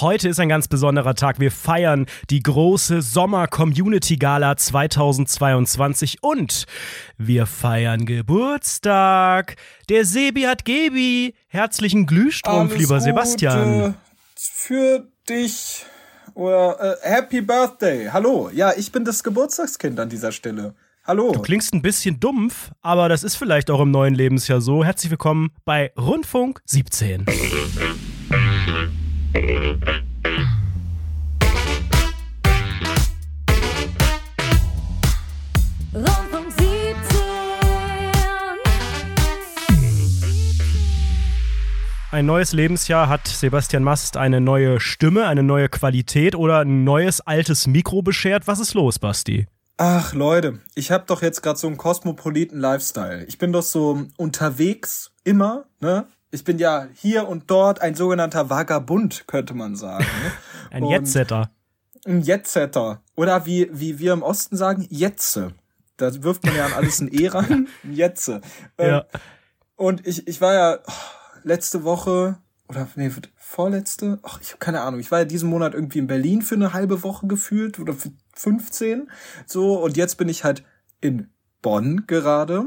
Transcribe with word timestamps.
Heute 0.00 0.28
ist 0.28 0.38
ein 0.38 0.48
ganz 0.48 0.68
besonderer 0.68 1.16
Tag. 1.16 1.40
Wir 1.40 1.50
feiern 1.50 2.06
die 2.30 2.40
große 2.40 3.02
Sommer-Community-Gala 3.02 4.56
2022 4.56 6.18
und 6.22 6.66
wir 7.16 7.46
feiern 7.46 8.06
Geburtstag. 8.06 9.56
Der 9.88 10.04
Sebi 10.04 10.42
hat 10.42 10.64
Gebi. 10.64 11.34
Herzlichen 11.48 12.06
Glühstrumpf, 12.06 12.70
Alles 12.70 12.78
lieber 12.78 12.94
Gute 12.94 13.04
Sebastian. 13.06 13.94
Für 14.36 15.08
dich. 15.28 15.84
Oder 16.34 16.96
äh, 17.02 17.08
Happy 17.08 17.40
Birthday. 17.40 18.08
Hallo. 18.12 18.50
Ja, 18.54 18.74
ich 18.76 18.92
bin 18.92 19.04
das 19.04 19.24
Geburtstagskind 19.24 19.98
an 19.98 20.08
dieser 20.08 20.30
Stelle. 20.30 20.76
Hallo. 21.04 21.32
Du 21.32 21.42
klingst 21.42 21.74
ein 21.74 21.82
bisschen 21.82 22.20
dumpf, 22.20 22.70
aber 22.82 23.08
das 23.08 23.24
ist 23.24 23.34
vielleicht 23.34 23.68
auch 23.68 23.80
im 23.80 23.90
neuen 23.90 24.14
Lebensjahr 24.14 24.60
so. 24.60 24.84
Herzlich 24.84 25.10
willkommen 25.10 25.50
bei 25.64 25.90
Rundfunk 25.96 26.60
17. 26.66 27.26
Rundfunk 35.94 36.52
17. 36.56 36.68
Ein 42.10 42.24
neues 42.24 42.54
Lebensjahr 42.54 43.08
hat 43.08 43.28
Sebastian 43.28 43.82
Mast 43.82 44.16
eine 44.16 44.40
neue 44.40 44.80
Stimme, 44.80 45.26
eine 45.26 45.42
neue 45.42 45.68
Qualität 45.68 46.34
oder 46.34 46.60
ein 46.60 46.84
neues 46.84 47.20
altes 47.20 47.66
Mikro 47.66 48.00
beschert. 48.00 48.46
Was 48.46 48.60
ist 48.60 48.72
los, 48.72 48.98
Basti? 48.98 49.46
Ach 49.76 50.14
Leute, 50.14 50.60
ich 50.74 50.90
habe 50.90 51.04
doch 51.06 51.20
jetzt 51.20 51.42
gerade 51.42 51.58
so 51.58 51.66
einen 51.66 51.76
kosmopoliten 51.76 52.58
Lifestyle. 52.58 53.26
Ich 53.26 53.36
bin 53.36 53.52
doch 53.52 53.62
so 53.62 54.06
unterwegs 54.16 55.12
immer, 55.22 55.66
ne? 55.80 56.06
Ich 56.30 56.44
bin 56.44 56.58
ja 56.58 56.86
hier 56.94 57.28
und 57.28 57.50
dort 57.50 57.80
ein 57.80 57.94
sogenannter 57.94 58.50
Vagabund, 58.50 59.26
könnte 59.26 59.54
man 59.54 59.76
sagen. 59.76 60.04
Ne? 60.04 60.32
Ein 60.70 60.84
Jetsetter. 60.84 61.50
Ein 62.04 62.20
Jetsetter. 62.20 63.02
Oder 63.16 63.46
wie, 63.46 63.70
wie 63.72 63.98
wir 63.98 64.12
im 64.12 64.22
Osten 64.22 64.56
sagen, 64.56 64.86
Jetze. 64.90 65.52
Da 65.96 66.22
wirft 66.22 66.44
man 66.44 66.54
ja 66.54 66.66
an 66.66 66.74
alles 66.74 67.00
ein 67.00 67.08
E 67.10 67.28
ran. 67.28 67.68
Ein 67.82 67.92
Jetze. 67.92 68.42
Ähm, 68.76 68.90
Ja. 68.90 69.06
Und 69.76 70.06
ich, 70.06 70.26
ich 70.28 70.40
war 70.40 70.54
ja 70.54 70.78
oh, 70.86 70.92
letzte 71.44 71.84
Woche 71.84 72.38
oder 72.68 72.86
nee, 72.96 73.10
vorletzte, 73.36 74.18
ach, 74.22 74.40
ich 74.42 74.50
habe 74.50 74.58
keine 74.58 74.82
Ahnung. 74.82 75.00
Ich 75.00 75.10
war 75.10 75.20
ja 75.20 75.24
diesen 75.24 75.48
Monat 75.48 75.72
irgendwie 75.72 75.98
in 75.98 76.06
Berlin 76.06 76.42
für 76.42 76.54
eine 76.54 76.72
halbe 76.72 77.02
Woche 77.02 77.26
gefühlt 77.26 77.78
oder 77.78 77.94
für 77.94 78.10
15. 78.34 79.10
So, 79.46 79.82
und 79.82 79.96
jetzt 79.96 80.16
bin 80.16 80.28
ich 80.28 80.44
halt 80.44 80.64
in 81.00 81.30
Bonn 81.62 82.04
gerade. 82.06 82.66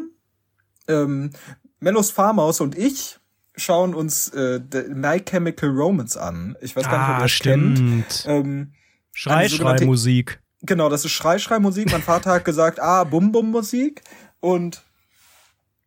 Ähm, 0.88 1.32
Mellos 1.80 2.12
Farmhaus 2.12 2.62
und 2.62 2.78
ich 2.78 3.20
schauen 3.62 3.94
uns 3.96 4.30
äh, 4.30 4.60
My 4.94 5.20
Chemical 5.22 5.70
Romance 5.70 6.18
an. 6.18 6.56
Ich 6.62 6.76
weiß 6.76 6.84
gar 6.90 6.98
nicht, 7.00 7.02
ob 7.04 7.10
ihr 7.10 7.16
Ah, 7.16 7.22
das 7.22 7.40
kennt. 7.40 7.78
stimmt. 7.78 8.26
Ähm, 8.28 8.74
Schrei, 9.14 9.34
eine 9.36 9.50
Schrei, 9.50 9.58
sogenannte- 9.58 9.86
Musik. 9.86 10.42
Genau, 10.64 10.90
das 10.90 11.06
ist 11.06 11.12
Schrei-Schrei-Musik. 11.14 11.92
Mein 11.92 12.04
Vater 12.04 12.32
hat 12.32 12.46
gesagt, 12.46 12.80
ah, 12.80 13.04
Bum-Bum-Musik. 13.04 14.02
Und 14.40 14.84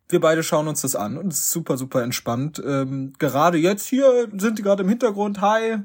wir 0.08 0.20
beide 0.20 0.42
schauen 0.42 0.66
uns 0.68 0.80
das 0.82 0.96
an 0.96 1.16
und 1.16 1.32
es 1.32 1.38
ist 1.40 1.50
super, 1.50 1.76
super 1.76 2.02
entspannt. 2.02 2.60
Ähm, 2.64 3.12
gerade 3.18 3.56
jetzt 3.58 3.86
hier 3.86 4.28
sind 4.36 4.58
die 4.58 4.62
gerade 4.62 4.82
im 4.82 4.88
Hintergrund. 4.88 5.40
Hi, 5.40 5.78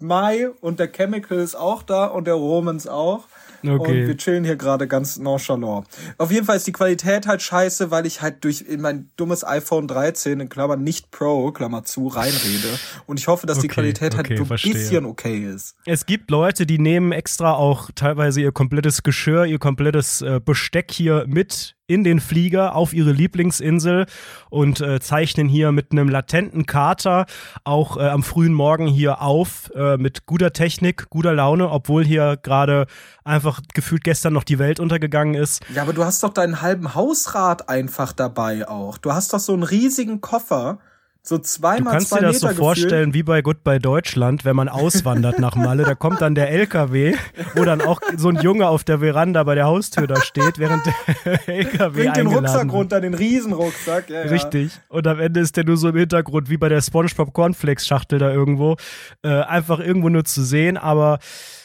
Mai 0.00 0.48
und 0.60 0.78
der 0.80 0.90
Chemical 0.92 1.38
ist 1.38 1.54
auch 1.54 1.82
da 1.82 2.06
und 2.06 2.26
der 2.26 2.34
Romans 2.34 2.86
auch. 2.86 3.26
Und 3.68 3.80
Okay. 3.80 4.06
wir 4.06 4.16
chillen 4.16 4.44
hier 4.44 4.56
gerade 4.56 4.86
ganz 4.88 5.18
nonchalant. 5.18 5.86
Auf 6.18 6.30
jeden 6.30 6.46
Fall 6.46 6.56
ist 6.56 6.66
die 6.66 6.72
Qualität 6.72 7.26
halt 7.26 7.42
scheiße, 7.42 7.90
weil 7.90 8.06
ich 8.06 8.22
halt 8.22 8.44
durch 8.44 8.62
in 8.62 8.80
mein 8.80 9.08
dummes 9.16 9.44
iPhone 9.44 9.88
13 9.88 10.40
in 10.40 10.48
Klammern 10.48 10.82
nicht 10.82 11.10
Pro, 11.10 11.50
Klammer 11.52 11.84
zu, 11.84 12.08
reinrede. 12.08 12.68
Und 13.06 13.18
ich 13.20 13.28
hoffe, 13.28 13.46
dass 13.46 13.58
die 13.58 13.66
Okay, 13.66 13.74
Qualität 13.74 14.16
halt 14.16 14.26
okay, 14.26 14.38
ein 14.38 14.46
verstehe. 14.46 14.72
bisschen 14.74 15.04
okay 15.06 15.38
ist. 15.44 15.76
Es 15.86 16.06
gibt 16.06 16.30
Leute, 16.30 16.66
die 16.66 16.78
nehmen 16.78 17.12
extra 17.12 17.54
auch 17.54 17.90
teilweise 17.94 18.40
ihr 18.40 18.52
komplettes 18.52 19.02
Geschirr, 19.02 19.44
ihr 19.44 19.58
komplettes 19.58 20.20
äh, 20.22 20.40
Besteck 20.44 20.90
hier 20.92 21.24
mit 21.26 21.74
in 21.86 22.02
den 22.02 22.20
Flieger 22.20 22.74
auf 22.74 22.94
ihre 22.94 23.12
Lieblingsinsel 23.12 24.06
und 24.48 24.80
äh, 24.80 25.00
zeichnen 25.00 25.48
hier 25.48 25.70
mit 25.70 25.92
einem 25.92 26.08
latenten 26.08 26.64
Kater 26.64 27.26
auch 27.64 27.98
äh, 27.98 28.08
am 28.08 28.22
frühen 28.22 28.54
Morgen 28.54 28.86
hier 28.86 29.20
auf 29.20 29.70
äh, 29.74 29.98
mit 29.98 30.24
guter 30.24 30.52
Technik, 30.52 31.10
guter 31.10 31.34
Laune, 31.34 31.70
obwohl 31.70 32.04
hier 32.04 32.38
gerade 32.42 32.86
einfach 33.22 33.60
gefühlt 33.74 34.02
gestern 34.02 34.32
noch 34.32 34.44
die 34.44 34.58
Welt 34.58 34.80
untergegangen 34.80 35.34
ist. 35.34 35.62
Ja, 35.74 35.82
aber 35.82 35.92
du 35.92 36.04
hast 36.04 36.22
doch 36.22 36.32
deinen 36.32 36.62
halben 36.62 36.94
Hausrat 36.94 37.68
einfach 37.68 38.12
dabei 38.12 38.66
auch. 38.66 38.96
Du 38.96 39.12
hast 39.12 39.34
doch 39.34 39.40
so 39.40 39.52
einen 39.52 39.62
riesigen 39.62 40.22
Koffer, 40.22 40.78
so 41.26 41.38
Du 41.38 41.42
zweimal 41.42 41.94
kannst 41.94 42.10
zwei 42.10 42.18
dir 42.18 42.26
das 42.26 42.40
so 42.40 42.48
Meter 42.48 42.58
vorstellen 42.58 43.14
wie 43.14 43.22
bei 43.22 43.40
Goodbye 43.40 43.78
Deutschland, 43.80 44.44
wenn 44.44 44.54
man 44.54 44.68
auswandert 44.68 45.38
nach 45.38 45.56
Malle, 45.56 45.84
da 45.84 45.94
kommt 45.94 46.20
dann 46.20 46.34
der 46.34 46.50
LKW, 46.50 47.14
wo 47.54 47.64
dann 47.64 47.80
auch 47.80 48.02
so 48.14 48.28
ein 48.28 48.36
Junge 48.42 48.68
auf 48.68 48.84
der 48.84 48.98
Veranda 48.98 49.42
bei 49.42 49.54
der 49.54 49.64
Haustür 49.64 50.06
da 50.06 50.20
steht, 50.20 50.58
während 50.58 50.82
der 50.84 51.48
LKW 51.48 52.02
Bringt 52.02 52.16
den 52.18 52.26
Rucksack 52.26 52.64
wird. 52.64 52.72
runter, 52.74 53.00
den 53.00 53.14
Riesenrucksack. 53.14 54.10
Ja, 54.10 54.24
ja. 54.24 54.30
Richtig. 54.30 54.72
Und 54.88 55.06
am 55.06 55.18
Ende 55.18 55.40
ist 55.40 55.56
der 55.56 55.64
nur 55.64 55.78
so 55.78 55.88
im 55.88 55.96
Hintergrund, 55.96 56.50
wie 56.50 56.58
bei 56.58 56.68
der 56.68 56.82
SpongeBob 56.82 57.32
Cornflakes 57.32 57.86
Schachtel 57.86 58.18
da 58.18 58.30
irgendwo, 58.30 58.76
äh, 59.22 59.28
einfach 59.28 59.80
irgendwo 59.80 60.10
nur 60.10 60.26
zu 60.26 60.42
sehen. 60.42 60.76
Aber 60.76 61.20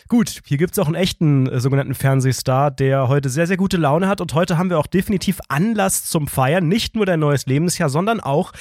gut, 0.10 0.42
hier 0.46 0.58
gibt's 0.58 0.78
auch 0.80 0.88
einen 0.88 0.96
echten 0.96 1.48
äh, 1.48 1.60
sogenannten 1.60 1.94
Fernsehstar, 1.94 2.72
der 2.72 3.08
heute 3.08 3.30
sehr, 3.30 3.48
sehr 3.48 3.58
gute 3.58 3.78
Laune 3.78 4.08
hat. 4.08 4.20
Und 4.20 4.34
heute 4.34 4.58
haben 4.58 4.70
wir 4.70 4.80
auch 4.80 4.88
definitiv 4.88 5.40
Anlass 5.48 6.06
zum 6.06 6.28
Feiern. 6.28 6.68
Nicht 6.68 6.96
nur 6.96 7.06
dein 7.06 7.20
neues 7.20 7.46
Lebensjahr, 7.46 7.90
sondern 7.90 8.20
auch 8.20 8.52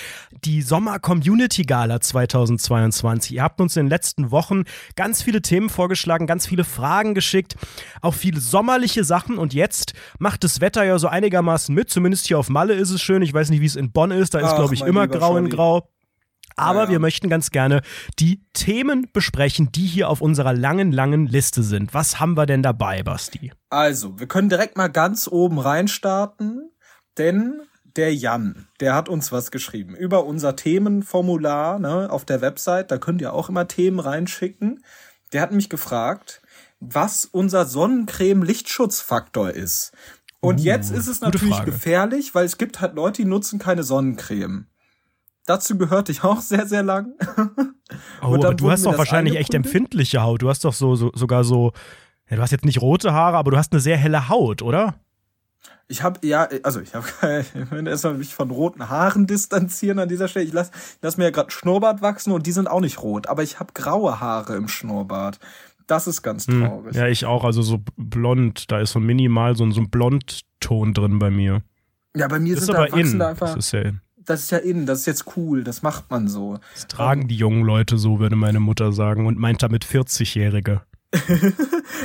die 0.44 0.62
Sommer 0.62 0.98
Community 0.98 1.62
Gala 1.62 2.00
2022. 2.00 3.34
Ihr 3.34 3.42
habt 3.42 3.60
uns 3.60 3.76
in 3.76 3.86
den 3.86 3.90
letzten 3.90 4.30
Wochen 4.30 4.64
ganz 4.94 5.22
viele 5.22 5.42
Themen 5.42 5.70
vorgeschlagen, 5.70 6.26
ganz 6.26 6.46
viele 6.46 6.64
Fragen 6.64 7.14
geschickt, 7.14 7.56
auch 8.02 8.14
viele 8.14 8.40
sommerliche 8.40 9.02
Sachen. 9.02 9.38
Und 9.38 9.54
jetzt 9.54 9.94
macht 10.18 10.44
das 10.44 10.60
Wetter 10.60 10.84
ja 10.84 10.98
so 10.98 11.08
einigermaßen 11.08 11.74
mit. 11.74 11.88
Zumindest 11.88 12.26
hier 12.26 12.38
auf 12.38 12.50
Malle 12.50 12.74
ist 12.74 12.90
es 12.90 13.00
schön. 13.00 13.22
Ich 13.22 13.32
weiß 13.32 13.50
nicht, 13.50 13.62
wie 13.62 13.66
es 13.66 13.76
in 13.76 13.90
Bonn 13.90 14.10
ist. 14.10 14.34
Da 14.34 14.40
ist, 14.40 14.54
glaube 14.54 14.74
ich, 14.74 14.82
immer 14.82 15.08
grau 15.08 15.36
in 15.38 15.48
grau. 15.48 15.88
Aber 16.58 16.84
Ja, 16.84 16.88
wir 16.90 16.98
möchten 16.98 17.28
ganz 17.28 17.50
gerne 17.50 17.82
die 18.18 18.42
Themen 18.52 19.08
besprechen, 19.12 19.70
die 19.72 19.86
hier 19.86 20.08
auf 20.08 20.20
unserer 20.20 20.52
langen, 20.52 20.92
langen 20.92 21.26
Liste 21.26 21.62
sind. 21.62 21.94
Was 21.94 22.20
haben 22.20 22.36
wir 22.36 22.46
denn 22.46 22.62
dabei, 22.62 23.02
Basti? 23.02 23.52
Also, 23.70 24.18
wir 24.18 24.26
können 24.26 24.48
direkt 24.48 24.76
mal 24.76 24.88
ganz 24.88 25.28
oben 25.28 25.58
reinstarten, 25.58 26.70
denn 27.16 27.62
der 27.96 28.14
Jan, 28.14 28.68
der 28.80 28.94
hat 28.94 29.08
uns 29.08 29.32
was 29.32 29.50
geschrieben 29.50 29.94
über 29.96 30.24
unser 30.24 30.54
Themenformular 30.56 31.78
ne, 31.78 32.10
auf 32.10 32.24
der 32.24 32.40
Website. 32.40 32.90
Da 32.90 32.98
könnt 32.98 33.20
ihr 33.20 33.32
auch 33.32 33.48
immer 33.48 33.66
Themen 33.66 33.98
reinschicken. 33.98 34.84
Der 35.32 35.42
hat 35.42 35.52
mich 35.52 35.68
gefragt, 35.68 36.40
was 36.80 37.24
unser 37.24 37.64
Sonnencreme-Lichtschutzfaktor 37.64 39.50
ist. 39.50 39.92
Und 40.40 40.60
jetzt 40.60 40.92
ist 40.92 41.08
es 41.08 41.20
Uh, 41.20 41.24
natürlich 41.24 41.64
gefährlich, 41.64 42.34
weil 42.34 42.44
es 42.44 42.58
gibt 42.58 42.80
halt 42.80 42.94
Leute, 42.94 43.22
die 43.22 43.28
nutzen 43.28 43.58
keine 43.58 43.82
Sonnencreme. 43.82 44.66
Dazu 45.48 45.78
gehörte 45.78 46.12
ich 46.12 46.22
auch 46.24 46.40
sehr, 46.42 46.66
sehr 46.66 46.82
lang. 46.82 47.14
Oh, 48.20 48.34
aber 48.34 48.54
du 48.54 48.70
hast 48.70 48.84
doch 48.84 48.98
wahrscheinlich 48.98 49.36
echt 49.36 49.54
empfindliche 49.54 50.20
Haut. 50.22 50.42
Du 50.42 50.50
hast 50.50 50.62
doch 50.62 50.74
so, 50.74 50.94
so 50.94 51.10
sogar 51.14 51.42
so, 51.42 51.72
ja, 52.28 52.36
du 52.36 52.42
hast 52.42 52.50
jetzt 52.50 52.66
nicht 52.66 52.82
rote 52.82 53.14
Haare, 53.14 53.38
aber 53.38 53.50
du 53.50 53.56
hast 53.56 53.72
eine 53.72 53.80
sehr 53.80 53.96
helle 53.96 54.28
Haut, 54.28 54.60
oder? 54.60 54.96
Ich 55.86 56.02
habe 56.02 56.26
ja, 56.26 56.48
also 56.64 56.80
ich 56.80 56.94
habe, 56.94 57.06
ich 57.54 57.70
will 57.70 57.86
erstmal 57.86 58.14
mich 58.14 58.34
von 58.34 58.50
roten 58.50 58.90
Haaren 58.90 59.26
distanzieren 59.26 59.98
an 60.00 60.08
dieser 60.10 60.28
Stelle. 60.28 60.44
Ich 60.44 60.52
lass, 60.52 60.68
ich 60.68 60.98
lass 61.00 61.16
mir 61.16 61.24
ja 61.24 61.30
gerade 61.30 61.50
Schnurrbart 61.50 62.02
wachsen 62.02 62.32
und 62.32 62.46
die 62.46 62.52
sind 62.52 62.68
auch 62.68 62.80
nicht 62.80 63.02
rot, 63.02 63.26
aber 63.26 63.42
ich 63.42 63.58
habe 63.58 63.72
graue 63.72 64.20
Haare 64.20 64.54
im 64.56 64.68
Schnurrbart. 64.68 65.38
Das 65.86 66.06
ist 66.06 66.20
ganz 66.20 66.44
traurig. 66.44 66.94
Hm. 66.94 67.00
Ja, 67.00 67.06
ich 67.08 67.24
auch. 67.24 67.44
Also 67.44 67.62
so 67.62 67.78
blond. 67.96 68.70
Da 68.70 68.80
ist 68.80 68.92
so 68.92 69.00
minimal 69.00 69.56
so 69.56 69.64
ein, 69.64 69.72
so 69.72 69.80
ein 69.80 69.88
Blondton 69.88 70.92
drin 70.92 71.18
bei 71.18 71.30
mir. 71.30 71.62
Ja, 72.14 72.28
bei 72.28 72.38
mir 72.38 72.54
Das 72.54 72.64
ist 72.64 72.66
sind 72.66 72.74
da 72.74 72.82
aber 72.82 72.92
wachsen 72.92 73.12
in. 73.12 73.18
da 73.18 73.28
einfach. 73.28 73.54
Das 73.54 73.56
ist 73.56 73.72
ja 73.72 73.80
in. 73.80 74.00
Das 74.28 74.42
ist 74.42 74.50
ja 74.50 74.58
in, 74.58 74.84
das 74.84 75.00
ist 75.00 75.06
jetzt 75.06 75.36
cool, 75.36 75.64
das 75.64 75.80
macht 75.80 76.10
man 76.10 76.28
so. 76.28 76.58
Das 76.74 76.86
tragen 76.86 77.28
die 77.28 77.36
jungen 77.36 77.64
Leute 77.64 77.96
so, 77.96 78.20
würde 78.20 78.36
meine 78.36 78.60
Mutter 78.60 78.92
sagen. 78.92 79.26
Und 79.26 79.38
meint 79.38 79.62
damit 79.62 79.84
40-Jährige. 79.84 80.82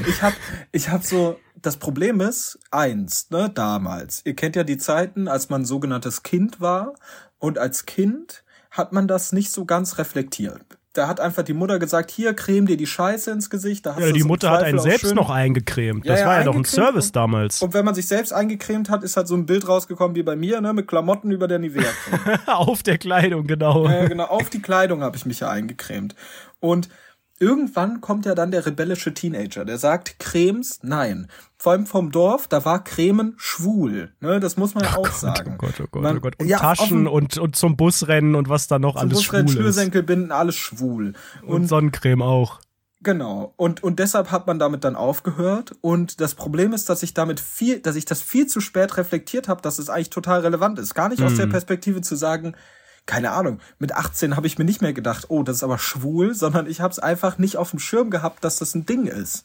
Ich 0.07 0.21
hab, 0.23 0.33
ich 0.71 0.89
hab 0.89 1.03
so, 1.03 1.37
das 1.61 1.77
Problem 1.77 2.21
ist, 2.21 2.57
eins, 2.71 3.29
ne, 3.29 3.49
damals. 3.53 4.21
Ihr 4.25 4.33
kennt 4.35 4.55
ja 4.55 4.63
die 4.63 4.77
Zeiten, 4.77 5.27
als 5.27 5.49
man 5.49 5.65
sogenanntes 5.65 6.23
Kind 6.23 6.61
war. 6.61 6.93
Und 7.37 7.57
als 7.57 7.85
Kind 7.85 8.43
hat 8.71 8.93
man 8.93 9.07
das 9.07 9.33
nicht 9.33 9.51
so 9.51 9.65
ganz 9.65 9.97
reflektiert. 9.97 10.63
Da 10.95 11.07
hat 11.07 11.19
einfach 11.19 11.41
die 11.41 11.53
Mutter 11.53 11.79
gesagt, 11.79 12.11
hier 12.11 12.35
creme 12.35 12.67
dir 12.67 12.77
die 12.77 12.85
Scheiße 12.85 13.31
ins 13.31 13.49
Gesicht. 13.49 13.83
Da 13.85 13.95
hast 13.95 14.03
Ja, 14.05 14.11
die 14.11 14.23
Mutter 14.23 14.51
hat 14.51 14.61
einen 14.61 14.77
selbst 14.77 15.07
schön- 15.07 15.15
noch 15.15 15.31
eingecremt. 15.31 16.05
Ja, 16.05 16.11
Das 16.11 16.19
ja, 16.21 16.27
war 16.27 16.37
ja 16.37 16.43
doch 16.43 16.55
ein 16.55 16.65
Service 16.65 17.07
und- 17.07 17.15
damals. 17.15 17.63
Und 17.63 17.73
wenn 17.73 17.83
man 17.83 17.95
sich 17.95 18.05
selbst 18.07 18.31
eingecremt 18.31 18.91
hat, 18.91 19.03
ist 19.03 19.17
halt 19.17 19.27
so 19.27 19.33
ein 19.35 19.47
Bild 19.47 19.67
rausgekommen 19.67 20.15
wie 20.15 20.21
bei 20.21 20.35
mir, 20.35 20.61
ne, 20.61 20.71
mit 20.71 20.87
Klamotten 20.87 21.31
über 21.31 21.47
der 21.47 21.57
Nivea. 21.57 21.89
Auf 22.45 22.83
der 22.83 22.99
Kleidung, 22.99 23.47
genau. 23.47 23.87
äh, 23.87 24.07
genau, 24.07 24.25
auf 24.25 24.51
die 24.51 24.61
Kleidung 24.61 25.01
habe 25.01 25.17
ich 25.17 25.25
mich 25.25 25.39
ja 25.39 25.49
eingecremt. 25.49 26.13
Und 26.59 26.89
irgendwann 27.39 28.01
kommt 28.01 28.25
ja 28.25 28.35
dann 28.35 28.51
der 28.51 28.65
rebellische 28.65 29.13
Teenager, 29.13 29.65
der 29.65 29.77
sagt, 29.77 30.19
Cremes, 30.19 30.79
nein. 30.83 31.27
Vor 31.57 31.71
allem 31.71 31.85
vom 31.85 32.11
Dorf, 32.11 32.47
da 32.47 32.65
war 32.65 32.83
Cremen 32.83 33.35
schwul. 33.37 34.11
Ne, 34.19 34.39
das 34.39 34.57
muss 34.57 34.75
man 34.75 34.83
ja 34.83 34.91
auch 34.91 35.03
Gott, 35.03 35.15
sagen. 35.15 35.53
Oh 35.55 35.57
Gott, 35.57 35.79
oh 35.81 35.87
Gott, 35.89 36.03
Man- 36.03 36.17
oh 36.17 36.21
Gott. 36.21 36.39
Und 36.39 36.47
ja, 36.47 36.59
Taschen 36.59 37.07
und, 37.07 37.37
und 37.37 37.55
zum 37.55 37.77
Busrennen 37.77 38.35
und 38.35 38.49
was 38.49 38.67
da 38.67 38.79
noch 38.79 38.95
alles 38.95 39.13
Busrennen, 39.13 39.47
schwul 39.47 39.55
ist. 39.57 39.61
Schnürsenkelbinden, 39.61 40.31
alles 40.31 40.55
schwul. 40.55 41.13
Und 41.45 41.67
Sonnencreme 41.67 42.21
auch. 42.21 42.59
Genau. 43.01 43.53
Und, 43.57 43.83
und 43.83 43.99
deshalb 43.99 44.31
hat 44.31 44.47
man 44.47 44.59
damit 44.59 44.85
dann 44.85 44.95
aufgehört. 44.95 45.75
Und 45.81 46.21
das 46.21 46.35
Problem 46.35 46.71
ist, 46.71 46.89
dass 46.89 47.03
ich 47.03 47.13
damit 47.13 47.41
viel, 47.41 47.79
dass 47.79 47.97
ich 47.97 48.05
das 48.05 48.21
viel 48.21 48.47
zu 48.47 48.61
spät 48.61 48.95
reflektiert 48.95 49.49
habe, 49.49 49.61
dass 49.61 49.77
es 49.77 49.89
eigentlich 49.89 50.09
total 50.09 50.39
relevant 50.39 50.79
ist. 50.79 50.95
Gar 50.95 51.09
nicht 51.09 51.21
aus 51.21 51.35
der 51.35 51.47
Perspektive 51.47 52.01
zu 52.01 52.15
sagen, 52.15 52.55
keine 53.05 53.31
Ahnung, 53.31 53.59
mit 53.79 53.93
18 53.93 54.35
habe 54.35 54.47
ich 54.47 54.57
mir 54.57 54.65
nicht 54.65 54.81
mehr 54.81 54.93
gedacht, 54.93 55.25
oh, 55.29 55.43
das 55.43 55.57
ist 55.57 55.63
aber 55.63 55.77
schwul, 55.77 56.33
sondern 56.33 56.67
ich 56.67 56.79
habe 56.81 56.91
es 56.91 56.99
einfach 56.99 57.37
nicht 57.37 57.57
auf 57.57 57.71
dem 57.71 57.79
Schirm 57.79 58.09
gehabt, 58.09 58.43
dass 58.43 58.57
das 58.57 58.75
ein 58.75 58.85
Ding 58.85 59.07
ist. 59.07 59.43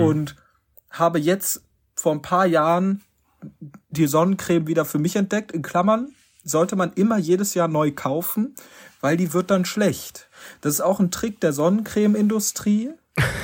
Und 0.00 0.36
habe 0.90 1.18
jetzt 1.18 1.62
vor 1.94 2.12
ein 2.12 2.22
paar 2.22 2.46
Jahren 2.46 3.02
die 3.90 4.06
Sonnencreme 4.06 4.66
wieder 4.66 4.84
für 4.84 4.98
mich 4.98 5.16
entdeckt. 5.16 5.52
In 5.52 5.62
Klammern 5.62 6.14
sollte 6.44 6.76
man 6.76 6.92
immer 6.94 7.18
jedes 7.18 7.54
Jahr 7.54 7.68
neu 7.68 7.92
kaufen, 7.92 8.54
weil 9.00 9.16
die 9.16 9.32
wird 9.32 9.50
dann 9.50 9.64
schlecht. 9.64 10.28
Das 10.60 10.74
ist 10.74 10.80
auch 10.80 11.00
ein 11.00 11.10
Trick 11.10 11.40
der 11.40 11.52
Sonnencreme-Industrie, 11.52 12.90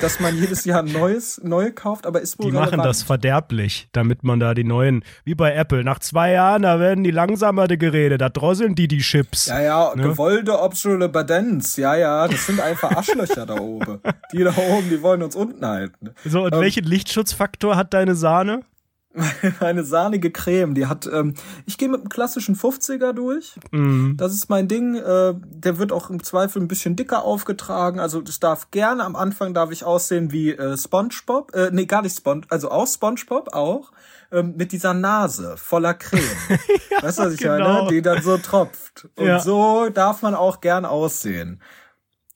dass 0.01 0.19
man 0.19 0.37
jedes 0.37 0.65
Jahr 0.65 0.83
neues, 0.83 1.41
neue 1.45 1.73
kauft, 1.73 2.07
aber 2.07 2.21
ist 2.21 2.39
wohl 2.39 2.47
Die 2.47 2.53
machen 2.53 2.71
relevant. 2.71 2.87
das 2.89 3.03
verderblich, 3.03 3.89
damit 3.93 4.25
man 4.25 4.41
da 4.41 4.53
die 4.55 4.65
neuen, 4.65 5.05
wie 5.25 5.35
bei 5.35 5.55
Apple, 5.55 5.85
nach 5.85 5.99
zwei 6.01 6.33
Jahren, 6.33 6.63
da 6.63 6.81
werden 6.81 7.05
die 7.05 7.11
langsamer 7.13 7.69
die 7.69 7.79
Geräte, 7.79 8.19
da 8.19 8.29
drosseln 8.29 8.75
die 8.75 8.89
die 8.89 8.99
Chips. 8.99 9.47
Ja, 9.47 9.61
ja, 9.61 9.93
Ne? 9.95 10.03
gewollte 10.03 10.61
Obsoleszenz. 10.61 11.77
Ja, 11.77 11.95
ja, 11.95 12.27
das 12.29 12.47
sind 12.47 12.61
einfach 12.61 12.91
Arschlöcher 12.97 13.47
da 13.47 13.55
oben. 13.61 14.01
Die 14.33 14.39
da 14.43 14.51
oben, 14.57 14.89
die 14.91 15.03
wollen 15.03 15.23
uns 15.23 15.37
unten 15.37 15.65
halten. 15.67 16.11
So, 16.25 16.43
und 16.45 16.55
Ähm. 16.55 16.61
welchen 16.61 16.85
Lichtschutzfaktor 16.85 17.77
hat 17.77 17.95
deine 17.95 18.15
Sahne? 18.15 18.63
Eine 19.61 19.83
sahnige 19.83 20.31
Creme, 20.31 20.75
die 20.75 20.87
hat, 20.87 21.09
ähm, 21.13 21.35
ich 21.67 21.79
gehe 21.79 21.89
mit 21.89 22.01
einem 22.01 22.09
klassischen 22.09 22.55
50er 22.55 23.13
durch. 23.13 23.57
Mhm. 23.73 24.15
Das 24.17 24.33
ist 24.33 24.49
mein 24.49 24.69
Ding. 24.69 24.95
Äh, 24.95 25.35
der 25.37 25.79
wird 25.79 25.91
auch 25.91 26.11
im 26.11 26.23
Zweifel 26.23 26.63
ein 26.63 26.69
bisschen 26.69 26.95
dicker 26.95 27.25
aufgetragen. 27.25 27.99
Also 27.99 28.21
das 28.21 28.39
darf 28.39 28.71
gerne 28.71 29.05
am 29.05 29.17
Anfang 29.17 29.53
darf 29.53 29.73
ich 29.73 29.85
aussehen 29.85 30.31
wie 30.31 30.53
äh, 30.53 30.77
SpongeBob. 30.77 31.55
Äh, 31.55 31.71
nee, 31.73 31.87
gar 31.87 32.03
nicht 32.03 32.17
Spon 32.17 32.47
also 32.51 32.71
auch 32.71 32.87
SpongeBob 32.87 33.53
auch. 33.53 33.91
Ähm, 34.33 34.55
mit 34.57 34.71
dieser 34.71 34.95
Nase 34.95 35.57
voller 35.57 35.95
Creme. 35.95 36.23
weißt 37.01 37.19
du, 37.19 37.23
was 37.25 37.35
ich 37.35 37.41
genau. 37.41 37.59
meine? 37.59 37.89
Die 37.89 38.03
dann 38.03 38.23
so 38.23 38.39
tropft. 38.39 39.09
Und 39.17 39.27
Ja. 39.27 39.41
so 39.41 39.89
darf 39.89 40.23
man 40.23 40.37
auch 40.37 40.61
gern 40.61 40.85
aussehen. 40.85 41.61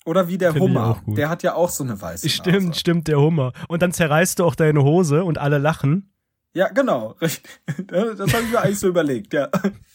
Oder 0.05 0.27
wie 0.27 0.37
der 0.39 0.53
Find 0.53 0.65
Hummer. 0.65 1.01
Der 1.07 1.29
hat 1.29 1.45
ja 1.45 1.55
auch 1.55 1.71
so 1.71 1.85
eine 1.85 2.01
weiße 2.01 2.29
Stimmt, 2.29 2.67
Nase. 2.69 2.81
stimmt, 2.81 3.07
der 3.09 3.21
Hummer. 3.21 3.53
Und 3.69 3.81
dann 3.81 3.93
zerreißt 3.93 4.41
du 4.41 4.45
auch 4.45 4.57
deine 4.57 4.83
Hose 4.83 5.23
und 5.25 5.39
alle 5.39 5.59
lachen. 5.59 6.11
Ja, 6.55 6.69
genau. 6.69 7.17
Das 7.21 8.33
habe 8.33 8.45
ich 8.45 8.51
mir 8.51 8.61
eigentlich 8.61 8.79
so 8.79 8.89
überlegt, 8.89 9.33
ja. 9.33 9.49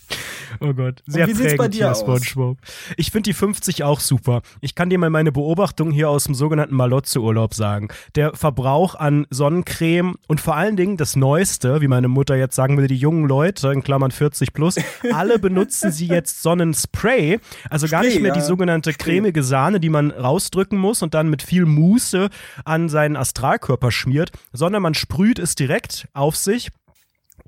Oh 0.62 0.74
Gott, 0.74 1.04
sehr 1.06 1.28
wie 1.28 1.32
sieht's 1.32 1.42
prägend 1.42 1.58
bei 1.58 1.68
dir 1.68 1.78
hier, 1.78 1.92
aus? 1.92 2.00
SpongeBob. 2.02 2.58
Ich 2.98 3.12
finde 3.12 3.30
die 3.30 3.34
50 3.34 3.84
auch 3.84 4.00
super. 4.00 4.42
Ich 4.62 4.76
kann 4.76 4.90
dir 4.90 4.98
mal 4.98 5.10
meine 5.10 5.32
Beobachtung 5.32 5.92
hier 5.92 6.10
aus 6.10 6.26
dem 6.26 6.36
sogenannten 6.36 6.76
Malotze-Urlaub 6.76 7.54
sagen. 7.54 7.90
Der 8.16 8.36
Verbrauch 8.36 8.96
an 8.96 9.28
Sonnencreme 9.30 10.16
und 10.28 10.42
vor 10.42 10.56
allen 10.56 10.76
Dingen 10.76 10.98
das 10.98 11.16
Neueste, 11.16 11.82
wie 11.82 11.88
meine 11.88 12.08
Mutter 12.08 12.36
jetzt 12.36 12.56
sagen 12.56 12.78
würde, 12.78 12.88
die 12.88 12.98
jungen 12.98 13.28
Leute, 13.28 13.72
in 13.72 13.84
Klammern 13.84 14.12
40 14.12 14.54
plus, 14.54 14.76
alle 15.14 15.40
benutzen 15.40 15.92
sie 15.92 16.08
jetzt 16.08 16.42
Sonnenspray. 16.42 17.40
Also 17.70 17.88
gar 17.88 18.04
Spray, 18.04 18.14
nicht 18.14 18.22
mehr 18.22 18.34
die 18.34 18.40
ja. 18.40 18.46
sogenannte 18.46 18.94
Spray. 18.94 19.16
cremige 19.16 19.44
Sahne, 19.44 19.80
die 19.80 19.90
man 19.90 20.12
rausdrücken 20.12 20.78
muss 20.78 21.02
und 21.02 21.14
dann 21.14 21.30
mit 21.30 21.42
viel 21.42 21.66
Muße 21.66 22.30
an 22.66 22.90
seinen 22.90 23.16
Astralkörper 23.16 23.92
schmiert, 23.92 24.32
sondern 24.52 24.82
man 24.82 24.94
sprüht 24.94 25.40
es 25.40 25.56
direkt 25.56 26.08
auf 26.14 26.36
sich. 26.36 26.70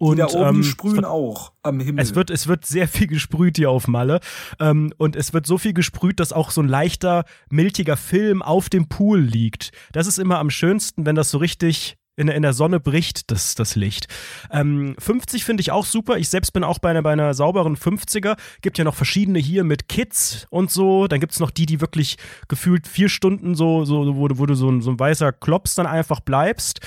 Und, 0.02 0.14
Und 0.14 0.18
da 0.18 0.26
oben, 0.36 0.56
ähm, 0.56 0.62
die 0.64 0.68
sprühen 0.68 1.06
auch 1.06 1.52
am 1.62 1.80
Himmel. 1.80 2.02
es 2.02 2.16
wird, 2.16 2.32
es 2.32 2.48
wird 2.48 2.66
sehr 2.66 2.88
viel 2.88 3.06
gesprüht 3.06 3.58
hier 3.58 3.70
auf 3.70 3.88
Malle. 3.88 4.20
Ähm, 4.60 4.92
und 4.98 5.16
es 5.16 5.32
wird 5.32 5.46
so 5.46 5.60
viel 5.60 5.74
gesprüht, 5.74 6.20
dass 6.20 6.34
auch 6.34 6.50
so 6.50 6.60
ein 6.64 6.68
leichter, 6.68 7.24
milchiger 7.52 7.98
Film 7.98 8.42
auf 8.42 8.68
dem 8.68 8.88
Pool 8.88 9.20
liegt. 9.20 9.72
Das 9.92 10.08
ist 10.08 10.18
immer 10.18 10.40
am 10.40 10.50
schönsten, 10.50 11.06
wenn 11.06 11.16
das 11.16 11.30
so 11.30 11.38
richtig 11.38 11.98
in, 12.18 12.28
der- 12.28 12.36
in 12.36 12.42
der 12.42 12.54
Sonne 12.54 12.80
bricht, 12.80 13.32
das, 13.32 13.56
das 13.56 13.76
Licht. 13.76 14.08
Ähm, 14.52 14.96
50 15.00 15.46
finde 15.46 15.62
ich 15.62 15.72
auch 15.72 15.86
super. 15.86 16.18
Ich 16.18 16.30
selbst 16.30 16.52
bin 16.52 16.64
auch 16.64 16.78
bei 16.80 16.90
einer, 16.90 17.02
bei 17.02 17.14
einer 17.14 17.34
sauberen 17.34 17.78
50er. 17.78 18.38
Gibt 18.62 18.78
ja 18.78 18.84
noch 18.84 18.96
verschiedene 18.96 19.40
hier 19.40 19.64
mit 19.64 19.88
Kids 19.88 20.46
und 20.50 20.70
so. 20.72 21.08
Dann 21.08 21.20
gibt 21.20 21.32
es 21.34 21.40
noch 21.40 21.52
die, 21.52 21.66
die 21.66 21.82
wirklich 21.82 22.18
gefühlt 22.48 22.88
vier 22.88 23.10
Stunden 23.10 23.56
so, 23.56 23.86
so 23.86 24.16
wo, 24.16 24.28
du- 24.28 24.38
wo 24.38 24.46
du 24.46 24.56
so 24.56 24.70
ein, 24.70 24.82
so 24.82 24.92
ein 24.92 25.00
weißer 25.00 25.32
Klops 25.32 25.76
dann 25.76 25.88
einfach 25.88 26.20
bleibst. 26.20 26.82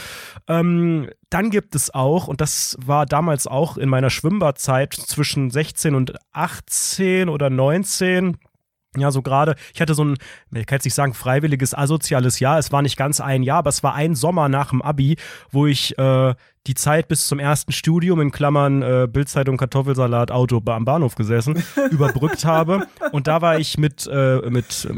Ähm, 0.46 1.08
dann 1.30 1.50
gibt 1.50 1.74
es 1.74 1.92
auch, 1.92 2.28
und 2.28 2.40
das 2.40 2.76
war 2.84 3.06
damals 3.06 3.46
auch 3.46 3.76
in 3.76 3.88
meiner 3.88 4.10
Schwimmbadzeit 4.10 4.92
zwischen 4.94 5.50
16 5.50 5.94
und 5.94 6.14
18 6.32 7.28
oder 7.28 7.50
19, 7.50 8.36
ja, 8.96 9.10
so 9.10 9.22
gerade, 9.22 9.54
ich 9.72 9.80
hatte 9.80 9.94
so 9.94 10.04
ein, 10.04 10.16
ich 10.54 10.66
kann 10.66 10.76
jetzt 10.76 10.84
nicht 10.84 10.94
sagen 10.94 11.14
freiwilliges 11.14 11.74
asoziales 11.74 12.40
Jahr, 12.40 12.58
es 12.58 12.72
war 12.72 12.82
nicht 12.82 12.96
ganz 12.96 13.20
ein 13.20 13.42
Jahr, 13.42 13.58
aber 13.58 13.70
es 13.70 13.82
war 13.82 13.94
ein 13.94 14.14
Sommer 14.14 14.48
nach 14.48 14.70
dem 14.70 14.82
Abi, 14.82 15.16
wo 15.50 15.66
ich 15.66 15.98
äh, 15.98 16.34
die 16.66 16.74
Zeit 16.74 17.08
bis 17.08 17.26
zum 17.26 17.38
ersten 17.38 17.72
Studium 17.72 18.20
in 18.20 18.30
Klammern 18.30 18.82
äh, 18.82 19.06
Bildzeitung, 19.10 19.56
Kartoffelsalat, 19.56 20.30
Auto 20.30 20.62
am 20.66 20.84
Bahnhof 20.84 21.14
gesessen, 21.14 21.62
überbrückt 21.90 22.44
habe. 22.44 22.86
Und 23.12 23.26
da 23.26 23.42
war 23.42 23.58
ich 23.58 23.76
mit, 23.76 24.06
äh, 24.06 24.38
mit 24.48 24.88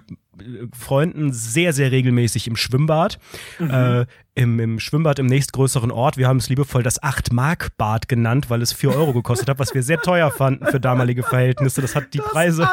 Freunden 0.77 1.33
sehr, 1.33 1.73
sehr 1.73 1.91
regelmäßig 1.91 2.47
im 2.47 2.57
Schwimmbad. 2.57 3.19
Äh, 3.59 4.07
im, 4.35 4.61
Im 4.61 4.81
Schwimmbad 4.81 5.19
im 5.19 5.27
nächstgrößeren 5.27 5.91
Ort. 5.91 6.19
Wir 6.19 6.29
haben 6.29 6.37
es 6.37 6.51
liebevoll 6.51 6.83
das 6.83 7.03
8-Mark-Bad 7.03 8.07
genannt, 8.07 8.51
weil 8.51 8.61
es 8.61 8.73
4 8.73 8.95
Euro 8.95 9.15
gekostet 9.15 9.49
hat, 9.49 9.59
was 9.59 9.75
wir 9.75 9.83
sehr 9.83 9.99
teuer 9.99 10.31
fanden 10.31 10.67
für 10.67 10.79
damalige 10.79 11.23
Verhältnisse. 11.23 11.81
Das 11.81 11.95
hat 11.95 12.13
die 12.13 12.19
Preise. 12.19 12.69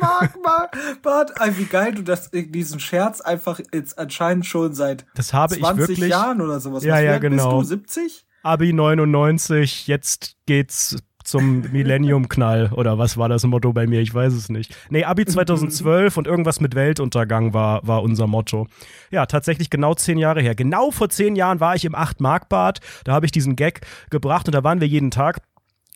Mark, 0.00 0.76
Bart, 1.02 1.32
ey, 1.40 1.56
wie 1.56 1.64
geil 1.64 1.94
du 1.94 2.02
das, 2.02 2.30
diesen 2.30 2.80
Scherz 2.80 3.20
einfach 3.22 3.60
jetzt 3.72 3.98
anscheinend 3.98 4.44
schon 4.46 4.74
seit 4.74 5.06
Das 5.14 5.32
habe 5.32 5.54
ich 5.54 5.60
20 5.60 5.88
wirklich. 5.88 6.10
Jahren 6.10 6.40
oder 6.42 6.60
sowas. 6.60 6.84
Ja, 6.84 6.94
Was, 6.94 7.02
ja, 7.02 7.18
genau. 7.18 7.60
Bist 7.60 7.70
du 7.70 7.76
70? 7.76 8.26
Abi 8.42 8.72
99, 8.72 9.86
jetzt 9.88 10.36
geht's 10.46 10.96
zum 11.26 11.62
Millennium-Knall 11.72 12.70
oder 12.72 12.98
was 12.98 13.16
war 13.18 13.28
das 13.28 13.44
Motto 13.44 13.72
bei 13.72 13.86
mir? 13.86 14.00
Ich 14.00 14.14
weiß 14.14 14.32
es 14.32 14.48
nicht. 14.48 14.74
Nee, 14.90 15.04
Abi 15.04 15.26
2012 15.26 16.16
und 16.16 16.26
irgendwas 16.26 16.60
mit 16.60 16.74
Weltuntergang 16.74 17.52
war, 17.52 17.86
war 17.86 18.02
unser 18.02 18.26
Motto. 18.26 18.66
Ja, 19.10 19.26
tatsächlich 19.26 19.68
genau 19.68 19.94
zehn 19.94 20.18
Jahre 20.18 20.40
her. 20.40 20.54
Genau 20.54 20.90
vor 20.90 21.08
zehn 21.08 21.36
Jahren 21.36 21.60
war 21.60 21.74
ich 21.74 21.84
im 21.84 21.94
8-Mark-Bad. 21.94 22.80
Da 23.04 23.12
habe 23.12 23.26
ich 23.26 23.32
diesen 23.32 23.56
Gag 23.56 23.80
gebracht 24.10 24.46
und 24.46 24.54
da 24.54 24.64
waren 24.64 24.80
wir 24.80 24.88
jeden 24.88 25.10
Tag. 25.10 25.40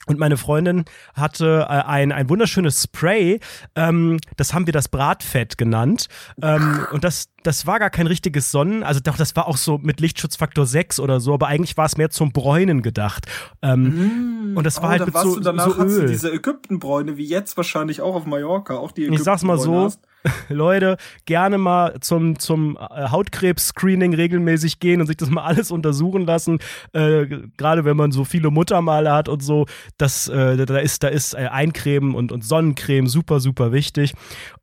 Und 0.06 0.18
meine 0.18 0.38
Freundin 0.38 0.86
hatte 1.14 1.66
äh, 1.68 1.72
ein, 1.72 2.10
ein 2.10 2.30
wunderschönes 2.30 2.84
Spray, 2.84 3.38
ähm, 3.74 4.18
das 4.36 4.54
haben 4.54 4.66
wir 4.66 4.72
das 4.72 4.88
Bratfett 4.88 5.58
genannt. 5.58 6.08
Ähm, 6.42 6.86
und 6.90 7.04
das, 7.04 7.28
das 7.42 7.66
war 7.66 7.78
gar 7.78 7.90
kein 7.90 8.06
richtiges 8.06 8.50
Sonnen, 8.50 8.82
also 8.82 9.00
doch, 9.00 9.18
das 9.18 9.36
war 9.36 9.46
auch 9.46 9.58
so 9.58 9.76
mit 9.76 10.00
Lichtschutzfaktor 10.00 10.64
6 10.64 11.00
oder 11.00 11.20
so, 11.20 11.34
aber 11.34 11.48
eigentlich 11.48 11.76
war 11.76 11.84
es 11.84 11.98
mehr 11.98 12.08
zum 12.08 12.32
Bräunen 12.32 12.80
gedacht. 12.80 13.26
Ähm, 13.60 14.54
und 14.56 14.64
das 14.64 14.78
war 14.78 14.84
oh, 14.84 14.92
halt 14.92 15.06
mit 15.06 15.16
so, 15.16 15.36
du 15.36 15.40
danach 15.42 15.66
so 15.66 15.78
hast 15.78 15.96
du 15.96 16.00
Öl. 16.00 16.08
diese 16.08 16.32
Ägyptenbräune, 16.32 17.18
wie 17.18 17.26
jetzt 17.26 17.56
wahrscheinlich 17.58 18.00
auch 18.00 18.14
auf 18.14 18.24
Mallorca, 18.24 18.76
auch 18.76 18.92
die 18.92 19.04
Ich 19.04 19.22
sag's 19.22 19.42
mal 19.42 19.54
Ägyptenbräune 19.54 19.80
so, 19.80 19.96
hast. 19.96 20.09
Leute, 20.48 20.96
gerne 21.26 21.58
mal 21.58 21.98
zum, 22.00 22.38
zum 22.38 22.76
äh, 22.76 23.08
Hautkrebs-Screening 23.08 24.14
regelmäßig 24.14 24.80
gehen 24.80 25.00
und 25.00 25.06
sich 25.06 25.16
das 25.16 25.30
mal 25.30 25.42
alles 25.42 25.70
untersuchen 25.70 26.26
lassen. 26.26 26.58
Äh, 26.92 27.26
Gerade 27.56 27.84
wenn 27.84 27.96
man 27.96 28.12
so 28.12 28.24
viele 28.24 28.50
Muttermale 28.50 29.12
hat 29.12 29.28
und 29.28 29.42
so, 29.42 29.66
das, 29.98 30.28
äh, 30.28 30.64
da 30.64 30.78
ist, 30.78 31.02
da 31.02 31.08
ist 31.08 31.34
äh, 31.34 31.48
Eincremen 31.50 32.14
und, 32.14 32.32
und 32.32 32.44
Sonnencreme 32.44 33.06
super, 33.06 33.40
super 33.40 33.72
wichtig. 33.72 34.12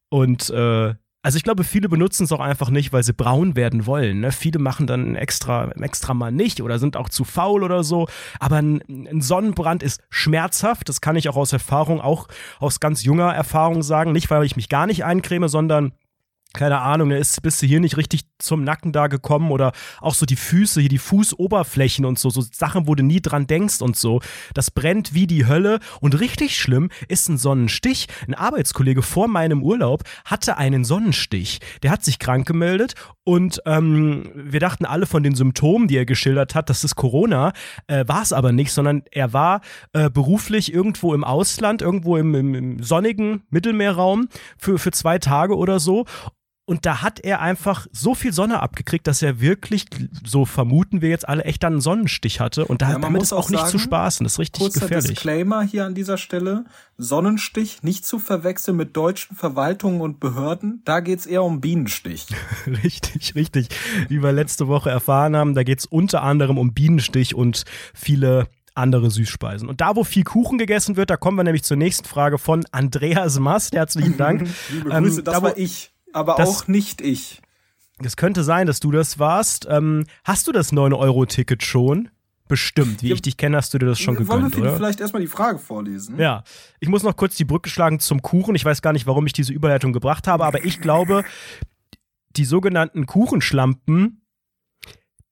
Und 0.09 0.49
äh, 0.49 0.93
also 1.27 1.35
ich 1.35 1.43
glaube, 1.43 1.65
viele 1.65 1.89
benutzen 1.89 2.23
es 2.23 2.31
auch 2.31 2.39
einfach 2.39 2.69
nicht, 2.69 2.93
weil 2.93 3.03
sie 3.03 3.11
braun 3.11 3.57
werden 3.57 3.85
wollen. 3.85 4.21
Ne? 4.21 4.31
Viele 4.31 4.59
machen 4.59 4.87
dann 4.87 5.17
extra, 5.17 5.69
extra 5.71 6.13
mal 6.13 6.31
nicht 6.31 6.61
oder 6.61 6.79
sind 6.79 6.95
auch 6.95 7.09
zu 7.09 7.25
faul 7.25 7.65
oder 7.65 7.83
so. 7.83 8.07
Aber 8.39 8.55
ein, 8.55 8.81
ein 8.87 9.19
Sonnenbrand 9.19 9.83
ist 9.83 9.99
schmerzhaft. 10.09 10.87
Das 10.87 11.01
kann 11.01 11.17
ich 11.17 11.27
auch 11.27 11.35
aus 11.35 11.51
Erfahrung, 11.51 11.99
auch 11.99 12.29
aus 12.61 12.79
ganz 12.79 13.03
junger 13.03 13.33
Erfahrung 13.33 13.83
sagen. 13.83 14.13
Nicht, 14.13 14.31
weil 14.31 14.45
ich 14.45 14.55
mich 14.55 14.69
gar 14.69 14.87
nicht 14.87 15.03
eincreme, 15.03 15.49
sondern 15.49 15.91
keine 16.53 16.79
Ahnung, 16.79 17.09
da 17.09 17.17
ist, 17.17 17.41
bist 17.41 17.61
du 17.61 17.67
hier 17.67 17.79
nicht 17.79 17.97
richtig 17.97 18.21
zum 18.39 18.63
Nacken 18.63 18.91
da 18.91 19.07
gekommen 19.07 19.51
oder 19.51 19.73
auch 20.01 20.13
so 20.13 20.25
die 20.25 20.35
Füße, 20.35 20.79
hier 20.79 20.89
die 20.89 20.97
Fußoberflächen 20.97 22.05
und 22.05 22.17
so, 22.19 22.29
so 22.29 22.41
Sachen, 22.41 22.87
wo 22.87 22.95
du 22.95 23.03
nie 23.03 23.21
dran 23.21 23.47
denkst 23.47 23.81
und 23.81 23.95
so. 23.95 24.21
Das 24.53 24.71
brennt 24.71 25.13
wie 25.13 25.27
die 25.27 25.45
Hölle 25.45 25.79
und 26.01 26.19
richtig 26.19 26.57
schlimm 26.57 26.89
ist 27.07 27.29
ein 27.29 27.37
Sonnenstich. 27.37 28.07
Ein 28.27 28.33
Arbeitskollege 28.33 29.01
vor 29.01 29.27
meinem 29.27 29.63
Urlaub 29.63 30.03
hatte 30.25 30.57
einen 30.57 30.83
Sonnenstich. 30.83 31.59
Der 31.83 31.91
hat 31.91 32.03
sich 32.03 32.19
krank 32.19 32.47
gemeldet 32.47 32.95
und 33.23 33.61
ähm, 33.65 34.31
wir 34.33 34.59
dachten 34.59 34.85
alle 34.85 35.05
von 35.05 35.21
den 35.21 35.35
Symptomen, 35.35 35.87
die 35.87 35.97
er 35.97 36.05
geschildert 36.05 36.55
hat, 36.55 36.69
das 36.69 36.83
ist 36.83 36.95
Corona, 36.95 37.53
äh, 37.87 38.07
war 38.07 38.21
es 38.21 38.33
aber 38.33 38.51
nicht, 38.51 38.71
sondern 38.71 39.03
er 39.11 39.33
war 39.33 39.61
äh, 39.93 40.09
beruflich 40.09 40.73
irgendwo 40.73 41.13
im 41.13 41.23
Ausland, 41.23 41.81
irgendwo 41.81 42.17
im, 42.17 42.33
im, 42.33 42.55
im 42.55 42.83
sonnigen 42.83 43.43
Mittelmeerraum 43.49 44.29
für, 44.57 44.79
für 44.79 44.91
zwei 44.91 45.19
Tage 45.19 45.55
oder 45.57 45.79
so 45.79 46.05
Und 46.69 46.85
da 46.85 47.01
hat 47.01 47.21
er 47.21 47.39
einfach 47.39 47.87
so 47.93 48.13
viel 48.13 48.33
Sonne 48.33 48.61
abgekriegt, 48.61 49.07
dass 49.07 49.21
er 49.21 49.39
wirklich, 49.39 49.85
so 50.25 50.43
vermuten 50.43 51.01
wir 51.01 51.07
jetzt 51.07 51.25
alle, 51.27 51.45
echt 51.45 51.63
dann 51.63 51.73
einen 51.73 51.81
Sonnenstich 51.81 52.41
hatte. 52.41 52.65
Und 52.65 52.81
da, 52.81 52.91
Ja, 52.91 52.99
damit 52.99 53.21
ist 53.21 53.31
auch 53.31 53.45
auch 53.45 53.49
nicht 53.49 53.59
sagen, 53.59 53.71
zu 53.71 53.79
spaßen. 53.79 54.25
Das 54.25 54.33
ist 54.33 54.39
richtig 54.39 54.63
Kurzer 54.63 54.81
gefährlich. 54.81 55.11
Disclaimer 55.11 55.61
hier 55.61 55.85
an 55.85 55.95
dieser 55.95 56.17
Stelle. 56.17 56.65
Sonnenstich 56.97 57.83
nicht 57.83 58.05
zu 58.05 58.19
verwechseln 58.19 58.75
mit 58.75 58.97
deutschen 58.97 59.37
Verwaltungen 59.37 60.01
und 60.01 60.19
Behörden. 60.19 60.81
Da 60.83 60.99
geht's 60.99 61.25
eher 61.25 61.43
um 61.43 61.61
Bienenstich. 61.61 62.25
Richtig, 62.83 63.35
richtig. 63.35 63.69
Wie 64.09 64.21
wir 64.21 64.33
letzte 64.33 64.67
Woche 64.67 64.89
erfahren 64.89 65.37
haben, 65.37 65.55
da 65.55 65.63
geht's 65.63 65.85
unter 65.85 66.21
anderem 66.21 66.57
um 66.57 66.73
Bienenstich 66.73 67.33
und 67.33 67.63
viele 67.93 68.47
andere 68.73 69.09
Süßspeisen. 69.09 69.69
Und 69.69 69.79
da, 69.79 69.95
wo 69.95 70.03
viel 70.03 70.25
Kuchen 70.25 70.57
gegessen 70.57 70.97
wird, 70.97 71.09
da 71.09 71.15
kommen 71.17 71.37
wir 71.37 71.45
nämlich 71.45 71.63
zur 71.63 71.77
nächsten 71.77 72.05
Frage 72.05 72.37
von 72.37 72.65
Andreas 72.71 73.39
Mast. 73.39 73.73
Herzlichen 73.73 74.17
Dank. 74.17 74.49
Liebe 74.69 74.89
Ähm, 74.91 75.05
Grüße, 75.05 75.23
das 75.23 75.35
da, 75.35 75.41
war 75.41 75.57
ich. 75.57 75.91
Aber 76.17 76.35
das- 76.35 76.49
auch 76.63 76.67
nicht 76.67 77.01
ich. 77.01 77.41
Es 78.03 78.15
könnte 78.15 78.43
sein, 78.43 78.67
dass 78.67 78.79
du 78.79 78.91
das 78.91 79.17
warst. 79.17 79.67
Ähm, 79.69 80.05
hast 80.23 80.47
du 80.47 80.51
das 80.51 80.71
9-Euro-Ticket 80.71 81.63
schon? 81.63 82.09
Bestimmt. 82.47 83.01
Wie 83.01 83.11
ich 83.11 83.21
dich 83.23 83.35
kenne, 83.37 83.57
hast 83.57 83.73
du 83.73 83.77
dir 83.79 83.87
das 83.87 83.99
schon 83.99 84.15
Wollen 84.27 84.43
gegönnt, 84.43 84.55
wir 84.55 84.63
oder? 84.63 84.75
vielleicht 84.77 85.01
erstmal 85.01 85.21
die 85.21 85.27
Frage 85.27 85.57
vorlesen? 85.59 86.17
Ja, 86.19 86.43
ich 86.79 86.87
muss 86.89 87.03
noch 87.03 87.17
kurz 87.17 87.35
die 87.35 87.43
Brücke 87.43 87.69
schlagen 87.69 87.99
zum 87.99 88.21
Kuchen. 88.21 88.55
Ich 88.55 88.63
weiß 88.63 88.81
gar 88.81 88.93
nicht, 88.93 89.05
warum 89.07 89.25
ich 89.25 89.33
diese 89.33 89.51
Überleitung 89.51 89.91
gebracht 89.93 90.27
habe, 90.27 90.45
aber 90.45 90.63
ich 90.63 90.79
glaube, 90.79 91.25
die 92.37 92.45
sogenannten 92.45 93.05
Kuchenschlampen, 93.05 94.21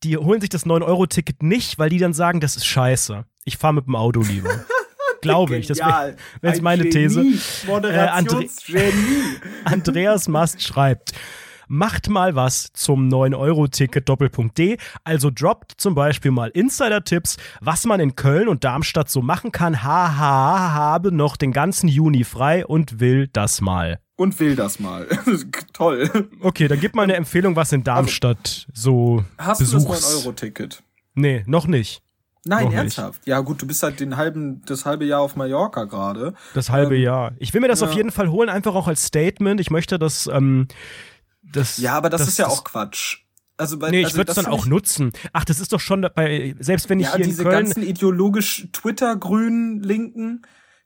die 0.04 0.18
holen 0.18 0.42
sich 0.42 0.50
das 0.50 0.65
9-Euro-Ticket 0.65 1.42
nicht, 1.44 1.77
weil 1.80 1.89
die 1.89 2.00
dann 2.00 2.13
sagen, 2.13 2.39
das 2.42 2.56
ist 2.58 2.65
scheiße. 2.65 3.25
Ich 3.46 3.58
fahre 3.58 3.75
mit 3.75 3.86
dem 3.86 3.96
Auto 3.96 4.22
lieber. 4.22 4.65
glaube 5.22 5.58
ich. 5.58 5.68
Das 5.68 5.80
wäre 5.80 6.16
Ein 6.42 6.64
meine 6.64 6.90
These. 6.90 7.22
Genie. 7.22 7.40
Moderationsgenie. 7.68 8.92
Andreas 9.66 10.28
Mast 10.28 10.62
schreibt. 10.62 11.14
Macht 11.68 12.10
mal 12.10 12.36
was 12.36 12.72
zum 12.74 13.10
9-Euro-Ticket 13.10 14.08
Doppelpunkt 14.08 14.58
D. 14.58 14.78
Also 15.04 15.32
droppt 15.34 15.74
zum 15.78 15.96
Beispiel 15.96 16.32
mal 16.32 16.50
Insider-Tipps, 16.50 17.38
was 17.60 17.86
man 17.86 18.00
in 18.00 18.16
Köln 18.16 18.48
und 18.48 18.64
Darmstadt 18.64 19.10
so 19.10 19.22
machen 19.22 19.52
kann. 19.52 19.84
Haha, 19.84 20.74
habe 20.74 21.12
noch 21.12 21.38
den 21.38 21.52
ganzen 21.52 21.88
Juni 21.88 22.24
frei 22.24 22.66
und 22.66 23.00
will 23.00 23.28
das 23.28 23.62
mal. 23.62 24.00
Und 24.16 24.40
will 24.40 24.56
das 24.56 24.80
mal. 24.80 25.08
Toll. 25.74 26.30
Okay, 26.40 26.68
dann 26.68 26.80
gib 26.80 26.96
mal 26.96 27.04
eine 27.04 27.16
Empfehlung, 27.16 27.56
was 27.56 27.72
in 27.74 27.84
Darmstadt 27.84 28.68
so 28.72 29.26
Hast 29.38 29.62
du 29.62 29.66
Besuchs... 29.66 29.86
das 29.86 30.24
9-Euro-Ticket? 30.24 30.84
Nee, 31.16 31.44
noch 31.48 31.66
nicht. 31.68 32.02
Nein, 32.48 32.66
Noch 32.66 32.70
nicht. 32.70 32.78
ernsthaft. 32.78 33.22
Ja, 33.25 33.40
gut, 33.40 33.62
du 33.62 33.66
bist 33.68 33.82
halt 33.82 34.00
den 34.00 34.18
halben, 34.18 34.62
das 34.66 34.86
halbe 34.86 35.04
Jahr 35.06 35.22
auf 35.22 35.36
Mallorca 35.36 35.86
gerade. 35.86 36.36
Das 36.54 36.70
halbe 36.70 36.96
Ähm, 36.96 37.02
Jahr. 37.02 37.32
Ich 37.40 37.54
will 37.54 37.62
mir 37.62 37.68
das 37.68 37.82
ja. 37.82 37.88
auf 37.88 37.94
jeden 37.94 38.12
Fall 38.12 38.30
holen, 38.30 38.50
einfach 38.50 38.75
auch 38.75 38.88
als 38.88 39.04
Statement. 39.06 39.60
Ich 39.60 39.72
möchte 39.72 39.98
das, 39.98 40.28
ähm, 40.32 40.68
das 41.42 41.78
Ja, 41.78 41.94
aber 41.98 42.10
das, 42.10 42.28
ist 42.28 42.38
ja 42.38 42.48
auch 42.48 42.64
Quatsch. 42.64 43.22
Also 43.58 43.80
bei, 43.80 43.90
Nee, 43.90 44.02
ich 44.02 44.06
also 44.08 44.18
würde 44.18 44.32
es 44.32 44.36
das 44.36 44.46
dann 44.46 44.54
auch 44.54 44.66
nutzen. 44.68 45.12
Ach, 45.34 45.46
das 45.46 45.60
ist 45.60 45.74
doch 45.74 45.80
schon 45.80 46.08
bei, 46.14 46.56
selbst 46.60 46.90
wenn 46.90 47.00
ich 47.00 47.08
Ja, 47.08 47.16
hier 47.16 47.24
in 47.25 47.30
diese 47.32 47.44
Köln. 47.44 47.56
ganzen 47.66 47.82
ideologisch 47.84 48.68
Twitter-grünen 48.74 49.82
Linken, 49.82 50.42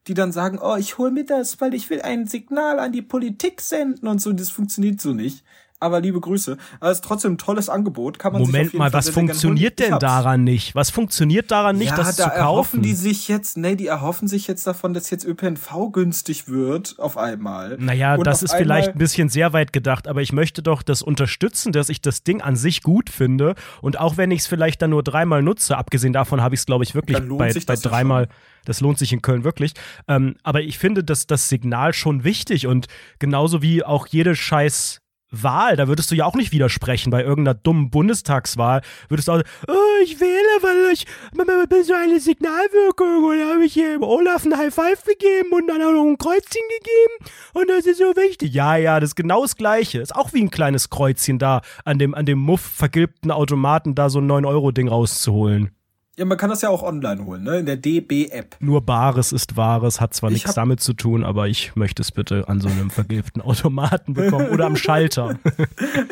die 0.08 0.14
dann 0.14 0.32
sagen, 0.32 0.60
oh, 0.62 0.76
ich 0.78 0.98
hol 0.98 1.12
mir 1.12 1.26
das, 1.26 1.60
weil 1.62 1.74
ich 1.74 1.90
will 1.90 2.02
ein 2.02 2.26
Signal 2.28 2.80
an 2.80 2.92
die 2.92 3.02
Politik 3.02 3.60
senden 3.62 4.08
und 4.08 4.22
so. 4.22 4.32
Das 4.34 4.50
funktioniert 4.50 5.02
so 5.02 5.14
nicht. 5.14 5.44
Aber 5.82 6.02
liebe 6.02 6.20
Grüße. 6.20 6.58
Aber 6.80 6.92
es 6.92 6.98
ist 6.98 7.06
trotzdem 7.06 7.34
ein 7.34 7.38
tolles 7.38 7.70
Angebot. 7.70 8.20
Kann 8.20 8.34
man 8.34 8.42
Moment 8.42 8.74
mal, 8.74 8.92
Fall 8.92 9.00
was 9.00 9.10
funktioniert 9.10 9.80
denn 9.80 9.98
daran 10.00 10.44
nicht? 10.44 10.76
Was 10.76 10.90
funktioniert 10.90 11.52
daran 11.52 11.78
nicht, 11.78 11.92
ja, 11.92 11.96
das 11.96 12.18
da 12.18 12.24
zu 12.24 12.30
kaufen? 12.30 12.40
erhoffen 12.40 12.82
die 12.82 12.94
sich 12.94 13.28
jetzt, 13.28 13.58
nee, 13.58 13.76
die 13.76 13.88
erhoffen 13.88 14.28
sich 14.28 14.48
jetzt 14.48 14.68
davon, 14.68 14.94
dass 14.94 15.10
jetzt 15.10 15.26
ÖPNV 15.26 15.92
günstig 15.92 16.48
wird 16.48 16.96
auf 17.00 17.18
einmal. 17.18 17.78
naja, 17.80 18.16
Und 18.16 18.28
das 18.28 18.44
ist 18.44 18.54
vielleicht 18.54 18.90
ein 18.90 18.98
bisschen 18.98 19.30
sehr 19.30 19.54
weit 19.54 19.72
gedacht, 19.72 20.08
aber 20.08 20.22
ich 20.22 20.34
möchte 20.34 20.62
doch 20.62 20.82
das 20.82 21.02
unterstützen, 21.02 21.72
dass 21.72 21.90
ich 21.90 22.02
das 22.02 22.24
Ding 22.24 22.42
an 22.42 22.56
sich 22.56 22.84
gut 22.84 23.10
finde. 23.10 23.56
Und 23.82 24.00
auch 24.00 24.18
wenn 24.18 24.32
ich 24.32 24.42
es 24.42 24.48
vielleicht 24.48 24.82
dann 24.82 24.90
nur 24.90 25.04
dreimal 25.04 25.42
nutze, 25.42 25.78
abgesehen 25.78 26.14
davon 26.14 26.42
habe 26.42 26.56
ich 26.56 26.62
es, 26.62 26.66
glaube 26.66 26.84
ich, 26.84 26.94
wirklich 26.94 27.18
bei, 27.20 27.54
bei 27.66 27.76
ja 27.76 27.90
dreimal. 27.90 28.28
Das 28.66 28.82
lohnt 28.82 29.00
sich 29.00 29.14
in 29.14 29.22
Köln 29.22 29.44
wirklich. 29.44 29.74
Ähm, 30.08 30.36
aber 30.44 30.62
ich 30.62 30.78
finde 30.78 31.04
das, 31.04 31.28
das 31.28 31.50
Signal 31.50 31.94
schon 31.94 32.24
wichtig 32.24 32.68
und 32.68 32.88
genauso 33.18 33.62
wie 33.62 33.84
auch 33.84 34.08
jede 34.08 34.36
scheiß 34.36 35.02
Wahl, 35.32 35.76
da 35.76 35.88
würdest 35.88 36.10
du 36.12 36.16
ja 36.16 36.26
auch 36.26 36.36
nicht 36.36 36.52
widersprechen 36.52 37.12
bei 37.12 37.24
irgendeiner 37.24 37.54
dummen 37.54 37.90
Bundestagswahl. 37.92 38.82
Würdest 39.10 39.28
du 39.28 39.34
auch, 39.34 39.42
oh, 39.68 40.04
ich 40.04 40.20
wähle, 40.20 40.30
weil 40.62 40.94
ich 40.94 41.06
bin 41.34 41.84
so 41.84 41.94
eine 41.94 42.20
Signalwirkung 42.20 43.24
und 43.24 43.40
habe 43.48 43.66
ich 43.66 43.74
hier 43.74 44.02
Olaf 44.02 44.46
ein 44.46 44.58
High 44.58 44.74
Five 44.74 45.04
gegeben 45.04 45.52
und 45.52 45.68
dann 45.68 45.82
auch 45.82 45.92
noch 45.92 46.06
ein 46.06 46.18
Kreuzchen 46.18 46.64
gegeben 46.80 47.32
und 47.54 47.70
das 47.70 47.86
ist 47.86 48.00
so 48.00 48.16
wichtig. 48.16 48.54
Ja, 48.54 48.76
ja, 48.76 49.00
das 49.00 49.12
ist 49.12 49.16
genau 49.16 49.42
das 49.44 49.56
Gleiche. 49.56 50.00
Ist 50.00 50.16
auch 50.16 50.34
wie 50.34 50.42
ein 50.42 50.50
kleines 50.50 50.90
Kreuzchen 50.90 51.40
da 51.40 51.62
an 51.86 52.00
dem, 52.00 52.16
an 52.16 52.26
dem 52.26 52.40
Muff 52.40 52.62
vergilbten 52.62 53.32
Automaten 53.32 53.96
da 53.96 54.10
so 54.10 54.20
ein 54.20 54.32
9-Euro-Ding 54.32 54.88
rauszuholen. 54.88 55.72
Ja, 56.20 56.26
man 56.26 56.38
kann 56.38 56.50
das 56.50 56.62
ja 56.62 56.68
auch 56.68 56.84
online 56.84 57.24
holen, 57.24 57.44
ne? 57.44 57.60
In 57.60 57.66
der 57.66 57.78
DB-App. 57.78 58.58
Nur 58.60 58.82
Bares 58.82 59.32
ist 59.32 59.56
Wahres, 59.56 60.02
hat 60.02 60.14
zwar 60.14 60.30
Ich 60.32 60.34
nichts 60.34 60.54
damit 60.54 60.82
zu 60.82 60.92
tun, 60.92 61.24
aber 61.24 61.48
ich 61.48 61.78
möchte 61.78 62.02
es 62.02 62.12
bitte 62.12 62.44
an 62.50 62.60
so 62.60 62.68
einem 62.68 62.90
vergilbten 62.90 63.42
Automaten 63.42 64.14
bekommen 64.16 64.50
oder 64.50 64.66
am 64.66 64.76
Schalter. 64.76 65.40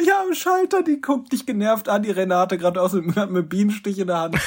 Ja, 0.05 0.21
am 0.25 0.33
Schalter, 0.33 0.81
die 0.81 1.01
guckt 1.01 1.33
dich 1.33 1.45
genervt 1.45 1.89
an, 1.89 2.03
die 2.03 2.11
Renate 2.11 2.57
gerade 2.57 2.81
aus 2.81 2.93
mit 2.93 3.17
einem 3.17 3.49
Bienenstich 3.49 3.99
in 3.99 4.07
der 4.07 4.17
Hand. 4.21 4.37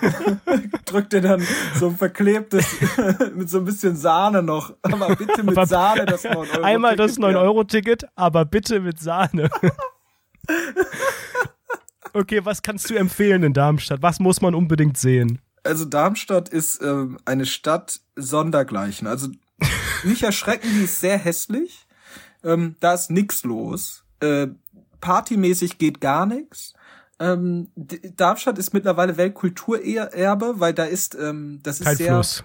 Drückt 0.86 1.12
dir 1.12 1.20
dann 1.20 1.42
so 1.74 1.88
ein 1.88 1.96
verklebtes, 1.98 2.66
mit 3.34 3.50
so 3.50 3.58
ein 3.58 3.66
bisschen 3.66 3.96
Sahne 3.96 4.42
noch. 4.42 4.72
Aber 4.80 5.14
bitte 5.16 5.42
mit 5.42 5.54
Aber- 5.58 5.66
Sahne 5.66 6.06
das 6.06 6.24
9 6.24 6.34
Euro. 6.36 6.62
Einmal 6.62 6.96
das 6.96 7.16
Ticket, 7.16 7.30
ja. 7.32 7.40
9-Euro-Ticket, 7.40 8.06
aber 8.14 8.46
bitte 8.46 8.80
mit 8.80 8.98
Sahne. 8.98 9.50
Okay, 12.12 12.44
was 12.44 12.62
kannst 12.62 12.90
du 12.90 12.94
empfehlen 12.94 13.42
in 13.42 13.52
Darmstadt? 13.52 14.02
Was 14.02 14.20
muss 14.20 14.40
man 14.40 14.54
unbedingt 14.54 14.98
sehen? 14.98 15.40
Also 15.62 15.84
Darmstadt 15.84 16.48
ist 16.48 16.82
ähm, 16.82 17.18
eine 17.24 17.46
Stadt 17.46 18.00
sondergleichen. 18.16 19.06
Also 19.06 19.28
nicht 20.04 20.22
erschrecken, 20.22 20.68
die 20.74 20.84
ist 20.84 21.00
sehr 21.00 21.18
hässlich. 21.18 21.86
Ähm, 22.42 22.76
da 22.80 22.94
ist 22.94 23.10
nix 23.10 23.44
los. 23.44 24.04
Äh, 24.20 24.48
partymäßig 25.00 25.78
geht 25.78 26.00
gar 26.00 26.26
nichts. 26.26 26.74
Ähm, 27.18 27.68
Darmstadt 28.16 28.58
ist 28.58 28.72
mittlerweile 28.72 29.18
Weltkulturerbe, 29.18 30.54
weil 30.58 30.72
da 30.72 30.84
ist, 30.84 31.14
ähm, 31.14 31.60
das 31.62 31.80
ist 31.80 31.86
Kein 31.86 31.96
sehr, 31.96 32.12
Fluss. 32.14 32.44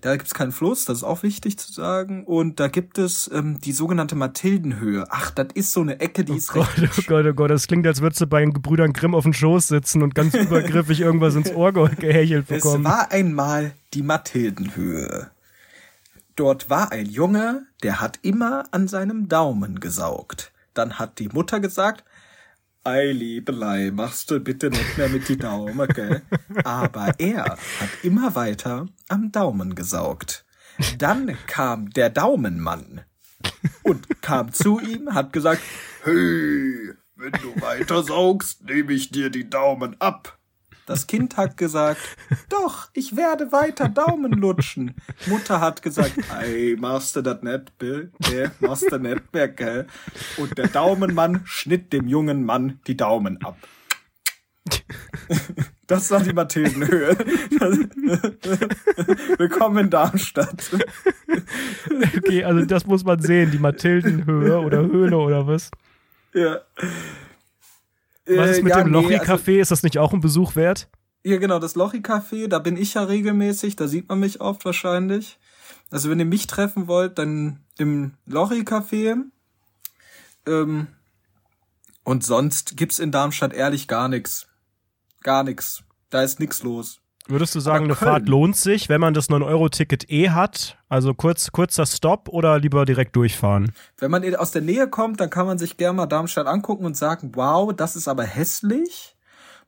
Da 0.00 0.12
gibt 0.16 0.26
es 0.28 0.34
keinen 0.34 0.52
Fluss, 0.52 0.84
das 0.84 0.98
ist 0.98 1.04
auch 1.04 1.22
wichtig 1.22 1.58
zu 1.58 1.72
sagen. 1.72 2.24
Und 2.24 2.60
da 2.60 2.68
gibt 2.68 2.96
es 2.98 3.28
ähm, 3.32 3.58
die 3.60 3.72
sogenannte 3.72 4.14
Mathildenhöhe. 4.14 5.06
Ach, 5.10 5.30
das 5.30 5.48
ist 5.54 5.72
so 5.72 5.80
eine 5.80 5.98
Ecke, 6.00 6.24
die 6.24 6.36
ist 6.36 6.52
Gott, 6.52 6.68
recht 6.78 6.92
oh 6.98 7.02
Gott, 7.06 7.26
oh 7.26 7.32
Gott, 7.34 7.50
das 7.50 7.66
klingt, 7.66 7.86
als 7.86 8.00
würdest 8.00 8.20
du 8.20 8.26
bei 8.26 8.40
den 8.40 8.52
Gebrüdern 8.52 8.92
Grimm 8.92 9.14
auf 9.14 9.24
dem 9.24 9.32
Schoß 9.32 9.68
sitzen 9.68 10.02
und 10.02 10.14
ganz 10.14 10.34
übergriffig 10.34 11.00
irgendwas 11.00 11.34
ins 11.34 11.50
Ohr 11.52 11.72
ge- 11.72 11.94
gehechelt 11.96 12.50
Es 12.50 12.62
bekommen. 12.62 12.84
war 12.84 13.10
einmal 13.10 13.72
die 13.94 14.02
Mathildenhöhe. 14.02 15.30
Dort 16.36 16.68
war 16.70 16.90
ein 16.92 17.06
Junge, 17.06 17.62
der 17.82 18.00
hat 18.00 18.18
immer 18.22 18.64
an 18.72 18.88
seinem 18.88 19.28
Daumen 19.28 19.80
gesaugt. 19.80 20.52
Dann 20.72 20.98
hat 20.98 21.18
die 21.20 21.28
Mutter 21.28 21.60
gesagt, 21.60 22.02
Ei, 22.86 23.12
Liebelei, 23.12 23.90
machst 23.90 24.30
du 24.30 24.40
bitte 24.40 24.68
nicht 24.68 24.98
mehr 24.98 25.08
mit 25.08 25.26
die 25.30 25.38
Daumen, 25.38 25.88
gell? 25.88 26.20
Aber 26.64 27.14
er 27.18 27.44
hat 27.44 27.88
immer 28.02 28.34
weiter 28.34 28.86
am 29.08 29.32
Daumen 29.32 29.74
gesaugt. 29.74 30.44
Dann 30.98 31.34
kam 31.46 31.88
der 31.88 32.10
Daumenmann 32.10 33.00
und 33.84 34.20
kam 34.20 34.52
zu 34.52 34.80
ihm, 34.80 35.14
hat 35.14 35.32
gesagt, 35.32 35.62
Hey, 36.02 36.92
wenn 37.16 37.32
du 37.32 37.58
weiter 37.62 38.02
saugst, 38.02 38.64
nehme 38.64 38.92
ich 38.92 39.10
dir 39.10 39.30
die 39.30 39.48
Daumen 39.48 39.98
ab. 39.98 40.38
Das 40.86 41.06
Kind 41.06 41.36
hat 41.36 41.56
gesagt, 41.56 42.00
doch, 42.50 42.88
ich 42.92 43.16
werde 43.16 43.52
weiter 43.52 43.88
Daumen 43.88 44.32
lutschen. 44.32 44.94
Mutter 45.26 45.60
hat 45.60 45.80
gesagt, 45.82 46.12
ey, 46.42 46.76
machst 46.78 47.16
du 47.16 47.22
das 47.22 47.42
nicht, 47.42 47.78
Bill? 47.78 48.12
Nee, 48.30 48.48
machst 48.60 48.92
du 48.92 48.98
nicht 48.98 49.32
mehr, 49.32 49.48
gell? 49.48 49.86
Und 50.36 50.58
der 50.58 50.68
Daumenmann 50.68 51.40
schnitt 51.44 51.92
dem 51.92 52.06
jungen 52.06 52.44
Mann 52.44 52.80
die 52.86 52.96
Daumen 52.96 53.42
ab. 53.42 53.56
Das 55.86 56.10
war 56.10 56.20
die 56.20 56.32
Mathildenhöhe. 56.32 57.16
Willkommen 59.38 59.84
in 59.84 59.90
Darmstadt. 59.90 60.70
Okay, 62.16 62.44
also 62.44 62.64
das 62.64 62.86
muss 62.86 63.04
man 63.04 63.20
sehen, 63.20 63.50
die 63.50 63.58
Mathildenhöhe 63.58 64.58
oder 64.58 64.80
Höhle 64.82 65.16
oder 65.18 65.46
was. 65.46 65.70
Ja. 66.32 66.60
Was 68.26 68.50
ist 68.50 68.58
Äh, 68.58 68.62
mit 68.62 68.70
ja, 68.70 68.82
dem 68.82 68.90
nee, 68.92 68.98
Lochi-Café? 68.98 69.60
ist 69.60 69.70
das 69.70 69.82
nicht 69.82 69.98
auch 69.98 70.12
ein 70.12 70.20
Besuch 70.20 70.56
wert? 70.56 70.88
Ja, 71.24 71.38
genau, 71.38 71.58
das 71.58 71.74
Lochi-Café, 71.74 72.48
da 72.48 72.58
bin 72.58 72.76
ich 72.76 72.94
ja 72.94 73.04
regelmäßig, 73.04 73.76
da 73.76 73.88
sieht 73.88 74.08
man 74.08 74.20
mich 74.20 74.40
oft 74.40 74.64
wahrscheinlich. 74.64 75.38
Also 75.90 76.10
wenn 76.10 76.18
ihr 76.18 76.24
mich 76.26 76.46
treffen 76.46 76.86
wollt, 76.86 77.18
dann 77.18 77.60
im 77.78 78.14
Lochi-Café. 78.26 79.16
Ähm, 80.46 80.86
und 82.04 82.24
sonst 82.24 82.76
gibt's 82.76 82.98
in 82.98 83.10
Darmstadt 83.10 83.52
ehrlich 83.54 83.88
gar 83.88 84.08
nix. 84.08 84.46
Gar 85.22 85.44
nix. 85.44 85.82
Da 86.10 86.22
ist 86.22 86.40
nix 86.40 86.62
los. 86.62 87.00
Würdest 87.26 87.54
du 87.54 87.60
sagen, 87.60 87.84
eine 87.84 87.94
Fahrt 87.94 88.28
lohnt 88.28 88.54
sich, 88.54 88.90
wenn 88.90 89.00
man 89.00 89.14
das 89.14 89.30
9-Euro-Ticket 89.30 90.10
eh 90.10 90.28
hat? 90.30 90.76
Also 90.90 91.14
kurz, 91.14 91.52
kurzer 91.52 91.86
Stopp 91.86 92.28
oder 92.28 92.58
lieber 92.58 92.84
direkt 92.84 93.16
durchfahren? 93.16 93.72
Wenn 93.96 94.10
man 94.10 94.36
aus 94.36 94.50
der 94.50 94.60
Nähe 94.60 94.88
kommt, 94.88 95.20
dann 95.20 95.30
kann 95.30 95.46
man 95.46 95.58
sich 95.58 95.78
gerne 95.78 95.96
mal 95.96 96.06
Darmstadt 96.06 96.46
angucken 96.46 96.84
und 96.84 96.96
sagen, 96.96 97.32
wow, 97.34 97.72
das 97.74 97.96
ist 97.96 98.08
aber 98.08 98.24
hässlich. 98.24 99.16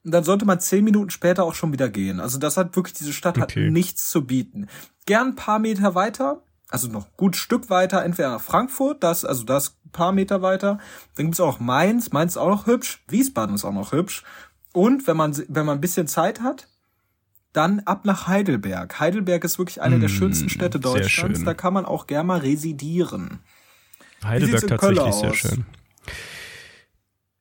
Und 0.04 0.12
dann 0.12 0.22
sollte 0.22 0.44
man 0.44 0.60
zehn 0.60 0.84
Minuten 0.84 1.10
später 1.10 1.44
auch 1.44 1.54
schon 1.54 1.72
wieder 1.72 1.88
gehen. 1.88 2.20
Also 2.20 2.38
das 2.38 2.58
hat 2.58 2.76
wirklich, 2.76 2.94
diese 2.94 3.14
Stadt 3.14 3.38
Okay. 3.38 3.66
hat 3.66 3.72
nichts 3.72 4.10
zu 4.10 4.26
bieten. 4.26 4.68
Gern 5.06 5.28
ein 5.28 5.34
paar 5.34 5.58
Meter 5.58 5.94
weiter, 5.94 6.42
also 6.68 6.88
noch 6.88 7.06
ein 7.06 7.12
gut 7.16 7.36
Stück 7.36 7.70
weiter, 7.70 8.04
entweder 8.04 8.30
nach 8.32 8.40
Frankfurt, 8.42 9.02
das, 9.02 9.24
also 9.24 9.44
das 9.44 9.78
ein 9.86 9.90
paar 9.92 10.12
Meter 10.12 10.42
weiter. 10.42 10.78
Dann 11.14 11.26
gibt's 11.26 11.40
auch 11.40 11.58
Mainz, 11.58 12.12
Mainz 12.12 12.32
ist 12.32 12.38
auch 12.38 12.50
noch 12.50 12.66
hübsch, 12.66 13.02
Wiesbaden 13.08 13.54
ist 13.54 13.64
auch 13.64 13.72
noch 13.72 13.92
hübsch. 13.92 14.24
Und 14.72 15.06
wenn 15.06 15.16
man, 15.16 15.34
wenn 15.48 15.64
man 15.64 15.78
ein 15.78 15.80
bisschen 15.80 16.06
Zeit 16.06 16.40
hat, 16.40 16.68
dann 17.56 17.80
ab 17.80 18.04
nach 18.04 18.26
Heidelberg. 18.26 19.00
Heidelberg 19.00 19.44
ist 19.44 19.58
wirklich 19.58 19.80
eine 19.82 19.98
der 19.98 20.08
schönsten 20.08 20.48
Städte 20.48 20.78
Mm, 20.78 20.82
Deutschlands. 20.82 21.38
schön. 21.38 21.44
Da 21.46 21.54
kann 21.54 21.72
man 21.72 21.84
auch 21.84 22.06
gerne 22.06 22.26
mal 22.26 22.38
residieren. 22.40 23.40
Heidelberg 24.24 24.60
sieht's 24.60 24.72
in 24.72 24.78
Köln 24.78 24.96
tatsächlich 24.96 25.20
sehr 25.20 25.30
aus? 25.30 25.36
schön. 25.36 25.66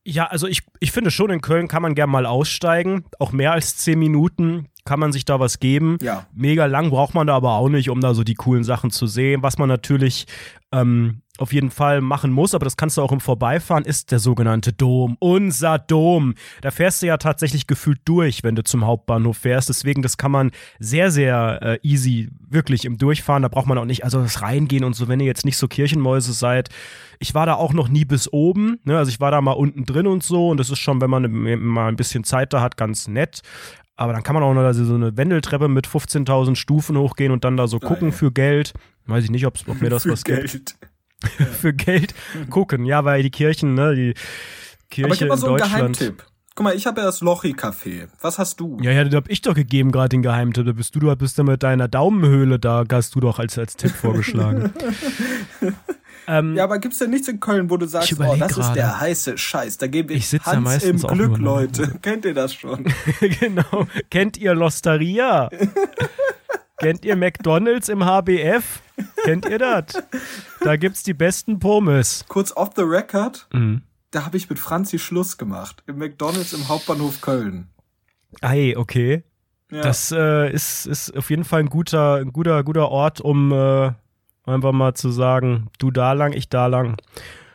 Ja, 0.07 0.25
also 0.27 0.47
ich, 0.47 0.61
ich 0.79 0.91
finde 0.91 1.09
schon, 1.11 1.31
in 1.31 1.41
Köln 1.41 1.67
kann 1.67 1.81
man 1.81 1.95
gern 1.95 2.09
mal 2.09 2.25
aussteigen. 2.27 3.05
Auch 3.19 3.31
mehr 3.31 3.53
als 3.53 3.77
zehn 3.77 3.97
Minuten 3.97 4.67
kann 4.85 4.99
man 4.99 5.11
sich 5.11 5.25
da 5.25 5.39
was 5.39 5.59
geben. 5.59 5.97
Ja. 6.01 6.27
Mega 6.33 6.67
lang 6.67 6.91
braucht 6.91 7.15
man 7.15 7.27
da 7.27 7.35
aber 7.35 7.53
auch 7.53 7.69
nicht, 7.69 7.89
um 7.89 8.01
da 8.01 8.13
so 8.13 8.23
die 8.23 8.35
coolen 8.35 8.63
Sachen 8.63 8.91
zu 8.91 9.07
sehen. 9.07 9.41
Was 9.41 9.57
man 9.57 9.67
natürlich 9.67 10.27
ähm, 10.71 11.21
auf 11.37 11.53
jeden 11.53 11.71
Fall 11.71 12.01
machen 12.01 12.31
muss, 12.31 12.53
aber 12.53 12.65
das 12.65 12.77
kannst 12.77 12.97
du 12.97 13.01
auch 13.01 13.11
im 13.11 13.19
Vorbeifahren, 13.19 13.83
ist 13.83 14.11
der 14.11 14.19
sogenannte 14.19 14.73
Dom. 14.73 15.17
Unser 15.19 15.79
Dom. 15.79 16.35
Da 16.61 16.71
fährst 16.71 17.01
du 17.01 17.07
ja 17.07 17.17
tatsächlich 17.17 17.67
gefühlt 17.67 17.99
durch, 18.05 18.43
wenn 18.43 18.55
du 18.55 18.63
zum 18.63 18.85
Hauptbahnhof 18.85 19.37
fährst. 19.37 19.69
Deswegen, 19.69 20.01
das 20.01 20.17
kann 20.17 20.31
man 20.31 20.51
sehr, 20.79 21.11
sehr 21.11 21.59
äh, 21.61 21.79
easy 21.81 22.29
wirklich 22.47 22.85
im 22.85 22.97
Durchfahren. 22.97 23.43
Da 23.43 23.49
braucht 23.49 23.67
man 23.67 23.77
auch 23.77 23.85
nicht, 23.85 24.03
also 24.03 24.21
das 24.21 24.41
Reingehen 24.41 24.83
und 24.83 24.95
so, 24.95 25.07
wenn 25.07 25.19
ihr 25.19 25.25
jetzt 25.25 25.45
nicht 25.45 25.57
so 25.57 25.67
Kirchenmäuse 25.67 26.31
seid. 26.31 26.69
Ich 27.19 27.33
war 27.33 27.45
da 27.45 27.55
auch 27.55 27.73
noch 27.73 27.87
nie 27.87 28.05
bis 28.05 28.31
oben. 28.31 28.79
Ne? 28.83 28.97
Also 28.97 29.09
ich 29.09 29.19
war 29.19 29.31
da 29.31 29.41
mal 29.41 29.53
unten 29.53 29.85
drin 29.85 30.07
und 30.07 30.23
so. 30.23 30.49
Und 30.49 30.59
das 30.59 30.69
ist 30.69 30.79
schon, 30.79 31.01
wenn 31.01 31.09
man 31.09 31.31
mal 31.31 31.87
ein 31.87 31.95
bisschen 31.95 32.23
Zeit 32.23 32.53
da 32.53 32.61
hat, 32.61 32.77
ganz 32.77 33.07
nett. 33.07 33.41
Aber 33.97 34.13
dann 34.13 34.23
kann 34.23 34.33
man 34.33 34.43
auch 34.43 34.53
noch 34.53 34.71
so 34.73 34.95
eine 34.95 35.15
Wendeltreppe 35.15 35.67
mit 35.67 35.87
15.000 35.87 36.55
Stufen 36.55 36.97
hochgehen 36.97 37.31
und 37.31 37.45
dann 37.45 37.55
da 37.55 37.67
so 37.67 37.79
gucken 37.79 38.11
für 38.11 38.31
Geld. 38.31 38.73
Weiß 39.05 39.23
ich 39.23 39.31
nicht, 39.31 39.45
ob 39.45 39.55
mir 39.81 39.89
das 39.89 40.03
Für 40.03 40.11
was 40.11 40.23
gibt. 40.23 40.41
Geld. 40.41 40.75
Für 41.59 41.73
Geld 41.73 42.13
gucken. 42.49 42.85
Ja, 42.85 43.05
weil 43.05 43.23
die 43.23 43.31
Kirchen, 43.31 43.73
ne, 43.73 43.95
die 43.95 44.13
Kirche 44.89 45.05
Aber 45.07 45.15
gib 45.15 45.27
mal 45.29 45.37
so 45.37 45.47
einen. 45.47 45.57
Geheimtipp. 45.57 46.25
Guck 46.55 46.63
mal, 46.63 46.75
ich 46.75 46.87
habe 46.87 47.01
ja 47.01 47.07
das 47.07 47.21
Lochi-Café. 47.21 48.07
Was 48.21 48.39
hast 48.39 48.61
du? 48.61 48.77
Ja, 48.81 48.91
ja, 48.91 49.03
da 49.03 49.17
hab 49.17 49.29
ich 49.29 49.41
doch 49.41 49.55
gegeben 49.55 49.91
gerade 49.91 50.09
den 50.09 50.21
Geheimtipp. 50.21 50.65
Da 50.65 50.71
bist 50.71 50.95
du, 50.95 50.99
du 50.99 51.13
bist 51.15 51.37
ja 51.37 51.43
mit 51.43 51.63
deiner 51.63 51.89
Daumenhöhle 51.89 52.59
da, 52.59 52.85
hast 52.89 53.15
du 53.15 53.19
doch 53.19 53.39
als, 53.39 53.57
als 53.57 53.75
Tipp 53.75 53.91
vorgeschlagen. 53.91 54.73
ähm, 56.27 56.55
Ja, 56.55 56.63
aber 56.65 56.79
gibt's 56.79 56.99
denn 56.99 57.09
nichts 57.11 57.27
in 57.27 57.39
Köln, 57.39 57.69
wo 57.69 57.77
du 57.77 57.85
sagst, 57.87 58.13
oh, 58.19 58.35
das 58.37 58.51
ist 58.51 58.55
gerade. 58.57 58.73
der 58.75 58.99
heiße 58.99 59.37
Scheiß, 59.37 59.77
da 59.77 59.87
gebe 59.87 60.13
Ich 60.13 60.19
ich, 60.19 60.29
sitz 60.29 60.45
ja 60.45 60.53
Hans 60.53 60.63
meistens 60.63 61.03
im 61.03 61.09
Glück, 61.09 61.37
Leute. 61.37 61.93
Kennt 62.01 62.25
ihr 62.25 62.33
das 62.33 62.53
schon? 62.53 62.85
genau. 63.39 63.87
Kennt 64.09 64.37
ihr 64.37 64.53
Losteria? 64.55 65.49
Kennt 66.77 67.05
ihr 67.05 67.15
McDonalds 67.15 67.87
im 67.89 68.03
HBF? 68.05 68.81
Kennt 69.23 69.47
ihr 69.47 69.57
das? 69.59 69.85
Da 70.61 70.75
gibt's 70.75 71.03
die 71.03 71.13
besten 71.13 71.59
Pommes. 71.59 72.25
Kurz 72.27 72.51
off 72.55 72.71
the 72.75 72.81
record, 72.83 73.47
Mhm. 73.53 73.81
da 74.11 74.25
habe 74.25 74.37
ich 74.37 74.49
mit 74.49 74.59
Franzi 74.59 74.99
Schluss 74.99 75.37
gemacht. 75.37 75.83
Im 75.87 75.97
McDonalds 75.97 76.53
im 76.53 76.67
Hauptbahnhof 76.67 77.21
Köln. 77.21 77.69
Ei, 78.41 78.73
okay. 78.77 79.23
Ja. 79.71 79.81
Das 79.81 80.11
äh, 80.11 80.51
ist, 80.51 80.85
ist 80.85 81.15
auf 81.17 81.29
jeden 81.29 81.43
Fall 81.45 81.61
ein 81.61 81.69
guter, 81.69 82.15
ein 82.15 82.31
guter, 82.33 82.63
guter 82.63 82.89
Ort, 82.89 83.19
um 83.21 83.51
äh, 83.51 83.91
einfach 84.45 84.71
mal 84.71 84.93
zu 84.93 85.09
sagen, 85.09 85.67
du 85.79 85.91
da 85.91 86.13
lang, 86.13 86.33
ich 86.33 86.49
da 86.49 86.67
lang. 86.67 86.97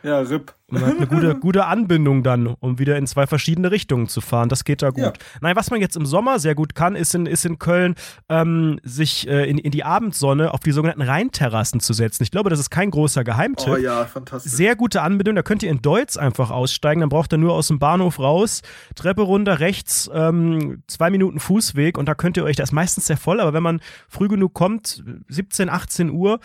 ja, 0.03 0.19
RIP. 0.19 0.53
Man 0.71 0.85
hat 0.85 0.97
eine 0.97 1.07
gute, 1.07 1.35
gute 1.39 1.65
Anbindung 1.65 2.23
dann, 2.23 2.47
um 2.47 2.79
wieder 2.79 2.97
in 2.97 3.05
zwei 3.07 3.27
verschiedene 3.27 3.71
Richtungen 3.71 4.07
zu 4.07 4.21
fahren. 4.21 4.49
Das 4.49 4.63
geht 4.63 4.81
da 4.81 4.89
gut. 4.89 5.03
Ja. 5.03 5.13
Nein, 5.41 5.55
was 5.55 5.69
man 5.69 5.81
jetzt 5.81 5.95
im 5.95 6.05
Sommer 6.05 6.39
sehr 6.39 6.55
gut 6.55 6.75
kann, 6.75 6.95
ist 6.95 7.13
in, 7.13 7.25
ist 7.25 7.45
in 7.45 7.59
Köln 7.59 7.95
ähm, 8.29 8.79
sich 8.83 9.27
äh, 9.27 9.49
in, 9.49 9.57
in 9.57 9.71
die 9.71 9.83
Abendsonne 9.83 10.53
auf 10.53 10.61
die 10.61 10.71
sogenannten 10.71 11.01
Rheinterrassen 11.01 11.79
zu 11.79 11.93
setzen. 11.93 12.23
Ich 12.23 12.31
glaube, 12.31 12.49
das 12.49 12.59
ist 12.59 12.69
kein 12.69 12.91
großer 12.91 13.23
Geheimtipp. 13.23 13.73
Oh 13.73 13.77
ja, 13.77 14.05
fantastisch. 14.05 14.51
Sehr 14.51 14.75
gute 14.75 15.01
Anbindung, 15.01 15.35
da 15.35 15.43
könnt 15.43 15.63
ihr 15.63 15.69
in 15.69 15.81
Deutz 15.81 16.17
einfach 16.17 16.51
aussteigen, 16.51 17.01
dann 17.01 17.09
braucht 17.09 17.33
ihr 17.33 17.37
nur 17.37 17.53
aus 17.53 17.67
dem 17.67 17.79
Bahnhof 17.79 18.19
raus, 18.19 18.61
Treppe 18.95 19.21
runter, 19.21 19.59
rechts, 19.59 20.09
ähm, 20.13 20.83
zwei 20.87 21.09
Minuten 21.09 21.39
Fußweg 21.39 21.97
und 21.97 22.07
da 22.07 22.15
könnt 22.15 22.37
ihr 22.37 22.43
euch, 22.43 22.55
da 22.55 22.63
ist 22.63 22.71
meistens 22.71 23.07
sehr 23.07 23.17
voll, 23.17 23.39
aber 23.39 23.53
wenn 23.53 23.63
man 23.63 23.81
früh 24.07 24.27
genug 24.27 24.53
kommt, 24.53 25.03
17, 25.27 25.69
18 25.69 26.09
Uhr, 26.11 26.39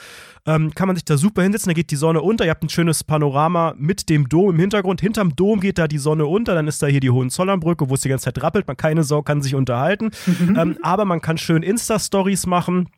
ähm, 0.46 0.74
kann 0.74 0.86
man 0.86 0.96
sich 0.96 1.04
da 1.04 1.16
super 1.16 1.42
hinsetzen, 1.42 1.70
da 1.70 1.74
geht 1.74 1.90
die 1.90 1.96
Sonne 1.96 2.22
unter, 2.22 2.44
ihr 2.44 2.50
habt 2.50 2.62
ein 2.62 2.68
schönes 2.68 3.04
Panorama 3.04 3.74
mit 3.76 4.08
dem 4.08 4.15
Dom 4.28 4.50
im 4.50 4.58
Hintergrund, 4.58 5.00
hinterm 5.00 5.36
Dom 5.36 5.60
geht 5.60 5.78
da 5.78 5.86
die 5.86 5.98
Sonne 5.98 6.26
unter, 6.26 6.54
dann 6.54 6.66
ist 6.66 6.82
da 6.82 6.86
hier 6.86 7.00
die 7.00 7.10
Hohenzollernbrücke, 7.10 7.88
wo 7.90 7.94
es 7.94 8.00
die 8.00 8.08
ganze 8.08 8.24
Zeit 8.24 8.42
rappelt, 8.42 8.66
man 8.66 8.76
keine 8.76 9.04
Sau 9.04 9.22
kann 9.22 9.42
sich 9.42 9.54
unterhalten, 9.54 10.10
ähm, 10.56 10.78
aber 10.82 11.04
man 11.04 11.20
kann 11.20 11.38
schön 11.38 11.62
Insta-Stories 11.62 12.46
machen. 12.46 12.88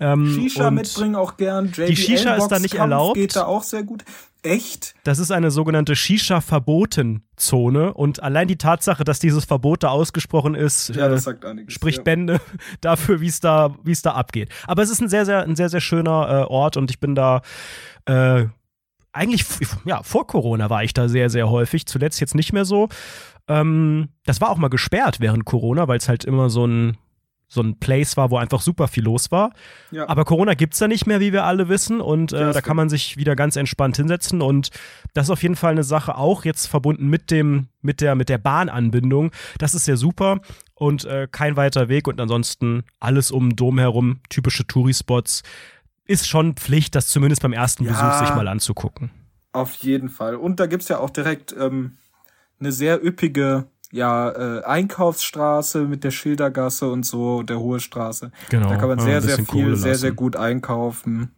Ähm, 0.00 0.32
Shisha 0.34 0.70
mitbringen 0.70 1.16
auch 1.16 1.36
gern. 1.36 1.66
JBL 1.66 1.86
Die 1.86 1.96
Shisha 1.96 2.34
ist 2.36 2.48
da 2.48 2.58
nicht 2.58 2.74
erlaubt. 2.74 3.14
Geht 3.14 3.36
da 3.36 3.44
auch 3.44 3.62
sehr 3.62 3.82
gut. 3.82 4.04
Echt? 4.42 4.94
Das 5.04 5.18
ist 5.18 5.30
eine 5.30 5.50
sogenannte 5.50 5.94
Shisha-Verboten-Zone 5.94 7.94
und 7.94 8.22
allein 8.22 8.48
die 8.48 8.56
Tatsache, 8.56 9.04
dass 9.04 9.18
dieses 9.18 9.44
Verbot 9.44 9.82
da 9.82 9.90
ausgesprochen 9.90 10.54
ist, 10.54 10.94
Ja, 10.96 11.14
äh, 11.14 11.46
einiges. 11.46 11.74
spricht 11.74 11.98
ja. 11.98 12.04
Bände 12.04 12.40
dafür, 12.80 13.20
wie 13.20 13.28
es 13.28 13.40
da, 13.40 13.74
wie 13.84 13.92
es 13.92 14.02
da 14.02 14.12
abgeht. 14.12 14.48
Aber 14.66 14.82
es 14.82 14.90
ist 14.90 15.00
ein 15.00 15.08
sehr, 15.08 15.26
sehr, 15.26 15.42
ein 15.44 15.54
sehr, 15.54 15.68
sehr 15.68 15.80
schöner 15.80 16.28
äh, 16.28 16.50
Ort 16.50 16.76
und 16.76 16.90
ich 16.90 16.98
bin 16.98 17.14
da 17.14 17.42
äh, 18.06 18.46
eigentlich, 19.12 19.44
ja, 19.84 20.02
vor 20.02 20.26
Corona 20.26 20.70
war 20.70 20.84
ich 20.84 20.94
da 20.94 21.08
sehr, 21.08 21.30
sehr 21.30 21.50
häufig. 21.50 21.86
Zuletzt 21.86 22.20
jetzt 22.20 22.34
nicht 22.34 22.52
mehr 22.52 22.64
so. 22.64 22.88
Ähm, 23.48 24.08
das 24.24 24.40
war 24.40 24.50
auch 24.50 24.58
mal 24.58 24.68
gesperrt 24.68 25.20
während 25.20 25.44
Corona, 25.44 25.88
weil 25.88 25.98
es 25.98 26.08
halt 26.08 26.24
immer 26.24 26.50
so 26.50 26.66
ein 26.66 26.96
so 27.52 27.60
ein 27.60 27.78
Place 27.78 28.16
war, 28.16 28.30
wo 28.30 28.38
einfach 28.38 28.62
super 28.62 28.88
viel 28.88 29.04
los 29.04 29.30
war. 29.30 29.52
Ja. 29.90 30.08
Aber 30.08 30.24
Corona 30.24 30.54
gibt's 30.54 30.78
da 30.78 30.88
nicht 30.88 31.06
mehr, 31.06 31.20
wie 31.20 31.34
wir 31.34 31.44
alle 31.44 31.68
wissen. 31.68 32.00
Und 32.00 32.32
äh, 32.32 32.40
Ja, 32.40 32.52
da 32.52 32.62
kann 32.62 32.76
man 32.76 32.88
sich 32.88 33.18
wieder 33.18 33.36
ganz 33.36 33.56
entspannt 33.56 33.98
hinsetzen. 33.98 34.40
Und 34.40 34.70
das 35.12 35.26
ist 35.26 35.30
auf 35.30 35.42
jeden 35.42 35.56
Fall 35.56 35.72
eine 35.72 35.84
Sache, 35.84 36.16
auch 36.16 36.46
jetzt 36.46 36.66
verbunden 36.66 37.08
mit 37.08 37.30
dem, 37.30 37.68
mit 37.82 38.00
der, 38.00 38.14
mit 38.14 38.30
der 38.30 38.38
Bahnanbindung. 38.38 39.32
Das 39.58 39.74
ist 39.74 39.86
ja 39.86 39.96
super 39.96 40.40
und 40.74 41.04
äh, 41.04 41.28
kein 41.30 41.56
weiter 41.56 41.90
Weg. 41.90 42.08
Und 42.08 42.22
ansonsten 42.22 42.84
alles 43.00 43.30
um 43.30 43.50
den 43.50 43.56
Dom 43.56 43.78
herum, 43.78 44.20
typische 44.30 44.66
Tourispots. 44.66 45.42
Ist 46.06 46.28
schon 46.28 46.54
Pflicht, 46.54 46.94
das 46.94 47.08
zumindest 47.08 47.42
beim 47.42 47.52
ersten 47.52 47.84
Ja. 47.84 47.90
Besuch 47.90 48.26
sich 48.26 48.34
mal 48.34 48.48
anzugucken. 48.48 49.10
Auf 49.52 49.72
jeden 49.74 50.08
Fall. 50.08 50.36
Und 50.36 50.60
da 50.60 50.66
gibt's 50.66 50.88
ja 50.88 50.98
auch 50.98 51.10
direkt 51.10 51.54
ähm, 51.58 51.96
eine 52.58 52.72
sehr 52.72 53.04
üppige 53.04 53.66
ja, 53.92 54.30
äh, 54.30 54.64
Einkaufsstraße 54.64 55.82
mit 55.82 56.02
der 56.02 56.10
Schildergasse 56.10 56.90
und 56.90 57.04
so, 57.04 57.42
der 57.42 57.58
Hohe 57.60 57.78
Straße. 57.78 58.32
Genau. 58.48 58.70
Da 58.70 58.76
kann 58.76 58.88
man 58.88 58.98
Ja, 58.98 59.04
sehr, 59.04 59.16
ein 59.16 59.22
sehr 59.22 59.36
viel, 59.36 59.44
Kohle 59.44 59.76
sehr, 59.76 59.96
sehr 59.96 60.12
gut 60.12 60.34
einkaufen. 60.36 61.32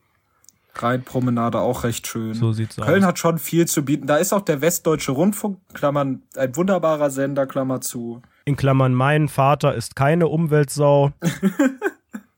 Rheinpromenade 0.77 1.61
auch 1.61 1.85
recht 1.85 2.07
schön. 2.07 2.35
So 2.35 2.53
sieht's 2.53 2.77
Köln 2.77 3.03
aus. 3.03 3.09
hat 3.09 3.19
schon 3.19 3.39
viel 3.39 3.67
zu 3.67 3.85
bieten. 3.85 4.07
Da 4.07 4.17
ist 4.17 4.33
auch 4.33 4.41
der 4.43 4.61
Westdeutsche 4.61 5.13
Rundfunk, 5.13 5.59
Klammern, 5.73 6.23
ein 6.37 6.55
wunderbarer 6.57 7.11
Sender, 7.11 7.47
Klammer 7.47 7.81
zu. 7.81 8.23
In 8.45 8.57
Klammern, 8.57 8.95
mein 8.95 9.29
Vater 9.29 9.75
ist 9.75 9.97
keine 9.97 10.29
Umweltsau. 10.29 11.13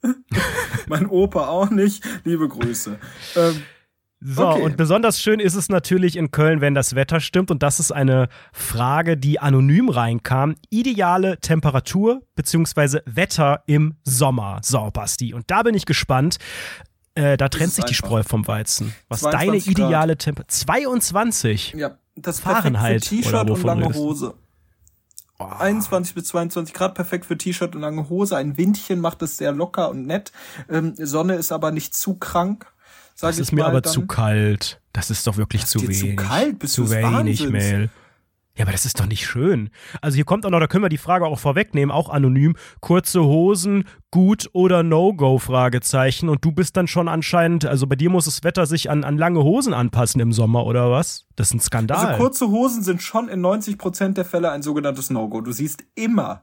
Mein 0.89 1.07
Opa 1.07 1.47
auch 1.49 1.71
nicht. 1.71 2.05
Liebe 2.25 2.49
Grüße. 2.49 2.99
Ähm, 3.37 3.63
So, 4.19 4.47
Okay. 4.49 4.63
und 4.63 4.77
besonders 4.79 5.21
schön 5.21 5.41
ist 5.41 5.55
es 5.55 5.69
natürlich 5.69 6.17
in 6.17 6.31
Köln, 6.31 6.61
wenn 6.63 6.75
das 6.75 6.95
Wetter 6.95 7.21
stimmt. 7.21 7.51
Und 7.51 7.63
das 7.63 7.79
ist 7.81 7.93
eine 7.93 8.29
Frage, 8.53 9.17
die 9.19 9.39
anonym 9.41 9.91
reinkam. 9.91 10.55
Ideale 10.71 11.39
Temperatur 11.41 12.23
beziehungsweise 12.35 13.03
Wetter 13.05 13.63
im 13.67 13.97
Sommer. 14.05 14.61
So, 14.63 14.91
Basti. 14.91 15.35
Und 15.35 15.51
da 15.51 15.63
bin 15.63 15.75
ich 15.75 15.85
gespannt. 15.85 16.39
Äh, 17.15 17.37
da 17.37 17.49
trennt 17.49 17.73
sich 17.75 17.85
die. 17.85 17.95
Spreu 17.95 18.23
vom 18.23 18.47
Weizen. 18.49 18.95
Was 19.09 19.21
22 19.21 19.65
deine 19.65 19.73
ideale 19.87 20.17
Temperatur? 20.17 20.49
22. 20.49 21.75
ja, 21.77 21.99
das 22.17 22.41
Fahrenheit, 22.41 23.03
T-Shirt 23.03 23.51
und 23.51 23.63
lange 23.65 23.87
redest 23.95 24.33
Hose. 25.39 25.61
21 25.61 26.15
bis 26.15 26.25
22 26.25 26.75
Grad, 26.75 26.95
perfekt 26.95 27.27
für 27.27 27.37
T-Shirt 27.37 27.75
und 27.75 27.83
lange 27.83 28.09
Hose. 28.09 28.37
Ein 28.37 28.57
Windchen 28.57 29.01
macht 29.01 29.23
es 29.23 29.37
sehr 29.37 29.53
locker 29.53 29.91
und 29.91 30.07
nett. 30.07 30.33
Ähm, 30.71 30.95
Sonne 30.97 31.35
ist 31.35 31.53
aber 31.53 31.71
nicht 31.71 31.95
zu 31.95 32.15
krank. 32.15 32.67
Sag 33.15 33.31
Das 33.31 33.39
ist 33.39 33.53
mir 33.53 33.65
aber 33.67 33.81
dann. 33.81 33.93
zu 33.93 34.07
kalt. 34.07 34.81
Das 34.93 35.11
ist 35.11 35.27
doch 35.27 35.37
wirklich 35.37 35.67
zu 35.67 35.79
dir 35.79 35.91
zu 35.91 36.03
wenig. 36.05 36.17
kalt? 36.17 36.59
Bist 36.59 36.75
zu 36.75 36.91
wenig, 36.91 37.43
Wahnsinns? 37.43 37.91
Ja, 38.57 38.65
aber 38.65 38.73
das 38.73 38.87
ist 38.87 38.99
doch 38.99 39.07
nicht 39.07 39.27
schön. 39.27 39.69
Also 40.01 40.15
hier 40.17 40.25
kommt 40.25 40.47
auch 40.47 40.51
noch, 40.51 40.61
da 40.61 40.67
können 40.67 40.83
wir 40.83 40.89
die 40.89 40.97
Frage 40.97 41.27
auch 41.27 41.39
vorwegnehmen, 41.39 41.95
auch 41.95 42.09
anonym. 42.09 42.57
Kurze 42.81 43.23
Hosen, 43.23 43.85
gut 44.11 44.49
oder 44.55 44.83
No-Go? 44.83 45.39
Fragezeichen. 45.39 46.31
Und 46.31 46.43
du 46.43 46.53
bist 46.53 46.75
dann 46.77 46.89
schon 46.89 47.07
anscheinend, 47.07 47.67
also 47.67 47.87
bei 47.87 47.97
dir 47.97 48.09
muss 48.09 48.25
das 48.25 48.45
Wetter 48.45 48.65
sich 48.65 48.89
an, 48.89 49.05
an 49.05 49.19
lange 49.19 49.43
Hosen 49.43 49.75
anpassen 49.75 50.23
im 50.23 50.33
Sommer, 50.33 50.65
oder 50.65 50.91
was? 50.91 51.27
Das 51.37 51.49
ist 51.49 51.55
ein 51.55 51.61
Skandal. 51.61 52.07
Also 52.07 52.19
kurze 52.19 52.49
Hosen 52.49 52.83
sind 52.83 53.03
schon 53.03 53.29
in 53.29 53.43
90 53.43 53.77
Prozent 53.77 54.17
der 54.17 54.25
Fälle 54.25 54.51
ein 54.51 54.63
sogenanntes 54.63 55.11
No-Go. 55.11 55.43
Du 55.43 55.53
siehst 55.53 55.85
immer, 55.95 56.43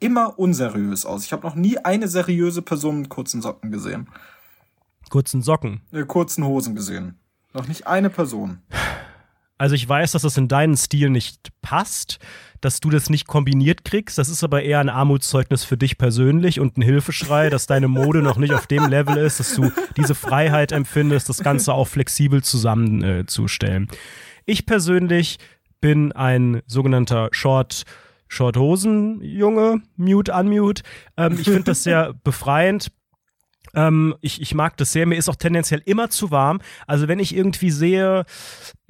immer 0.00 0.40
unseriös 0.40 1.06
aus. 1.06 1.24
Ich 1.24 1.32
habe 1.32 1.46
noch 1.46 1.54
nie 1.54 1.78
eine 1.78 2.08
seriöse 2.08 2.62
Person 2.62 3.02
mit 3.02 3.08
kurzen 3.08 3.40
Socken 3.40 3.70
gesehen. 3.70 4.08
Kurzen 5.10 5.42
Socken. 5.42 5.82
Äh, 5.92 6.06
kurzen 6.06 6.44
Hosen 6.44 6.74
gesehen. 6.74 7.20
Noch 7.54 7.68
nicht 7.68 7.86
eine 7.86 8.10
Person. 8.10 8.62
Also 9.58 9.74
ich 9.74 9.88
weiß, 9.88 10.12
dass 10.12 10.22
das 10.22 10.36
in 10.36 10.48
deinen 10.48 10.76
Stil 10.76 11.10
nicht 11.10 11.50
passt, 11.62 12.18
dass 12.60 12.80
du 12.80 12.90
das 12.90 13.10
nicht 13.10 13.26
kombiniert 13.26 13.84
kriegst. 13.84 14.18
Das 14.18 14.28
ist 14.28 14.42
aber 14.42 14.62
eher 14.62 14.80
ein 14.80 14.88
Armutszeugnis 14.88 15.64
für 15.64 15.76
dich 15.76 15.98
persönlich 15.98 16.58
und 16.58 16.76
ein 16.78 16.82
Hilfeschrei, 16.82 17.50
dass 17.50 17.66
deine 17.66 17.88
Mode 17.88 18.22
noch 18.22 18.38
nicht 18.38 18.54
auf 18.54 18.66
dem 18.66 18.88
Level 18.88 19.16
ist, 19.16 19.40
dass 19.40 19.54
du 19.54 19.70
diese 19.96 20.14
Freiheit 20.14 20.72
empfindest, 20.72 21.28
das 21.28 21.42
Ganze 21.42 21.74
auch 21.74 21.88
flexibel 21.88 22.42
zusammenzustellen. 22.42 23.88
Äh, 23.90 23.96
ich 24.46 24.66
persönlich 24.66 25.38
bin 25.80 26.12
ein 26.12 26.62
sogenannter 26.66 27.28
Short 27.32 27.84
Shorthosen-Junge, 28.28 29.82
Mute, 29.96 30.32
Unmute. 30.32 30.82
Ähm, 31.18 31.34
ich 31.38 31.44
finde 31.44 31.64
das 31.64 31.82
sehr 31.82 32.14
befreiend. 32.24 32.90
Ähm, 33.74 34.14
ich, 34.22 34.40
ich 34.40 34.54
mag 34.54 34.76
das 34.78 34.92
sehr. 34.92 35.06
Mir 35.06 35.16
ist 35.16 35.28
auch 35.28 35.36
tendenziell 35.36 35.82
immer 35.84 36.08
zu 36.08 36.30
warm. 36.30 36.60
Also 36.86 37.08
wenn 37.08 37.18
ich 37.18 37.36
irgendwie 37.36 37.70
sehe, 37.70 38.24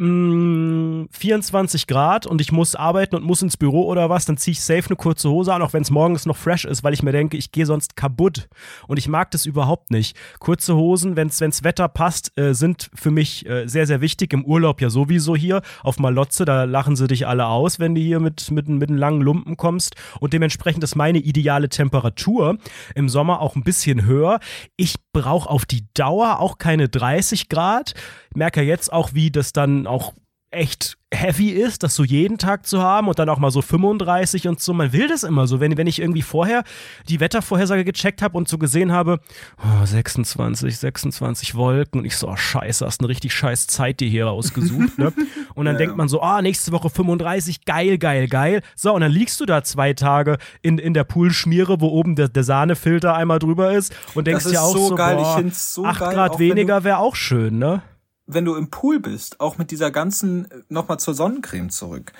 mh, 0.02 1.06
24 1.10 1.86
Grad 1.86 2.26
und 2.26 2.40
ich 2.40 2.52
muss 2.52 2.74
arbeiten 2.74 3.16
und 3.16 3.24
muss 3.24 3.42
ins 3.42 3.56
Büro 3.56 3.86
oder 3.86 4.10
was, 4.10 4.24
dann 4.24 4.36
ziehe 4.36 4.52
ich 4.52 4.60
safe 4.60 4.86
eine 4.88 4.96
kurze 4.96 5.30
Hose 5.30 5.54
an, 5.54 5.62
auch 5.62 5.72
wenn 5.72 5.82
es 5.82 5.90
morgens 5.90 6.26
noch 6.26 6.36
fresh 6.36 6.64
ist, 6.64 6.82
weil 6.82 6.92
ich 6.92 7.02
mir 7.02 7.12
denke, 7.12 7.36
ich 7.36 7.52
gehe 7.52 7.66
sonst 7.66 7.96
kaputt. 7.96 8.48
Und 8.88 8.98
ich 8.98 9.08
mag 9.08 9.30
das 9.30 9.46
überhaupt 9.46 9.90
nicht. 9.90 10.16
Kurze 10.38 10.74
Hosen, 10.76 11.16
wenn 11.16 11.30
wenn's 11.38 11.64
Wetter 11.64 11.88
passt, 11.88 12.36
äh, 12.38 12.54
sind 12.54 12.90
für 12.94 13.10
mich 13.10 13.46
äh, 13.46 13.66
sehr, 13.66 13.86
sehr 13.86 14.00
wichtig. 14.00 14.32
Im 14.32 14.44
Urlaub 14.44 14.80
ja 14.80 14.90
sowieso 14.90 15.36
hier. 15.36 15.62
Auf 15.82 15.98
Malotze, 15.98 16.44
da 16.44 16.64
lachen 16.64 16.96
sie 16.96 17.06
dich 17.06 17.26
alle 17.26 17.46
aus, 17.46 17.78
wenn 17.78 17.94
du 17.94 18.00
hier 18.00 18.20
mit, 18.20 18.50
mit, 18.50 18.68
mit 18.68 18.88
einem 18.88 18.98
langen 18.98 19.22
Lumpen 19.22 19.56
kommst. 19.56 19.94
Und 20.20 20.32
dementsprechend 20.32 20.82
ist 20.82 20.96
meine 20.96 21.18
ideale 21.18 21.68
Temperatur 21.68 22.58
im 22.94 23.08
Sommer 23.08 23.40
auch 23.40 23.56
ein 23.56 23.62
bisschen 23.62 24.04
höher. 24.04 24.40
Ich 24.76 24.96
brauche 25.12 25.48
auf 25.48 25.64
die 25.64 25.86
Dauer 25.94 26.40
auch 26.40 26.58
keine 26.58 26.88
30 26.88 27.48
Grad. 27.48 27.94
Merke 28.34 28.62
jetzt 28.62 28.92
auch, 28.92 29.14
wie 29.14 29.30
das 29.30 29.52
dann 29.52 29.86
auch 29.92 30.14
echt 30.50 30.98
heavy 31.10 31.48
ist, 31.48 31.82
das 31.82 31.94
so 31.94 32.04
jeden 32.04 32.36
Tag 32.38 32.66
zu 32.66 32.82
haben 32.82 33.08
und 33.08 33.18
dann 33.18 33.28
auch 33.28 33.38
mal 33.38 33.50
so 33.50 33.62
35 33.62 34.48
und 34.48 34.60
so. 34.60 34.72
Man 34.74 34.92
will 34.92 35.08
das 35.08 35.22
immer 35.24 35.46
so. 35.46 35.60
Wenn, 35.60 35.76
wenn 35.76 35.86
ich 35.86 35.98
irgendwie 35.98 36.22
vorher 36.22 36.62
die 37.08 37.20
Wettervorhersage 37.20 37.84
gecheckt 37.84 38.20
habe 38.22 38.36
und 38.36 38.48
so 38.48 38.58
gesehen 38.58 38.92
habe, 38.92 39.20
oh, 39.62 39.84
26, 39.84 40.78
26 40.78 41.54
Wolken 41.54 42.00
und 42.00 42.06
ich 42.06 42.16
so, 42.16 42.28
oh, 42.28 42.36
scheiße, 42.36 42.84
hast 42.84 43.00
eine 43.00 43.08
richtig 43.08 43.32
scheiß 43.34 43.66
Zeit 43.66 44.00
dir 44.00 44.08
hier 44.08 44.26
rausgesucht. 44.26 44.98
ne? 44.98 45.12
Und 45.54 45.66
dann 45.66 45.74
Ja, 45.74 45.78
denkt 45.78 45.96
man 45.96 46.08
so, 46.08 46.22
ah, 46.22 46.40
nächste 46.40 46.72
Woche 46.72 46.88
35, 46.88 47.64
geil, 47.66 47.98
geil, 47.98 48.26
geil. 48.26 48.62
So, 48.74 48.94
und 48.94 49.02
dann 49.02 49.12
liegst 49.12 49.38
du 49.38 49.44
da 49.44 49.62
zwei 49.62 49.92
Tage 49.92 50.38
in, 50.62 50.78
in 50.78 50.94
der 50.94 51.04
Poolschmiere, 51.04 51.80
wo 51.82 51.88
oben 51.88 52.16
der, 52.16 52.28
der 52.28 52.42
Sahnefilter 52.44 53.14
einmal 53.14 53.38
drüber 53.38 53.72
ist 53.72 53.94
und 54.14 54.26
denkst 54.26 54.44
dir 54.46 54.62
auch 54.62 54.72
so 54.72 54.88
so, 54.88 54.94
geil. 54.94 55.18
Ich 55.18 55.24
boah, 55.24 55.42
so 55.52 55.84
8 55.84 55.98
geil, 56.00 56.14
Grad 56.14 56.38
weniger 56.38 56.84
wäre 56.84 56.98
auch 56.98 57.16
schön, 57.16 57.58
ne? 57.58 57.82
Wenn 58.26 58.44
du 58.44 58.54
im 58.54 58.70
Pool 58.70 59.00
bist, 59.00 59.40
auch 59.40 59.58
mit 59.58 59.70
dieser 59.70 59.90
ganzen, 59.90 60.48
nochmal 60.68 60.98
zur 60.98 61.14
Sonnencreme 61.14 61.70
zurück. 61.70 62.12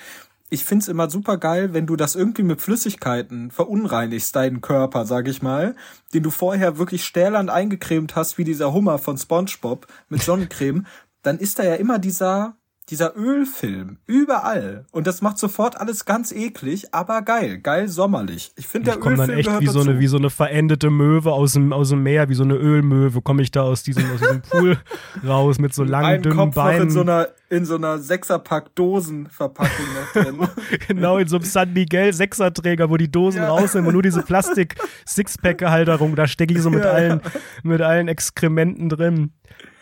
Ich 0.49 0.65
find's 0.65 0.87
immer 0.87 1.09
super 1.09 1.37
geil, 1.37 1.73
wenn 1.73 1.87
du 1.87 1.95
das 1.95 2.15
irgendwie 2.15 2.43
mit 2.43 2.61
Flüssigkeiten 2.61 3.49
verunreinigst, 3.49 4.35
deinen 4.35 4.61
Körper, 4.61 5.05
sag 5.05 5.27
ich 5.27 5.41
mal, 5.41 5.75
den 6.13 6.21
du 6.21 6.29
vorher 6.29 6.77
wirklich 6.77 7.05
stählern 7.05 7.49
eingecremt 7.49 8.15
hast, 8.15 8.37
wie 8.37 8.43
dieser 8.43 8.71
Hummer 8.71 8.99
von 8.99 9.17
SpongeBob 9.17 9.87
mit 10.09 10.21
Sonnencreme, 10.21 10.85
dann 11.23 11.39
ist 11.39 11.57
da 11.57 11.63
ja 11.63 11.75
immer 11.75 11.97
dieser, 11.97 12.55
dieser 12.89 13.15
Ölfilm 13.15 13.97
überall. 14.05 14.85
Und 14.91 15.07
das 15.07 15.21
macht 15.21 15.37
sofort 15.37 15.79
alles 15.79 16.05
ganz 16.05 16.31
eklig, 16.31 16.93
aber 16.93 17.21
geil, 17.21 17.59
geil 17.59 17.87
sommerlich. 17.87 18.51
Ich 18.57 18.67
finde, 18.67 18.85
der 18.85 18.93
Ich 18.95 18.99
komme 18.99 19.15
Ölfilm 19.15 19.29
dann 19.29 19.37
echt 19.39 19.61
wie 19.61 19.67
so, 19.67 19.79
dazu. 19.79 19.89
eine, 19.91 19.99
wie 19.99 20.07
so 20.07 20.17
eine 20.17 20.29
verendete 20.29 20.89
Möwe 20.89 21.31
aus 21.31 21.53
dem, 21.53 21.71
aus 21.73 21.89
dem 21.89 22.03
Meer, 22.03 22.29
wie 22.29 22.33
so 22.33 22.43
eine 22.43 22.55
Ölmöwe, 22.55 23.21
komme 23.21 23.41
ich 23.41 23.51
da 23.51 23.61
aus 23.63 23.83
diesem, 23.83 24.03
aus 24.11 24.19
diesem 24.19 24.41
Pool 24.41 24.77
raus 25.27 25.59
mit 25.59 25.73
so 25.73 25.83
langen, 25.83 26.05
Ein 26.05 26.21
dünnen 26.21 26.37
Kopf 26.37 26.55
Beinen. 26.55 26.83
in 26.83 26.89
so 26.91 27.01
einer, 27.01 27.27
in 27.49 27.65
so 27.65 27.75
einer 27.75 27.99
Sechserpack 27.99 28.75
Dosenverpackung 28.75 29.85
noch 30.13 30.21
drin. 30.23 30.47
genau, 30.87 31.17
in 31.17 31.27
so 31.27 31.37
einem 31.37 31.45
San 31.45 31.73
Miguel 31.73 32.11
Sechserträger, 32.13 32.89
wo 32.89 32.97
die 32.97 33.11
Dosen 33.11 33.41
Ja. 33.41 33.49
rausnehmen 33.49 33.87
und 33.87 33.93
nur 33.93 34.01
diese 34.03 34.23
Plastik 34.23 34.75
Sixpack-Halterung, 35.07 36.15
da 36.15 36.27
stecke 36.27 36.53
ich 36.53 36.61
so 36.61 36.69
mit 36.69 36.83
Ja. 36.83 36.91
allen, 36.91 37.21
mit 37.63 37.81
allen 37.81 38.07
Exkrementen 38.07 38.89
drin. 38.89 39.31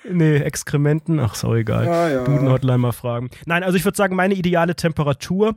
Nee, 0.09 0.37
Exkrementen, 0.37 1.19
ach, 1.19 1.35
so 1.35 1.53
egal. 1.55 1.87
Ah, 1.87 2.09
ja. 2.09 2.23
Duden-Hotline 2.23 2.77
mal 2.77 2.91
fragen. 2.91 3.29
Nein, 3.45 3.63
also 3.63 3.77
ich 3.77 3.85
würde 3.85 3.97
sagen, 3.97 4.15
meine 4.15 4.33
ideale 4.33 4.75
Temperatur, 4.75 5.55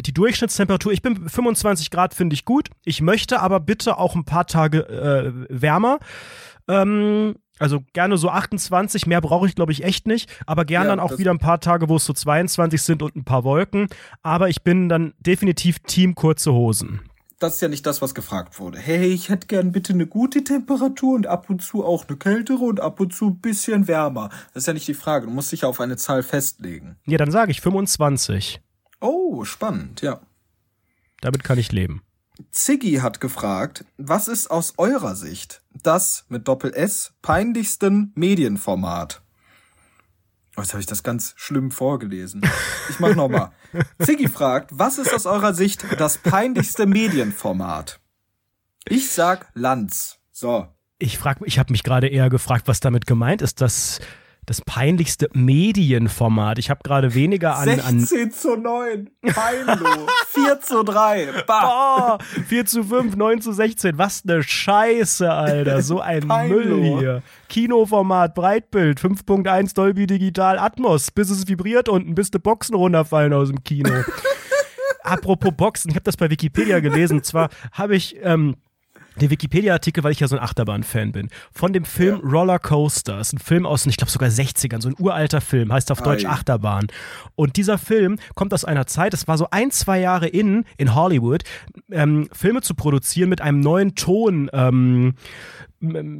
die 0.00 0.14
Durchschnittstemperatur, 0.14 0.92
ich 0.92 1.02
bin 1.02 1.28
25 1.28 1.90
Grad, 1.90 2.14
finde 2.14 2.34
ich 2.34 2.44
gut. 2.44 2.70
Ich 2.84 3.02
möchte 3.02 3.40
aber 3.40 3.60
bitte 3.60 3.98
auch 3.98 4.14
ein 4.14 4.24
paar 4.24 4.46
Tage 4.46 4.88
äh, 4.88 5.32
wärmer. 5.48 5.98
Ähm, 6.68 7.34
also 7.58 7.80
gerne 7.92 8.16
so 8.16 8.28
28, 8.28 9.06
mehr 9.06 9.20
brauche 9.20 9.46
ich 9.46 9.54
glaube 9.54 9.72
ich 9.72 9.84
echt 9.84 10.06
nicht, 10.06 10.28
aber 10.46 10.64
gerne 10.64 10.86
Ja, 10.86 10.96
dann 10.96 11.00
auch 11.00 11.18
wieder 11.18 11.30
ein 11.30 11.38
paar 11.38 11.60
Tage, 11.60 11.88
wo 11.88 11.96
es 11.96 12.04
so 12.04 12.12
22 12.12 12.82
sind 12.82 13.02
und 13.02 13.14
ein 13.14 13.24
paar 13.24 13.44
Wolken. 13.44 13.86
Aber 14.22 14.48
ich 14.48 14.62
bin 14.62 14.88
dann 14.88 15.12
definitiv 15.20 15.78
Team 15.80 16.14
kurze 16.14 16.52
Hosen. 16.52 17.00
Das 17.42 17.54
ist 17.54 17.60
ja 17.60 17.68
nicht 17.68 17.86
das, 17.86 18.00
was 18.00 18.14
gefragt 18.14 18.58
wurde. 18.58 18.78
Hey, 18.78 19.06
ich 19.06 19.28
hätte 19.28 19.46
gern 19.46 19.72
bitte 19.72 19.92
eine 19.92 20.06
gute 20.06 20.44
Temperatur 20.44 21.14
und 21.16 21.26
ab 21.26 21.50
und 21.50 21.62
zu 21.62 21.84
auch 21.84 22.06
eine 22.08 22.16
kältere 22.16 22.64
und 22.64 22.80
ab 22.80 23.00
und 23.00 23.12
zu 23.12 23.26
ein 23.26 23.40
bisschen 23.40 23.88
wärmer. 23.88 24.30
Das 24.54 24.62
ist 24.62 24.66
ja 24.66 24.72
nicht 24.72 24.88
die 24.88 24.94
Frage. 24.94 25.26
Du 25.26 25.32
musst 25.32 25.50
dich 25.50 25.62
ja 25.62 25.68
auf 25.68 25.80
eine 25.80 25.96
Zahl 25.96 26.22
festlegen. 26.22 26.96
Ja, 27.06 27.18
dann 27.18 27.30
sage 27.30 27.50
ich 27.50 27.60
25. 27.60 28.60
Oh, 29.00 29.44
spannend, 29.44 30.02
ja. 30.02 30.20
Damit 31.20 31.42
kann 31.44 31.58
ich 31.58 31.72
leben. 31.72 32.02
Ziggy 32.50 32.96
hat 32.96 33.20
gefragt, 33.20 33.84
was 33.98 34.28
ist 34.28 34.50
aus 34.50 34.74
eurer 34.78 35.16
Sicht 35.16 35.62
das 35.82 36.24
mit 36.28 36.48
Doppel 36.48 36.72
S 36.72 37.12
peinlichsten 37.22 38.12
Medienformat? 38.14 39.22
Oh, 40.56 40.60
jetzt 40.60 40.72
habe 40.72 40.80
ich 40.80 40.86
das 40.86 41.02
ganz 41.02 41.32
schlimm 41.36 41.70
vorgelesen. 41.70 42.42
Ich 42.90 43.00
mach 43.00 43.14
noch 43.14 43.28
mal. 43.28 43.52
Ziggy 43.98 44.28
fragt, 44.28 44.70
was 44.72 44.98
ist 44.98 45.14
aus 45.14 45.24
eurer 45.24 45.54
Sicht 45.54 45.84
das 45.98 46.18
peinlichste 46.18 46.86
Medienformat? 46.86 48.00
Ich 48.86 49.10
sag 49.10 49.50
Lanz. 49.54 50.18
So. 50.30 50.68
Ich 50.98 51.18
frag, 51.18 51.38
ich 51.44 51.58
habe 51.58 51.72
mich 51.72 51.82
gerade 51.82 52.08
eher 52.08 52.28
gefragt, 52.28 52.68
was 52.68 52.80
damit 52.80 53.06
gemeint 53.06 53.40
ist. 53.40 53.60
Das 53.60 54.00
das 54.52 54.60
peinlichste 54.60 55.30
Medienformat. 55.32 56.58
Ich 56.58 56.68
habe 56.68 56.80
gerade 56.84 57.14
weniger 57.14 57.56
an, 57.56 57.80
an 57.80 58.00
16 58.00 58.32
zu 58.32 58.56
9. 58.56 59.08
Peinlo. 59.22 60.06
4 60.28 60.60
zu 60.60 60.82
3. 60.82 61.44
Bah. 61.46 62.18
Oh, 62.18 62.42
4 62.48 62.66
zu 62.66 62.84
5, 62.84 63.16
9 63.16 63.40
zu 63.40 63.52
16. 63.52 63.96
Was 63.96 64.24
eine 64.28 64.42
Scheiße, 64.42 65.32
Alter. 65.32 65.80
So 65.80 66.00
ein. 66.00 66.26
Müll 66.26 66.98
hier. 66.98 67.22
Kinoformat, 67.48 68.34
Breitbild, 68.34 69.00
5.1 69.00 69.74
Dolby 69.74 70.06
Digital 70.06 70.58
Atmos, 70.58 71.10
bis 71.10 71.30
es 71.30 71.48
vibriert 71.48 71.88
unten, 71.88 72.14
bis 72.14 72.30
die 72.30 72.38
Boxen 72.38 72.74
runterfallen 72.74 73.32
aus 73.32 73.48
dem 73.48 73.64
Kino. 73.64 73.90
Apropos 75.02 75.52
Boxen, 75.56 75.88
ich 75.88 75.94
habe 75.94 76.04
das 76.04 76.18
bei 76.18 76.28
Wikipedia 76.28 76.80
gelesen. 76.80 77.18
Und 77.18 77.24
zwar 77.24 77.48
habe 77.72 77.96
ich 77.96 78.16
ähm, 78.22 78.56
den 79.20 79.30
Wikipedia-Artikel, 79.30 80.04
weil 80.04 80.12
ich 80.12 80.20
ja 80.20 80.28
so 80.28 80.36
ein 80.36 80.42
Achterbahn-Fan 80.42 81.12
bin, 81.12 81.28
von 81.52 81.72
dem 81.72 81.84
Film 81.84 82.20
Roller 82.20 82.58
Coaster. 82.58 83.20
Ist 83.20 83.32
ein 83.32 83.38
Film 83.38 83.66
aus, 83.66 83.86
ich 83.86 83.96
glaube 83.96 84.10
sogar 84.10 84.28
60ern, 84.28 84.80
so 84.80 84.88
ein 84.88 84.94
uralter 84.98 85.40
Film, 85.40 85.72
heißt 85.72 85.90
auf 85.90 86.02
Deutsch 86.02 86.24
Ei. 86.24 86.28
Achterbahn. 86.30 86.86
Und 87.34 87.56
dieser 87.56 87.78
Film 87.78 88.18
kommt 88.34 88.54
aus 88.54 88.64
einer 88.64 88.86
Zeit, 88.86 89.14
es 89.14 89.28
war 89.28 89.38
so 89.38 89.48
ein, 89.50 89.70
zwei 89.70 90.00
Jahre 90.00 90.28
in, 90.28 90.64
in 90.76 90.94
Hollywood, 90.94 91.42
ähm, 91.90 92.28
Filme 92.32 92.62
zu 92.62 92.74
produzieren 92.74 93.28
mit 93.28 93.40
einem 93.40 93.60
neuen 93.60 93.94
Ton. 93.94 94.50
Ähm, 94.52 95.14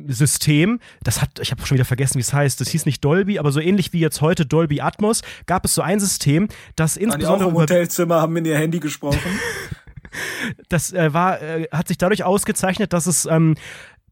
System, 0.09 0.81
das 1.05 1.23
hat, 1.23 1.39
ich 1.41 1.53
habe 1.53 1.65
schon 1.65 1.77
wieder 1.77 1.85
vergessen, 1.85 2.17
wie 2.17 2.23
es 2.23 2.33
heißt, 2.33 2.61
das 2.61 2.69
hieß 2.71 2.85
nicht 2.85 3.05
Dolby, 3.05 3.39
aber 3.39 3.53
so 3.53 3.61
ähnlich 3.61 3.93
wie 3.93 4.01
jetzt 4.01 4.21
heute 4.21 4.45
Dolby 4.45 4.81
Atmos, 4.81 5.23
gab 5.47 5.65
es 5.65 5.75
so 5.75 5.83
ein 5.83 6.01
System, 6.01 6.49
das 6.75 6.97
Waren 6.97 7.01
die 7.01 7.07
auch 7.07 7.15
insbesondere 7.15 7.49
im 7.51 7.55
Hotelzimmer, 7.55 8.21
haben 8.21 8.37
in 8.37 8.45
ihr 8.45 8.59
Handy 8.59 8.81
gesprochen. 8.81 9.21
das 10.69 10.93
äh, 10.93 11.13
war, 11.13 11.41
äh, 11.41 11.69
hat 11.73 11.89
sich 11.89 11.99
dadurch 11.99 12.25
ausgezeichnet, 12.25 12.93
dass 12.93 13.07
es 13.07 13.27
ähm, 13.27 13.55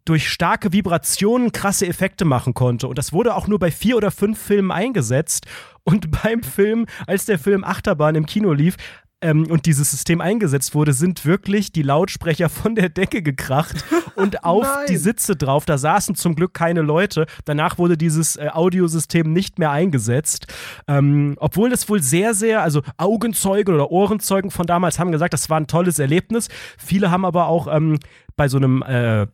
durch 0.05 0.29
starke 0.29 0.73
Vibrationen 0.73 1.53
krasse 1.53 1.87
Effekte 1.87 2.25
machen 2.25 2.55
konnte. 2.55 2.89
Und 2.89 2.99
das 2.99 3.13
wurde 3.13 3.35
auch 3.35 3.47
nur 3.47 3.59
bei 3.59 3.71
vier 3.71 3.97
oder 3.97 4.11
fünf 4.11 4.39
Filmen 4.41 4.73
eingesetzt. 4.73 5.47
Und 5.85 6.11
beim 6.23 6.43
Film, 6.43 6.87
als 7.07 7.27
der 7.27 7.39
Film 7.39 7.65
Achterbahn 7.65 8.15
im 8.15 8.27
Kino 8.27 8.53
lief, 8.53 8.77
ähm, 9.23 9.51
und 9.51 9.67
dieses 9.67 9.91
System 9.91 10.21
eingesetzt 10.21 10.75
wurde, 10.75 10.93
sind 10.93 11.25
wirklich 11.25 11.73
die 11.73 11.83
Lautsprecher 11.83 12.49
von 12.49 12.75
der 12.75 12.89
Decke 12.89 13.23
gekracht 13.23 13.85
und 14.17 14.45
auf 14.45 14.63
Nein. 14.65 14.87
die 14.89 14.97
Sitze 14.97 15.37
drauf. 15.37 15.65
Da 15.65 15.79
saßen 15.79 16.15
zum 16.15 16.35
Glück 16.35 16.55
keine 16.55 16.83
Leute. 16.83 17.27
Danach 17.45 17.79
wurde 17.79 17.97
dieses 17.97 18.37
äh, 18.37 18.49
Audiosystem 18.53 19.33
nicht 19.33 19.59
mehr 19.59 19.71
eingesetzt. 19.71 20.47
Ähm, 20.89 21.37
obwohl 21.39 21.71
das 21.71 21.89
wohl 21.89 22.03
sehr, 22.03 22.35
sehr, 22.35 22.63
also 22.63 22.83
Augenzeugen 22.97 23.75
oder 23.75 23.91
Ohrenzeugen 23.91 24.51
von 24.51 24.67
damals 24.67 24.99
haben 24.99 25.13
gesagt, 25.13 25.35
das 25.35 25.51
war 25.51 25.59
ein 25.59 25.67
tolles 25.67 25.99
Erlebnis. 25.99 26.49
Viele 26.79 27.11
haben 27.11 27.25
aber 27.25 27.47
auch 27.47 27.67
ähm, 27.75 27.99
bei 28.37 28.49
so 28.49 28.57
einem 28.57 28.83
äh, 28.83 29.27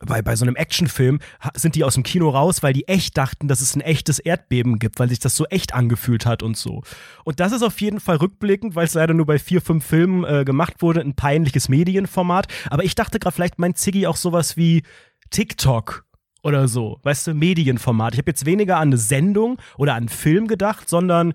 bei, 0.00 0.22
bei 0.22 0.36
so 0.36 0.44
einem 0.44 0.56
Actionfilm 0.56 1.20
sind 1.54 1.74
die 1.74 1.84
aus 1.84 1.94
dem 1.94 2.02
Kino 2.02 2.28
raus, 2.30 2.62
weil 2.62 2.72
die 2.72 2.88
echt 2.88 3.16
dachten, 3.16 3.48
dass 3.48 3.60
es 3.60 3.74
ein 3.74 3.80
echtes 3.80 4.18
Erdbeben 4.18 4.78
gibt, 4.78 4.98
weil 4.98 5.08
sich 5.08 5.18
das 5.18 5.36
so 5.36 5.44
echt 5.46 5.74
angefühlt 5.74 6.26
hat 6.26 6.42
und 6.42 6.56
so. 6.56 6.82
Und 7.24 7.40
das 7.40 7.52
ist 7.52 7.62
auf 7.62 7.80
jeden 7.80 8.00
Fall 8.00 8.16
rückblickend, 8.16 8.74
weil 8.74 8.86
es 8.86 8.94
leider 8.94 9.14
nur 9.14 9.26
bei 9.26 9.38
vier, 9.38 9.60
fünf 9.60 9.84
Filmen 9.84 10.24
äh, 10.24 10.44
gemacht 10.44 10.82
wurde, 10.82 11.00
ein 11.00 11.14
peinliches 11.14 11.68
Medienformat. 11.68 12.48
Aber 12.70 12.84
ich 12.84 12.94
dachte 12.94 13.18
gerade, 13.18 13.34
vielleicht 13.34 13.58
meint 13.58 13.78
Ziggy 13.78 14.06
auch 14.06 14.16
sowas 14.16 14.56
wie 14.56 14.82
TikTok 15.30 16.04
oder 16.42 16.68
so, 16.68 16.98
weißt 17.02 17.28
du, 17.28 17.34
Medienformat. 17.34 18.14
Ich 18.14 18.18
habe 18.18 18.30
jetzt 18.30 18.44
weniger 18.44 18.76
an 18.76 18.88
eine 18.88 18.98
Sendung 18.98 19.58
oder 19.78 19.92
an 19.94 20.04
einen 20.04 20.08
Film 20.08 20.46
gedacht, 20.46 20.88
sondern 20.88 21.32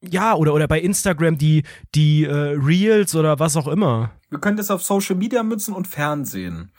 ja, 0.00 0.34
oder, 0.34 0.52
oder 0.52 0.66
bei 0.66 0.80
Instagram 0.80 1.38
die, 1.38 1.62
die 1.94 2.24
äh, 2.24 2.56
Reels 2.58 3.14
oder 3.14 3.38
was 3.38 3.56
auch 3.56 3.68
immer. 3.68 4.10
Wir 4.30 4.40
können 4.40 4.56
das 4.56 4.70
auf 4.70 4.82
Social 4.82 5.14
Media 5.14 5.42
münzen 5.44 5.74
und 5.74 5.86
Fernsehen. 5.86 6.72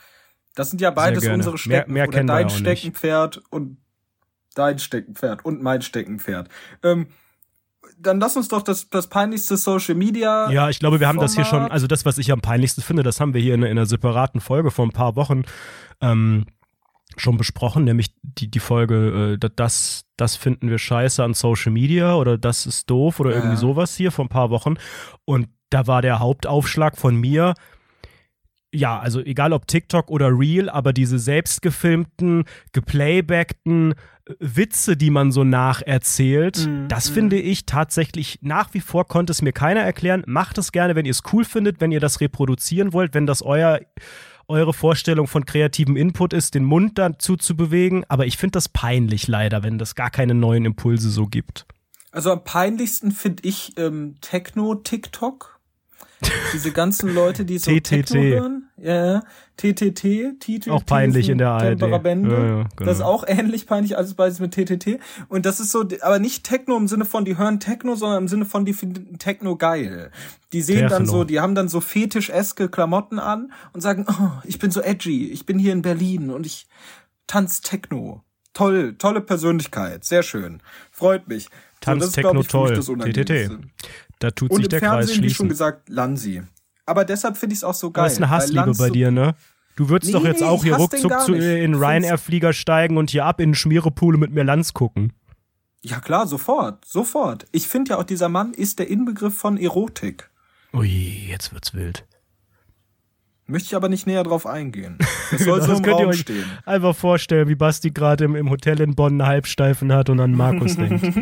Das 0.55 0.69
sind 0.69 0.81
ja 0.81 0.91
beides 0.91 1.25
unsere 1.27 1.53
Mehr- 1.53 1.57
Stecken 1.57 1.93
mehr 1.93 2.03
oder 2.07 2.11
kennen 2.17 2.29
wir 2.29 2.33
dein 2.35 2.45
auch 2.45 2.49
nicht. 2.51 2.59
Steckenpferd 2.59 3.41
und 3.49 3.77
dein 4.55 4.77
Steckenpferd 4.79 5.43
und 5.45 5.61
mein 5.63 5.81
Steckenpferd. 5.81 6.49
Ähm, 6.83 7.07
dann 7.99 8.19
lass 8.19 8.35
uns 8.37 8.47
doch 8.47 8.61
das, 8.61 8.89
das 8.89 9.07
peinlichste 9.07 9.57
Social 9.57 9.95
Media. 9.95 10.49
Ja, 10.51 10.69
ich 10.69 10.79
glaube, 10.79 10.99
wir 10.99 11.07
haben 11.07 11.19
das 11.19 11.35
hier 11.35 11.43
schon, 11.45 11.57
Format. 11.59 11.71
also 11.71 11.87
das, 11.87 12.05
was 12.05 12.17
ich 12.17 12.31
am 12.31 12.41
peinlichsten 12.41 12.81
finde, 12.81 13.03
das 13.03 13.19
haben 13.19 13.33
wir 13.33 13.41
hier 13.41 13.53
in, 13.55 13.63
in 13.63 13.71
einer 13.71 13.85
separaten 13.85 14.41
Folge 14.41 14.71
vor 14.71 14.85
ein 14.85 14.91
paar 14.91 15.15
Wochen 15.15 15.43
ähm, 16.01 16.45
schon 17.17 17.37
besprochen, 17.37 17.83
nämlich 17.83 18.15
die, 18.21 18.49
die 18.49 18.59
Folge, 18.59 19.33
äh, 19.33 19.37
da- 19.37 19.49
das, 19.49 20.05
das 20.17 20.35
finden 20.35 20.69
wir 20.69 20.77
scheiße 20.79 21.23
an 21.23 21.33
Social 21.33 21.71
Media 21.71 22.15
oder 22.15 22.37
das 22.37 22.65
ist 22.65 22.89
doof 22.89 23.19
oder 23.19 23.31
Ja. 23.31 23.37
irgendwie 23.37 23.57
sowas 23.57 23.95
hier 23.95 24.11
vor 24.11 24.25
ein 24.25 24.29
paar 24.29 24.49
Wochen. 24.49 24.75
Und 25.25 25.47
da 25.69 25.87
war 25.87 26.01
der 26.01 26.19
Hauptaufschlag 26.19 26.97
von 26.97 27.15
mir, 27.15 27.53
ja, 28.73 28.99
also 28.99 29.21
egal 29.21 29.53
ob 29.53 29.67
TikTok 29.67 30.09
oder 30.09 30.29
Reel, 30.37 30.69
aber 30.69 30.93
diese 30.93 31.19
selbstgefilmten, 31.19 32.45
geplaybackten 32.71 33.93
äh, 34.25 34.33
Witze, 34.39 34.97
die 34.97 35.09
man 35.09 35.31
so 35.31 35.43
nacherzählt, 35.43 36.65
Mhm, 36.65 36.87
das 36.87 37.09
mhm. 37.09 37.13
finde 37.13 37.39
ich 37.39 37.65
tatsächlich 37.65 38.39
nach 38.41 38.73
wie 38.73 38.81
vor 38.81 39.07
konnte 39.07 39.31
es 39.31 39.41
mir 39.41 39.53
keiner 39.53 39.81
erklären. 39.81 40.23
Macht 40.25 40.57
es 40.57 40.71
gerne, 40.71 40.95
wenn 40.95 41.05
ihr 41.05 41.11
es 41.11 41.23
cool 41.31 41.45
findet, 41.45 41.79
wenn 41.81 41.91
ihr 41.91 41.99
das 41.99 42.19
reproduzieren 42.19 42.93
wollt, 42.93 43.13
wenn 43.13 43.25
das 43.25 43.41
euer 43.41 43.79
eure 44.49 44.73
Vorstellung 44.73 45.27
von 45.27 45.45
kreativem 45.45 45.95
Input 45.95 46.33
ist, 46.33 46.53
den 46.53 46.65
Mund 46.65 46.97
dazu 46.97 47.37
zu 47.37 47.55
bewegen, 47.55 48.03
aber 48.09 48.25
ich 48.25 48.35
finde 48.35 48.51
das 48.51 48.67
peinlich 48.67 49.29
leider, 49.29 49.63
wenn 49.63 49.77
das 49.77 49.95
gar 49.95 50.09
keine 50.09 50.35
neuen 50.35 50.65
Impulse 50.65 51.09
so 51.09 51.27
gibt. 51.27 51.65
Also 52.11 52.31
am 52.31 52.43
peinlichsten 52.43 53.11
finde 53.11 53.43
ich 53.47 53.73
ähm, 53.77 54.15
Techno-TikTok. 54.21 55.52
Diese 56.53 56.71
ganzen 56.71 57.13
Leute, 57.13 57.45
die 57.45 57.57
so 57.57 57.71
TTT. 57.71 58.13
Hören. 58.13 58.69
Ja. 58.77 59.23
TTT. 59.57 60.39
TTT 60.39 60.69
Auch 60.69 60.85
peinlich 60.85 61.29
in 61.29 61.37
der 61.37 61.49
ARD. 61.49 61.79
Temperabände. 61.79 62.31
Ja, 62.31 62.45
ja, 62.45 62.63
genau. 62.75 62.89
Das 62.89 62.97
ist 62.97 63.03
auch 63.03 63.23
ähnlich 63.27 63.67
peinlich, 63.67 63.97
alles 63.97 64.13
beides 64.13 64.39
mit 64.39 64.51
TTT. 64.53 64.99
Und 65.29 65.45
das 65.45 65.59
ist 65.59 65.71
so, 65.71 65.85
aber 66.01 66.19
nicht 66.19 66.43
Techno 66.43 66.77
im 66.77 66.87
Sinne 66.87 67.05
von, 67.05 67.25
die 67.25 67.37
hören 67.37 67.59
Techno, 67.59 67.95
sondern 67.95 68.23
im 68.23 68.27
Sinne 68.27 68.45
von, 68.45 68.65
die 68.65 68.73
finden 68.73 69.17
Techno 69.19 69.55
geil. 69.57 70.11
Die 70.53 70.61
sehen 70.61 70.89
dann 70.89 71.05
so, 71.05 71.23
die 71.23 71.39
haben 71.39 71.55
dann 71.55 71.69
so 71.69 71.81
fetischeske 71.81 72.69
Klamotten 72.69 73.19
an 73.19 73.51
und 73.73 73.81
sagen, 73.81 74.05
oh, 74.09 74.29
ich 74.43 74.59
bin 74.59 74.71
so 74.71 74.81
edgy, 74.81 75.29
ich 75.29 75.45
bin 75.45 75.59
hier 75.59 75.73
in 75.73 75.81
Berlin 75.81 76.29
und 76.29 76.45
ich 76.45 76.67
tanz 77.27 77.61
Techno. 77.61 78.23
Toll, 78.53 78.95
tolle 78.97 79.21
Persönlichkeit, 79.21 80.05
sehr 80.05 80.21
schön. 80.21 80.61
Freut 80.91 81.27
mich. 81.27 81.49
Tanz 81.81 82.11
Techno 82.11 82.43
toll. 82.43 82.79
TTT. 82.79 83.49
Da 84.19 84.31
tut 84.31 84.51
Und 84.51 84.57
sich 84.57 84.67
der 84.69 84.79
Kreis 84.79 84.89
Fernsehen, 85.07 85.09
wie 85.23 85.29
schon 85.29 85.45
schließen. 85.45 85.49
gesagt, 85.49 85.89
Lansi. 85.89 86.43
Aber 86.85 87.05
deshalb 87.05 87.37
finde 87.37 87.53
ich 87.53 87.59
es 87.59 87.63
auch 87.63 87.73
so 87.73 87.91
geil. 87.91 88.03
Das 88.05 88.13
ist 88.13 88.17
eine 88.19 88.29
Hassliebe 88.29 88.73
bei 88.77 88.89
dir, 88.89 89.11
ne? 89.11 89.35
Du 89.75 89.89
würdest 89.89 90.13
Nee, 90.13 90.19
doch 90.19 90.25
jetzt 90.25 90.41
nee, 90.41 90.47
auch 90.47 90.63
hier 90.63 90.75
ruckzuck 90.75 91.21
zu, 91.21 91.31
nicht. 91.31 91.43
in 91.43 91.73
Ryanair-Flieger 91.75 92.53
steigen 92.53 92.97
und 92.97 93.09
hier 93.09 93.25
ab 93.25 93.39
in 93.39 93.55
Schmierepool 93.55 94.17
mit 94.17 94.31
mir 94.31 94.43
Lanz 94.43 94.73
gucken. 94.73 95.13
Ja 95.81 95.99
klar, 95.99 96.27
sofort, 96.27 96.85
sofort. 96.85 97.45
Ich 97.51 97.67
finde 97.67 97.91
ja 97.91 97.97
auch, 97.97 98.03
dieser 98.03 98.29
Mann 98.29 98.53
ist 98.53 98.79
der 98.79 98.87
Inbegriff 98.89 99.35
von 99.35 99.57
Erotik. 99.57 100.29
Ui, 100.73 100.87
jetzt 101.29 101.53
wird's 101.53 101.73
wild. 101.73 102.05
Möchte 103.45 103.67
ich 103.67 103.75
aber 103.75 103.89
nicht 103.89 104.07
näher 104.07 104.23
drauf 104.23 104.45
eingehen. 104.45 104.97
Das 105.31 105.45
soll 105.45 105.61
so 105.63 105.73
im 105.73 105.81
könnt 105.81 105.99
ihr 105.99 106.05
Raum 106.05 106.13
stehen. 106.13 106.45
einfach 106.63 106.95
vorstellen, 106.95 107.47
wie 107.49 107.55
Basti 107.55 107.89
gerade 107.89 108.25
im, 108.25 108.35
im 108.35 108.51
Hotel 108.51 108.79
in 108.81 108.93
Bonn 108.93 109.13
einen 109.19 109.25
Halbsteifen 109.27 109.91
hat 109.91 110.11
und 110.11 110.19
an 110.19 110.33
Markus 110.33 110.75
denkt. 110.75 111.03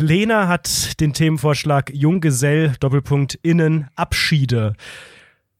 Lena 0.00 0.48
hat 0.48 1.00
den 1.00 1.12
Themenvorschlag 1.12 1.90
Junggesell, 1.94 2.74
Doppelpunkt, 2.80 3.34
Innen, 3.42 3.88
Abschiede. 3.94 4.74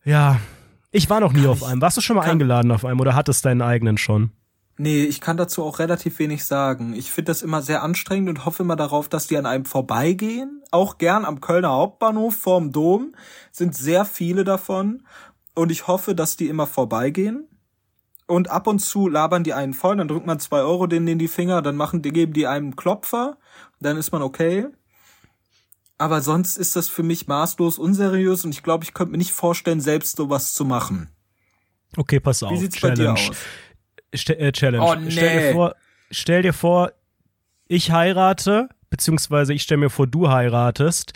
Ja, 0.05 0.41
ich 0.91 1.11
war 1.11 1.21
noch 1.21 1.33
nie 1.33 1.47
auf 1.47 1.63
einem. 1.63 1.81
Warst 1.81 1.97
du 1.97 2.01
schon 2.01 2.17
mal 2.17 2.23
kann- 2.23 2.33
eingeladen 2.33 2.71
auf 2.71 2.85
einem 2.85 3.01
oder 3.01 3.15
hattest 3.15 3.45
deinen 3.45 3.63
eigenen 3.63 3.99
schon? 3.99 4.31
Nee, 4.79 5.05
ich 5.05 5.23
kann 5.23 5.39
dazu 5.39 5.65
auch 5.65 5.79
relativ 5.79 6.19
wenig 6.19 6.45
sagen. 6.45 6.93
Ich 6.95 7.11
finde 7.11 7.31
das 7.31 7.41
immer 7.41 7.63
sehr 7.63 7.83
anstrengend 7.83 8.29
und 8.29 8.45
hoffe 8.45 8.63
immer 8.63 8.77
darauf, 8.77 9.09
dass 9.09 9.27
die 9.27 9.39
an 9.39 9.47
einem 9.47 9.65
vorbeigehen. 9.65 10.63
Auch 10.71 10.99
gern 10.99 11.25
am 11.25 11.41
Kölner 11.41 11.71
Hauptbahnhof 11.71 12.37
vorm 12.37 12.73
Dom 12.73 13.15
sind 13.53 13.75
sehr 13.75 14.05
viele 14.05 14.45
davon. 14.45 15.03
Und 15.55 15.73
ich 15.73 15.87
hoffe, 15.87 16.15
dass 16.15 16.37
die 16.37 16.49
immer 16.49 16.67
vorbeigehen. 16.67 17.49
Und 18.27 18.51
ab 18.51 18.67
und 18.67 18.81
zu 18.81 19.09
labern 19.09 19.45
die 19.45 19.55
einen 19.55 19.73
voll, 19.73 19.97
dann 19.97 20.09
drückt 20.09 20.27
man 20.27 20.41
zwei 20.41 20.59
Euro 20.61 20.87
denen 20.87 21.09
in 21.09 21.19
die 21.19 21.29
Finger, 21.29 21.63
dann 21.63 21.77
machen 21.77 22.03
die, 22.03 22.11
geben 22.11 22.33
die 22.35 22.47
einem 22.47 22.67
einen 22.67 22.77
Klopfer, 22.77 23.39
dann 23.81 23.97
ist 23.97 24.13
man 24.13 24.23
okay. 24.23 24.67
Aber 25.99 26.21
sonst 26.21 26.57
ist 26.57 26.77
das 26.77 26.89
für 26.89 27.03
mich 27.03 27.27
maßlos 27.27 27.79
unseriös 27.79 28.45
und 28.45 28.51
ich 28.51 28.63
glaube, 28.63 28.85
ich 28.85 28.93
könnte 28.93 29.13
mir 29.13 29.19
nicht 29.19 29.33
vorstellen, 29.33 29.81
selbst 29.81 30.17
sowas 30.17 30.53
zu 30.53 30.65
machen. 30.65 31.09
Okay, 31.97 32.21
pass 32.21 32.43
auf. 32.43 32.53
Wie 32.53 32.59
sieht's 32.59 32.81
bei 32.81 32.91
dir 32.91 33.15
Challenge. 33.15 33.31
aus? 33.31 33.37
St 34.15 34.31
äh, 34.31 34.53
Challenge. 34.53 34.85
Oh, 34.85 34.95
nee. 34.95 35.11
Stell 35.11 35.41
dir 35.41 35.53
vor, 35.53 35.75
stell 36.11 36.43
dir 36.43 36.53
vor, 36.53 36.93
ich 37.69 37.91
heirate, 37.91 38.69
beziehungsweise 38.91 39.55
ich 39.55 39.63
stell 39.63 39.79
mir 39.79 39.91
vor, 39.91 40.07
du 40.07 40.29
heiratest 40.29 41.13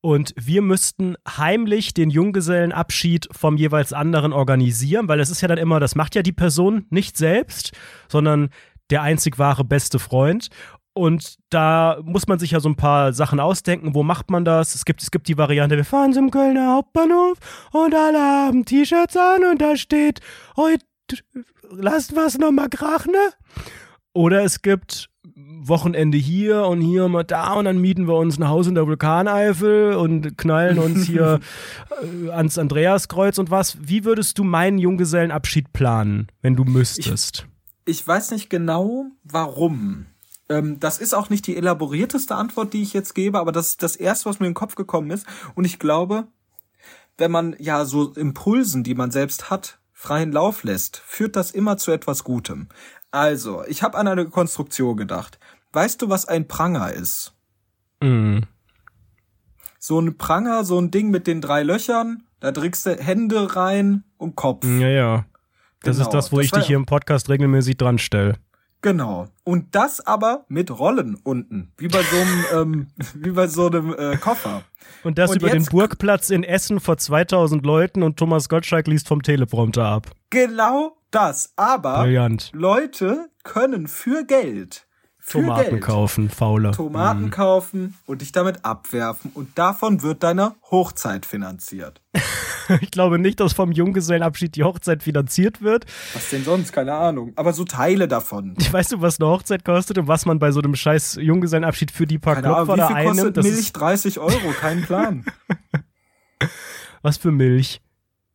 und 0.00 0.32
wir 0.36 0.62
müssten 0.62 1.16
heimlich 1.26 1.94
den 1.94 2.10
Junggesellenabschied 2.10 3.28
vom 3.32 3.56
jeweils 3.56 3.92
anderen 3.92 4.32
organisieren, 4.32 5.08
weil 5.08 5.20
es 5.20 5.30
ist 5.30 5.40
ja 5.40 5.48
dann 5.48 5.58
immer, 5.58 5.80
das 5.80 5.94
macht 5.94 6.14
ja 6.14 6.22
die 6.22 6.32
Person 6.32 6.86
nicht 6.90 7.16
selbst, 7.16 7.72
sondern 8.08 8.50
der 8.90 9.02
einzig 9.02 9.38
wahre 9.38 9.64
beste 9.64 9.98
Freund. 9.98 10.48
Und 10.98 11.36
da 11.50 11.98
muss 12.02 12.26
man 12.26 12.40
sich 12.40 12.50
ja 12.50 12.58
so 12.58 12.68
ein 12.68 12.74
paar 12.74 13.12
Sachen 13.12 13.38
ausdenken. 13.38 13.94
Wo 13.94 14.02
macht 14.02 14.32
man 14.32 14.44
das? 14.44 14.74
Es 14.74 14.84
gibt, 14.84 15.00
es 15.00 15.12
gibt 15.12 15.28
die 15.28 15.38
Variante, 15.38 15.76
wir 15.76 15.84
fahren 15.84 16.12
zum 16.12 16.32
Kölner 16.32 16.74
Hauptbahnhof 16.74 17.38
und 17.70 17.94
alle 17.94 18.18
haben 18.18 18.64
T-Shirts 18.64 19.16
an 19.16 19.44
und 19.44 19.60
da 19.60 19.76
steht, 19.76 20.18
heute 20.56 20.84
lasst 21.70 22.16
was 22.16 22.36
nochmal 22.36 22.68
krachen. 22.68 23.12
ne? 23.12 23.62
Oder 24.12 24.42
es 24.42 24.60
gibt 24.60 25.08
Wochenende 25.36 26.18
hier 26.18 26.64
und 26.64 26.80
hier 26.80 27.06
mal 27.06 27.22
da 27.22 27.52
und 27.52 27.66
dann 27.66 27.78
mieten 27.78 28.08
wir 28.08 28.16
uns 28.16 28.36
ein 28.36 28.48
Haus 28.48 28.66
in 28.66 28.74
der 28.74 28.88
Vulkaneifel 28.88 29.92
und 29.92 30.36
knallen 30.36 30.80
uns 30.80 31.06
hier 31.06 31.38
äh, 32.26 32.30
ans 32.30 32.58
Andreaskreuz 32.58 33.38
und 33.38 33.52
was. 33.52 33.78
Wie 33.80 34.04
würdest 34.04 34.36
du 34.36 34.42
meinen 34.42 34.78
Junggesellenabschied 34.78 35.72
planen, 35.72 36.26
wenn 36.42 36.56
du 36.56 36.64
müsstest? 36.64 37.46
Ich 37.84 38.04
weiß 38.04 38.32
nicht 38.32 38.50
genau, 38.50 39.06
warum. 39.22 40.06
Ähm, 40.48 40.80
das 40.80 40.98
ist 40.98 41.14
auch 41.14 41.30
nicht 41.30 41.46
die 41.46 41.56
elaborierteste 41.56 42.34
Antwort, 42.34 42.72
die 42.72 42.82
ich 42.82 42.92
jetzt 42.92 43.14
gebe, 43.14 43.38
aber 43.38 43.52
das 43.52 43.70
ist 43.70 43.82
das 43.82 43.96
erste, 43.96 44.28
was 44.28 44.40
mir 44.40 44.46
in 44.46 44.52
den 44.52 44.56
Kopf 44.56 44.74
gekommen 44.74 45.10
ist. 45.10 45.26
Und 45.54 45.64
ich 45.64 45.78
glaube, 45.78 46.26
wenn 47.16 47.30
man 47.30 47.56
ja 47.58 47.84
so 47.84 48.12
Impulsen, 48.12 48.84
die 48.84 48.94
man 48.94 49.10
selbst 49.10 49.50
hat, 49.50 49.78
freien 49.92 50.32
Lauf 50.32 50.62
lässt, 50.62 50.98
führt 50.98 51.36
das 51.36 51.50
immer 51.50 51.76
zu 51.76 51.90
etwas 51.90 52.24
Gutem. 52.24 52.68
Also, 53.10 53.64
ich 53.66 53.82
habe 53.82 53.98
an 53.98 54.06
eine 54.06 54.28
Konstruktion 54.28 54.96
gedacht. 54.96 55.38
Weißt 55.72 56.00
du, 56.00 56.08
was 56.08 56.26
ein 56.26 56.46
Pranger 56.46 56.92
ist? 56.92 57.34
Mm. 58.00 58.40
So 59.78 60.00
ein 60.00 60.16
Pranger, 60.16 60.64
so 60.64 60.78
ein 60.78 60.90
Ding 60.90 61.10
mit 61.10 61.26
den 61.26 61.40
drei 61.40 61.62
Löchern, 61.62 62.24
da 62.40 62.52
drückst 62.52 62.86
du 62.86 62.96
Hände 62.96 63.56
rein 63.56 64.04
und 64.16 64.36
Kopf. 64.36 64.64
Ja, 64.64 64.88
ja. 64.88 65.24
Das 65.82 65.96
Genau, 65.96 66.08
ist 66.08 66.14
das, 66.14 66.32
wo 66.32 66.36
das 66.36 66.46
ich 66.46 66.50
dich 66.52 66.66
hier 66.66 66.76
im 66.76 66.86
Podcast 66.86 67.28
regelmäßig 67.28 67.76
dran 67.76 67.98
stelle. 67.98 68.38
Genau. 68.82 69.26
Und 69.44 69.74
das 69.74 70.06
aber 70.06 70.44
mit 70.48 70.70
Rollen 70.70 71.16
unten. 71.22 71.72
Wie 71.76 71.88
bei 71.88 72.02
so 72.02 72.16
einem, 72.16 72.44
ähm, 72.54 72.86
wie 73.14 73.30
bei 73.30 73.46
so 73.46 73.66
einem 73.66 73.94
äh, 73.94 74.16
Koffer. 74.16 74.62
Und 75.04 75.18
das 75.18 75.30
Und 75.30 75.42
über 75.42 75.50
den 75.50 75.64
Burgplatz 75.64 76.30
in 76.30 76.44
Essen 76.44 76.80
vor 76.80 76.96
2000 76.96 77.64
Leuten 77.64 78.02
und 78.02 78.16
Thomas 78.16 78.48
Gottschalk 78.48 78.86
liest 78.86 79.08
vom 79.08 79.22
Teleprompter 79.22 79.84
ab. 79.84 80.10
Genau 80.30 80.96
das. 81.10 81.52
Aber 81.56 82.02
Brillant. 82.02 82.50
Leute 82.54 83.30
können 83.42 83.86
für 83.88 84.24
Geld, 84.24 84.86
Tomaten 85.30 85.70
Geld 85.70 85.82
kaufen, 85.82 86.30
faule. 86.30 86.70
Tomaten 86.72 87.24
Mhm. 87.26 87.30
kaufen 87.30 87.94
und 88.06 88.22
dich 88.22 88.32
damit 88.32 88.64
abwerfen. 88.64 89.30
Und 89.34 89.58
davon 89.58 90.02
wird 90.02 90.22
deine 90.22 90.54
Hochzeit 90.70 91.26
finanziert. 91.26 92.00
Ich 92.82 92.90
glaube 92.90 93.18
nicht, 93.18 93.40
dass 93.40 93.54
vom 93.54 93.72
Junggesellenabschied 93.72 94.54
die 94.54 94.62
Hochzeit 94.62 95.02
finanziert 95.02 95.62
wird. 95.62 95.86
Was 96.12 96.28
denn 96.28 96.44
sonst? 96.44 96.70
Keine 96.70 96.92
Ahnung. 96.92 97.32
Aber 97.34 97.54
so 97.54 97.64
Teile 97.64 98.08
davon. 98.08 98.54
Weißt 98.70 98.92
du, 98.92 99.00
was 99.00 99.18
eine 99.18 99.30
Hochzeit 99.30 99.64
kostet 99.64 99.96
und 99.96 100.06
was 100.06 100.26
man 100.26 100.38
bei 100.38 100.50
so 100.52 100.60
einem 100.60 100.74
scheiß 100.74 101.14
Junggesellenabschied 101.18 101.90
für 101.90 102.06
die 102.06 102.18
paar 102.18 102.34
Keine 102.34 102.54
Ahnung, 102.54 102.74
wie 102.74 102.78
da 102.78 102.88
viel 102.88 102.96
einnimmt? 102.96 103.18
kostet 103.36 103.42
Milch? 103.44 103.58
ist, 103.58 103.72
30 103.72 104.18
Euro, 104.18 104.50
kein 104.60 104.82
Plan. 104.82 105.24
was 107.02 107.16
für 107.16 107.30
Milch? 107.32 107.80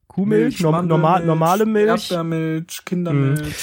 Kuhmilch, 0.08 0.60
norm 0.62 0.88
normal, 0.88 1.24
normale 1.26 1.68
Milch. 1.68 2.10
Erdbeermilch, 2.12 2.86
Kindermilch. 2.86 3.56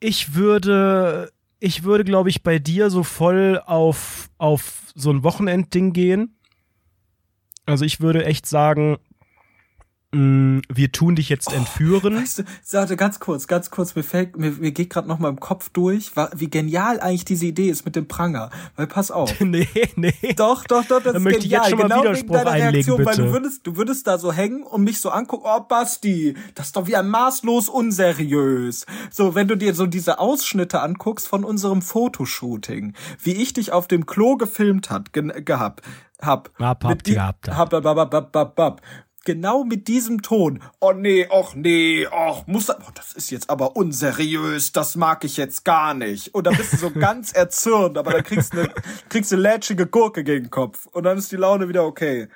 Ich 0.00 0.34
würde, 0.34 1.30
ich 1.66 1.82
würde, 1.82 2.04
glaube 2.04 2.28
ich, 2.30 2.42
bei 2.42 2.58
dir 2.58 2.90
so 2.90 3.02
voll 3.02 3.60
auf, 3.66 4.30
auf 4.38 4.92
so 4.94 5.10
ein 5.10 5.24
Wochenendding 5.24 5.92
gehen. 5.92 6.38
Also 7.66 7.84
ich 7.84 8.00
würde 8.00 8.24
echt 8.24 8.46
sagen, 8.46 8.98
wir 10.16 10.92
tun 10.92 11.16
dich 11.16 11.28
jetzt 11.28 11.52
entführen. 11.52 12.16
Weißt 12.16 12.38
du, 12.40 12.44
sage 12.62 12.96
ganz 12.96 13.20
kurz, 13.20 13.46
ganz 13.46 13.70
kurz, 13.70 13.94
mir 13.94 14.02
fällt, 14.02 14.36
mir, 14.38 14.52
mir 14.52 14.72
geht 14.72 14.90
gerade 14.90 15.06
noch 15.08 15.18
mal 15.18 15.28
im 15.28 15.40
Kopf 15.40 15.68
durch, 15.70 16.12
wie 16.34 16.48
genial 16.48 17.00
eigentlich 17.00 17.24
diese 17.24 17.46
Idee 17.46 17.68
ist 17.68 17.84
mit 17.84 17.96
dem 17.96 18.08
Pranger. 18.08 18.50
Weil 18.76 18.86
pass 18.86 19.10
auf. 19.10 19.38
nee, 19.40 19.68
nee. 19.96 20.12
Doch, 20.36 20.64
doch, 20.64 20.84
doch, 20.84 21.02
das 21.02 21.12
Dann 21.12 21.16
ist 21.16 21.22
möchte 21.22 21.38
ich 21.40 21.44
genial. 21.50 21.62
jetzt 21.62 21.70
schon 21.70 21.78
mal 21.88 22.00
genau 22.00 22.14
wegen 22.14 22.28
deiner 22.32 22.50
einlegen, 22.50 22.74
Reaktion, 22.74 22.98
weil 22.98 23.16
bitte. 23.16 23.22
du 23.26 23.32
würdest, 23.32 23.66
du 23.66 23.76
würdest 23.76 24.06
da 24.06 24.18
so 24.18 24.32
hängen 24.32 24.62
und 24.62 24.82
mich 24.84 25.00
so 25.00 25.10
angucken, 25.10 25.44
oh 25.46 25.60
Basti, 25.60 26.34
das 26.54 26.66
ist 26.66 26.76
doch 26.76 26.86
wieder 26.86 27.02
maßlos 27.02 27.68
unseriös. 27.68 28.86
So, 29.10 29.34
wenn 29.34 29.48
du 29.48 29.56
dir 29.56 29.74
so 29.74 29.86
diese 29.86 30.18
Ausschnitte 30.18 30.80
anguckst 30.80 31.28
von 31.28 31.44
unserem 31.44 31.82
Fotoshooting, 31.82 32.94
wie 33.22 33.32
ich 33.32 33.52
dich 33.52 33.72
auf 33.72 33.88
dem 33.88 34.06
Klo 34.06 34.36
gefilmt 34.36 34.90
hat, 34.90 35.12
gen, 35.12 35.32
gehabt, 35.44 35.82
hab. 36.20 36.50
Hab, 36.58 37.02
die- 37.04 37.14
gehabt, 37.14 37.48
Hab, 37.48 37.72
hab, 37.72 37.84
hab, 37.84 38.12
hab, 38.12 38.34
hab, 38.34 38.58
hab. 38.58 38.80
Genau 39.26 39.64
mit 39.64 39.88
diesem 39.88 40.22
Ton. 40.22 40.62
Oh 40.78 40.92
nee, 40.92 41.26
och 41.28 41.56
nee, 41.56 42.06
och, 42.06 42.46
muss 42.46 42.66
das, 42.66 42.76
oh, 42.78 42.92
das 42.94 43.12
ist 43.12 43.30
jetzt 43.30 43.50
aber 43.50 43.74
unseriös, 43.74 44.70
das 44.70 44.94
mag 44.94 45.24
ich 45.24 45.36
jetzt 45.36 45.64
gar 45.64 45.94
nicht. 45.94 46.32
Und 46.32 46.46
dann 46.46 46.56
bist 46.56 46.74
du 46.74 46.76
so 46.76 46.90
ganz 46.94 47.32
erzürnt, 47.32 47.98
aber 47.98 48.12
dann 48.12 48.22
kriegst 48.22 48.54
du 48.54 48.60
eine, 48.60 48.70
kriegst 49.08 49.32
eine 49.32 49.42
lätschige 49.42 49.88
Gurke 49.88 50.22
gegen 50.22 50.44
den 50.44 50.50
Kopf. 50.50 50.86
Und 50.86 51.02
dann 51.02 51.18
ist 51.18 51.32
die 51.32 51.36
Laune 51.36 51.68
wieder 51.68 51.84
okay. 51.84 52.28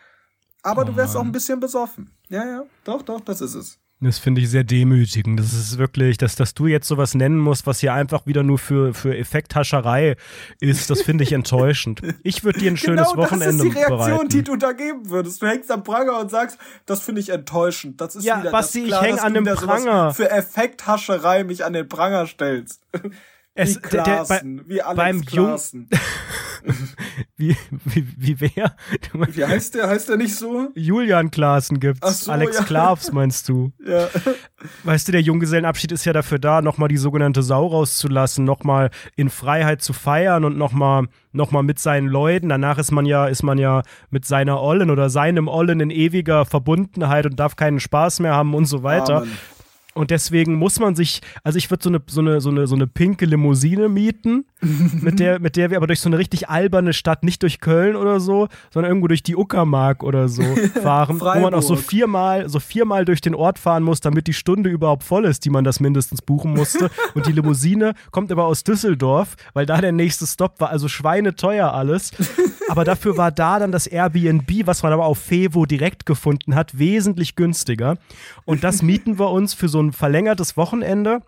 Aber 0.63 0.85
du 0.85 0.97
wärst 0.97 1.17
auch 1.17 1.23
ein 1.23 1.31
bisschen 1.31 1.61
besoffen. 1.61 2.11
Ja, 2.29 2.45
ja, 2.45 2.65
doch, 2.83 3.03
doch, 3.03 3.21
das 3.21 3.41
ist 3.41 3.55
es. 3.55 3.79
Das 4.03 4.19
finde 4.19 4.41
ich 4.41 4.49
sehr 4.49 4.65
demütigend. 4.65 5.39
Das 5.39 5.53
ist 5.53 5.77
wirklich, 5.77 6.17
dass, 6.17 6.35
dass 6.35 6.55
du 6.55 6.67
jetzt 6.67 6.89
sowas 6.89 7.15
nennen 7.15 7.39
musst, 7.39 7.67
was 7.67 7.81
hier 7.81 7.93
einfach 7.93 8.25
wieder 8.25 8.43
nur 8.43 8.59
für, 8.59 8.95
für 8.95 9.15
Effekthascherei 9.15 10.17
ist, 10.59 10.89
das 10.89 11.03
finde 11.03 11.23
ich 11.25 11.33
enttäuschend. 11.33 12.01
Ich 12.23 12.43
würde 12.43 12.61
dir 12.61 12.71
ein 12.71 12.79
schönes 12.79 13.11
genau, 13.11 13.23
Wochenende 13.25 13.59
das 13.59 13.67
ist 13.67 13.75
die 13.75 13.79
Reaktion, 13.79 13.99
bereiten. 13.99 14.29
die 14.31 14.43
du 14.43 14.57
da 14.57 14.73
geben 14.73 15.11
würdest. 15.11 15.43
Du 15.43 15.47
hängst 15.47 15.71
am 15.71 15.85
Pranger 15.85 16.19
und 16.19 16.31
sagst, 16.31 16.57
das 16.87 17.03
finde 17.03 17.21
ich 17.21 17.29
enttäuschend. 17.29 18.01
Das 18.01 18.17
ist 18.17 18.25
Ja, 18.25 18.41
wieder 18.41 18.51
Basti, 18.51 18.79
das 18.79 18.85
ich 18.85 18.91
klar, 18.91 19.03
häng 19.03 19.17
dass 19.17 19.25
an 19.25 19.35
du 19.35 19.43
dem 19.43 19.55
Pranger. 19.55 20.15
Für 20.15 20.31
Effekthascherei 20.31 21.45
mich 21.45 21.65
an 21.65 21.75
den 21.75 21.87
Pranger 21.89 22.27
stellst. 22.27 22.81
Es- 23.63 23.77
wie 23.77 23.81
der- 23.91 23.91
der- 23.91 24.03
bei- 24.05 24.25
Klaassen, 24.25 24.63
wie 24.67 24.83
Alex 24.83 24.97
beim 24.97 25.17
Jung- 25.23 25.47
Klaassen. 25.47 25.89
Wie, 27.37 27.57
wie, 27.87 28.07
wie 28.19 28.39
wer? 28.55 28.77
Wie 29.15 29.45
heißt 29.47 29.75
der? 29.75 29.89
Heißt 29.89 30.11
der 30.11 30.19
nicht 30.19 30.37
so? 30.37 30.69
Julian 30.75 31.31
Klaassen 31.31 31.81
gibt's. 31.81 32.25
So, 32.25 32.33
Alex 32.33 32.59
ja. 32.59 32.65
Klavs 32.65 33.13
meinst 33.13 33.49
du? 33.49 33.73
Ja. 33.87 34.09
Weißt 34.85 35.09
du, 35.09 35.13
der 35.13 35.23
Junggesellenabschied 35.23 35.91
ist 35.93 36.05
ja 36.05 36.13
dafür 36.13 36.39
da, 36.39 36.61
nochmal 36.61 36.89
die 36.91 36.99
sogenannte 36.99 37.43
Sau 37.43 37.67
rauszulassen, 37.67 38.45
nochmal 38.45 38.91
in 39.17 39.31
Freiheit 39.31 39.81
zu 39.81 39.95
feiern 39.95 40.45
und 40.45 40.59
nochmal 40.59 41.07
noch 41.33 41.51
mal 41.51 41.63
mit 41.63 41.79
seinen 41.79 42.09
Leuten. 42.09 42.51
Danach 42.51 42.77
ist 42.77 42.91
man 42.91 43.07
ja, 43.07 43.27
ist 43.27 43.43
man 43.43 43.57
ja 43.57 43.83
mit 44.11 44.27
seiner 44.27 44.61
Ollen 44.61 44.91
oder 44.91 45.09
seinem 45.09 45.49
Ollen 45.49 45.81
in 45.81 45.91
ewiger 45.91 46.45
Verbundenheit 46.45 47.25
und 47.25 47.41
darf 47.41 47.57
keinen 47.57 47.81
Spaß 47.81 48.21
mehr 48.21 48.35
haben 48.35 48.53
und 48.55 48.67
so 48.67 48.83
weiter. 48.83 49.23
Amen. 49.23 49.33
Und 50.01 50.11
deswegen 50.11 50.55
muss 50.55 50.81
man 50.81 50.97
sich, 50.97 51.21
also 51.45 51.59
ich 51.59 51.71
würde 51.71 51.83
so 51.83 51.91
eine, 51.91 52.01
so, 52.07 52.23
eine, 52.23 52.41
so, 52.41 52.49
eine, 52.49 52.67
so 52.67 52.75
eine 52.75 52.87
pinke 52.87 53.27
Limousine 53.27 53.91
mieten, 53.91 54.47
mit 54.63 55.21
der, 55.21 55.41
mit 55.41 55.57
der 55.57 55.69
wir 55.69 55.77
aber 55.77 55.87
durch 55.87 56.01
so 56.01 56.09
eine 56.09 56.17
richtig 56.17 56.49
alberne 56.49 56.95
Stadt, 56.95 57.23
nicht 57.23 57.43
durch 57.43 57.61
Köln 57.61 57.97
oder 57.97 58.19
so, 58.19 58.49
sondern 58.73 58.93
irgendwo 58.93 59.09
durch 59.09 59.23
die 59.23 59.37
Uckermark 59.37 60.03
oder 60.03 60.31
so 60.31 60.43
fahren, 60.83 61.21
wo 61.21 61.41
man 61.41 61.53
auch 61.53 61.61
so 61.61 61.77
viermal, 61.77 62.49
so 62.49 62.61
viermal 62.61 63.05
durch 63.05 63.21
den 63.21 63.35
Ort 63.35 63.59
fahren 63.59 63.83
muss, 63.83 64.01
damit 64.01 64.27
die 64.27 64.33
Stunde 64.33 64.71
überhaupt 64.71 65.05
voll 65.05 65.27
ist, 65.27 65.45
die 65.45 65.51
man 65.51 65.65
das 65.65 65.81
mindestens 65.81 66.23
buchen 66.23 66.55
musste. 66.55 66.91
Und 67.15 67.27
die 67.27 67.33
Limousine 67.33 67.93
kommt 68.11 68.33
aber 68.33 68.47
aus 68.47 68.65
Düsseldorf, 68.65 69.37
weil 69.53 69.67
da 69.67 69.83
der 69.83 69.93
nächste 69.93 70.27
Stopp 70.27 70.61
war, 70.61 70.71
also 70.71 70.89
schweineteuer 70.89 71.75
alles. 71.75 72.13
Aber 72.71 72.85
dafür 72.85 73.19
war 73.19 73.33
da 73.33 73.59
dann 73.59 73.71
das 73.71 73.87
Airbnb, 73.87 74.67
was 74.67 74.83
man 74.83 74.95
aber 74.95 75.05
auf 75.05 75.19
Fevo 75.19 75.67
direkt 75.67 76.07
gefunden 76.07 76.55
hat, 76.55 76.79
wesentlich 76.79 77.37
günstiger. 77.37 77.99
Und 78.47 78.65
das 78.65 78.81
mieten 78.81 79.19
wir 79.19 79.29
uns 79.29 79.53
für 79.53 79.69
so 79.69 79.83
ein 79.83 79.90
verlängertes 79.93 80.57
Wochenende. 80.57 81.21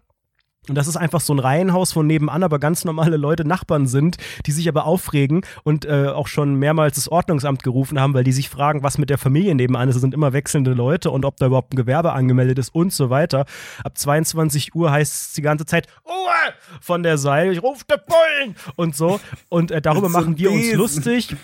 Und 0.68 0.76
das 0.76 0.86
ist 0.86 0.96
einfach 0.96 1.20
so 1.20 1.34
ein 1.34 1.40
Reihenhaus, 1.40 1.96
wo 1.96 2.04
nebenan 2.04 2.44
aber 2.44 2.60
ganz 2.60 2.84
normale 2.84 3.16
Leute 3.16 3.44
Nachbarn 3.44 3.88
sind, 3.88 4.16
die 4.46 4.52
sich 4.52 4.68
aber 4.68 4.86
aufregen 4.86 5.44
und 5.64 5.84
äh, 5.86 6.06
auch 6.06 6.28
schon 6.28 6.54
mehrmals 6.54 6.94
das 6.94 7.08
Ordnungsamt 7.08 7.64
gerufen 7.64 7.98
haben, 7.98 8.14
weil 8.14 8.22
die 8.22 8.30
sich 8.30 8.48
fragen, 8.48 8.84
was 8.84 8.96
mit 8.96 9.10
der 9.10 9.18
Familie 9.18 9.56
nebenan 9.56 9.88
ist. 9.88 9.96
Es 9.96 10.02
sind 10.02 10.14
immer 10.14 10.32
wechselnde 10.32 10.72
Leute 10.72 11.10
und 11.10 11.24
ob 11.24 11.36
da 11.38 11.46
überhaupt 11.46 11.72
ein 11.72 11.76
Gewerbe 11.76 12.12
angemeldet 12.12 12.60
ist 12.60 12.72
und 12.72 12.92
so 12.92 13.10
weiter. 13.10 13.44
Ab 13.82 13.98
22 13.98 14.72
Uhr 14.76 14.92
heißt 14.92 15.12
es 15.12 15.32
die 15.32 15.42
ganze 15.42 15.66
Zeit 15.66 15.88
Ruhe 16.06 16.54
von 16.80 17.02
der 17.02 17.18
Seite. 17.18 17.50
Ich 17.50 17.62
rufe 17.62 17.84
der 17.90 17.96
Bullen 17.96 18.54
und 18.76 18.94
so. 18.94 19.18
Und 19.48 19.72
äh, 19.72 19.82
darüber 19.82 20.08
machen 20.08 20.38
wir 20.38 20.52
uns 20.52 20.72
lustig. 20.74 21.34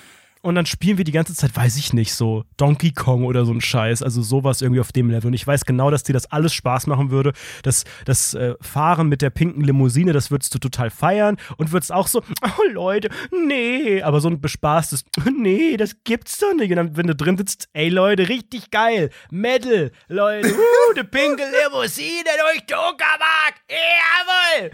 Und 0.43 0.55
dann 0.55 0.67
spielen 0.67 0.99
wir 0.99 1.05
die 1.05 1.13
ganze 1.13 1.35
Zeit, 1.35 1.55
weiß 1.57 1.77
ich 1.77 1.93
nicht, 1.93 2.15
so 2.15 2.45
Donkey 2.57 2.93
Kong 2.93 3.25
oder 3.25 3.45
so 3.45 3.53
ein 3.53 3.61
Scheiß, 3.61 4.03
also 4.03 4.23
sowas 4.23 4.63
irgendwie 4.63 4.81
auf 4.81 4.93
dem 4.93 5.11
Level. 5.11 5.29
Und 5.29 5.35
ich 5.35 5.47
weiß 5.47 5.65
genau, 5.65 5.91
dass 5.91 6.05
dir 6.05 6.13
das 6.13 6.31
alles 6.31 6.55
Spaß 6.55 6.87
machen 6.87 7.11
würde. 7.11 7.33
Das, 7.63 7.85
das 8.05 8.35
äh, 8.35 8.55
Fahren 8.61 9.09
mit 9.09 9.23
der 9.23 9.31
pinken 9.31 9.63
Limousine, 9.63 10.13
das 10.13 10.31
würdest 10.31 10.55
du 10.55 10.59
total 10.59 10.91
feiern 10.91 11.37
und 11.57 11.73
würdest 11.73 11.93
auch 11.93 12.07
so, 12.07 12.23
oh 12.43 12.71
Leute, 12.73 13.09
nee, 13.47 14.03
aber 14.03 14.21
so 14.21 14.29
ein 14.29 14.41
bespaßtes, 14.41 15.05
nee, 15.35 15.77
das 15.77 15.97
gibt's 16.05 16.39
doch 16.39 16.55
nicht. 16.55 16.71
Und 16.71 16.77
dann, 16.77 16.97
wenn 16.97 17.07
du 17.07 17.17
drin 17.17 17.37
sitzt, 17.37 17.69
ey 17.73 17.89
Leute, 17.89 18.29
richtig 18.29 18.71
geil, 18.71 19.11
Metal, 19.31 19.91
Leute, 20.09 20.49
uh, 20.55 20.93
die 20.95 21.05
pinke 21.05 21.43
Limousine 21.43 22.25
durch 22.25 22.67
die 22.67 22.75
Uckermark, 22.75 23.55
jawohl. 23.69 24.71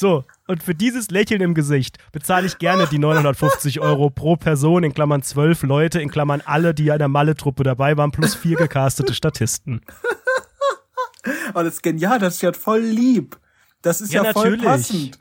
So, 0.00 0.24
und 0.46 0.62
für 0.62 0.74
dieses 0.74 1.10
Lächeln 1.10 1.42
im 1.42 1.52
Gesicht 1.52 1.98
bezahle 2.10 2.46
ich 2.46 2.56
gerne 2.56 2.86
die 2.86 2.98
950 2.98 3.80
Euro 3.80 4.08
pro 4.08 4.34
Person, 4.36 4.82
in 4.82 4.94
Klammern 4.94 5.22
zwölf 5.22 5.62
Leute, 5.62 6.00
in 6.00 6.08
Klammern 6.10 6.40
alle, 6.42 6.72
die 6.72 6.86
ja 6.86 6.94
in 6.94 7.00
der 7.00 7.08
Malle-Truppe 7.08 7.64
dabei 7.64 7.98
waren, 7.98 8.10
plus 8.10 8.34
vier 8.34 8.56
gecastete 8.56 9.12
Statisten. 9.12 9.82
Aber 11.52 11.64
das 11.64 11.74
ist 11.74 11.82
genial, 11.82 12.18
das 12.18 12.36
ist 12.36 12.40
ja 12.40 12.54
voll 12.54 12.80
lieb. 12.80 13.38
Das 13.82 14.00
ist 14.00 14.10
Ja, 14.10 14.24
ja, 14.24 14.32
voll 14.32 14.56
passend. 14.56 15.18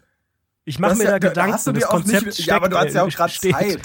Ich 0.64 0.80
mache 0.80 0.96
mir 0.96 1.04
ist 1.04 1.08
da 1.08 1.12
ja- 1.12 1.18
Gedanken, 1.18 1.54
hast 1.56 1.68
du 1.68 1.74
dir 1.74 1.82
das 1.82 1.90
Konzept 1.90 2.26
nicht, 2.28 2.34
steckt, 2.36 2.48
Ja, 2.48 2.56
aber 2.56 2.70
du 2.70 2.78
hast 2.78 2.94
ja 2.94 3.04
auch 3.04 3.10
gerade. 3.14 3.34
Zeit. 3.34 3.82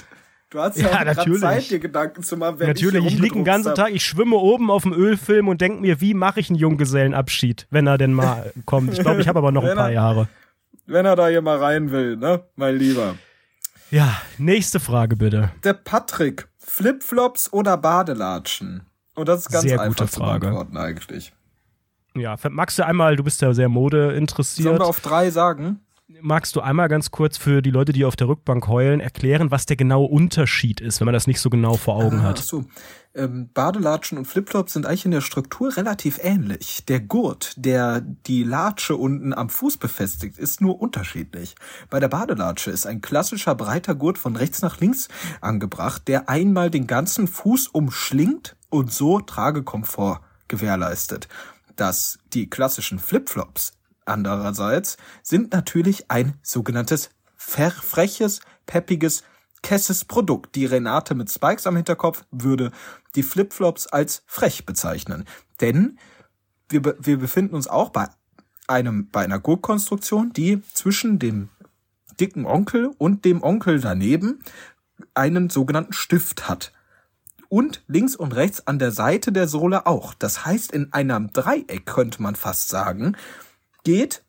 Du 0.51 0.61
hast 0.61 0.77
Ja, 0.79 0.91
ja, 0.93 1.05
natürlich. 1.05 1.41
Zeit, 1.41 1.71
dir 1.73 1.81
Gedanken 1.81 2.23
zu 2.23 2.37
machen, 2.37 2.61
während 2.61 2.77
Natürlich, 2.81 3.05
ich, 3.05 3.15
ich 3.15 3.19
liege 3.19 3.35
den 3.35 3.45
ganzen 3.45 3.75
Tag, 3.75 3.91
ich 3.91 4.05
schwimme 4.05 4.37
oben 4.37 4.71
auf 4.71 4.85
dem 4.85 4.93
Ölfilm 4.93 5.49
und 5.49 5.61
denke 5.61 5.81
mir, 5.81 6.01
wie 6.01 6.15
mache 6.15 6.39
ich 6.39 6.51
einen 6.51 6.59
Junggesellenabschied, 6.61 7.67
wenn 7.71 7.89
er 7.89 7.99
denn 7.99 8.13
mal 8.13 8.53
kommt. 8.65 8.93
Ich 8.93 9.01
glaube, 9.01 9.21
ich 9.21 9.27
habe 9.27 9.41
aber 9.41 9.51
noch 9.51 9.65
ein 9.65 9.71
Wenn 9.71 9.77
paar 9.77 9.91
Jahre. 9.91 10.29
Wenn 10.87 11.07
er 11.07 11.17
da 11.17 11.29
hier 11.29 11.43
mal 11.43 11.59
rein 11.59 11.91
will, 11.91 12.17
ne, 12.17 12.45
mein 12.57 12.77
Lieber. 12.77 13.17
Ja, 13.91 14.21
nächste 14.39 14.81
Frage 14.81 15.17
bitte. 15.17 15.51
Der 15.63 15.73
Patrick, 15.75 16.49
Flipflops 16.59 17.53
oder 17.53 17.77
Badelatschen? 17.77 18.83
Und 19.15 19.29
das 19.29 19.41
ist 19.43 19.51
ganz 19.51 19.63
Sehr 19.63 19.77
gute 19.77 19.83
einfach 19.87 20.11
zu 20.11 20.21
Frage. 20.21 20.41
beantworten 20.41 20.77
eigentlich. 20.77 21.33
Ja, 22.17 22.37
magst 22.51 22.79
du 22.79 22.87
einmal, 22.87 23.17
du 23.17 23.25
bist 23.25 23.41
ja 23.43 23.53
sehr 23.55 23.69
Mode 23.69 24.21
Sollen 24.29 24.79
wir 24.79 24.85
auf 24.87 25.01
drei 25.01 25.31
sagen? 25.31 25.81
Magst 26.21 26.55
du 26.55 26.61
einmal 26.61 26.89
ganz 26.89 27.11
kurz 27.11 27.39
für 27.39 27.63
die 27.63 27.71
Leute, 27.71 27.93
die 27.93 28.05
auf 28.05 28.15
der 28.15 28.29
Rückbank 28.29 28.69
heulen, 28.69 29.01
erklären, 29.01 29.51
was 29.51 29.67
der 29.67 29.77
genaue 29.77 30.09
Unterschied 30.09 30.81
ist, 30.81 31.01
wenn 31.01 31.07
man 31.07 31.15
das 31.15 31.27
nicht 31.27 31.41
so 31.41 31.49
genau 31.51 31.75
vor 31.75 31.97
Augen 31.97 32.21
Ah, 32.21 32.25
hat? 32.25 32.39
Ach 32.41 32.45
so. 32.45 32.65
Ähm, 33.17 33.49
Badelatschen 33.55 34.19
und 34.19 34.25
Flipflops 34.25 34.73
sind 34.73 34.87
eigentlich 34.87 35.05
in 35.05 35.13
der 35.13 35.21
Struktur 35.21 35.77
relativ 35.77 36.19
ähnlich. 36.21 36.85
Der 36.87 36.99
Gurt, 36.99 37.53
der 37.57 38.01
die 38.01 38.43
Latsche 38.43 38.97
unten 38.97 39.33
am 39.33 39.51
Fuß 39.51 39.77
befestigt, 39.77 40.37
ist 40.37 40.61
nur 40.61 40.81
unterschiedlich. 40.81 41.55
Bei 41.91 42.01
der 42.01 42.09
Badelatsche 42.09 42.73
ist 42.73 42.87
ein 42.87 43.01
klassischer 43.01 43.55
breiter 43.55 43.95
Gurt 43.95 44.19
von 44.19 44.35
rechts 44.35 44.63
nach 44.63 44.81
links 44.81 45.09
angebracht, 45.41 46.09
der 46.09 46.29
einmal 46.29 46.71
den 46.71 46.89
ganzen 46.89 47.29
Fuß 47.29 47.69
umschlingt 47.69 48.57
und 48.69 48.93
so 48.93 49.21
Tragekomfort 49.21 50.21
gewährleistet. 50.49 51.29
Dass 51.77 52.19
die 52.33 52.51
klassischen 52.51 52.99
Flipflops 52.99 53.75
andererseits 54.07 54.97
sind 55.23 55.53
natürlich 55.53 56.11
ein 56.11 56.35
sogenanntes 56.43 57.11
freches, 57.37 58.41
peppiges 58.67 59.23
kesses 59.65 60.05
Produkt. 60.05 60.55
Die 60.55 60.67
Renate 60.67 61.17
mit 61.17 61.31
Spikes 61.31 61.67
am 61.67 61.75
Hinterkopf 61.75 62.25
würde 62.31 62.71
die 63.17 63.25
Flipflops 63.25 63.89
als 63.89 64.23
frech 64.27 64.67
bezeichnen. 64.67 65.25
Denn 65.61 65.99
wir, 66.69 66.97
wir 67.01 67.19
befinden 67.19 67.57
uns 67.57 67.67
auch 67.67 67.89
bei 67.89 68.07
einem, 68.69 69.09
bei 69.11 69.25
einer 69.25 69.41
Gurtkonstruktion, 69.41 70.33
die 70.33 70.63
zwischen 70.75 71.19
dem 71.19 71.49
dicken 72.21 72.47
Onkel 72.47 72.93
und 72.99 73.25
dem 73.25 73.43
Onkel 73.43 73.81
daneben 73.81 74.43
einen 75.15 75.51
sogenannten 75.51 75.95
Stift 75.95 76.49
hat. 76.49 76.73
Und 77.49 77.83
links 77.87 78.17
und 78.17 78.35
rechts 78.35 78.67
an 78.67 78.79
der 78.79 78.91
Seite 78.91 79.33
der 79.33 79.49
Sohle 79.49 79.87
auch. 79.87 80.13
Das 80.15 80.45
heißt, 80.45 80.73
in 80.73 80.93
einem 80.93 81.33
Dreieck 81.33 81.87
könnte 81.87 82.23
man 82.23 82.37
fast 82.37 82.69
sagen, 82.69 83.17
geht 83.85 84.24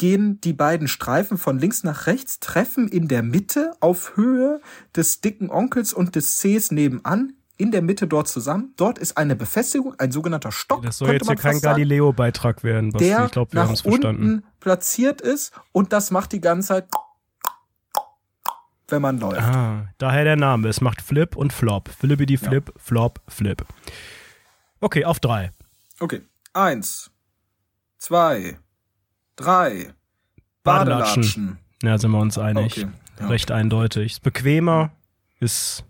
gehen 0.00 0.40
die 0.40 0.54
beiden 0.54 0.88
Streifen 0.88 1.36
von 1.36 1.58
links 1.58 1.84
nach 1.84 2.06
rechts, 2.06 2.40
treffen 2.40 2.88
in 2.88 3.06
der 3.06 3.22
Mitte 3.22 3.72
auf 3.80 4.16
Höhe 4.16 4.62
des 4.96 5.20
dicken 5.20 5.50
Onkels 5.50 5.92
und 5.92 6.16
des 6.16 6.38
Cs 6.38 6.70
nebenan 6.70 7.34
in 7.58 7.70
der 7.70 7.82
Mitte 7.82 8.06
dort 8.06 8.26
zusammen. 8.26 8.72
Dort 8.78 8.98
ist 8.98 9.18
eine 9.18 9.36
Befestigung, 9.36 9.94
ein 9.98 10.10
sogenannter 10.10 10.52
Stock. 10.52 10.80
Das 10.84 10.96
soll 10.96 11.12
jetzt 11.12 11.26
hier 11.26 11.36
kein 11.36 11.60
Galileo-Beitrag 11.60 12.64
werden, 12.64 12.92
Basti. 12.92 13.08
der 13.08 13.26
Ich 13.26 13.32
glaube, 13.32 13.52
wir 13.52 13.60
haben 13.60 13.74
es 13.74 13.82
verstanden. 13.82 14.42
platziert 14.58 15.20
ist 15.20 15.52
und 15.72 15.92
das 15.92 16.10
macht 16.10 16.32
die 16.32 16.40
ganze 16.40 16.68
Zeit, 16.68 16.88
wenn 18.88 19.02
man 19.02 19.20
läuft. 19.20 19.42
Ah, 19.42 19.86
daher 19.98 20.24
der 20.24 20.36
Name. 20.36 20.68
Es 20.68 20.80
macht 20.80 21.02
Flip 21.02 21.36
und 21.36 21.52
Flop. 21.52 21.90
Flippity 21.90 22.38
Flip, 22.38 22.72
Flop, 22.78 23.20
Flip. 23.28 23.62
Okay, 24.80 25.04
auf 25.04 25.20
drei. 25.20 25.52
Okay. 25.98 26.22
Eins, 26.54 27.10
zwei, 27.98 28.58
drei. 29.40 29.92
Badelatschen. 30.62 31.22
Badelatschen. 31.22 31.58
Ja, 31.82 31.98
sind 31.98 32.10
wir 32.10 32.18
uns 32.20 32.38
einig. 32.38 32.78
Okay, 32.78 32.88
ja. 33.20 33.26
Recht 33.28 33.50
eindeutig. 33.50 34.12
Ist 34.12 34.22
bequemer, 34.22 34.90
ist 35.40 35.84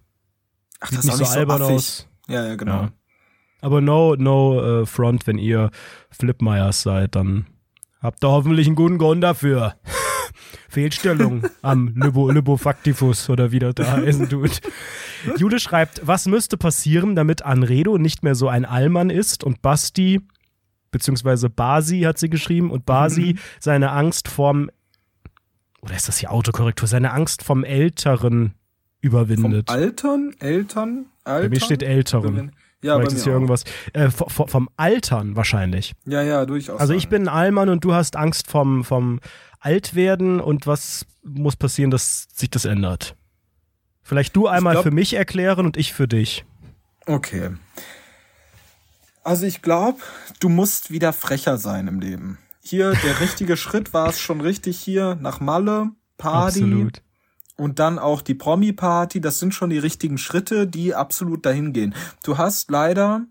Ach, 0.81 0.89
sieht 0.89 0.99
das 0.99 1.05
nicht 1.07 1.15
so 1.17 1.23
nicht 1.23 1.33
so 1.33 1.39
albern 1.39 1.63
affig. 1.63 1.75
aus. 1.77 2.09
Ja, 2.29 2.47
ja, 2.47 2.55
genau. 2.55 2.83
Ja. 2.83 2.93
Aber 3.61 3.81
no, 3.81 4.15
no 4.17 4.83
äh, 4.83 4.87
front, 4.87 5.27
wenn 5.27 5.39
ihr 5.39 5.71
Flipmeyers 6.11 6.83
seid, 6.83 7.15
dann 7.15 7.47
habt 8.01 8.25
ihr 8.25 8.29
hoffentlich 8.31 8.67
einen 8.67 8.77
guten 8.77 8.99
Grund 8.99 9.23
dafür. 9.23 9.75
Fehlstellung 10.69 11.43
am 11.63 11.89
Lybo, 11.97 12.31
Lybofactifus 12.31 13.29
oder 13.29 13.51
wie 13.51 13.59
das 13.59 13.75
da 13.75 13.93
heißen 13.93 14.29
tut. 14.29 14.61
Jule 15.37 15.59
schreibt, 15.59 16.07
was 16.07 16.27
müsste 16.27 16.57
passieren, 16.57 17.17
damit 17.17 17.43
Anredo 17.43 17.99
nicht 17.99 18.23
mehr 18.23 18.35
so 18.35 18.49
ein 18.49 18.65
Allmann 18.65 19.11
ist 19.11 19.45
und 19.45 19.61
Basti, 19.63 20.21
beziehungsweise 20.91 21.49
Basi 21.51 22.01
hat 22.01 22.19
sie 22.19 22.31
geschrieben, 22.31 22.71
und 22.71 22.85
Basi 22.87 23.37
seine 23.59 23.91
Angst 23.93 24.29
vorm, 24.29 24.71
oder 25.83 25.95
ist 25.97 26.09
das 26.09 26.19
hier 26.19 26.31
Autokorrektur, 26.33 26.89
seine 26.89 27.13
Angst 27.13 27.43
vom 27.43 27.65
Älteren 27.65 28.49
Vom 28.49 28.55
überwindet. 29.01 29.71
Altern, 29.71 30.35
Eltern, 30.41 31.07
Altern. 31.25 31.43
Bei 31.43 31.49
mir 31.49 31.61
steht 31.61 31.83
Älteren. 31.83 32.53
Ja, 32.83 32.95
bei 32.97 33.01
Vielleicht 33.03 33.13
mir 33.13 33.17
ist 33.19 33.25
hier 33.25 33.33
auch. 33.33 33.37
irgendwas. 33.37 33.65
Äh, 33.93 34.11
v- 34.11 34.29
v- 34.29 34.47
vom 34.47 34.69
Altern 34.77 35.37
wahrscheinlich. 35.37 35.93
Ja, 36.07 36.23
ja, 36.23 36.47
durchaus. 36.47 36.81
Also 36.81 36.95
ich 36.95 37.09
bin 37.09 37.23
ein 37.23 37.29
Allmann 37.29 37.69
und 37.69 37.85
du 37.85 37.93
hast 37.95 38.17
Angst 38.17 38.51
vom, 38.51 38.85
vom 38.85 39.21
Altwerden 39.59 40.41
und 40.41 40.67
was 40.67 41.05
muss 41.23 41.57
passieren, 41.57 41.91
dass 41.91 42.27
sich 42.35 42.49
das 42.51 42.65
ändert? 42.65 43.17
Vielleicht 44.03 44.35
du 44.35 44.47
einmal 44.49 44.75
glaub- 44.75 44.85
für 44.85 44.91
mich 44.91 45.13
erklären 45.15 45.67
und 45.67 45.77
ich 45.77 45.93
für 45.93 46.09
dich. 46.09 46.45
Okay. 47.07 47.51
Also 49.31 49.47
ich 49.47 49.63
glaube, 49.63 50.01
du 50.41 50.49
musst 50.49 50.91
wieder 50.91 51.13
frecher 51.13 51.57
sein 51.57 51.87
im 51.87 52.01
Leben. 52.01 52.39
Hier, 52.63 52.95
der 52.95 53.21
richtige 53.21 53.57
Schritt 53.65 53.95
war 53.95 54.09
es 54.09 54.19
schon 54.19 54.41
richtig 54.41 54.77
hier 54.81 55.17
nach 55.21 55.39
Malle, 55.39 55.93
Party 56.19 56.65
Absolut. 56.65 57.03
und 57.57 57.79
dann 57.79 58.01
auch 58.01 58.23
die 58.23 58.35
Promi-Party. 58.35 59.21
Das 59.21 59.39
sind 59.39 59.55
schon 59.55 59.71
die 59.71 59.79
richtigen 59.79 60.19
Schritte, 60.19 60.67
die 60.67 60.97
absolut 60.97 61.47
dahin 61.47 61.73
gehen. 61.73 61.95
Du 62.25 62.39
hast 62.39 62.73
leider 62.73 63.25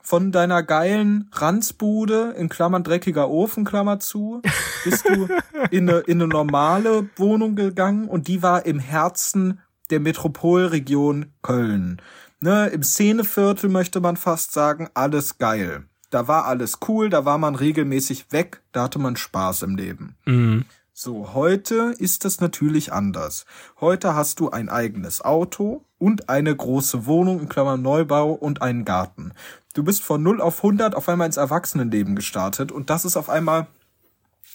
von 0.00 0.32
deiner 0.32 0.64
geilen 0.64 1.30
Ranzbude, 1.30 2.34
in 2.36 2.48
Klammern 2.48 2.82
dreckiger 2.82 3.30
Ofen, 3.30 3.64
Klammer 3.64 4.00
zu, 4.00 4.42
bist 4.84 5.08
du 5.08 5.28
in 5.70 5.88
eine, 5.88 6.00
in 6.00 6.20
eine 6.20 6.26
normale 6.26 7.08
Wohnung 7.14 7.54
gegangen 7.54 8.08
und 8.08 8.26
die 8.26 8.42
war 8.42 8.66
im 8.66 8.80
Herzen 8.80 9.60
der 9.90 10.00
Metropolregion 10.00 11.26
Köln. 11.42 12.02
Ne, 12.40 12.66
Im 12.68 12.82
Szeneviertel 12.82 13.70
möchte 13.70 14.00
man 14.00 14.16
fast 14.16 14.52
sagen, 14.52 14.88
alles 14.94 15.38
geil. 15.38 15.84
Da 16.10 16.28
war 16.28 16.44
alles 16.44 16.78
cool, 16.86 17.08
da 17.08 17.24
war 17.24 17.38
man 17.38 17.54
regelmäßig 17.54 18.30
weg, 18.30 18.62
da 18.72 18.84
hatte 18.84 18.98
man 18.98 19.16
Spaß 19.16 19.62
im 19.62 19.76
Leben. 19.76 20.16
Mhm. 20.24 20.64
So, 20.92 21.34
heute 21.34 21.94
ist 21.98 22.24
das 22.24 22.40
natürlich 22.40 22.92
anders. 22.92 23.44
Heute 23.80 24.14
hast 24.14 24.40
du 24.40 24.50
ein 24.50 24.68
eigenes 24.68 25.22
Auto 25.22 25.84
und 25.98 26.30
eine 26.30 26.54
große 26.54 27.04
Wohnung 27.04 27.40
in 27.40 27.48
Klammern 27.48 27.82
Neubau 27.82 28.32
und 28.32 28.62
einen 28.62 28.84
Garten. 28.84 29.32
Du 29.74 29.82
bist 29.82 30.02
von 30.02 30.22
0 30.22 30.40
auf 30.40 30.58
100 30.58 30.94
auf 30.94 31.08
einmal 31.08 31.26
ins 31.26 31.36
Erwachsenenleben 31.36 32.16
gestartet 32.16 32.72
und 32.72 32.88
das 32.88 33.04
ist 33.04 33.18
auf 33.18 33.28
einmal, 33.28 33.66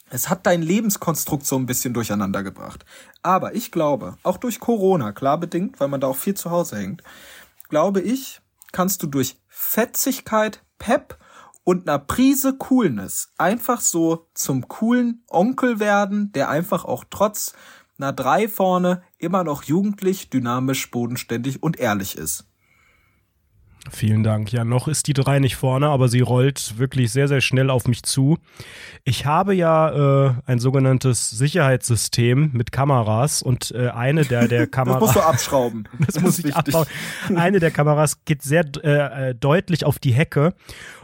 es 0.10 0.30
hat 0.30 0.48
dein 0.48 0.64
Lebenskonstrukt 0.64 1.46
so 1.46 1.58
ein 1.58 1.68
bisschen 1.68 1.94
durcheinander 1.94 2.42
gebracht. 2.42 2.86
Aber 3.22 3.54
ich 3.54 3.72
glaube, 3.72 4.18
auch 4.24 4.38
durch 4.38 4.60
Corona, 4.60 5.12
klar 5.12 5.40
bedingt, 5.40 5.80
weil 5.80 5.90
man 5.90 6.02
da 6.02 6.08
auch 6.08 6.18
viel 6.18 6.34
zu 6.34 6.50
Hause 6.50 6.78
hängt, 6.78 7.04
glaube 7.72 8.02
ich, 8.02 8.42
kannst 8.72 9.02
du 9.02 9.08
durch 9.08 9.42
Fetzigkeit, 9.48 10.64
Pep 10.78 11.18
und 11.64 11.88
einer 11.88 12.00
Prise 12.00 12.56
Coolness 12.58 13.32
einfach 13.38 13.82
so 13.82 14.28
zum 14.34 14.68
coolen 14.68 15.24
Onkel 15.30 15.80
werden, 15.80 16.32
der 16.34 16.50
einfach 16.50 16.86
auch 16.86 17.06
trotz 17.10 17.54
einer 17.98 18.14
drei 18.14 18.48
vorne 18.48 19.04
immer 19.18 19.44
noch 19.44 19.64
jugendlich, 19.64 20.30
dynamisch, 20.30 20.92
bodenständig 20.92 21.64
und 21.64 21.80
ehrlich 21.80 22.18
ist. 22.18 22.46
Vielen 23.90 24.24
Dank. 24.24 24.52
Ja, 24.52 24.64
noch 24.64 24.88
ist 24.88 25.08
die 25.08 25.14
drei 25.14 25.40
nicht 25.40 25.56
vorne, 25.56 25.88
aber 25.90 26.08
sie 26.08 26.20
rollt 26.22 26.78
wirklich 26.78 27.12
sehr, 27.12 27.28
sehr 27.28 27.42
schnell 27.42 27.70
auf 27.70 27.88
mich 27.88 28.04
zu. 28.04 28.38
Ich 29.04 29.26
habe 29.26 29.56
ja 29.56 30.28
äh, 30.28 30.34
ein 30.46 30.60
sogenanntes 30.60 31.30
Sicherheitssystem 31.32 32.52
mit 32.54 32.72
Kameras 32.72 33.42
und 33.42 33.72
äh, 33.72 33.90
eine 33.90 34.24
der, 34.24 34.48
der 34.48 34.60
Das 34.68 34.72
Kameras. 34.72 35.02
musst 35.02 35.16
du 35.16 35.22
abschrauben. 35.22 35.88
Das 36.06 36.20
muss 36.22 36.40
ich 36.40 36.46
wichtig. 36.46 36.76
abbauen. 36.76 36.86
Eine 37.36 37.60
der 37.60 37.72
Kameras 37.72 38.24
geht 38.24 38.44
sehr 38.44 38.66
äh, 38.84 39.30
äh, 39.30 39.36
deutlich 39.36 39.84
auf 39.84 39.98
die 40.00 40.14
Hecke 40.14 40.54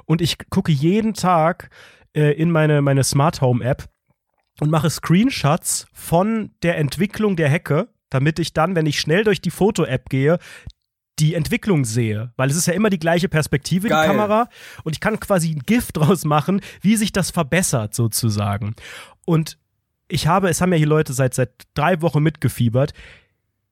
und 0.05 0.21
ich 0.21 0.37
gucke 0.49 0.71
jeden 0.71 1.13
Tag 1.13 1.69
äh, 2.15 2.31
in 2.33 2.51
meine, 2.51 2.81
meine 2.81 3.03
Smart 3.03 3.41
Home 3.41 3.63
App 3.65 3.85
und 4.59 4.69
mache 4.69 4.89
Screenshots 4.89 5.87
von 5.93 6.51
der 6.63 6.77
Entwicklung 6.77 7.35
der 7.35 7.49
Hecke, 7.49 7.89
damit 8.09 8.39
ich 8.39 8.53
dann, 8.53 8.75
wenn 8.75 8.85
ich 8.85 8.99
schnell 8.99 9.23
durch 9.23 9.41
die 9.41 9.51
Foto-App 9.51 10.09
gehe, 10.09 10.37
die 11.19 11.33
Entwicklung 11.33 11.85
sehe, 11.85 12.31
weil 12.35 12.49
es 12.49 12.55
ist 12.55 12.67
ja 12.67 12.73
immer 12.73 12.89
die 12.89 12.99
gleiche 12.99 13.29
Perspektive, 13.29 13.87
Geil. 13.87 14.03
die 14.03 14.07
Kamera, 14.07 14.49
und 14.83 14.95
ich 14.95 14.99
kann 14.99 15.19
quasi 15.19 15.51
ein 15.51 15.63
Gift 15.65 15.97
draus 15.97 16.25
machen, 16.25 16.61
wie 16.81 16.95
sich 16.95 17.11
das 17.11 17.31
verbessert 17.31 17.93
sozusagen. 17.95 18.75
Und 19.25 19.57
ich 20.07 20.27
habe, 20.27 20.49
es 20.49 20.61
haben 20.61 20.71
ja 20.71 20.77
hier 20.77 20.87
Leute 20.87 21.13
seit 21.13 21.33
seit 21.33 21.51
drei 21.73 22.01
Wochen 22.01 22.23
mitgefiebert. 22.23 22.93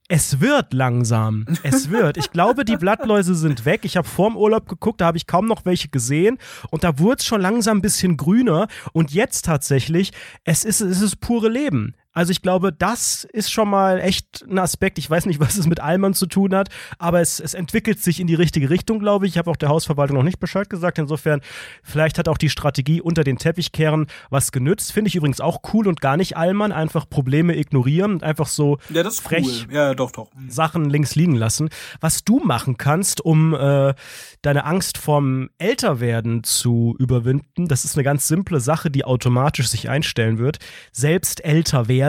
Es 0.07 0.39
wird 0.39 0.73
langsam. 0.73 1.45
Es 1.63 1.89
wird. 1.89 2.17
Ich 2.17 2.29
glaube, 2.29 2.63
die 2.63 2.77
Blattläuse 2.77 3.33
sind 3.33 3.65
weg. 3.65 3.85
Ich 3.85 3.97
habe 3.97 4.07
vorm 4.07 4.37
Urlaub 4.37 4.67
geguckt, 4.69 5.01
da 5.01 5.07
habe 5.07 5.17
ich 5.17 5.25
kaum 5.25 5.47
noch 5.47 5.65
welche 5.65 5.87
gesehen. 5.87 6.37
Und 6.69 6.83
da 6.83 6.99
wurde 6.99 7.17
es 7.19 7.25
schon 7.25 7.41
langsam 7.41 7.79
ein 7.79 7.81
bisschen 7.81 8.15
grüner. 8.15 8.67
Und 8.93 9.13
jetzt 9.13 9.45
tatsächlich, 9.45 10.11
es 10.43 10.63
ist, 10.63 10.81
es 10.81 11.01
ist 11.01 11.21
pure 11.21 11.49
Leben. 11.49 11.95
Also 12.15 12.31
ich 12.31 12.41
glaube, 12.41 12.71
das 12.71 13.25
ist 13.25 13.51
schon 13.51 13.69
mal 13.69 13.99
echt 13.99 14.45
ein 14.49 14.57
Aspekt. 14.57 14.97
Ich 14.97 15.09
weiß 15.09 15.25
nicht, 15.27 15.39
was 15.41 15.57
es 15.57 15.67
mit 15.67 15.81
Allmann 15.81 16.13
zu 16.13 16.25
tun 16.25 16.55
hat, 16.55 16.69
aber 16.97 17.21
es, 17.21 17.39
es 17.39 17.53
entwickelt 17.53 18.01
sich 18.01 18.19
in 18.19 18.27
die 18.27 18.35
richtige 18.35 18.69
Richtung, 18.69 18.99
glaube 18.99 19.27
ich. 19.27 19.33
Ich 19.33 19.37
habe 19.37 19.51
auch 19.51 19.57
der 19.57 19.69
Hausverwaltung 19.69 20.17
noch 20.17 20.23
nicht 20.23 20.39
Bescheid 20.39 20.69
gesagt. 20.69 20.97
Insofern, 20.97 21.41
vielleicht 21.83 22.17
hat 22.17 22.29
auch 22.29 22.37
die 22.37 22.49
Strategie 22.49 23.01
unter 23.01 23.23
den 23.23 23.37
Teppichkehren 23.37 24.07
was 24.29 24.53
genützt. 24.53 24.93
Finde 24.93 25.09
ich 25.09 25.15
übrigens 25.15 25.41
auch 25.41 25.59
cool 25.73 25.87
und 25.87 25.99
gar 25.99 26.15
nicht 26.15 26.37
Allmann. 26.37 26.71
Einfach 26.71 27.09
Probleme 27.09 27.55
ignorieren 27.57 28.13
und 28.13 28.23
einfach 28.23 28.47
so 28.47 28.77
Ja, 28.89 29.03
das 29.03 29.15
ist 29.15 29.19
frech 29.19 29.65
cool. 29.67 29.75
Ja, 29.75 29.93
doch, 29.93 30.11
doch. 30.11 30.31
Sachen 30.47 30.89
links 30.89 31.15
liegen 31.15 31.35
lassen. 31.35 31.69
Was 31.99 32.23
du 32.23 32.39
machen 32.39 32.77
kannst, 32.77 33.19
um 33.19 33.53
äh, 33.53 33.93
deine 34.41 34.63
Angst 34.63 34.97
vorm 34.97 35.49
Älterwerden 35.57 36.45
zu 36.45 36.95
überwinden, 36.97 37.67
das 37.67 37.83
ist 37.83 37.97
eine 37.97 38.03
ganz 38.03 38.27
simple 38.27 38.61
Sache, 38.61 38.89
die 38.89 39.03
automatisch 39.03 39.67
sich 39.67 39.89
einstellen 39.89 40.37
wird. 40.37 40.59
Selbst 40.93 41.43
älter 41.43 41.89
werden. 41.89 42.04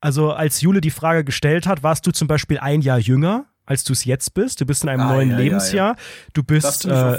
Also 0.00 0.32
als 0.32 0.60
Jule 0.60 0.80
die 0.80 0.90
Frage 0.90 1.24
gestellt 1.24 1.66
hat, 1.66 1.82
warst 1.82 2.06
du 2.06 2.10
zum 2.10 2.28
Beispiel 2.28 2.58
ein 2.58 2.80
Jahr 2.80 2.98
jünger, 2.98 3.46
als 3.66 3.84
du 3.84 3.92
es 3.92 4.04
jetzt 4.04 4.34
bist. 4.34 4.60
Du 4.60 4.66
bist 4.66 4.82
in 4.82 4.88
einem 4.88 5.02
Ah, 5.02 5.12
neuen 5.12 5.30
ja, 5.30 5.36
ja, 5.36 5.42
Lebensjahr. 5.42 5.96
Du 6.32 6.42
bist 6.42 6.86
äh, 6.86 7.18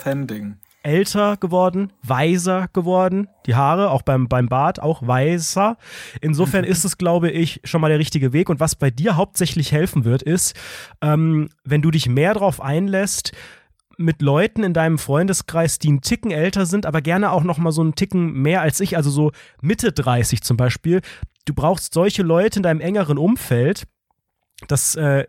älter 0.82 1.38
geworden, 1.38 1.92
weiser 2.04 2.70
geworden, 2.74 3.28
die 3.46 3.56
Haare 3.56 3.92
auch 3.92 4.02
beim, 4.02 4.28
beim 4.28 4.48
Bart 4.48 4.82
auch 4.82 5.06
weißer. 5.06 5.78
Insofern 6.22 6.64
ist 6.66 6.86
es, 6.86 6.98
glaube 6.98 7.30
ich, 7.30 7.62
schon 7.64 7.82
mal 7.82 7.90
der 7.90 8.00
richtige 8.00 8.34
Weg. 8.34 8.50
Und 8.50 8.60
was 8.60 8.76
bei 8.76 8.90
dir 8.90 9.16
hauptsächlich 9.16 9.72
helfen 9.72 10.06
wird, 10.06 10.24
ist, 10.24 10.56
ähm, 11.02 11.50
wenn 11.64 11.82
du 11.82 11.92
dich 11.92 12.08
mehr 12.08 12.34
darauf 12.34 12.62
einlässt, 12.62 13.34
mit 13.98 14.22
Leuten 14.22 14.64
in 14.64 14.74
deinem 14.74 14.98
Freundeskreis, 14.98 15.78
die 15.78 15.90
einen 15.90 16.02
Ticken 16.02 16.32
älter 16.32 16.66
sind, 16.66 16.86
aber 16.86 17.02
gerne 17.02 17.32
auch 17.32 17.44
noch 17.44 17.58
mal 17.58 17.74
so 17.74 17.82
einen 17.82 17.96
Ticken 17.96 18.32
mehr 18.32 18.62
als 18.62 18.80
ich, 18.80 18.96
also 18.96 19.10
so 19.10 19.34
Mitte 19.62 19.92
30 19.92 20.42
zum 20.42 20.56
Beispiel. 20.56 21.02
Du 21.50 21.56
brauchst 21.56 21.96
solche 21.96 22.22
Leute 22.22 22.60
in 22.60 22.64
deinem 22.64 22.80
engeren 22.80 23.18
Umfeld, 23.18 23.88
das 24.68 24.94
äh, 24.94 25.26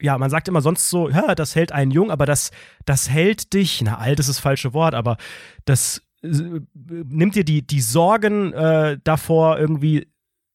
ja, 0.00 0.16
man 0.16 0.30
sagt 0.30 0.46
immer 0.46 0.60
sonst 0.60 0.90
so, 0.90 1.08
ja, 1.10 1.34
das 1.34 1.56
hält 1.56 1.72
einen 1.72 1.90
jung, 1.90 2.12
aber 2.12 2.24
das, 2.24 2.52
das 2.84 3.10
hält 3.10 3.52
dich, 3.52 3.82
na, 3.82 3.98
alt 3.98 4.20
ist 4.20 4.28
das 4.28 4.38
falsche 4.38 4.74
Wort, 4.74 4.94
aber 4.94 5.16
das 5.64 6.02
äh, 6.22 6.60
nimmt 6.72 7.34
dir 7.34 7.44
die, 7.44 7.66
die 7.66 7.80
Sorgen 7.80 8.52
äh, 8.52 8.96
davor, 9.02 9.58
irgendwie, 9.58 10.06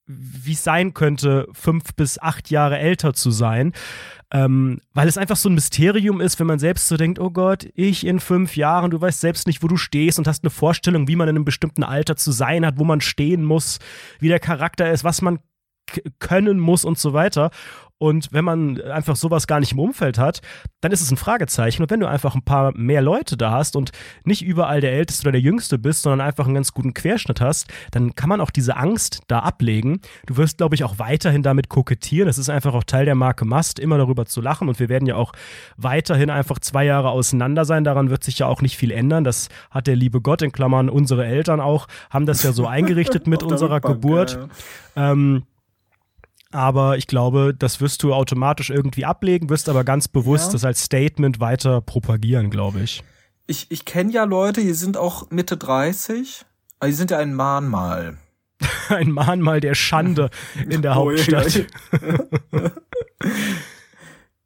wie 0.05 0.53
es 0.53 0.63
sein 0.63 0.93
könnte, 0.93 1.49
fünf 1.51 1.93
bis 1.95 2.17
acht 2.17 2.49
Jahre 2.49 2.79
älter 2.79 3.13
zu 3.13 3.31
sein. 3.31 3.73
Ähm, 4.31 4.79
weil 4.93 5.07
es 5.07 5.17
einfach 5.17 5.35
so 5.35 5.49
ein 5.49 5.55
Mysterium 5.55 6.21
ist, 6.21 6.39
wenn 6.39 6.45
man 6.45 6.59
selbst 6.59 6.87
so 6.87 6.97
denkt, 6.97 7.19
oh 7.19 7.31
Gott, 7.31 7.67
ich 7.73 8.05
in 8.05 8.19
fünf 8.19 8.55
Jahren, 8.55 8.91
du 8.91 9.01
weißt 9.01 9.21
selbst 9.21 9.47
nicht, 9.47 9.63
wo 9.63 9.67
du 9.67 9.75
stehst 9.75 10.19
und 10.19 10.27
hast 10.27 10.43
eine 10.43 10.51
Vorstellung, 10.51 11.07
wie 11.07 11.15
man 11.15 11.27
in 11.27 11.35
einem 11.35 11.45
bestimmten 11.45 11.83
Alter 11.83 12.15
zu 12.15 12.31
sein 12.31 12.63
hat, 12.65 12.77
wo 12.77 12.83
man 12.83 13.01
stehen 13.01 13.43
muss, 13.43 13.79
wie 14.19 14.27
der 14.27 14.39
Charakter 14.39 14.91
ist, 14.91 15.03
was 15.03 15.23
man 15.23 15.39
können 16.19 16.59
muss 16.59 16.85
und 16.85 16.97
so 16.97 17.13
weiter. 17.13 17.51
Und 18.01 18.29
wenn 18.31 18.45
man 18.45 18.81
einfach 18.81 19.17
sowas 19.17 19.45
gar 19.45 19.59
nicht 19.59 19.73
im 19.73 19.79
Umfeld 19.79 20.17
hat, 20.17 20.41
dann 20.79 20.93
ist 20.93 21.01
es 21.01 21.11
ein 21.11 21.17
Fragezeichen. 21.17 21.83
Und 21.83 21.91
wenn 21.91 21.99
du 21.99 22.07
einfach 22.07 22.33
ein 22.33 22.43
paar 22.43 22.71
mehr 22.75 23.01
Leute 23.01 23.35
da 23.35 23.51
hast 23.51 23.75
und 23.75 23.91
nicht 24.23 24.41
überall 24.41 24.79
der 24.79 24.93
Älteste 24.93 25.25
oder 25.25 25.33
der 25.33 25.41
Jüngste 25.41 25.77
bist, 25.77 26.03
sondern 26.03 26.25
einfach 26.25 26.45
einen 26.45 26.55
ganz 26.55 26.71
guten 26.71 26.93
Querschnitt 26.93 27.41
hast, 27.41 27.67
dann 27.91 28.15
kann 28.15 28.29
man 28.29 28.39
auch 28.39 28.51
diese 28.51 28.77
Angst 28.77 29.19
da 29.27 29.39
ablegen. 29.39 29.99
Du 30.25 30.37
wirst, 30.37 30.59
glaube 30.59 30.75
ich, 30.75 30.85
auch 30.85 30.97
weiterhin 30.97 31.43
damit 31.43 31.67
kokettieren. 31.67 32.27
Das 32.27 32.37
ist 32.37 32.49
einfach 32.49 32.73
auch 32.73 32.85
Teil 32.85 33.03
der 33.03 33.15
Marke 33.15 33.43
Must, 33.43 33.79
immer 33.79 33.97
darüber 33.97 34.25
zu 34.25 34.39
lachen. 34.39 34.69
Und 34.69 34.79
wir 34.79 34.87
werden 34.87 35.05
ja 35.05 35.15
auch 35.15 35.33
weiterhin 35.75 36.29
einfach 36.29 36.59
zwei 36.59 36.85
Jahre 36.85 37.09
auseinander 37.09 37.65
sein. 37.65 37.83
Daran 37.83 38.09
wird 38.09 38.23
sich 38.23 38.39
ja 38.39 38.47
auch 38.47 38.61
nicht 38.61 38.77
viel 38.77 38.91
ändern. 38.91 39.25
Das 39.25 39.49
hat 39.71 39.87
der 39.87 39.97
liebe 39.97 40.21
Gott 40.21 40.41
in 40.41 40.53
Klammern 40.53 40.87
unsere 40.87 41.25
Eltern 41.25 41.59
auch, 41.59 41.87
haben 42.09 42.25
das 42.25 42.43
ja 42.43 42.53
so 42.53 42.65
eingerichtet 42.67 43.27
mit 43.27 43.43
unserer 43.43 43.81
Geburt. 43.81 44.39
ja. 44.95 45.11
Ähm, 45.11 45.43
aber 46.51 46.97
ich 46.97 47.07
glaube, 47.07 47.53
das 47.57 47.79
wirst 47.81 48.03
du 48.03 48.13
automatisch 48.13 48.69
irgendwie 48.69 49.05
ablegen, 49.05 49.49
wirst 49.49 49.69
aber 49.69 49.83
ganz 49.83 50.07
bewusst 50.07 50.47
Ja. 50.47 50.51
das 50.53 50.65
als 50.65 50.83
Statement 50.83 51.39
weiter 51.39 51.81
propagieren, 51.81 52.49
glaube 52.49 52.79
ich. 52.81 53.03
Ich, 53.47 53.67
ich 53.69 53.85
kenne 53.85 54.11
ja 54.11 54.23
Leute, 54.25 54.61
die 54.61 54.73
sind 54.73 54.97
auch 54.97 55.29
Mitte 55.31 55.57
30, 55.57 56.45
aber 56.79 56.87
die 56.89 56.95
sind 56.95 57.11
ja 57.11 57.17
ein 57.17 57.33
Mahnmal. 57.33 58.17
Ein 58.89 59.11
Mahnmal 59.11 59.61
der 59.61 59.73
Schande 59.75 60.29
in 60.69 60.81
der 60.81 60.91
Oh, 60.91 60.95
Hauptstadt. 61.11 61.65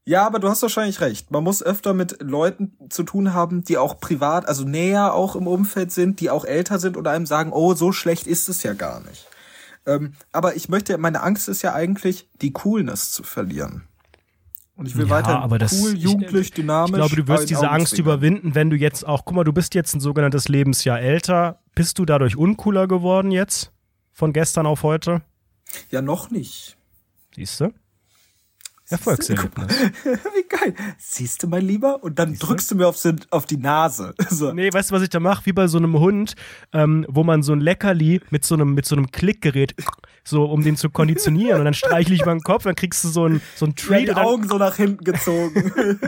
Ja, 0.06 0.28
aber 0.28 0.40
du 0.40 0.50
hast 0.50 0.62
wahrscheinlich 0.62 1.00
recht. 1.00 1.32
Man 1.32 1.46
muss 1.46 1.64
öfter 1.64 1.94
mit 1.94 2.22
Leuten 2.22 2.74
zu 2.90 3.04
tun 3.04 3.34
haben, 3.34 3.64
die 3.64 3.78
auch 3.78 4.02
privat, 4.02 4.46
also 4.50 4.66
näher 4.66 5.14
auch 5.14 5.38
im 5.38 5.48
Umfeld 5.48 5.94
sind, 5.94 6.20
die 6.20 6.30
auch 6.30 6.44
älter 6.44 6.78
sind 6.78 6.98
und 6.98 7.08
einem 7.08 7.26
sagen, 7.26 7.54
oh, 7.54 7.74
so 7.74 7.94
schlecht 7.94 8.28
ist 8.28 8.50
es 8.50 8.64
ja 8.64 8.74
gar 8.74 9.00
nicht. 9.00 9.26
Ähm, 9.86 10.14
aber 10.32 10.56
ich 10.56 10.70
möchte, 10.70 10.98
meine 10.98 11.22
Angst 11.24 11.50
ist 11.50 11.62
ja 11.62 11.74
eigentlich, 11.74 12.30
die 12.42 12.52
Coolness 12.54 13.12
zu 13.12 13.24
verlieren. 13.24 13.84
Und 14.76 14.88
ich 14.88 14.96
will 14.96 15.06
Ja, 15.06 15.12
weiter 15.12 15.40
aber 15.42 15.60
das- 15.60 15.74
cool, 15.80 15.94
ich- 15.96 16.02
jugendlich, 16.02 16.52
dynamisch. 16.52 16.92
Ich 16.92 16.96
glaube, 16.96 17.16
du 17.16 17.28
wirst 17.28 17.50
diese 17.50 17.70
Angst 17.70 17.94
Augenzwinkern. 17.94 18.06
überwinden, 18.06 18.56
wenn 18.56 18.70
du 18.70 18.76
jetzt 18.76 19.06
auch, 19.06 19.24
guck 19.26 19.36
mal, 19.36 19.44
du 19.44 19.54
bist 19.54 19.76
jetzt 19.76 19.94
ein 19.94 20.00
sogenanntes 20.00 20.48
Lebensjahr 20.48 21.00
älter. 21.00 21.60
Bist 21.76 22.00
du 22.00 22.06
dadurch 22.06 22.38
uncooler 22.38 22.88
geworden 22.88 23.30
jetzt? 23.32 23.72
Von 24.14 24.34
gestern 24.34 24.66
auf 24.66 24.84
heute? 24.84 25.22
Ja, 25.92 26.02
noch 26.02 26.32
nicht. 26.32 26.78
Siehst 27.36 27.60
du? 27.60 27.74
Erfolgserlebnis. 28.90 29.68
Wie 30.04 30.48
geil. 30.48 30.74
Siehst 30.98 31.44
du, 31.44 31.48
mein 31.48 31.66
Lieber? 31.66 32.04
Und 32.04 32.20
dann 32.20 32.38
drückst 32.38 32.72
du 32.72 32.76
mir 32.76 32.88
auf, 32.88 32.98
auf 33.30 33.46
die 33.46 33.58
Nase. 33.58 34.14
So. 34.30 34.52
Nee, 34.52 34.74
weißt 34.74 34.90
du, 34.90 34.96
was 34.96 35.04
ich 35.04 35.10
da 35.10 35.20
mache? 35.20 35.46
Wie 35.46 35.54
bei 35.54 35.68
so 35.68 35.78
einem 35.78 36.00
Hund, 36.00 36.36
ähm, 36.74 37.06
wo 37.08 37.24
man 37.24 37.44
so 37.44 37.54
ein 37.54 37.62
Leckerli 37.62 38.20
mit 38.32 38.44
so 38.46 38.56
einem, 38.56 38.74
mit 38.74 38.86
so 38.86 38.96
einem 38.96 39.12
Klickgerät, 39.12 39.76
so 40.24 40.46
um 40.46 40.64
den 40.64 40.76
zu 40.76 40.90
konditionieren. 40.90 41.60
Und 41.60 41.66
dann 41.66 41.74
streichle 41.76 42.16
ich 42.16 42.22
über 42.22 42.32
den 42.34 42.42
Kopf, 42.42 42.64
dann 42.64 42.76
kriegst 42.76 43.04
du 43.04 43.10
so 43.10 43.28
ein, 43.28 43.42
so 43.56 43.66
ein 43.66 43.76
Ja, 43.78 43.86
Treat. 43.86 44.02
die 44.04 44.10
und, 44.10 44.18
dann, 44.18 44.26
Augen 44.26 44.48
so 44.48 44.58
nach 44.58 44.76
hinten 44.76 45.04
gezogen. 45.04 45.72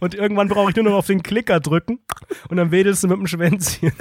und 0.00 0.14
irgendwann 0.14 0.48
brauche 0.48 0.70
ich 0.70 0.76
nur 0.76 0.84
noch 0.84 0.94
auf 0.94 1.06
den 1.06 1.22
Klicker 1.22 1.58
drücken. 1.58 1.98
Und 2.48 2.56
dann 2.56 2.70
wedelst 2.70 3.02
du 3.02 3.08
mit 3.08 3.18
dem 3.18 3.26
Schwänzchen. 3.26 3.92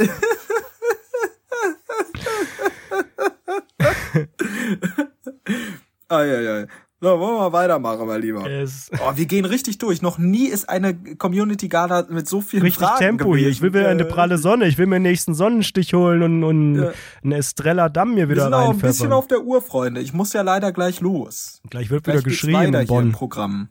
Eieiei. 6.10 6.68
So, 7.02 7.08
wollen 7.18 7.36
wir 7.36 7.40
mal 7.40 7.54
weitermachen, 7.54 8.06
mein 8.08 8.22
Lieber. 8.22 8.46
Es 8.50 8.92
Oh, 9.00 9.14
wir 9.16 9.26
gehen 9.26 9.46
richtig 9.46 9.78
durch. 9.78 10.02
Noch 10.02 10.18
nie 10.18 10.48
ist 10.48 10.68
eine 10.68 10.94
Community 11.16 11.70
Gala 11.70 12.06
mit 12.10 12.28
so 12.28 12.42
vielen 12.42 12.64
richtig 12.64 12.86
Fragen 12.86 13.00
Tempo 13.00 13.38
hier. 13.38 13.48
Ich 13.48 13.62
will 13.62 13.70
gewesen. 13.70 13.84
mir 13.86 13.90
eine 13.92 14.04
pralle 14.04 14.38
Sonne. 14.38 14.68
Ich 14.68 14.78
will 14.78 14.86
mir 14.86 14.98
den 14.98 15.04
nächsten 15.04 15.34
Sonnenstich 15.34 15.94
holen 15.94 16.22
und, 16.24 16.44
und 16.44 16.76
Ja. 16.76 16.92
einen 17.24 17.32
Estrella 17.32 17.88
Damm 17.88 18.16
mir 18.16 18.28
Wir 18.28 18.30
wieder 18.36 18.44
sind 18.44 18.54
auch 18.54 18.72
ein 18.72 18.78
bisschen 18.80 18.88
reinpfeffern. 19.08 19.14
auf 19.14 19.28
der 19.28 19.42
Uhr, 19.44 19.62
Freunde. 19.62 20.02
Ich 20.02 20.12
muss 20.14 20.34
ja 20.34 20.42
leider 20.42 20.74
gleich 20.74 21.00
los. 21.00 21.62
Gleich 21.70 21.90
wird 21.90 22.04
Gleich 22.04 22.26
wieder 22.26 22.54
weiter 22.54 22.68
in 22.68 22.74
hier 22.74 22.82
im 22.82 22.88
Bonn. 22.88 23.12
Programm. 23.14 23.70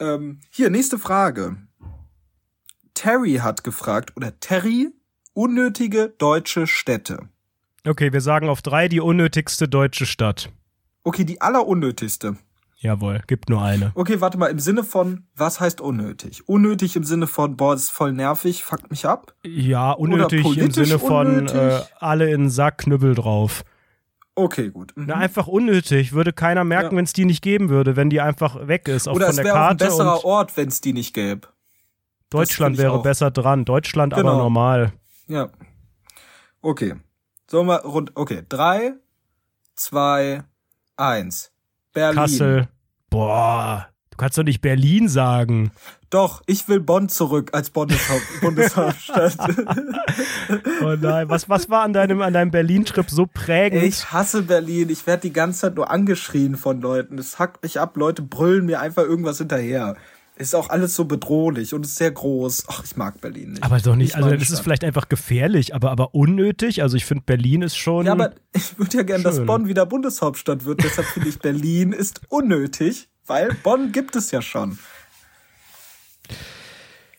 Ähm, 0.00 0.40
hier, 0.50 0.70
nächste 0.70 0.98
Frage. 0.98 1.56
Terry 2.94 3.34
hat 3.36 3.62
gefragt, 3.62 4.12
oder 4.16 4.38
Terry, 4.40 4.88
unnötige 5.32 6.12
deutsche 6.18 6.66
Städte. 6.66 7.28
Okay, 7.88 8.12
wir 8.12 8.20
sagen 8.20 8.48
auf 8.48 8.62
drei 8.62 8.88
die 8.88 9.00
unnötigste 9.00 9.68
deutsche 9.68 10.06
Stadt. 10.06 10.50
Okay, 11.04 11.24
die 11.24 11.40
allerunnötigste. 11.40 12.36
Jawohl, 12.80 13.22
gibt 13.26 13.48
nur 13.48 13.60
eine. 13.60 13.90
Okay, 13.96 14.20
warte 14.20 14.38
mal, 14.38 14.46
im 14.48 14.60
Sinne 14.60 14.84
von, 14.84 15.24
was 15.34 15.58
heißt 15.58 15.80
unnötig? 15.80 16.48
Unnötig 16.48 16.94
im 16.94 17.02
Sinne 17.02 17.26
von, 17.26 17.56
boah, 17.56 17.72
das 17.74 17.84
ist 17.84 17.90
voll 17.90 18.12
nervig, 18.12 18.62
fuckt 18.62 18.90
mich 18.90 19.04
ab. 19.04 19.34
Ja, 19.44 19.90
unnötig 19.92 20.56
im 20.56 20.70
Sinne 20.70 20.98
von 21.00 21.48
äh, 21.48 21.80
alle 21.98 22.26
in 22.30 22.42
den 22.42 22.50
Sack, 22.50 22.78
Knüppel 22.78 23.16
drauf. 23.16 23.64
Okay, 24.36 24.70
gut. 24.70 24.92
Mhm. 24.96 25.06
Na, 25.08 25.14
einfach 25.16 25.48
unnötig. 25.48 26.12
Würde 26.12 26.32
keiner 26.32 26.62
merken, 26.62 26.92
Ja. 26.94 26.98
wenn 26.98 27.04
es 27.04 27.12
die 27.12 27.24
nicht 27.24 27.42
geben 27.42 27.68
würde, 27.68 27.96
wenn 27.96 28.10
die 28.10 28.20
einfach 28.20 28.68
weg 28.68 28.86
ist. 28.86 29.08
Auch 29.08 29.14
Oder 29.16 29.26
von 29.26 29.38
es 29.38 29.44
wäre 29.44 29.66
ein 29.66 29.76
besserer 29.76 30.24
Ort, 30.24 30.56
wenn 30.56 30.68
es 30.68 30.80
die 30.80 30.92
nicht 30.92 31.12
gäbe. 31.14 31.48
Deutschland 32.30 32.78
wäre 32.78 32.92
auch. 32.92 33.02
besser 33.02 33.32
dran. 33.32 33.64
Deutschland 33.64 34.12
aber 34.14 34.22
Genau. 34.22 34.38
normal. 34.38 34.92
Ja. 35.26 35.48
Okay. 36.62 36.94
Sollen 37.50 37.66
wir 37.66 37.80
rund. 37.80 38.12
Okay. 38.14 38.42
Drei, 38.48 38.92
zwei, 39.74 40.44
eins. 40.96 41.50
Berlin. 41.92 42.16
Kassel. 42.16 42.68
Boah, 43.10 43.88
du 44.10 44.16
kannst 44.18 44.36
doch 44.36 44.42
nicht 44.42 44.60
Berlin 44.60 45.08
sagen. 45.08 45.72
Doch, 46.10 46.42
ich 46.46 46.68
will 46.68 46.80
Bonn 46.80 47.08
zurück 47.08 47.50
als 47.52 47.70
Bundeshaupt 47.70 48.22
Bundeshauptstadt. 48.40 49.36
Oh 50.80 50.96
nein, 50.98 51.28
was, 51.28 51.48
was 51.48 51.68
war 51.68 51.82
an 51.82 51.92
deinem, 51.92 52.22
an 52.22 52.32
deinem 52.32 52.50
Berlin-Trip 52.50 53.10
so 53.10 53.26
prägend? 53.26 53.82
ich 53.82 54.10
hasse 54.12 54.42
Berlin. 54.42 54.88
Ich 54.88 55.06
werde 55.06 55.22
die 55.22 55.32
ganze 55.32 55.60
Zeit 55.60 55.74
nur 55.74 55.90
angeschrien 55.90 56.56
von 56.56 56.80
Leuten. 56.80 57.18
Das 57.18 57.38
hackt 57.38 57.62
mich 57.62 57.78
ab. 57.78 57.96
Leute 57.96 58.22
brüllen 58.22 58.64
mir 58.64 58.80
einfach 58.80 59.02
irgendwas 59.02 59.38
hinterher. 59.38 59.96
Ist 60.38 60.54
auch 60.54 60.68
alles 60.70 60.94
so 60.94 61.04
bedrohlich 61.04 61.74
und 61.74 61.84
ist 61.84 61.96
sehr 61.96 62.12
groß. 62.12 62.66
Ach, 62.68 62.84
ich 62.84 62.96
mag 62.96 63.20
Berlin 63.20 63.52
nicht. 63.54 63.62
aber 63.64 63.78
doch 63.80 63.96
nicht, 63.96 64.14
also 64.14 64.30
das 64.30 64.42
ist 64.42 64.48
Stadt. 64.48 64.62
vielleicht 64.62 64.84
einfach 64.84 65.08
gefährlich, 65.08 65.74
aber, 65.74 65.90
aber 65.90 66.14
unnötig. 66.14 66.80
Also 66.82 66.96
ich 66.96 67.04
finde, 67.04 67.24
Berlin 67.26 67.62
ist 67.62 67.76
schon. 67.76 68.06
Ja, 68.06 68.12
aber 68.12 68.32
ich 68.54 68.78
würde 68.78 68.98
ja 68.98 69.02
gern, 69.02 69.22
dass. 69.24 69.44
Bonn 69.44 69.66
wieder 69.66 69.84
Bundeshauptstadt 69.84 70.64
wird. 70.64 70.84
Deshalb 70.84 71.08
finde 71.08 71.28
ich 71.28 71.40
Berlin 71.40 71.90
ist 71.92 72.20
unnötig, 72.28 73.08
weil 73.26 73.52
Bonn 73.64 73.90
gibt 73.90 74.14
es 74.14 74.30
ja 74.30 74.40
schon. 74.40 74.78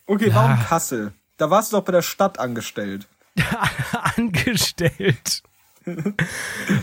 Okay, 0.05 0.29
Ja. 0.29 0.35
warum 0.35 0.59
Kassel? 0.65 1.13
Da 1.37 1.49
warst 1.49 1.71
du 1.73 1.77
doch 1.77 1.83
bei 1.83 1.91
der 1.91 2.01
Stadt 2.01 2.39
angestellt. 2.39 3.07
angestellt. 4.15 5.43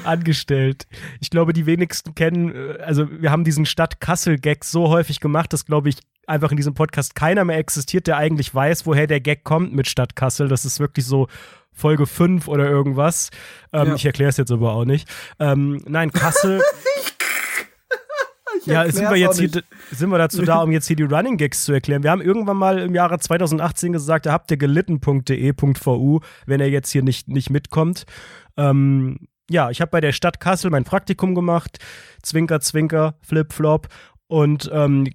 angestellt. 0.04 0.86
Ich 1.20 1.30
glaube, 1.30 1.52
die 1.52 1.66
wenigsten 1.66 2.14
kennen, 2.14 2.54
äh, 2.54 2.78
also 2.82 3.08
wir 3.10 3.30
haben 3.30 3.44
diesen 3.44 3.66
Stadt-Kassel-Gag 3.66 4.64
so 4.64 4.88
häufig 4.88 5.20
gemacht, 5.20 5.52
dass, 5.52 5.64
glaube 5.66 5.88
ich, 5.88 5.96
einfach 6.26 6.50
in 6.50 6.56
diesem 6.56 6.74
Podcast 6.74 7.14
keiner 7.14 7.44
mehr 7.44 7.58
existiert, 7.58 8.06
der 8.06 8.16
eigentlich 8.16 8.54
weiß, 8.54 8.86
woher 8.86 9.06
der 9.06 9.20
Gag 9.20 9.44
kommt 9.44 9.72
mit 9.72 9.88
Stadt 9.88 10.16
Kassel. 10.16 10.48
Das 10.48 10.64
ist 10.64 10.80
wirklich 10.80 11.06
so 11.06 11.28
Folge 11.72 12.06
5 12.06 12.48
oder 12.48 12.68
irgendwas. 12.68 13.30
Ähm, 13.72 13.88
Ja. 13.88 13.94
Ich 13.94 14.04
erkläre 14.06 14.30
es 14.30 14.36
jetzt 14.36 14.50
aber 14.50 14.72
auch 14.72 14.84
nicht. 14.84 15.08
Ähm, 15.38 15.82
nein, 15.86 16.12
Kassel. 16.12 16.62
Ja, 18.64 18.90
sind 18.90 19.08
wir 19.08 19.16
jetzt 19.16 19.38
hier, 19.38 19.50
sind 19.90 20.10
wir 20.10 20.18
dazu 20.18 20.42
da, 20.42 20.62
um 20.62 20.72
jetzt 20.72 20.86
hier 20.86 20.96
die 20.96 21.04
Running 21.04 21.36
Gags 21.36 21.64
zu 21.64 21.72
erklären. 21.72 22.02
Wir 22.02 22.10
haben 22.10 22.22
irgendwann 22.22 22.56
mal 22.56 22.78
im 22.78 22.94
Jahre 22.94 23.18
2018 23.18 23.92
gesagt, 23.92 24.26
da 24.26 24.32
habt 24.32 24.50
ihr 24.50 24.56
gelitten.de.vu, 24.56 26.20
wenn 26.46 26.60
er 26.60 26.68
jetzt 26.68 26.90
hier 26.90 27.02
nicht, 27.02 27.28
nicht 27.28 27.50
mitkommt. 27.50 28.06
Ähm, 28.56 29.28
ja, 29.50 29.70
ich 29.70 29.80
habe 29.80 29.90
bei 29.90 30.00
der 30.00 30.12
Stadt 30.12 30.40
Kassel 30.40 30.70
mein 30.70 30.84
Praktikum 30.84 31.34
gemacht, 31.34 31.78
Zwinker, 32.22 32.60
Zwinker, 32.60 33.14
Flip, 33.22 33.52
Flop 33.52 33.88
und 34.26 34.68
ähm, 34.72 35.08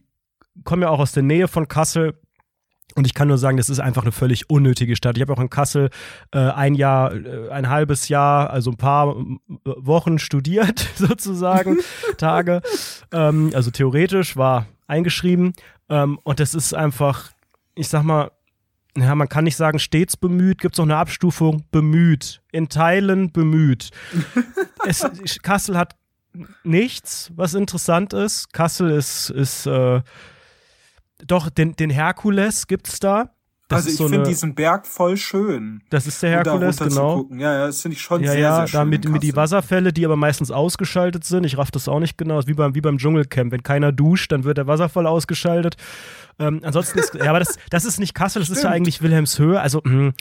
komme 0.64 0.84
ja 0.84 0.90
auch 0.90 1.00
aus 1.00 1.12
der 1.12 1.24
Nähe 1.24 1.48
von 1.48 1.68
Kassel. 1.68 2.18
Und 2.96 3.08
ich 3.08 3.14
kann 3.14 3.30
nur 3.30 3.38
sagen, 3.38 3.56
das 3.56 3.70
ist 3.70 3.80
einfach 3.80 4.02
eine 4.02 4.12
völlig 4.12 4.50
unnötige 4.50 4.98
Stadt. 4.98 5.16
Ich 5.16 5.22
habe 5.22 5.32
auch 5.32 5.40
in 5.40 5.50
Kassel 5.50 5.90
äh, 6.32 6.40
ein 6.40 6.76
Jahr, 6.76 7.14
äh, 7.14 7.50
ein 7.50 7.70
halbes 7.70 8.10
Jahr, 8.10 8.50
also 8.50 8.72
ein 8.72 8.78
paar 8.78 9.16
äh, 9.16 9.16
Wochen 9.78 10.20
studiert, 10.20 10.80
sozusagen, 10.96 11.78
Tage. 12.18 12.62
Ähm, 13.14 13.52
also 13.54 13.72
theoretisch 13.72 14.36
war 14.36 14.68
eingeschrieben. 14.88 15.54
Ähm, 15.90 16.20
und 16.24 16.42
das 16.42 16.54
ist 16.54 16.74
einfach, 16.74 17.32
ich 17.76 17.88
sag 17.88 18.04
mal, 18.04 18.32
ja, 18.98 19.16
man 19.16 19.30
kann 19.30 19.46
nicht 19.46 19.56
sagen 19.56 19.80
stets 19.80 20.18
bemüht, 20.18 20.60
gibt 20.60 20.76
es 20.76 20.78
noch 20.78 20.86
eine 20.86 20.98
Abstufung, 20.98 21.64
bemüht. 21.72 22.42
In 22.52 22.68
Teilen 22.68 23.32
bemüht. 23.32 23.92
es, 24.86 25.08
Kassel 25.42 25.78
hat 25.78 25.96
nichts, 26.64 27.32
was 27.36 27.54
interessant 27.54 28.14
ist. 28.14 28.52
Kassel 28.52 28.92
ist, 28.92 29.30
ist 29.30 29.66
äh, 29.66 30.02
doch, 31.28 31.50
den, 31.50 31.74
den 31.76 31.90
Herkules 31.90 32.68
gibt's 32.68 33.00
da. 33.00 33.32
Das 33.72 33.86
also 33.86 33.90
ich 33.90 33.96
so 33.96 34.08
finde 34.10 34.28
diesen 34.28 34.54
Berg 34.54 34.86
voll 34.86 35.16
schön. 35.16 35.82
Das 35.90 36.06
ist 36.06 36.22
der 36.22 36.32
Herkules, 36.32 36.78
genau. 36.78 37.26
Ja, 37.32 37.54
ja, 37.54 37.68
das 37.68 37.82
finde 37.82 37.96
ich 37.96 38.02
schon 38.02 38.22
Ja, 38.22 38.32
sehr, 38.32 38.40
ja, 38.42 38.56
sehr 38.58 38.68
schön. 38.68 38.78
da 38.80 38.86
mit, 38.86 39.10
mit 39.10 39.24
die. 39.24 39.34
Wasserfälle, 39.34 39.94
die 39.94 40.04
aber 40.04 40.18
meistens 40.18 40.52
ausgeschaltet 40.52 41.24
sind. 41.24 41.46
Ich 41.46 41.58
raff 41.58 41.72
das 41.72 41.88
auch 41.88 42.02
nicht 42.02 42.18
genau. 42.18 42.38
Ist 42.40 42.50
wie 42.50 42.54
beim, 42.54 42.76
wie 42.76 42.82
beim 42.82 42.98
Dschungelcamp. 42.98 43.54
Wenn 43.54 43.64
keiner 43.64 43.94
duscht, 43.94 44.34
dann 44.34 44.44
wird 44.44 44.58
der 44.58 44.68
Wasserfall 44.68 45.08
ausgeschaltet. 45.08 45.78
Ähm, 46.38 46.60
ansonsten 46.64 47.00
ist, 47.00 47.14
ja, 47.14 47.30
aber 47.30 47.40
das, 47.40 47.58
das 47.70 47.86
ist 47.86 47.98
nicht 47.98 48.14
Kassel, 48.14 48.42
das 48.42 48.50
ist 48.50 48.62
ja 48.62 48.70
eigentlich 48.70 49.02
Wilhelmshöhe. 49.02 49.62
Also 49.62 49.80
mh, 49.86 50.12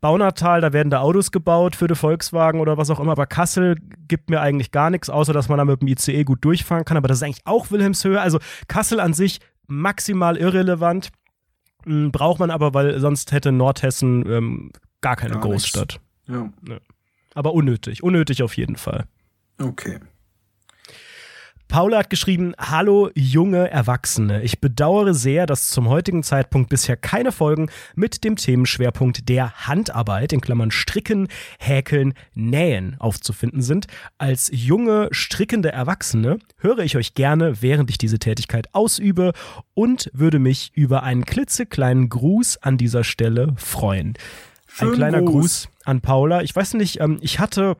Baunatal, 0.00 0.62
da 0.62 0.72
werden 0.72 0.88
da 0.88 1.00
Autos 1.00 1.30
gebaut 1.30 1.76
für 1.76 1.88
die 1.88 1.94
Volkswagen 1.94 2.60
oder 2.60 2.78
was 2.78 2.88
auch 2.88 3.00
immer, 3.00 3.12
aber 3.12 3.26
Kassel 3.26 3.76
gibt 4.08 4.30
mir 4.30 4.40
eigentlich 4.40 4.70
gar 4.70 4.88
nichts, 4.88 5.10
außer 5.10 5.34
dass 5.34 5.50
man 5.50 5.58
da 5.58 5.66
mit 5.66 5.82
dem 5.82 5.88
ICE 5.88 6.24
gut 6.24 6.42
durchfahren 6.42 6.86
kann. 6.86 6.96
Aber 6.96 7.08
das 7.08 7.18
ist 7.18 7.22
eigentlich 7.22 7.46
auch 7.46 7.70
Wilhelmshöhe. 7.70 8.18
Also 8.18 8.38
Kassel 8.66 8.98
an 8.98 9.12
sich 9.12 9.40
maximal 9.66 10.36
irrelevant. 10.36 11.10
Mh, 11.84 12.10
braucht 12.10 12.40
man 12.40 12.50
aber, 12.50 12.74
weil 12.74 12.98
sonst 13.00 13.32
hätte 13.32 13.52
Nordhessen 13.52 14.24
ähm, 14.26 14.72
gar 15.00 15.16
keine 15.16 15.34
Gar 15.34 15.42
Großstadt. 15.42 16.00
Ja, 16.26 16.50
Aber 17.34 17.52
unnötig, 17.54 18.02
unnötig 18.02 18.42
auf 18.42 18.56
jeden 18.56 18.76
Fall. 18.76 19.04
okay. 19.60 20.00
Paula 21.68 21.98
hat 21.98 22.10
geschrieben, 22.10 22.54
hallo 22.58 23.10
junge 23.14 23.68
Erwachsene. 23.70 24.42
Ich 24.42 24.60
bedauere 24.60 25.12
sehr, 25.12 25.46
dass 25.46 25.70
zum 25.70 25.88
heutigen 25.88 26.22
Zeitpunkt 26.22 26.68
bisher 26.68 26.96
keine 26.96 27.32
Folgen 27.32 27.68
mit 27.96 28.22
dem 28.22 28.36
Themenschwerpunkt 28.36 29.28
der 29.28 29.66
Handarbeit, 29.66 30.32
in 30.32 30.40
Klammern 30.40 30.70
Stricken, 30.70 31.28
Häkeln, 31.58 32.14
Nähen 32.34 32.96
aufzufinden 33.00 33.60
sind. 33.62 33.86
Als 34.18 34.50
junge, 34.52 35.08
strickende 35.10 35.72
Erwachsene 35.72 36.38
höre 36.58 36.80
ich 36.80 36.96
euch 36.96 37.14
gerne, 37.14 37.60
während 37.60 37.90
ich 37.90 37.98
diese 37.98 38.18
Tätigkeit 38.18 38.72
ausübe 38.72 39.32
und 39.74 40.10
würde 40.12 40.38
mich 40.38 40.70
über 40.74 41.02
einen 41.02 41.24
klitzekleinen 41.24 42.08
Gruß 42.08 42.58
an 42.58 42.78
dieser 42.78 43.02
Stelle 43.02 43.54
freuen. 43.56 44.08
Ein 44.08 44.14
Schönen 44.66 44.94
kleiner 44.94 45.22
Gruß. 45.22 45.32
Gruß 45.32 45.68
an 45.84 46.00
Paula. 46.00 46.42
Ich 46.42 46.54
weiß 46.54 46.74
nicht, 46.74 47.00
ähm, 47.00 47.18
ich 47.20 47.38
hatte 47.40 47.76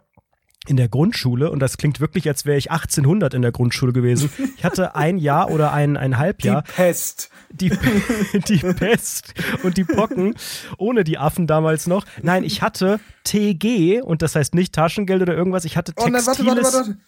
in 0.66 0.76
der 0.76 0.88
Grundschule, 0.88 1.50
und 1.50 1.60
das 1.60 1.76
klingt 1.76 2.00
wirklich, 2.00 2.26
als 2.28 2.46
wäre 2.46 2.56
ich 2.56 2.70
1800 2.70 3.34
in 3.34 3.42
der 3.42 3.52
Grundschule 3.52 3.92
gewesen. 3.92 4.30
Ich 4.56 4.64
hatte 4.64 4.94
ein 4.94 5.18
Jahr 5.18 5.50
oder 5.50 5.72
ein, 5.72 5.96
ein 5.96 6.12
Die 6.12 6.16
Halbjahr 6.16 6.62
Pest. 6.62 7.30
die, 7.50 7.70
die 8.48 8.58
Pest 8.58 9.34
und 9.62 9.76
die 9.76 9.84
Pocken, 9.84 10.34
ohne 10.78 11.04
die 11.04 11.18
Affen 11.18 11.46
damals 11.46 11.86
noch. 11.86 12.04
Nein, 12.22 12.44
ich 12.44 12.62
hatte 12.62 12.98
TG, 13.24 14.00
und 14.02 14.22
das 14.22 14.34
heißt 14.36 14.54
nicht 14.54 14.74
Taschengeld 14.74 15.22
oder 15.22 15.34
irgendwas, 15.34 15.64
ich 15.64 15.76
hatte 15.76 15.92
Oh 15.96 16.04
nein, 16.08 16.14
textiles, 16.24 16.46
warte, 16.56 16.64
warte, 16.64 16.76
warte. 16.88 16.98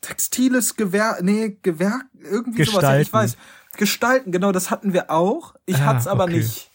Textiles 0.00 0.76
Gewehr, 0.76 1.18
nee, 1.22 1.56
Gewerk, 1.62 2.04
irgendwie 2.22 2.64
sowas. 2.64 2.82
Ja, 2.82 2.96
ich 2.98 3.06
Gestalten. 3.10 3.12
weiß. 3.12 3.36
Gestalten, 3.76 4.32
genau, 4.32 4.52
das 4.52 4.70
hatten 4.70 4.92
wir 4.92 5.10
auch. 5.10 5.54
Ich 5.64 5.76
Ah, 5.76 5.84
hatte 5.86 5.98
es 6.00 6.06
aber 6.06 6.24
okay. 6.24 6.38
nicht. 6.38 6.70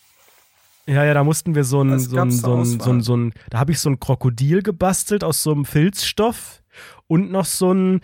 Ja, 0.87 1.03
ja, 1.03 1.13
da 1.13 1.23
mussten 1.23 1.53
wir 1.53 1.63
so 1.65 1.81
ein, 1.81 1.99
so 1.99 2.17
ein, 2.17 2.31
so 2.31 2.55
ein, 2.55 2.65
so 2.65 2.89
ein, 2.91 3.01
so 3.01 3.17
ein 3.17 3.33
da 3.49 3.59
habe 3.59 3.71
ich 3.71 3.79
so 3.79 3.89
ein 3.89 3.99
Krokodil 3.99 4.61
gebastelt 4.61 5.23
aus 5.23 5.43
so 5.43 5.51
einem 5.51 5.65
Filzstoff 5.65 6.63
und 7.07 7.29
noch 7.31 7.45
so 7.45 7.73
ein 7.73 8.01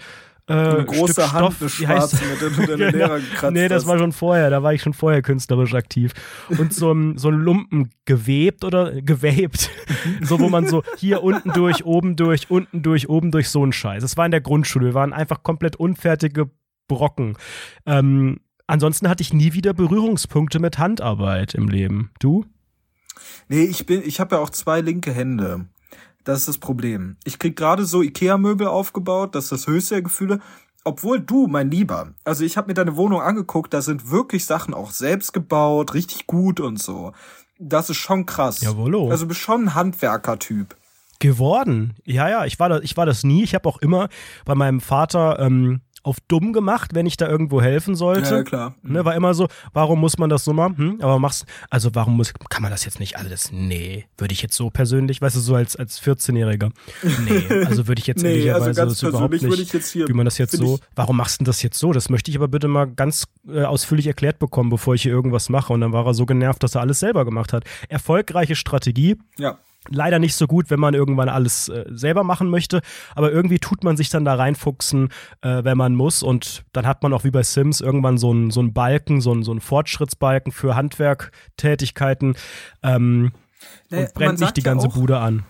äh, 0.48 0.54
Eine 0.54 0.86
große 0.86 1.14
Stück 1.14 1.32
Hand, 1.32 1.54
Stoff, 1.54 1.62
eine 1.62 1.72
wie 1.80 1.88
heißt 1.88 2.14
mit 2.14 2.42
der 2.42 2.50
du 2.50 2.68
deine 2.78 2.90
Lehrer 2.92 3.20
gekratzt 3.20 3.54
Nee, 3.54 3.68
das 3.70 3.84
hast. 3.84 3.90
war 3.90 3.98
schon 3.98 4.12
vorher, 4.12 4.50
da 4.50 4.62
war 4.62 4.74
ich 4.74 4.82
schon 4.82 4.94
vorher 4.94 5.22
künstlerisch 5.22 5.74
aktiv. 5.74 6.14
Und 6.50 6.74
so 6.74 6.92
ein, 6.92 7.18
so 7.18 7.30
ein 7.30 7.36
Lumpen 7.36 7.92
gewebt 8.04 8.66
oder 8.66 9.02
gewabt. 9.02 9.70
so, 10.22 10.42
wo 10.42 10.50
man 10.50 10.68
so 10.68 10.84
hier 10.98 11.24
unten 11.24 11.54
durch, 11.54 11.86
oben 11.86 12.18
durch, 12.18 12.52
unten 12.52 12.82
durch, 12.82 13.08
oben 13.08 13.32
durch, 13.32 13.50
so 13.50 13.66
ein 13.66 13.72
Scheiß. 13.72 14.02
Das 14.02 14.18
war 14.18 14.26
in 14.26 14.32
der 14.32 14.42
Grundschule. 14.42 14.88
Wir 14.88 14.94
waren 14.94 15.14
einfach 15.14 15.44
komplett 15.44 15.78
unfertige 15.78 16.50
Brocken. 16.90 17.38
Ähm, 17.86 18.42
ansonsten 18.68 19.08
hatte 19.08 19.22
ich 19.22 19.34
nie 19.34 19.54
wieder 19.54 19.74
Berührungspunkte 19.74 20.60
mit 20.60 20.78
Handarbeit 20.78 21.54
im 21.54 21.70
Leben. 21.70 22.12
Du? 22.20 22.46
Nee, 23.48 23.64
ich 23.64 23.86
bin, 23.86 24.02
ich 24.06 24.20
habe 24.20 24.36
ja 24.36 24.42
auch 24.42 24.50
zwei 24.50 24.82
linke 24.82 25.12
Hände. 25.12 25.66
Das 26.24 26.40
ist 26.40 26.48
das 26.48 26.58
Problem. 26.58 27.18
Ich 27.26 27.40
krieg 27.40 27.56
gerade 27.56 27.86
so 27.86 28.02
Ikea-Möbel 28.02 28.68
aufgebaut, 28.68 29.36
das 29.36 29.46
ist 29.46 29.52
das 29.52 29.68
höchste 29.68 29.96
der 29.96 30.02
Gefühle. 30.04 30.40
Obwohl 30.86 31.20
du, 31.20 31.48
mein 31.48 31.72
Lieber, 31.72 32.14
also 32.26 32.44
ich 32.44 32.58
habe 32.58 32.68
mir 32.68 32.74
deine 32.74 32.98
Wohnung 32.98 33.22
angeguckt, 33.22 33.74
da 33.74 33.82
sind 33.82 34.12
wirklich 34.12 34.46
Sachen 34.46 34.74
auch 34.74 34.92
selbst 34.92 35.34
gebaut, 35.34 35.94
richtig 35.94 36.28
gut 36.28 36.60
und 36.60 36.82
so. 36.82 37.14
Das 37.58 37.90
ist 37.90 37.98
schon 37.98 38.26
krass. 38.26 38.62
Jawollo. 38.62 39.10
Also 39.10 39.24
du 39.24 39.30
bist 39.30 39.40
schon 39.40 39.66
ein 39.66 39.76
Handwerker-Typ. 39.76 40.76
Geworden. 41.20 41.94
Ja, 42.04 42.30
ja, 42.30 42.46
ich 42.46 42.60
war 42.60 42.68
das, 42.68 42.82
ich 42.84 42.98
war 42.98 43.06
das 43.06 43.24
nie. 43.24 43.44
Ich 43.44 43.56
habe 43.56 43.70
auch 43.70 43.78
immer 43.78 44.10
bei 44.44 44.56
meinem 44.56 44.82
Vater 44.82 45.40
ähm, 45.40 45.80
auf 46.04 46.18
dumm 46.28 46.54
gemacht, 46.54 46.92
wenn 46.94 47.06
ich 47.06 47.18
da 47.18 47.28
irgendwo 47.28 47.62
helfen 47.62 47.96
sollte. 47.96 48.36
Ja, 48.36 48.44
klar. 48.44 48.76
Ne, 48.84 49.04
war 49.06 49.16
immer 49.16 49.34
so, 49.34 49.48
warum 49.74 50.00
muss 50.02 50.18
man 50.18 50.30
das 50.30 50.44
so 50.44 50.54
machen? 50.54 50.78
Hm? 50.78 50.98
Aber 51.02 51.18
machst, 51.18 51.46
also 51.70 51.90
warum 51.94 52.18
muss, 52.18 52.34
kann 52.50 52.62
man 52.62 52.72
das 52.72 52.84
jetzt 52.86 53.00
nicht 53.00 53.18
alles? 53.18 53.52
Nee, 53.52 54.06
würde 54.18 54.34
ich 54.34 54.42
jetzt 54.42 54.56
so 54.56 54.70
persönlich, 54.70 55.22
weißt 55.22 55.36
du, 55.36 55.40
so 55.40 55.56
als, 55.56 55.76
als 55.76 56.02
14-Jähriger. 56.02 56.72
Nee, 57.26 57.66
also 57.66 57.88
würde 57.88 58.00
ich 58.02 58.08
jetzt 58.08 58.22
Nee, 58.24 58.30
also 58.52 58.66
ehrlicherweise 58.68 58.74
ganz 58.82 59.00
das 59.00 59.10
überhaupt 59.10 59.32
nicht, 59.34 59.44
würde 59.44 59.62
ich 59.62 59.72
jetzt 59.74 59.92
hier- 59.92 60.08
wie 60.08 60.14
man 60.14 60.26
das 60.26 60.38
jetzt 60.38 60.58
so, 60.58 60.80
warum 60.96 61.18
machst 61.18 61.40
du 61.40 61.46
das 61.46 61.62
jetzt 61.64 61.80
so? 61.80 61.94
Das 61.94 62.10
möchte 62.10 62.30
ich 62.32 62.38
aber 62.38 62.48
bitte 62.48 62.68
mal 62.68 62.86
ganz 62.86 63.26
äh, 63.48 63.64
ausführlich 63.64 64.08
erklärt 64.08 64.40
bekommen, 64.40 64.70
bevor 64.70 64.96
ich 64.96 65.04
hier 65.04 65.12
irgendwas 65.12 65.50
mache. 65.50 65.72
Und 65.74 65.82
dann 65.82 65.94
war 65.94 66.06
er 66.06 66.14
so 66.14 66.26
genervt, 66.26 66.64
dass 66.64 66.76
er 66.76 66.82
alles 66.82 67.00
selber 67.00 67.24
gemacht 67.26 67.54
hat. 67.54 67.64
Erfolgreiche 67.90 68.56
Strategie, 68.56 69.16
Ja. 69.38 69.58
Leider 69.90 70.20
nicht 70.20 70.36
so 70.36 70.48
gut, 70.48 70.70
wenn 70.70 70.80
man 70.80 70.94
irgendwann 70.94 71.30
alles 71.30 71.70
äh, 71.70 71.86
selber 71.90 72.24
machen 72.24 72.50
möchte. 72.50 72.82
Aber 73.16 73.32
irgendwie 73.32 73.60
tut 73.60 73.84
man 73.84 73.98
sich 73.98 74.10
dann 74.10 74.26
da 74.26 74.36
reinfuchsen, 74.36 75.10
äh, 75.42 75.64
wenn 75.64 75.78
man 75.78 75.96
muss. 75.96 76.24
Und 76.24 76.64
dann 76.74 76.86
hat 76.88 77.04
man 77.04 77.14
auch 77.14 77.24
wie 77.24 77.32
bei 77.32 77.44
Sims 77.44 77.82
irgendwann 77.82 78.18
so 78.18 78.32
einen 78.32 78.52
so 78.52 78.60
einen 78.60 78.74
Balken, 78.74 79.22
so 79.22 79.32
einen, 79.32 79.44
so 79.44 79.52
einen 79.52 79.62
Fortschrittsbalken 79.62 80.52
für 80.52 80.76
Handwerktätigkeiten 80.76 82.36
ähm, 82.82 83.32
Nee, 83.90 84.02
und 84.02 84.14
brennt 84.14 84.32
nicht 84.34 84.40
sagt 84.40 84.58
die 84.58 84.62
ja 84.62 84.72
ganze 84.72 84.88
auch, 84.88 84.94
Bude 84.94 85.20
an. 85.20 85.44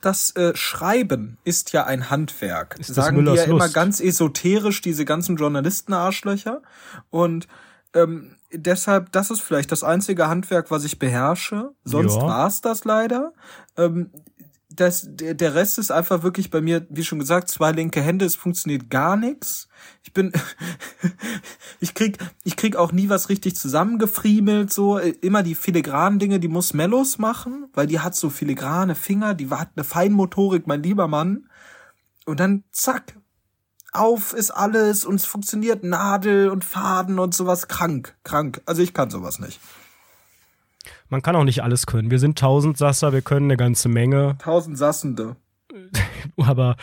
das 0.00 0.34
äh, 0.36 0.54
Schreiben 0.56 1.38
ist 1.44 1.72
ja 1.72 1.84
ein 1.84 2.10
Handwerk. 2.10 2.76
Ist 2.78 2.94
Sagen 2.94 3.24
die 3.24 3.32
ja 3.32 3.44
immer 3.44 3.64
Lust? 3.64 3.74
ganz 3.74 4.00
esoterisch, 4.00 4.80
diese 4.80 5.04
ganzen 5.04 5.36
Journalisten-Arschlöcher. 5.36 6.62
Und 7.10 7.48
ähm, 7.94 8.36
deshalb, 8.52 9.12
das 9.12 9.30
ist 9.30 9.40
vielleicht 9.42 9.72
das 9.72 9.84
einzige 9.84 10.28
Handwerk, 10.28 10.70
was 10.70 10.84
ich 10.84 10.98
beherrsche. 10.98 11.70
Sonst 11.84 12.16
Ja. 12.16 12.22
war's 12.22 12.60
das 12.60 12.84
leider. 12.84 13.32
Ähm, 13.76 14.10
das, 14.72 15.04
der, 15.08 15.34
der 15.34 15.54
Rest 15.56 15.78
ist 15.78 15.90
einfach 15.90 16.22
wirklich 16.22 16.50
bei 16.50 16.60
mir, 16.60 16.86
wie 16.90 17.02
schon 17.02 17.18
gesagt, 17.18 17.48
zwei 17.48 17.72
linke 17.72 18.00
Hände, 18.00 18.24
es 18.24 18.36
funktioniert 18.36 18.88
gar 18.88 19.16
nichts. 19.16 19.68
Ich 20.02 20.12
bin, 20.12 20.32
ich 21.80 21.94
krieg, 21.94 22.18
ich 22.44 22.56
krieg 22.56 22.76
auch 22.76 22.92
nie 22.92 23.08
was 23.08 23.28
richtig 23.28 23.56
zusammengefriemelt, 23.56 24.72
so. 24.72 24.98
Immer 24.98 25.42
die 25.42 25.54
filigranen 25.56 26.18
Dinge, 26.18 26.38
die 26.40 26.48
muss 26.48 26.72
Mellos 26.72 27.18
machen, 27.18 27.66
weil 27.74 27.86
die 27.88 28.00
hat 28.00 28.14
so 28.14 28.30
filigrane 28.30 28.94
Finger, 28.94 29.34
die 29.34 29.50
hat 29.50 29.70
eine 29.74 29.84
Feinmotorik, 29.84 30.66
mein 30.66 30.82
lieber 30.82 31.08
Mann. 31.08 31.48
Und 32.26 32.38
dann 32.38 32.62
zack, 32.70 33.16
auf 33.92 34.32
ist 34.32 34.50
alles 34.50 35.04
und 35.04 35.16
es 35.16 35.24
funktioniert 35.24 35.84
Nadel 35.84 36.48
und 36.48 36.64
Faden 36.64 37.18
und 37.18 37.34
sowas 37.34 37.68
krank, 37.68 38.16
krank. 38.24 38.62
Also 38.66 38.82
ich 38.82 38.94
kann 38.94 39.10
sowas 39.10 39.38
nicht. 39.38 39.60
Man 41.08 41.22
kann 41.22 41.36
auch 41.36 41.44
nicht 41.44 41.62
alles 41.62 41.86
können. 41.86 42.10
Wir 42.10 42.18
sind 42.18 42.38
Tausendsasser, 42.38 43.12
wir 43.12 43.22
können 43.22 43.46
eine 43.46 43.56
ganze 43.56 43.88
Menge, 43.88 44.36
Tausend 44.38 44.78
Sassende. 44.78 45.36
aber 46.36 46.76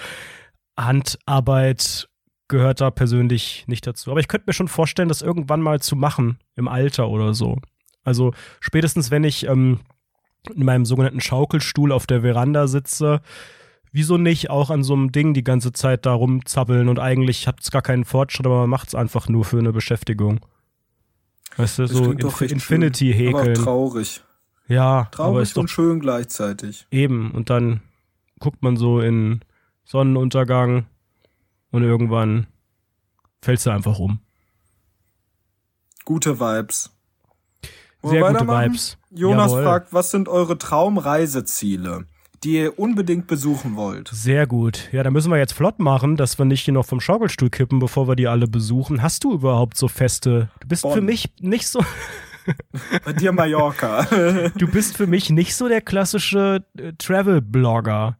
Handarbeit 0.77 2.09
gehört 2.47 2.81
da 2.81 2.91
persönlich 2.91 3.65
nicht 3.67 3.87
dazu. 3.87 4.11
Aber 4.11 4.19
ich 4.19 4.27
könnte 4.27 4.45
mir 4.47 4.53
schon 4.53 4.67
vorstellen, 4.67 5.09
das 5.09 5.21
irgendwann 5.21 5.61
mal 5.61 5.81
zu 5.81 5.95
machen 5.95 6.39
im 6.55 6.67
Alter 6.67 7.09
oder 7.09 7.33
so. 7.33 7.57
Also 8.03 8.33
spätestens, 8.59 9.11
wenn 9.11 9.23
ich 9.23 9.47
ähm, 9.47 9.79
in 10.53 10.63
meinem 10.63 10.85
sogenannten 10.85 11.19
Schaukelstuhl 11.19 11.91
auf 11.91 12.07
der 12.07 12.21
Veranda 12.21 12.67
sitze, 12.67 13.21
wieso 13.97 14.17
nicht 14.17 14.51
auch 14.51 14.69
an 14.69 14.83
so 14.83 14.93
einem 14.93 15.11
Ding 15.11 15.33
die 15.33 15.43
ganze 15.43 15.73
Zeit 15.73 16.05
da 16.05 16.13
rumzappeln 16.13 16.87
und 16.87 16.99
eigentlich 16.99 17.47
hat 17.47 17.61
es 17.61 17.71
gar 17.71 17.81
keinen 17.81 18.05
Fortschritt, 18.05 18.45
aber 18.45 18.59
man 18.61 18.69
macht 18.69 18.89
es 18.89 18.95
einfach 18.95 19.27
nur 19.27 19.43
für 19.43 19.57
eine 19.57 19.73
Beschäftigung. 19.73 20.39
Weißt 21.57 21.79
du, 21.79 21.87
so 21.87 22.11
Inf 22.11 22.41
Infinity 22.41 23.11
schön, 23.11 23.29
Aber 23.29 23.39
häkeln. 23.39 23.55
traurig. 23.55 24.23
Ja, 24.67 24.99
aber 24.99 25.11
Traurig 25.11 25.43
ist 25.43 25.57
doch 25.57 25.61
und 25.61 25.69
schön 25.69 25.99
gleichzeitig. 25.99 26.85
eben. 26.91 27.31
Und 27.31 27.49
dann 27.49 27.81
guckt 28.39 28.61
man 28.61 28.77
so 28.77 28.99
in 28.99 29.39
Sonnenuntergang 29.83 30.85
und 31.71 31.81
irgendwann 31.81 32.45
fällst 33.41 33.65
du 33.65 33.71
einfach 33.71 33.97
um. 33.97 34.19
Gute 36.05 36.39
Vibes. 36.39 36.91
Sehr 38.03 38.31
gute? 38.31 38.47
Vibes. 38.47 38.97
Jonas 39.09 39.51
Jawohl. 39.51 39.63
fragt, 39.63 39.93
was 39.93 40.11
sind 40.11 40.29
eure 40.29 40.57
Traumreiseziele, 40.59 42.05
die 42.43 42.53
ihr 42.57 42.79
unbedingt 42.79 43.27
besuchen 43.27 43.75
wollt? 43.75 44.09
Sehr 44.13 44.47
gut. 44.47 44.89
Ja, 44.91 45.03
da 45.03 45.11
müssen 45.11 45.31
wir 45.31 45.37
jetzt 45.37 45.53
flott 45.53 45.79
machen, 45.79 46.15
dass 46.15 46.37
wir 46.37 46.45
nicht 46.45 46.65
hier 46.65 46.73
noch 46.73 46.85
vom 46.85 46.99
Schaukelstuhl 46.99 47.49
kippen, 47.49 47.79
bevor 47.79 48.07
wir 48.07 48.15
die 48.15 48.27
alle 48.27 48.47
besuchen. 48.47 49.01
Hast 49.01 49.23
du 49.23 49.33
überhaupt 49.33 49.77
so 49.77 49.87
feste? 49.87 50.49
Du 50.59 50.67
bist 50.67 50.83
Bonn. 50.83 50.93
für 50.93 51.01
mich 51.01 51.29
nicht 51.39 51.67
so. 51.67 51.83
Bei 53.05 53.13
dir 53.13 53.31
Mallorca. 53.31 54.49
Du 54.55 54.67
bist 54.67 54.95
für 54.95 55.07
mich 55.07 55.29
nicht 55.29 55.55
so 55.55 55.67
der 55.67 55.81
klassische 55.81 56.65
äh, 56.77 56.93
Travel-Blogger. 56.97 58.17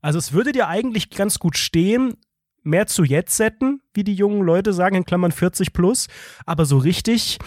Also 0.00 0.18
es 0.18 0.32
würde 0.32 0.52
dir 0.52 0.68
eigentlich 0.68 1.10
ganz 1.10 1.38
gut 1.38 1.56
stehen, 1.56 2.14
mehr 2.62 2.86
zu 2.86 3.04
Jetsetten, 3.04 3.80
wie 3.94 4.04
die 4.04 4.14
jungen 4.14 4.42
Leute 4.42 4.72
sagen, 4.72 4.96
in 4.96 5.04
Klammern 5.04 5.32
40 5.32 5.72
plus, 5.72 6.08
aber 6.44 6.64
so 6.64 6.78
richtig, 6.78 7.38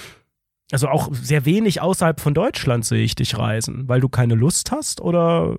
also 0.71 0.87
auch 0.87 1.09
sehr 1.13 1.45
wenig 1.45 1.81
außerhalb 1.81 2.19
von 2.19 2.33
Deutschland 2.33 2.85
sehe 2.85 3.03
ich 3.03 3.15
dich 3.15 3.37
reisen, 3.37 3.87
weil 3.87 3.99
du 3.99 4.09
keine 4.09 4.35
Lust 4.35 4.71
hast 4.71 5.01
oder 5.01 5.57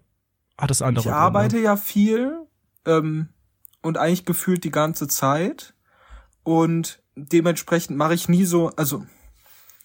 hat 0.60 0.70
es 0.70 0.82
andere 0.82 1.00
Ich 1.02 1.04
Gründe? 1.06 1.18
arbeite 1.18 1.58
ja 1.58 1.76
viel 1.76 2.32
ähm, 2.86 3.28
und 3.82 3.98
eigentlich 3.98 4.24
gefühlt 4.24 4.64
die 4.64 4.70
ganze 4.70 5.08
Zeit. 5.08 5.74
Und 6.42 7.02
dementsprechend 7.16 7.96
mache 7.98 8.14
ich 8.14 8.28
nie 8.28 8.44
so, 8.44 8.68
also 8.76 9.04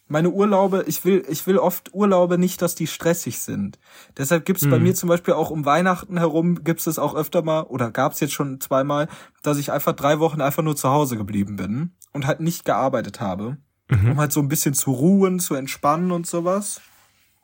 meine 0.08 0.30
Urlaube, 0.30 0.84
ich 0.88 1.04
will, 1.04 1.26
ich 1.30 1.48
will 1.48 1.58
oft 1.58 1.94
Urlaube 1.94 2.38
nicht, 2.38 2.62
dass 2.62 2.76
die 2.76 2.86
stressig 2.88 3.40
sind. 3.40 3.80
Deshalb 4.18 4.46
gibt's 4.46 4.70
bei 4.70 4.78
Mhm. 4.78 4.84
mir 4.84 4.96
zum 4.96 5.10
Beispiel 5.10 5.34
auch 5.34 5.50
um 5.50 5.66
Weihnachten 5.66 6.18
herum, 6.20 6.64
gibt's 6.64 6.86
es 6.88 7.00
auch 7.00 7.16
öfter 7.16 7.42
mal, 7.42 7.62
oder 7.64 7.90
gab's 7.92 8.20
jetzt 8.20 8.34
schon 8.34 8.62
zweimal, 8.62 9.08
dass 9.42 9.58
ich 9.58 9.72
einfach 9.72 9.94
drei 9.94 10.20
Wochen 10.20 10.42
einfach 10.42 10.62
nur 10.64 10.76
zu 10.76 10.90
Hause 10.90 11.18
geblieben 11.18 11.56
bin 11.56 11.92
und 12.14 12.28
halt 12.28 12.40
nicht 12.40 12.66
gearbeitet 12.66 13.20
habe. 13.20 13.58
Mhm. 13.90 14.12
Um 14.12 14.20
halt 14.20 14.32
so 14.32 14.40
ein 14.40 14.48
bisschen 14.48 14.74
zu 14.74 14.92
ruhen, 14.92 15.40
zu 15.40 15.56
entspannen 15.56 16.12
und 16.12 16.26
sowas. 16.28 16.82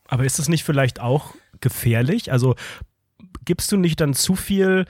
Aber 0.07 0.25
ist 0.25 0.39
das 0.39 0.47
nicht 0.49 0.63
vielleicht 0.63 0.99
auch 0.99 1.33
gefährlich? 1.61 2.31
Also 2.31 2.55
gibst 3.45 3.71
du 3.71 3.77
nicht 3.77 3.99
dann 4.01 4.13
zu 4.13 4.35
viel 4.35 4.85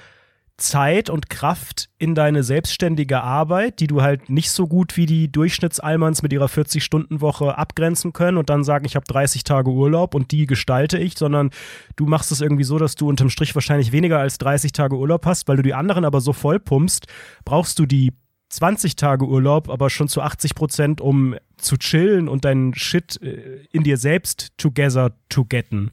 Zeit 0.62 1.10
und 1.10 1.30
Kraft 1.30 1.90
in 1.98 2.16
deine 2.16 2.44
selbstständige 2.44 3.22
Arbeit, 3.22 3.80
die 3.80 3.88
du 3.88 4.02
halt 4.02 4.30
nicht 4.30 4.52
so 4.52 4.68
gut 4.68 4.96
wie 4.96 5.06
die 5.06 5.32
Durchschnittsalmans 5.32 6.22
mit 6.22 6.32
ihrer 6.32 6.46
40-Stunden-Woche 6.46 7.58
abgrenzen 7.58 8.14
können 8.14 8.38
und 8.38 8.50
dann 8.50 8.64
sagen, 8.64 8.86
ich 8.86 8.96
habe 8.96 9.06
30 9.06 9.44
Tage 9.44 9.72
Urlaub 9.72 10.16
und 10.16 10.32
die 10.32 10.46
gestalte 10.46 10.98
ich, 10.98 11.18
sondern 11.18 11.50
du 11.96 12.06
machst 12.06 12.32
es 12.32 12.42
irgendwie 12.42 12.64
so, 12.64 12.78
dass 12.78 12.96
du 12.96 13.10
unterm 13.10 13.30
Strich 13.30 13.56
wahrscheinlich 13.56 13.92
weniger 13.92 14.20
als 14.20 14.38
30 14.38 14.72
Tage 14.72 14.96
Urlaub 14.96 15.26
hast, 15.26 15.48
weil 15.48 15.58
du 15.58 15.64
die 15.64 15.74
anderen 15.74 16.06
aber 16.06 16.22
so 16.22 16.32
voll 16.32 16.60
pumpst, 16.60 17.08
brauchst 17.44 17.80
du 17.80 17.86
die 17.86 18.14
20 18.50 18.96
Tage 18.96 19.26
Urlaub, 19.26 19.70
aber 19.70 19.90
schon 19.90 20.10
zu 20.10 20.22
80 20.22 20.56
Prozent, 20.56 21.02
um 21.02 21.36
zu 21.58 21.78
chillen 21.78 22.28
und 22.28 22.46
deinen 22.46 22.76
Shit 22.76 23.22
äh, 23.22 23.66
in 23.72 23.84
dir 23.84 23.98
selbst 23.98 24.52
together 24.58 25.14
to 25.30 25.46
getten. 25.46 25.92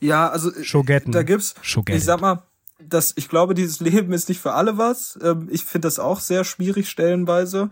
Ja, 0.00 0.28
also 0.28 0.52
äh, 0.52 0.64
Schogetten. 0.64 1.12
da 1.12 1.22
gibt's, 1.22 1.54
Schogetten. 1.62 1.98
ich 1.98 2.04
sag 2.04 2.20
mal, 2.20 2.42
das, 2.78 3.14
ich 3.16 3.28
glaube, 3.28 3.54
dieses 3.54 3.80
Leben 3.80 4.12
ist 4.12 4.28
nicht 4.28 4.40
für 4.40 4.52
alle 4.52 4.76
was. 4.78 5.18
Ähm, 5.22 5.48
Ich 5.50 5.64
finde 5.64 5.86
das 5.86 5.98
auch 5.98 6.20
sehr 6.20 6.44
schwierig 6.44 6.88
stellenweise. 6.90 7.70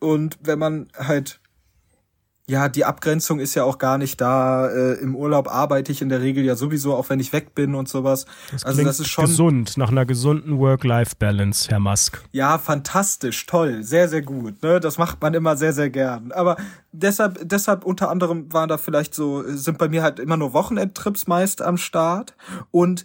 Und 0.00 0.38
wenn 0.42 0.58
man 0.58 0.88
halt, 0.96 1.40
ja, 2.50 2.68
die 2.68 2.84
Abgrenzung 2.84 3.38
ist 3.38 3.54
ja 3.54 3.62
auch 3.62 3.78
gar 3.78 3.96
nicht 3.96 4.20
da. 4.20 4.68
Äh, 4.68 4.94
Im 4.94 5.14
Urlaub 5.14 5.48
arbeite 5.48 5.92
ich 5.92 6.02
in 6.02 6.08
der 6.08 6.20
Regel 6.20 6.44
ja 6.44 6.56
sowieso, 6.56 6.96
auch 6.96 7.08
wenn 7.08 7.20
ich 7.20 7.32
weg 7.32 7.54
bin 7.54 7.76
und 7.76 7.88
sowas. 7.88 8.26
Das 8.50 8.64
also 8.64 8.82
das 8.82 8.98
ist 8.98 9.08
schon, 9.08 9.26
gesund, 9.26 9.76
nach 9.76 9.90
einer 9.90 10.04
gesunden 10.04 10.58
Work-Life-Balance, 10.58 11.70
Herr 11.70 11.78
Musk. 11.78 12.20
ja, 12.32 12.58
fantastisch, 12.58 13.46
toll, 13.46 13.84
sehr, 13.84 14.08
sehr 14.08 14.22
gut. 14.22 14.62
Ne? 14.64 14.80
Das 14.80 14.98
macht 14.98 15.22
man 15.22 15.32
immer 15.34 15.56
sehr, 15.56 15.72
sehr 15.72 15.90
gern. 15.90 16.32
Aber 16.32 16.56
deshalb, 16.90 17.38
deshalb 17.48 17.84
unter 17.84 18.10
anderem 18.10 18.52
waren 18.52 18.68
da 18.68 18.78
vielleicht 18.78 19.14
so, 19.14 19.44
sind 19.46 19.78
bei 19.78 19.88
mir 19.88 20.02
halt 20.02 20.18
immer 20.18 20.36
nur 20.36 20.52
Wochenendtrips 20.52 21.28
meist 21.28 21.62
am 21.62 21.76
Start. 21.76 22.34
Und 22.72 23.04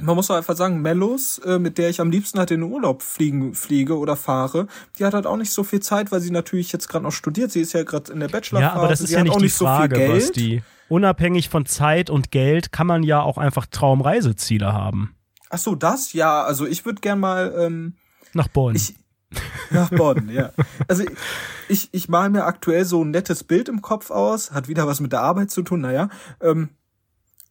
man 0.00 0.16
muss 0.16 0.30
auch 0.30 0.36
einfach 0.36 0.56
sagen, 0.56 0.80
Mellos, 0.82 1.38
äh, 1.38 1.58
mit 1.58 1.78
der 1.78 1.90
ich 1.90 2.00
am 2.00 2.10
liebsten 2.10 2.38
halt 2.38 2.50
in 2.50 2.60
den 2.60 2.72
Urlaub 2.72 3.02
fliegen, 3.02 3.54
fliege 3.54 3.96
oder 3.96 4.16
fahre, 4.16 4.66
die 4.98 5.04
hat 5.04 5.14
halt 5.14 5.26
auch 5.26 5.36
nicht 5.36 5.52
so 5.52 5.64
viel 5.64 5.80
Zeit, 5.80 6.10
weil 6.10 6.20
sie 6.20 6.30
natürlich 6.30 6.72
jetzt 6.72 6.88
gerade 6.88 7.04
noch 7.04 7.12
studiert. 7.12 7.52
Sie 7.52 7.60
ist 7.60 7.72
ja 7.72 7.82
gerade 7.84 8.12
in 8.12 8.20
der 8.20 8.28
Bachelorphase. 8.28 8.74
Ja, 8.74 8.78
aber 8.78 8.88
das 8.88 9.00
ist 9.00 9.08
sie 9.08 9.14
ja 9.14 9.22
nicht 9.22 9.32
auch 9.32 9.38
die 9.38 9.44
nicht 9.44 9.54
so 9.54 9.66
viel 9.66 9.74
Frage, 9.74 9.96
Geld. 9.96 10.14
Basti. 10.14 10.62
Unabhängig 10.88 11.48
von 11.48 11.66
Zeit 11.66 12.10
und 12.10 12.30
Geld 12.30 12.72
kann 12.72 12.86
man 12.86 13.02
ja 13.02 13.22
auch 13.22 13.38
einfach 13.38 13.66
Traumreiseziele 13.66 14.72
haben. 14.72 15.14
Ach 15.48 15.58
so, 15.58 15.74
das? 15.74 16.12
Ja, 16.12 16.42
also 16.42 16.66
ich 16.66 16.84
würde 16.84 17.00
gern 17.00 17.20
mal 17.20 17.54
ähm, 17.58 17.94
Nach 18.32 18.48
Bonn. 18.48 18.74
Ich, 18.74 18.94
nach 19.70 19.90
Bonn, 19.90 20.28
ja. 20.32 20.50
Also 20.88 21.04
ich, 21.68 21.88
ich 21.92 22.08
mal 22.08 22.30
mir 22.30 22.44
aktuell 22.44 22.84
so 22.84 23.04
ein 23.04 23.10
nettes 23.10 23.44
Bild 23.44 23.68
im 23.68 23.82
Kopf 23.82 24.10
aus, 24.10 24.52
hat 24.52 24.68
wieder 24.68 24.86
was 24.86 25.00
mit 25.00 25.12
der 25.12 25.20
Arbeit 25.20 25.50
zu 25.50 25.62
tun, 25.62 25.80
naja. 25.80 26.08
Ähm, 26.40 26.70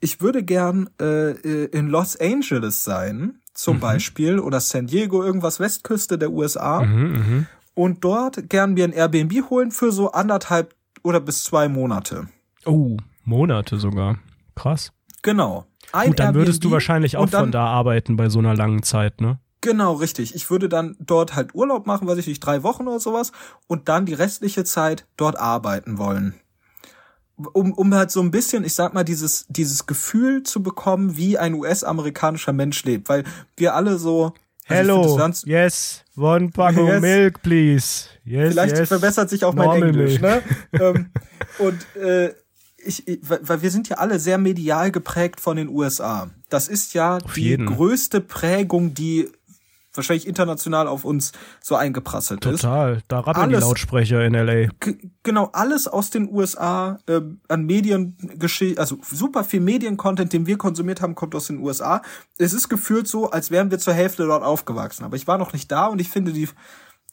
ich 0.02 0.20
würde 0.20 0.43
gern 0.43 0.89
äh, 0.99 1.32
in 1.68 1.88
Los 1.88 2.20
Angeles 2.20 2.84
sein, 2.84 3.39
zum 3.54 3.80
Beispiel, 3.80 4.39
oder 4.39 4.60
San 4.60 4.88
Diego, 4.88 5.24
irgendwas 5.24 5.60
Westküste 5.60 6.18
der 6.18 6.32
USA, 6.32 6.82
mhm, 6.82 7.12
mhm. 7.12 7.47
und 7.76 8.04
dort 8.04 8.49
gern 8.49 8.74
mir 8.74 8.86
ein 8.86 8.93
Airbnb 8.93 9.49
holen 9.49 9.72
für 9.72 9.91
so 9.91 10.12
anderthalb 10.12 10.76
oder 11.04 11.20
bis 11.20 11.43
zwei 11.43 11.70
Monate. 11.70 12.28
Oh, 12.66 12.97
Monate 13.24 13.78
sogar. 13.78 14.18
Krass. 14.56 14.91
Genau. 15.22 15.66
Ein 15.91 16.10
Gut, 16.10 16.20
dann 16.20 16.36
würdest 16.36 16.64
du 16.64 16.68
Airbnb 16.68 16.74
wahrscheinlich 16.74 17.18
auch 17.18 17.24
und 17.24 17.34
dann, 17.34 17.43
von 17.43 17.52
da 17.52 17.66
arbeiten 17.68 18.16
bei 18.16 18.30
so 18.30 18.39
einer 18.39 18.56
langen 18.56 18.84
Zeit, 18.84 19.22
ne? 19.22 19.39
Genau, 19.62 19.93
richtig. 19.93 20.34
Ich 20.34 20.49
würde 20.49 20.68
dann 20.68 20.95
dort 20.99 21.36
halt 21.36 21.54
Urlaub 21.54 21.86
machen, 21.86 22.08
weiß 22.08 22.18
ich 22.18 22.28
nicht, 22.28 22.39
drei 22.39 22.64
Wochen 22.64 22.88
oder 22.88 22.99
sowas, 22.99 23.32
und 23.68 23.89
dann 23.89 24.08
die 24.08 24.16
restliche 24.16 24.64
Zeit 24.64 25.06
dort 25.18 25.38
arbeiten 25.38 25.99
wollen. 25.99 26.34
Um, 27.53 27.73
um 27.73 27.93
halt 27.93 28.11
so 28.11 28.21
ein 28.21 28.31
bisschen, 28.31 28.63
ich 28.63 28.73
sag 28.73 28.93
mal, 28.93 29.03
dieses, 29.03 29.45
dieses 29.49 29.85
Gefühl 29.85 30.43
zu 30.43 30.61
bekommen, 30.63 31.17
wie 31.17 31.37
ein 31.37 31.53
US-amerikanischer 31.53 32.53
Mensch 32.53 32.83
lebt, 32.83 33.09
weil 33.09 33.23
wir 33.57 33.75
alle 33.75 33.97
so. 33.97 34.33
also 34.67 35.13
Hello, 35.17 35.31
yes, 35.45 36.03
one 36.15 36.49
Packung 36.49 36.87
Yes. 36.87 37.01
Milk, 37.01 37.41
please. 37.41 38.05
Yes, 38.23 38.51
Vielleicht 38.51 38.77
yes. 38.77 38.87
verbessert 38.87 39.29
sich 39.29 39.43
auch 39.43 39.53
mein 39.53 39.65
Normal 39.67 39.89
Englisch, 39.89 40.19
Milk. 40.19 40.43
ne? 40.71 40.79
ähm, 40.79 41.09
und 41.59 42.01
äh, 42.01 42.33
ich, 42.83 43.07
ich, 43.07 43.19
weil 43.21 43.61
wir 43.61 43.71
sind 43.71 43.89
ja 43.89 43.97
alle 43.97 44.19
sehr 44.19 44.37
medial 44.37 44.91
geprägt 44.91 45.39
von 45.39 45.57
den 45.57 45.69
USA. 45.69 46.29
Das 46.49 46.67
ist 46.67 46.93
ja 46.93 47.19
die 47.35 47.41
jeden. 47.41 47.65
größte 47.67 48.21
Prägung, 48.21 48.93
die 48.93 49.29
wahrscheinlich 49.93 50.27
international 50.27 50.87
auf 50.87 51.03
uns 51.05 51.31
so 51.61 51.75
eingeprasselt 51.75 52.45
ist. 52.45 52.61
Total. 52.61 53.01
Da 53.07 53.19
rappeln 53.19 53.49
die 53.49 53.55
Alles- 53.55 53.67
Lautsprecher 53.67 54.23
in 54.25 54.33
L.A. 54.33 54.69
Genau 55.23 55.49
alles 55.53 55.87
aus 55.87 56.09
den 56.09 56.29
USA 56.31 56.99
ähm, 57.07 57.41
an 57.47 57.65
Medien 57.65 58.17
also 58.77 58.97
super 59.09 59.43
viel 59.43 59.59
Mediencontent, 59.59 60.33
den 60.33 60.45
wir 60.45 60.57
konsumiert 60.57 61.01
haben, 61.01 61.15
kommt 61.15 61.35
aus 61.35 61.47
den 61.47 61.59
USA. 61.59 62.01
Es 62.37 62.53
ist 62.53 62.69
gefühlt 62.69 63.07
so, 63.07 63.29
als 63.31 63.51
wären 63.51 63.71
wir 63.71 63.79
zur 63.79 63.93
Hälfte 63.93 64.25
dort 64.25 64.43
aufgewachsen. 64.43 65.03
Aber 65.03 65.15
ich 65.15 65.27
war 65.27 65.37
noch 65.37 65.53
nicht 65.53 65.71
da 65.71 65.87
und 65.87 65.99
ich 65.99 66.09
finde 66.09 66.31
die 66.33 66.47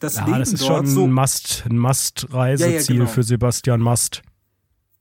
das 0.00 0.16
Ja, 0.16 0.26
Leben 0.26 0.38
das 0.38 0.52
ist 0.52 0.62
dort 0.62 0.76
schon 0.76 0.86
so 0.86 1.04
ein 1.04 1.12
Must, 1.12 1.64
ein 1.68 1.76
Must-Reiseziel 1.78 2.72
Ja, 2.74 2.80
ja, 2.80 2.86
genau. 2.86 3.06
für 3.06 3.22
Sebastian 3.24 3.80
Must. 3.80 4.22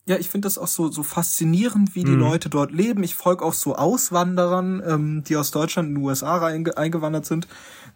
Ja, 0.08 0.16
ich 0.18 0.30
finde 0.30 0.46
das 0.46 0.58
auch 0.58 0.68
so, 0.68 0.90
so 0.90 1.04
faszinierend, 1.04 1.94
wie 1.94 2.04
die 2.06 2.12
Mhm. 2.12 2.20
Leute 2.20 2.50
dort 2.50 2.72
leben. 2.72 3.04
Ich 3.04 3.16
folge 3.16 3.44
auch 3.44 3.54
so 3.54 3.76
Auswanderern, 3.76 4.82
ähm, 4.88 5.24
die 5.28 5.36
aus 5.36 5.52
Deutschland 5.52 5.90
in 5.90 5.96
die 5.96 6.02
USA 6.02 6.38
reinge 6.38 6.78
eingewandert 6.78 7.26
sind. 7.26 7.48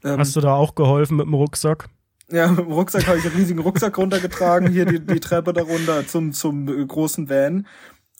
Ähm, 0.03 0.20
Hast 0.20 0.36
du 0.36 0.41
da 0.41 0.53
auch 0.53 0.76
geholfen 0.76 1.18
mit 1.18 1.26
dem 1.26 1.34
Rucksack? 1.34 1.89
ja, 2.30 2.47
mit 2.47 2.59
dem 2.59 2.72
Rucksack 2.72 3.07
habe 3.07 3.18
ich 3.18 3.26
einen 3.26 3.36
riesigen 3.36 3.59
Rucksack 3.59 3.97
runtergetragen, 3.97 4.70
hier 4.72 4.86
die, 4.86 4.99
die 4.99 5.20
Treppe 5.20 5.53
darunter 5.53 6.05
zum, 6.07 6.34
zum 6.34 6.68
äh, 6.68 6.86
großen 6.86 7.30
Van. 7.30 7.66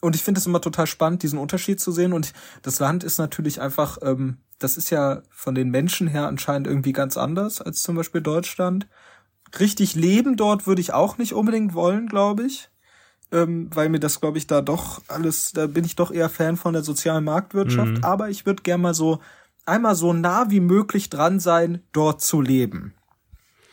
Und 0.00 0.16
ich 0.16 0.22
finde 0.22 0.38
es 0.40 0.46
immer 0.46 0.60
total 0.60 0.86
spannend, 0.86 1.22
diesen 1.22 1.38
Unterschied 1.38 1.78
zu 1.80 1.92
sehen. 1.92 2.12
Und 2.12 2.32
das 2.62 2.80
Land 2.80 3.04
ist 3.04 3.18
natürlich 3.18 3.60
einfach, 3.60 3.98
ähm, 4.02 4.38
das 4.58 4.76
ist 4.78 4.90
ja 4.90 5.22
von 5.30 5.54
den 5.54 5.70
Menschen 5.70 6.08
her 6.08 6.26
anscheinend 6.28 6.66
irgendwie 6.66 6.92
ganz 6.92 7.16
anders 7.16 7.60
als 7.60 7.82
zum 7.82 7.96
Beispiel 7.96 8.20
Deutschland. 8.22 8.88
Richtig 9.60 9.94
leben 9.94 10.36
dort 10.36 10.66
würde 10.66 10.80
ich 10.80 10.94
auch 10.94 11.18
nicht 11.18 11.34
unbedingt 11.34 11.74
wollen, 11.74 12.06
glaube 12.06 12.44
ich 12.44 12.70
ähm, 13.32 13.70
weil 13.74 13.88
mir 13.88 14.00
das, 14.00 14.20
glaube 14.20 14.38
ich, 14.38 14.46
da 14.46 14.60
doch 14.60 15.02
alles, 15.08 15.52
da 15.52 15.66
bin 15.66 15.84
ich 15.84 15.96
doch 15.96 16.10
eher 16.10 16.28
Fan 16.28 16.56
von 16.56 16.74
der 16.74 16.82
sozialen 16.82 17.24
Marktwirtschaft. 17.24 17.98
Mhm. 17.98 18.04
Aber 18.04 18.28
ich 18.28 18.46
würde 18.46 18.62
gerne 18.62 18.82
mal 18.82 18.94
so 18.94 19.20
einmal 19.64 19.94
so 19.94 20.12
nah 20.12 20.50
wie 20.50 20.60
möglich 20.60 21.10
dran 21.10 21.40
sein, 21.40 21.82
dort 21.92 22.20
zu 22.20 22.40
leben. 22.40 22.94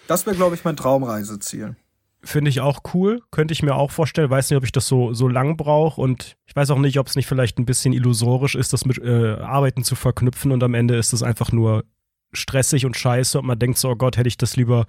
Das 0.08 0.26
wäre, 0.26 0.36
glaube 0.36 0.56
ich, 0.56 0.64
mein 0.64 0.76
Traumreiseziel. 0.76 1.76
Finde 2.22 2.50
ich 2.50 2.60
auch 2.62 2.82
cool. 2.94 3.22
Könnte 3.32 3.54
ich 3.54 3.64
mir 3.64 3.76
auch 3.76 3.92
vorstellen. 3.92 4.30
Weiß 4.30 4.50
nicht, 4.50 4.58
ob 4.58 4.66
ich 4.66 4.72
das 4.72 4.88
so, 4.88 5.14
so 5.14 5.28
lang 5.28 5.56
brauche. 5.56 6.02
Und 6.02 6.36
ich 6.46 6.56
weiß 6.56 6.72
auch 6.72 6.80
nicht, 6.80 7.00
ob 7.00 7.08
es 7.08 7.16
nicht 7.16 7.28
vielleicht 7.28 7.60
ein 7.60 7.66
bisschen 7.66 7.94
illusorisch 7.94 8.56
ist, 8.56 8.74
das 8.74 8.86
mit 8.86 8.98
äh, 8.98 9.36
Arbeiten 9.40 9.84
zu 9.84 9.96
verknüpfen. 9.96 10.52
Und 10.52 10.64
am 10.64 10.74
Ende 10.74 10.98
ist 10.98 11.14
es 11.14 11.24
einfach 11.24 11.52
nur 11.52 11.86
stressig 12.34 12.86
und 12.86 12.98
scheiße. 12.98 13.40
Und 13.40 13.46
man 13.46 13.58
denkt 13.58 13.78
so, 13.78 13.90
oh 13.90 13.96
Gott, 13.96 14.18
hätte 14.18 14.28
ich 14.28 14.38
das 14.38 14.58
lieber 14.58 14.86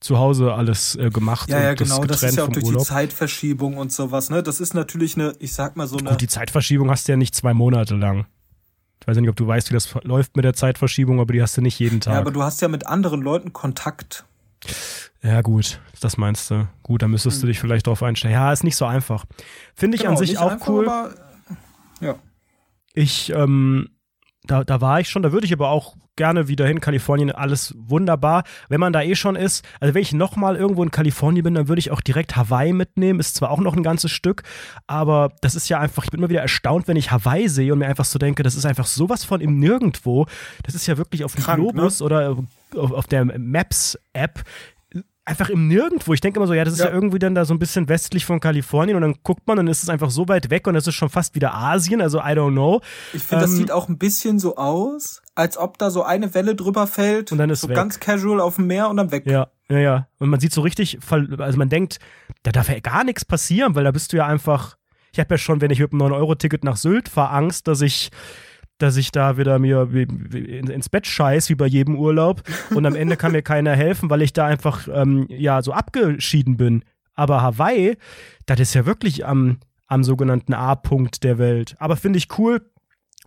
zu 0.00 0.18
Hause 0.18 0.54
alles 0.54 0.94
äh, 0.96 1.10
gemacht. 1.10 1.48
Ja, 1.50 1.60
ja, 1.60 1.74
genau. 1.74 2.04
Das 2.04 2.20
Das 2.20 2.30
ist 2.30 2.36
ja 2.36 2.44
auch 2.44 2.48
durch 2.48 2.64
Urlaub. 2.64 2.82
die 2.82 2.86
Zeitverschiebung 2.88 3.76
und 3.76 3.92
sowas. 3.92 4.30
Ne, 4.30 4.42
das 4.42 4.60
ist 4.60 4.74
natürlich 4.74 5.16
eine, 5.16 5.34
ich 5.38 5.52
sag 5.52 5.76
mal 5.76 5.86
so 5.86 5.96
eine. 5.98 6.10
Gut, 6.10 6.20
die 6.20 6.28
Zeitverschiebung 6.28 6.90
hast 6.90 7.08
du 7.08 7.12
ja 7.12 7.16
nicht 7.16 7.34
zwei 7.34 7.54
Monate 7.54 7.94
lang. 7.96 8.26
Ich 9.00 9.06
weiß 9.06 9.16
nicht, 9.16 9.28
ob 9.30 9.36
du 9.36 9.46
weißt, 9.46 9.70
wie 9.70 9.74
das 9.74 9.94
läuft 10.02 10.36
mit 10.36 10.44
der 10.44 10.54
Zeitverschiebung, 10.54 11.20
aber 11.20 11.32
die 11.32 11.40
hast 11.42 11.56
du 11.56 11.62
nicht 11.62 11.78
jeden 11.78 12.00
Tag. 12.00 12.14
ja, 12.14 12.20
aber 12.20 12.30
du 12.30 12.42
hast 12.42 12.60
ja 12.60 12.68
mit 12.68 12.86
anderen 12.86 13.22
Leuten 13.22 13.52
Kontakt. 13.52 14.24
Ja, 15.22 15.40
gut, 15.40 15.80
das 16.00 16.16
meinst 16.16 16.50
du. 16.50 16.68
Gut, 16.82 17.02
da 17.02 17.08
müsstest 17.08 17.42
du 17.42 17.46
dich 17.46 17.58
vielleicht 17.58 17.86
drauf 17.86 18.02
einstellen. 18.02 18.34
Ja, 18.34 18.52
ist 18.52 18.64
nicht 18.64 18.76
so 18.76 18.84
einfach. 18.84 19.24
Finde 19.74 19.96
ich 19.96 20.02
Hm. 20.02 20.08
Genau, 20.10 20.20
an 20.20 20.26
sich 20.26 20.38
auch 20.38 20.52
einfach, 20.52 20.68
cool. 20.68 20.88
Aber, 20.88 21.14
ja. 22.00 22.16
Ich, 22.94 23.30
ähm, 23.34 23.88
da, 24.48 24.64
da 24.64 24.80
war 24.80 25.00
ich 25.00 25.08
schon, 25.08 25.22
da 25.22 25.32
würde 25.32 25.46
ich 25.46 25.52
aber 25.52 25.70
auch 25.70 25.94
gerne 26.16 26.48
wieder 26.48 26.66
hin. 26.66 26.80
Kalifornien, 26.80 27.30
alles 27.30 27.74
wunderbar. 27.78 28.42
Wenn 28.68 28.80
man 28.80 28.92
da 28.92 29.02
eh 29.02 29.14
schon 29.14 29.36
ist, 29.36 29.64
also 29.78 29.94
wenn 29.94 30.02
ich 30.02 30.12
nochmal 30.12 30.56
irgendwo 30.56 30.82
in 30.82 30.90
Kalifornien 30.90 31.44
bin, 31.44 31.54
dann 31.54 31.68
würde 31.68 31.78
ich 31.78 31.90
auch 31.90 32.00
direkt 32.00 32.36
Hawaii 32.36 32.72
mitnehmen. 32.72 33.20
Ist 33.20 33.36
zwar 33.36 33.50
auch 33.50 33.60
noch 33.60 33.76
ein 33.76 33.82
ganzes 33.82 34.10
Stück, 34.10 34.42
aber 34.86 35.30
das 35.40 35.54
ist 35.54 35.68
ja 35.68 35.78
einfach, 35.78 36.04
ich 36.04 36.10
bin 36.10 36.18
immer 36.18 36.28
wieder 36.28 36.42
erstaunt, 36.42 36.88
wenn 36.88 36.96
ich 36.96 37.12
Hawaii 37.12 37.48
sehe 37.48 37.72
und 37.72 37.78
mir 37.78 37.86
einfach 37.86 38.04
so 38.04 38.18
denke, 38.18 38.42
das 38.42 38.56
ist 38.56 38.66
einfach 38.66 38.86
sowas 38.86 39.24
von 39.24 39.40
im 39.40 39.58
Nirgendwo. 39.58 40.26
Das 40.64 40.74
ist 40.74 40.86
ja 40.86 40.98
wirklich 40.98 41.24
auf 41.24 41.34
dem 41.34 41.44
ne? 41.44 41.54
Globus 41.54 42.02
oder 42.02 42.36
auf, 42.76 42.92
auf 42.92 43.06
der 43.06 43.24
Maps-App 43.24 44.44
einfach 45.28 45.50
im 45.50 45.68
Nirgendwo. 45.68 46.14
Ich 46.14 46.20
denke 46.20 46.38
immer 46.40 46.46
so, 46.46 46.54
ja, 46.54 46.64
das 46.64 46.74
ist 46.74 46.80
ja. 46.80 46.86
Ja. 46.86 46.92
irgendwie 46.92 47.18
dann 47.18 47.34
da 47.34 47.44
so 47.44 47.52
ein 47.54 47.58
bisschen 47.58 47.88
westlich 47.88 48.24
von 48.24 48.40
Kalifornien 48.40 48.96
und 48.96 49.02
dann 49.02 49.14
guckt 49.22 49.46
man, 49.46 49.58
dann 49.58 49.66
ist 49.68 49.82
es 49.82 49.88
einfach 49.88 50.10
so 50.10 50.26
weit 50.28 50.50
weg 50.50 50.66
und 50.66 50.74
es 50.74 50.86
ist 50.86 50.94
schon 50.94 51.10
fast 51.10 51.34
wieder 51.34 51.54
Asien, 51.54 52.00
also 52.00 52.18
I 52.18 52.32
don't 52.32 52.52
know. 52.52 52.80
Ich 53.12 53.22
finde, 53.22 53.42
das 53.42 53.50
Ähm, 53.52 53.56
sieht 53.58 53.70
auch 53.70 53.88
ein 53.88 53.98
bisschen 53.98 54.38
so 54.38 54.56
aus, 54.56 55.22
als 55.34 55.58
ob 55.58 55.78
da 55.78 55.90
so 55.90 56.02
eine 56.02 56.34
Welle 56.34 56.54
drüber 56.54 56.86
fällt. 56.86 57.30
Und 57.30 57.38
dann 57.38 57.50
ist 57.50 57.60
so 57.60 57.68
weg. 57.68 57.76
ganz 57.76 58.00
casual 58.00 58.40
auf 58.40 58.56
dem 58.56 58.66
Meer 58.66 58.88
und 58.88 58.96
dann 58.96 59.12
weg. 59.12 59.24
Ja, 59.26 59.48
ja, 59.68 59.78
ja. 59.78 60.08
Und 60.18 60.30
man 60.30 60.40
sieht 60.40 60.52
so 60.52 60.62
richtig, 60.62 60.98
also 61.10 61.58
man 61.58 61.68
denkt, 61.68 61.98
da 62.42 62.50
darf 62.50 62.68
ja 62.70 62.80
gar 62.80 63.04
nichts 63.04 63.24
passieren, 63.24 63.74
weil 63.74 63.84
da 63.84 63.90
bist 63.90 64.12
du 64.12 64.16
ja 64.16 64.26
einfach. 64.26 64.76
Ich 65.12 65.18
habe 65.20 65.34
ja 65.34 65.38
schon, 65.38 65.60
wenn 65.60 65.70
ich 65.70 65.80
mit 65.80 65.92
einem 65.92 66.02
9-Euro-Ticket 66.02 66.64
nach 66.64 66.76
Sylt 66.76 67.08
fahre, 67.08 67.30
Angst, 67.30 67.66
dass 67.66 67.80
ich 67.80 68.10
dass 68.78 68.96
ich 68.96 69.12
da 69.12 69.36
wieder 69.36 69.58
mir 69.58 69.88
ins 69.92 70.88
Bett 70.88 71.06
scheiß, 71.06 71.50
wie 71.50 71.54
bei 71.54 71.66
jedem 71.66 71.96
Urlaub. 71.96 72.42
Und 72.74 72.86
am 72.86 72.94
Ende 72.94 73.16
kann 73.16 73.32
mir 73.32 73.42
keiner 73.42 73.74
helfen, 73.74 74.10
weil 74.10 74.22
ich 74.22 74.32
da 74.32 74.46
einfach 74.46 74.88
ähm, 74.92 75.26
ja 75.28 75.62
so 75.62 75.72
abgeschieden 75.72 76.56
bin. 76.56 76.84
Aber 77.14 77.42
Hawaii, 77.42 77.96
das 78.46 78.60
ist 78.60 78.74
ja 78.74 78.86
wirklich 78.86 79.26
am, 79.26 79.58
am 79.88 80.04
sogenannten 80.04 80.54
A-Punkt 80.54 81.24
der 81.24 81.38
Welt. 81.38 81.74
Aber 81.78 81.96
finde 81.96 82.18
ich 82.18 82.38
cool. 82.38 82.62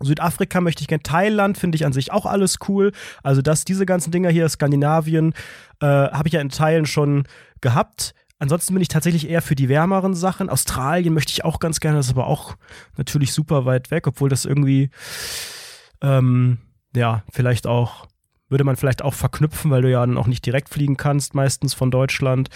Südafrika 0.00 0.60
möchte 0.60 0.82
ich 0.82 0.88
gern, 0.88 1.02
Thailand 1.02 1.58
finde 1.58 1.76
ich 1.76 1.84
an 1.84 1.92
sich 1.92 2.10
auch 2.12 2.26
alles 2.26 2.58
cool. 2.68 2.92
Also 3.22 3.42
das, 3.42 3.64
diese 3.64 3.86
ganzen 3.86 4.10
Dinger 4.10 4.30
hier, 4.30 4.48
Skandinavien, 4.48 5.34
äh, 5.80 5.86
habe 5.86 6.28
ich 6.28 6.34
ja 6.34 6.40
in 6.40 6.48
Teilen 6.48 6.86
schon 6.86 7.24
gehabt. 7.60 8.14
Ansonsten 8.42 8.74
bin 8.74 8.82
ich 8.82 8.88
tatsächlich 8.88 9.30
eher 9.30 9.40
für 9.40 9.54
die 9.54 9.68
wärmeren 9.68 10.14
Sachen. 10.14 10.50
Australien 10.50 11.14
möchte 11.14 11.30
ich 11.30 11.44
auch 11.44 11.60
ganz 11.60 11.78
gerne, 11.78 11.98
das 11.98 12.06
ist 12.06 12.12
aber 12.14 12.26
auch 12.26 12.56
natürlich 12.96 13.32
super 13.32 13.66
weit 13.66 13.92
weg, 13.92 14.08
obwohl 14.08 14.28
das 14.28 14.46
irgendwie, 14.46 14.90
ähm, 16.00 16.58
ja, 16.92 17.22
vielleicht 17.30 17.68
auch, 17.68 18.08
würde 18.48 18.64
man 18.64 18.74
vielleicht 18.74 19.02
auch 19.02 19.14
verknüpfen, 19.14 19.70
weil 19.70 19.82
du 19.82 19.92
ja 19.92 20.04
dann 20.04 20.18
auch 20.18 20.26
nicht 20.26 20.44
direkt 20.44 20.70
fliegen 20.70 20.96
kannst, 20.96 21.36
meistens 21.36 21.72
von 21.72 21.92
Deutschland. 21.92 22.48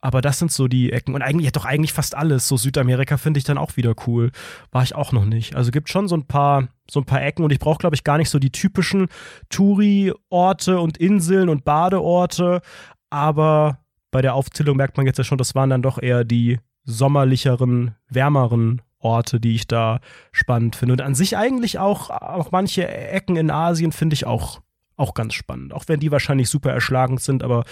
Aber 0.00 0.22
das 0.22 0.38
sind 0.38 0.50
so 0.50 0.66
die 0.66 0.90
Ecken. 0.90 1.14
Und 1.14 1.20
eigentlich, 1.20 1.44
ja 1.44 1.50
doch 1.50 1.66
eigentlich 1.66 1.92
fast 1.92 2.14
alles. 2.14 2.48
So 2.48 2.56
Südamerika 2.56 3.18
finde 3.18 3.36
ich 3.36 3.44
dann 3.44 3.58
auch 3.58 3.76
wieder 3.76 3.92
cool. 4.06 4.30
War 4.72 4.82
ich 4.82 4.94
auch 4.94 5.12
noch 5.12 5.26
nicht. 5.26 5.56
Also 5.56 5.70
gibt 5.72 5.90
schon 5.90 6.08
so 6.08 6.16
ein 6.16 6.26
paar, 6.26 6.68
so 6.90 7.00
ein 7.00 7.06
paar 7.06 7.22
Ecken 7.22 7.44
und 7.44 7.52
ich 7.52 7.58
brauche, 7.58 7.80
glaube 7.80 7.96
ich, 7.96 8.02
gar 8.02 8.16
nicht 8.16 8.30
so 8.30 8.38
die 8.38 8.50
typischen 8.50 9.08
Touri-Orte 9.50 10.80
und 10.80 10.96
Inseln 10.96 11.50
und 11.50 11.66
Badeorte. 11.66 12.62
Aber 13.10 13.83
bei 14.14 14.22
der 14.22 14.36
Aufzählung 14.36 14.76
merkt 14.76 14.96
man 14.96 15.06
jetzt 15.06 15.18
ja 15.18 15.24
schon, 15.24 15.38
das 15.38 15.56
waren 15.56 15.70
dann 15.70 15.82
doch 15.82 16.00
eher 16.00 16.22
die 16.22 16.60
sommerlicheren, 16.84 17.96
wärmeren 18.08 18.80
Orte, 19.00 19.40
die 19.40 19.56
ich 19.56 19.66
da 19.66 19.98
spannend 20.30 20.76
finde. 20.76 20.92
Und 20.92 21.00
an 21.00 21.16
sich 21.16 21.36
eigentlich 21.36 21.80
auch, 21.80 22.10
auch 22.10 22.52
manche 22.52 22.86
Ecken 22.86 23.34
in 23.34 23.50
Asien 23.50 23.90
finde 23.90 24.14
ich 24.14 24.24
auch, 24.24 24.60
auch 24.94 25.14
ganz 25.14 25.34
spannend. 25.34 25.74
Auch 25.74 25.88
wenn 25.88 25.98
die 25.98 26.12
wahrscheinlich 26.12 26.48
super 26.48 26.70
erschlagend 26.70 27.22
sind, 27.22 27.42
aber 27.42 27.64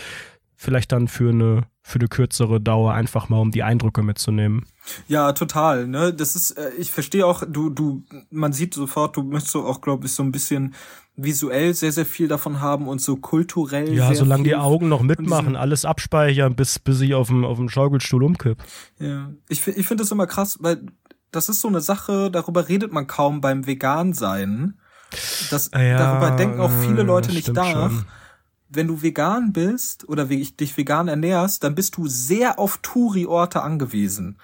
vielleicht 0.62 0.92
dann 0.92 1.08
für 1.08 1.30
eine, 1.30 1.64
für 1.82 1.98
eine 1.98 2.08
kürzere 2.08 2.60
Dauer 2.60 2.94
einfach 2.94 3.28
mal, 3.28 3.38
um 3.38 3.50
die 3.50 3.62
Eindrücke 3.62 4.02
mitzunehmen. 4.02 4.64
Ja, 5.08 5.32
total. 5.32 5.86
Ne, 5.88 6.14
das 6.14 6.36
ist, 6.36 6.52
äh, 6.52 6.70
ich 6.78 6.92
verstehe 6.92 7.26
auch, 7.26 7.42
du, 7.46 7.68
du, 7.70 8.04
man 8.30 8.52
sieht 8.52 8.74
sofort, 8.74 9.16
du 9.16 9.22
möchtest 9.24 9.56
auch, 9.56 9.80
glaube 9.80 10.06
ich, 10.06 10.12
so 10.12 10.22
ein 10.22 10.32
bisschen 10.32 10.74
visuell 11.16 11.74
sehr, 11.74 11.92
sehr 11.92 12.06
viel 12.06 12.28
davon 12.28 12.60
haben 12.60 12.88
und 12.88 13.00
so 13.00 13.16
kulturell. 13.16 13.92
Ja, 13.92 14.14
solange 14.14 14.44
die 14.44 14.56
Augen 14.56 14.88
noch 14.88 15.02
mitmachen, 15.02 15.56
alles 15.56 15.84
abspeichern, 15.84 16.54
bis, 16.54 16.78
bis 16.78 17.00
ich 17.00 17.14
auf 17.14 17.28
dem, 17.28 17.44
auf 17.44 17.58
dem 17.58 17.68
Schaukelstuhl 17.68 18.22
umkipp. 18.22 18.58
Ja, 18.98 19.30
ich, 19.48 19.66
ich 19.66 19.86
finde 19.86 20.04
das 20.04 20.12
immer 20.12 20.26
krass, 20.26 20.58
weil 20.60 20.86
das 21.32 21.48
ist 21.48 21.60
so 21.60 21.68
eine 21.68 21.80
Sache, 21.80 22.30
darüber 22.30 22.68
redet 22.68 22.92
man 22.92 23.06
kaum 23.06 23.40
beim 23.40 23.66
Vegan-Sein. 23.66 24.78
Das, 25.50 25.70
Ja, 25.74 25.98
darüber 25.98 26.30
denken 26.36 26.60
auch 26.60 26.70
viele 26.70 27.02
Leute 27.02 27.32
nicht 27.32 27.52
nach. 27.52 27.90
schon. 27.90 28.06
Wenn 28.74 28.88
du 28.88 29.02
vegan 29.02 29.52
bist 29.52 30.08
oder 30.08 30.26
dich 30.26 30.76
vegan 30.76 31.08
ernährst, 31.08 31.62
dann 31.64 31.74
bist 31.74 31.96
du 31.96 32.06
sehr 32.06 32.58
auf 32.58 32.78
Touri-Orte 32.82 33.62
angewiesen. 33.62 34.38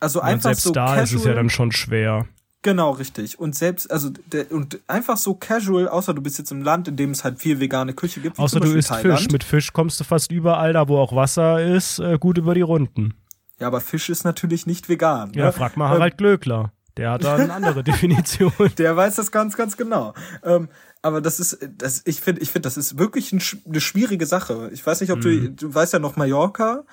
Also 0.00 0.20
Und 0.20 0.26
einfach 0.26 0.50
selbst 0.50 0.64
so 0.64 0.72
da 0.72 0.86
casual. 0.86 1.04
ist 1.04 1.14
es 1.14 1.24
ja 1.24 1.34
dann 1.34 1.50
schon 1.50 1.72
schwer. 1.72 2.26
Genau, 2.62 2.90
richtig. 2.90 3.40
Und 3.40 3.56
selbst, 3.56 3.90
also, 3.90 4.10
der, 4.26 4.50
und 4.52 4.78
einfach 4.86 5.16
so 5.16 5.34
casual, 5.34 5.88
außer 5.88 6.14
du 6.14 6.22
bist 6.22 6.38
jetzt 6.38 6.52
im 6.52 6.62
Land, 6.62 6.86
in 6.86 6.96
dem 6.96 7.10
es 7.10 7.24
halt 7.24 7.40
viel 7.40 7.58
vegane 7.58 7.92
Küche 7.92 8.20
gibt. 8.20 8.38
Außer 8.38 8.60
du 8.60 8.72
isst 8.72 8.88
Thailand. 8.88 9.20
Fisch. 9.20 9.30
Mit 9.32 9.42
Fisch 9.42 9.72
kommst 9.72 9.98
du 9.98 10.04
fast 10.04 10.30
überall, 10.30 10.72
da 10.72 10.86
wo 10.86 10.98
auch 10.98 11.14
Wasser 11.14 11.60
ist, 11.60 11.98
äh, 11.98 12.18
gut 12.18 12.38
über 12.38 12.54
die 12.54 12.60
Runden. 12.60 13.14
Ja, 13.58 13.66
aber 13.66 13.80
Fisch 13.80 14.10
ist 14.10 14.24
natürlich 14.24 14.66
nicht 14.66 14.88
vegan. 14.88 15.32
Ja, 15.34 15.46
ne? 15.46 15.52
frag 15.52 15.76
mal 15.76 15.88
Harald 15.88 16.18
Glöckler. 16.18 16.72
Der 16.96 17.12
hat 17.12 17.24
da 17.24 17.36
eine 17.36 17.52
andere 17.52 17.82
Definition. 17.84 18.52
Der 18.78 18.96
weiß 18.96 19.16
das 19.16 19.32
ganz, 19.32 19.56
ganz 19.56 19.76
genau. 19.76 20.14
Ähm, 20.44 20.68
aber 21.02 21.20
das 21.20 21.40
ist, 21.40 21.58
das, 21.76 22.02
ich 22.06 22.20
finde, 22.20 22.40
ich 22.42 22.50
finde, 22.50 22.66
das 22.66 22.76
ist 22.76 22.98
wirklich 22.98 23.32
ein, 23.32 23.42
eine 23.68 23.80
schwierige 23.80 24.26
Sache. 24.26 24.70
Ich 24.72 24.86
weiß 24.86 25.00
nicht, 25.00 25.10
ob 25.12 25.18
Mhm. 25.18 25.56
du, 25.56 25.66
du 25.68 25.74
weißt 25.74 25.92
ja 25.92 25.98
noch 25.98 26.16
Mallorca, 26.16 26.84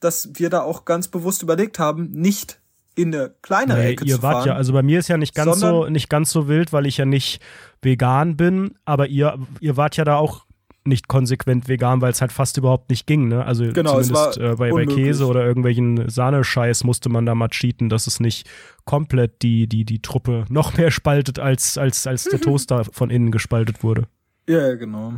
dass 0.00 0.30
wir 0.34 0.48
da 0.50 0.62
auch 0.62 0.84
ganz 0.84 1.08
bewusst 1.08 1.42
überlegt 1.42 1.78
haben, 1.78 2.10
nicht 2.12 2.60
in 2.94 3.14
eine 3.14 3.32
kleinere 3.42 3.78
Nee, 3.78 3.90
Ecke 3.92 4.04
ihr 4.04 4.16
zu 4.16 4.22
wart 4.22 4.34
fahren. 4.38 4.46
ja, 4.48 4.54
also 4.54 4.72
bei 4.72 4.82
mir 4.82 4.98
ist 4.98 5.08
ja 5.08 5.16
nicht 5.18 5.34
ganz 5.34 5.60
so, 5.60 5.88
nicht 5.88 6.08
ganz 6.10 6.30
so 6.30 6.48
wild, 6.48 6.72
weil 6.72 6.86
ich 6.86 6.96
ja 6.96 7.04
nicht 7.04 7.40
vegan 7.82 8.36
bin, 8.36 8.74
aber 8.84 9.06
ihr, 9.06 9.38
ihr 9.60 9.76
wart 9.76 9.96
ja 9.96 10.04
da 10.04 10.16
auch 10.16 10.44
nicht 10.84 11.08
konsequent 11.08 11.68
vegan, 11.68 12.00
weil 12.00 12.12
es 12.12 12.20
halt 12.20 12.32
fast 12.32 12.56
überhaupt 12.56 12.88
nicht 12.88 13.06
ging, 13.06 13.28
ne? 13.28 13.44
Also 13.44 13.64
Genau, 13.72 13.98
es 13.98 14.08
zumindest 14.08 14.38
äh, 14.38 14.54
bei, 14.56 14.70
bei. 14.70 14.86
Käse 14.86 15.26
oder 15.26 15.44
irgendwelchen 15.44 16.08
Sahnescheiß 16.08 16.84
musste 16.84 17.08
man 17.10 17.26
da 17.26 17.34
mal 17.34 17.48
cheaten, 17.48 17.88
dass 17.88 18.06
es 18.06 18.20
nicht 18.20 18.48
komplett 18.84 19.42
die, 19.42 19.66
die, 19.66 19.84
die 19.84 20.00
Truppe 20.00 20.46
noch 20.48 20.76
mehr 20.78 20.90
spaltet, 20.90 21.38
als, 21.38 21.76
als, 21.76 22.06
als 22.06 22.24
der 22.24 22.40
Toaster 22.40 22.84
von 22.84 23.10
innen 23.10 23.30
gespaltet 23.30 23.82
wurde. 23.82 24.06
ja, 24.48 24.68
ja, 24.68 24.74
genau. 24.76 25.14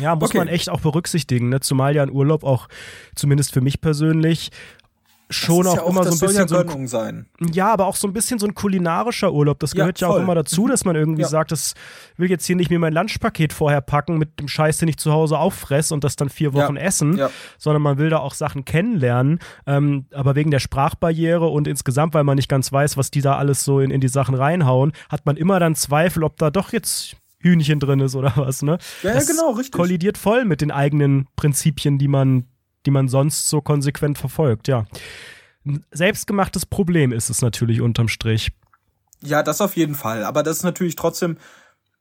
Ja, 0.00 0.16
muss 0.16 0.30
Okay. 0.30 0.38
man 0.38 0.48
echt 0.48 0.68
auch 0.68 0.80
berücksichtigen, 0.80 1.48
ne? 1.48 1.60
Zumal 1.60 1.94
ja 1.94 2.02
ein 2.02 2.10
Urlaub 2.10 2.42
auch, 2.42 2.68
zumindest 3.14 3.52
für 3.52 3.60
mich 3.60 3.80
persönlich, 3.80 4.50
schon 5.28 5.66
auch 5.66 5.74
ja 5.76 5.82
immer 5.88 6.04
so 6.04 6.10
ein 6.10 6.18
bisschen 6.20 6.42
ja 6.42 6.48
so 6.48 6.56
ein 6.56 6.86
sein. 6.86 7.26
Ja, 7.52 7.72
aber 7.72 7.86
auch 7.86 7.96
so 7.96 8.06
ein 8.06 8.12
bisschen 8.12 8.38
so 8.38 8.46
ein 8.46 8.54
kulinarischer 8.54 9.32
Urlaub. 9.32 9.58
Das 9.58 9.72
Ja, 9.72 9.78
gehört 9.82 10.00
ja, 10.00 10.08
auch 10.08 10.12
voll. 10.12 10.22
immer 10.22 10.34
dazu, 10.36 10.68
dass 10.68 10.84
man 10.84 10.94
irgendwie 10.94 11.22
Ja. 11.22 11.28
sagt, 11.28 11.50
das 11.50 11.74
will 12.16 12.30
jetzt 12.30 12.46
hier 12.46 12.54
nicht 12.54 12.70
mir 12.70 12.78
mein 12.78 12.92
Lunchpaket 12.92 13.52
vorher 13.52 13.80
packen 13.80 14.18
mit 14.18 14.38
dem 14.38 14.46
Scheiß, 14.46 14.78
den 14.78 14.88
ich 14.88 14.98
zu 14.98 15.12
Hause 15.12 15.38
auffress 15.38 15.90
und 15.90 16.04
das 16.04 16.14
dann 16.16 16.28
vier 16.28 16.52
Wochen 16.54 16.76
Ja. 16.76 16.82
essen, 16.82 17.16
Ja. 17.18 17.30
sondern 17.58 17.82
man 17.82 17.98
will 17.98 18.08
da 18.10 18.18
auch 18.18 18.34
Sachen 18.34 18.64
kennenlernen. 18.64 19.40
Ähm, 19.66 20.06
aber 20.14 20.36
wegen 20.36 20.50
der 20.52 20.60
Sprachbarriere 20.60 21.48
und 21.48 21.66
insgesamt, 21.66 22.14
weil 22.14 22.24
man 22.24 22.36
nicht 22.36 22.48
ganz 22.48 22.70
weiß, 22.72 22.96
was 22.96 23.10
die 23.10 23.20
da 23.20 23.36
alles 23.36 23.64
so 23.64 23.80
in, 23.80 23.90
in 23.90 24.00
die 24.00 24.08
Sachen 24.08 24.34
reinhauen, 24.36 24.92
hat 25.08 25.26
man 25.26 25.36
immer 25.36 25.58
dann 25.58 25.74
Zweifel, 25.74 26.22
ob 26.22 26.36
da 26.36 26.50
doch 26.50 26.72
jetzt 26.72 27.16
Hühnchen 27.40 27.80
drin 27.80 28.00
ist 28.00 28.14
oder 28.14 28.32
was, 28.36 28.62
ne? 28.62 28.78
Ja, 29.02 29.10
ja, 29.10 29.16
das 29.16 29.26
genau, 29.26 29.50
richtig. 29.52 29.72
kollidiert 29.72 30.18
voll 30.18 30.44
mit 30.44 30.60
den 30.60 30.70
eigenen 30.70 31.26
Prinzipien, 31.36 31.98
die 31.98 32.08
man, 32.08 32.44
die 32.86 32.90
man 32.90 33.08
sonst 33.08 33.48
so 33.48 33.60
konsequent 33.60 34.16
verfolgt, 34.18 34.68
ja. 34.68 34.86
Ein 35.66 35.84
selbstgemachtes 35.90 36.64
Problem 36.64 37.12
ist 37.12 37.28
es 37.28 37.42
natürlich 37.42 37.80
unterm 37.80 38.08
Strich. 38.08 38.52
Ja, 39.20 39.42
das 39.42 39.60
auf 39.60 39.76
jeden 39.76 39.96
Fall. 39.96 40.24
Aber 40.24 40.42
das 40.42 40.58
ist 40.58 40.62
natürlich 40.62 40.94
trotzdem, 40.94 41.38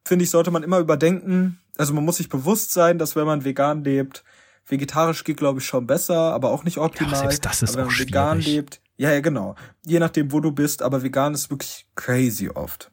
finde 0.06 0.24
ich, 0.24 0.30
sollte 0.30 0.52
man 0.52 0.64
immer 0.64 0.80
überdenken. 0.80 1.60
Also 1.78 1.94
man 1.94 2.06
muss 2.06 2.18
sich 2.18 2.30
bewusst 2.30 2.72
sein, 2.72 3.00
dass 3.00 3.16
wenn 3.16 3.26
man 3.26 3.44
vegan 3.44 3.84
lebt, 3.84 4.24
vegetarisch 4.68 5.24
geht, 5.24 5.38
glaube 5.38 5.60
ich, 5.60 5.66
schon 5.66 5.88
besser, 5.88 6.34
aber 6.34 6.52
auch 6.52 6.64
nicht 6.64 6.78
optimal. 6.78 7.14
Ja, 7.14 7.20
selbst 7.20 7.46
das 7.46 7.64
ist 7.64 7.72
aber 7.72 7.80
wenn 7.80 7.86
auch 7.86 7.92
man 7.92 8.00
vegan 8.00 8.42
schwierig. 8.42 8.56
lebt, 8.56 8.82
ja, 8.98 9.12
ja, 9.12 9.20
genau. 9.20 9.56
Je 9.86 10.00
nachdem, 10.00 10.32
wo 10.32 10.40
du 10.40 10.52
bist, 10.52 10.82
aber 10.82 11.04
vegan 11.04 11.34
ist 11.34 11.50
wirklich 11.50 11.88
crazy 11.96 12.50
oft. 12.50 12.92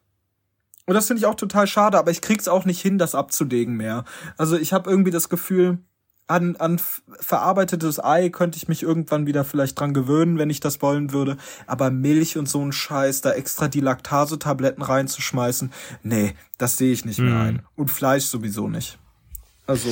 Und 0.87 0.95
das 0.95 1.07
finde 1.07 1.21
ich 1.21 1.27
auch 1.27 1.37
total 1.37 1.67
schade, 1.67 1.99
aber 1.99 2.11
ich 2.11 2.23
krieg's 2.23 2.49
auch 2.49 2.65
nicht 2.65 2.81
hin, 2.81 2.99
das 2.99 3.15
abzulegen 3.15 3.77
mehr. 3.77 4.05
Also 4.37 4.57
ich 4.57 4.73
habe 4.73 4.91
irgendwie 4.91 5.13
das 5.13 5.29
Gefühl, 5.29 5.79
an, 6.27 6.57
an 6.57 6.81
verarbeitetes 7.21 8.03
Ei 8.03 8.29
könnte 8.31 8.57
ich 8.57 8.69
mich 8.69 8.83
irgendwann 8.83 9.27
wieder 9.27 9.45
vielleicht 9.45 9.79
dran 9.79 9.93
gewöhnen, 9.93 10.39
wenn 10.39 10.51
ich 10.51 10.61
das 10.61 10.81
wollen 10.81 11.13
würde. 11.13 11.37
Aber 11.67 11.91
Milch 11.91 12.39
und 12.39 12.49
so 12.49 12.65
ein 12.65 12.73
Scheiß, 12.73 13.21
da 13.21 13.33
extra 13.33 13.69
die 13.69 13.81
Laktasetabletten 13.81 14.83
reinzuschmeißen, 14.83 15.73
nee, 16.03 16.35
das 16.59 16.79
sehe 16.79 16.93
ich 16.93 17.05
nicht 17.05 17.19
mehr 17.19 17.35
Hm. 17.35 17.41
ein. 17.41 17.63
Und 17.77 17.91
Fleisch 17.91 18.25
sowieso 18.25 18.69
nicht. 18.69 18.99
Also. 19.67 19.91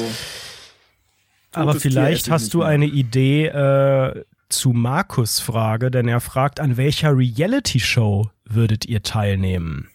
Aber 1.53 1.75
vielleicht 1.75 2.31
hast 2.31 2.55
du 2.55 2.59
mehr. 2.59 2.69
eine 2.69 2.87
Idee 2.87 3.47
äh, 3.47 4.25
zu 4.49 4.71
Markus' 4.71 5.41
Frage, 5.41 5.91
denn 5.91 6.09
er 6.09 6.21
fragt, 6.21 6.61
an 6.61 6.77
welcher 6.77 7.17
Reality-Show 7.17 8.31
würdet 8.45 8.87
ihr 8.87 9.03
teilnehmen? 9.03 9.89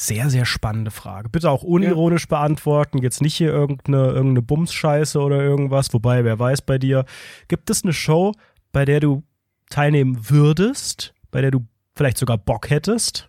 Sehr, 0.00 0.30
sehr 0.30 0.44
spannende 0.44 0.92
Frage. 0.92 1.28
Bitte 1.28 1.50
auch 1.50 1.64
unironisch 1.64 2.28
beantworten. 2.28 2.98
Jetzt 2.98 3.20
nicht 3.20 3.34
hier 3.34 3.50
irgendeine, 3.50 4.06
irgendeine 4.06 4.42
Bumsscheiße 4.42 5.18
oder 5.18 5.42
irgendwas. 5.42 5.92
Wobei, 5.92 6.22
wer 6.22 6.38
weiß 6.38 6.62
bei 6.62 6.78
dir. 6.78 7.04
Gibt 7.48 7.68
es 7.68 7.82
eine 7.82 7.92
Show, 7.92 8.32
bei 8.70 8.84
der 8.84 9.00
du 9.00 9.24
teilnehmen 9.70 10.30
würdest, 10.30 11.14
bei 11.32 11.40
der 11.40 11.50
du 11.50 11.66
vielleicht 11.96 12.16
sogar 12.16 12.38
Bock 12.38 12.70
hättest? 12.70 13.28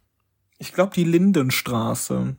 Ich 0.60 0.72
glaube, 0.72 0.94
die 0.94 1.06
Lindenstraße. 1.06 2.36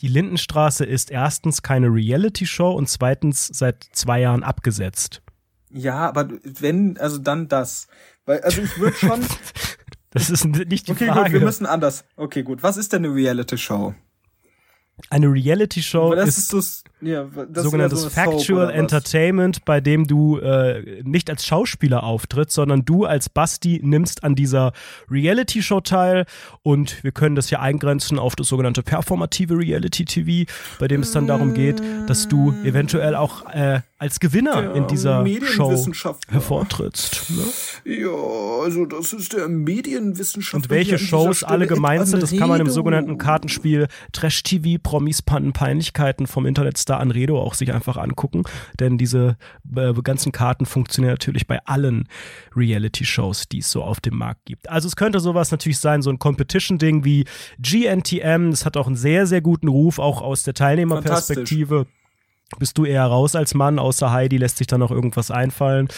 Die 0.00 0.08
Lindenstraße 0.08 0.84
ist 0.84 1.12
erstens 1.12 1.62
keine 1.62 1.86
Reality-Show 1.94 2.72
und 2.72 2.88
zweitens 2.88 3.46
seit 3.46 3.86
zwei 3.92 4.20
Jahren 4.20 4.42
abgesetzt. 4.42 5.22
Ja, 5.70 6.08
aber 6.08 6.28
wenn, 6.42 6.98
also 6.98 7.18
dann 7.18 7.46
das. 7.46 7.86
Weil, 8.26 8.40
also 8.40 8.62
ich 8.62 8.76
würde 8.78 8.96
schon. 8.96 9.20
Das 10.10 10.28
ist 10.30 10.44
nicht 10.44 10.88
die 10.88 10.92
Okay, 10.92 11.06
Frage. 11.06 11.24
gut, 11.30 11.32
wir 11.32 11.40
müssen 11.46 11.66
anders. 11.66 12.04
Okay, 12.16 12.42
gut. 12.42 12.62
Was 12.62 12.76
ist 12.76 12.92
denn 12.92 13.04
eine 13.04 13.14
Reality-Show? 13.14 13.94
Eine 15.08 15.28
Reality-Show 15.32 16.14
das 16.14 16.28
ist, 16.28 16.38
ist 16.38 16.48
so, 16.50 16.58
s- 16.58 16.84
ja, 17.00 17.24
das 17.48 17.64
sogenanntes 17.64 18.02
so 18.02 18.10
Factual? 18.10 18.70
Entertainment, 18.70 19.64
bei 19.64 19.80
dem 19.80 20.06
du 20.06 20.36
äh, 20.38 21.00
nicht 21.04 21.30
als 21.30 21.46
Schauspieler 21.46 22.02
auftrittst, 22.02 22.54
sondern 22.54 22.84
du 22.84 23.06
als 23.06 23.30
Basti 23.30 23.80
nimmst 23.82 24.24
an 24.24 24.34
dieser 24.34 24.72
Reality-Show 25.10 25.80
teil 25.80 26.26
und 26.62 27.02
wir 27.02 27.12
können 27.12 27.34
das 27.34 27.48
hier 27.48 27.60
eingrenzen 27.62 28.18
auf 28.18 28.36
das 28.36 28.48
sogenannte 28.48 28.82
performative 28.82 29.56
Reality-TV, 29.56 30.50
bei 30.78 30.86
dem 30.86 31.00
es 31.00 31.12
dann 31.12 31.26
darum 31.26 31.54
geht, 31.54 31.80
dass 32.06 32.28
du 32.28 32.52
eventuell 32.62 33.14
auch 33.14 33.48
äh, 33.48 33.80
als 34.00 34.18
Gewinner 34.18 34.62
Der 34.62 34.74
in 34.76 34.86
dieser 34.86 35.26
Show 35.42 35.76
hervortrittst. 36.30 37.30
Ne? 37.30 37.44
Ja, 37.96 38.64
also 38.64 38.86
das 38.86 39.12
ist 39.12 39.34
der 39.34 39.46
Medienwissenschaftler. 39.46 40.56
Und 40.56 40.70
welche 40.70 40.98
Shows 40.98 41.44
alle 41.44 41.66
gemeint 41.66 42.08
sind, 42.08 42.22
das 42.22 42.34
kann 42.34 42.48
man 42.48 42.62
im 42.62 42.70
sogenannten 42.70 43.18
Kartenspiel 43.18 43.88
Trash 44.12 44.42
TV, 44.42 44.80
Promis, 44.82 45.20
Pannen, 45.20 45.52
Peinlichkeiten 45.52 46.26
vom 46.26 46.46
Internetstar 46.46 46.98
Anredo 46.98 47.38
auch 47.38 47.52
sich 47.52 47.74
einfach 47.74 47.98
angucken. 47.98 48.44
Denn 48.78 48.96
diese 48.96 49.36
äh, 49.76 49.92
ganzen 50.02 50.32
Karten 50.32 50.64
funktionieren 50.64 51.12
natürlich 51.12 51.46
bei 51.46 51.58
allen 51.66 52.08
Reality-Shows, 52.56 53.48
die 53.48 53.58
es 53.58 53.70
so 53.70 53.82
auf 53.82 54.00
dem 54.00 54.16
Markt 54.16 54.46
gibt. 54.46 54.70
Also 54.70 54.88
es 54.88 54.96
könnte 54.96 55.20
sowas 55.20 55.50
natürlich 55.50 55.78
sein, 55.78 56.00
so 56.00 56.08
ein 56.08 56.18
Competition-Ding 56.18 57.04
wie 57.04 57.26
GNTM. 57.58 58.50
Das 58.50 58.64
hat 58.64 58.78
auch 58.78 58.86
einen 58.86 58.96
sehr, 58.96 59.26
sehr 59.26 59.42
guten 59.42 59.68
Ruf, 59.68 59.98
auch 59.98 60.22
aus 60.22 60.42
der 60.42 60.54
Teilnehmerperspektive. 60.54 61.86
Bist 62.58 62.76
du 62.78 62.84
eher 62.84 63.04
raus 63.06 63.36
als 63.36 63.54
Mann, 63.54 63.78
außer 63.78 64.10
Heidi 64.10 64.36
lässt 64.36 64.58
sich 64.58 64.66
dann 64.66 64.80
noch 64.80 64.90
irgendwas 64.90 65.30
einfallen. 65.30 65.88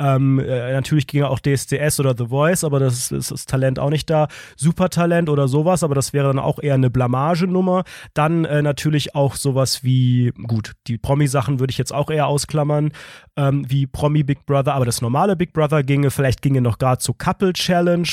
Ähm, 0.00 0.38
äh, 0.38 0.72
natürlich 0.72 1.06
ging 1.06 1.22
auch 1.24 1.38
DSDS 1.40 2.00
oder 2.00 2.14
The 2.16 2.28
Voice, 2.28 2.64
aber 2.64 2.78
das 2.78 3.12
ist 3.12 3.30
das 3.30 3.44
Talent 3.44 3.78
auch 3.78 3.90
nicht 3.90 4.08
da. 4.08 4.28
Supertalent 4.56 5.28
oder 5.28 5.48
sowas, 5.48 5.82
aber 5.82 5.94
das 5.94 6.12
wäre 6.12 6.28
dann 6.28 6.38
auch 6.38 6.60
eher 6.60 6.74
eine 6.74 6.88
Blamagenummer. 6.88 7.84
Dann 8.14 8.44
äh, 8.44 8.62
natürlich 8.62 9.14
auch 9.14 9.34
sowas 9.34 9.84
wie, 9.84 10.32
gut, 10.46 10.72
die 10.86 10.98
Promi-Sachen 10.98 11.60
würde 11.60 11.72
ich 11.72 11.78
jetzt 11.78 11.92
auch 11.92 12.10
eher 12.10 12.26
ausklammern, 12.26 12.92
ähm, 13.36 13.64
wie 13.68 13.86
Promi 13.86 14.22
Big 14.22 14.46
Brother, 14.46 14.74
aber 14.74 14.86
das 14.86 15.02
normale 15.02 15.36
Big 15.36 15.52
Brother 15.52 15.82
ginge, 15.82 16.10
vielleicht 16.10 16.42
ginge 16.42 16.60
noch 16.62 16.78
gerade 16.78 17.00
zu 17.02 17.12
Couple 17.12 17.52
Challenge. 17.52 18.08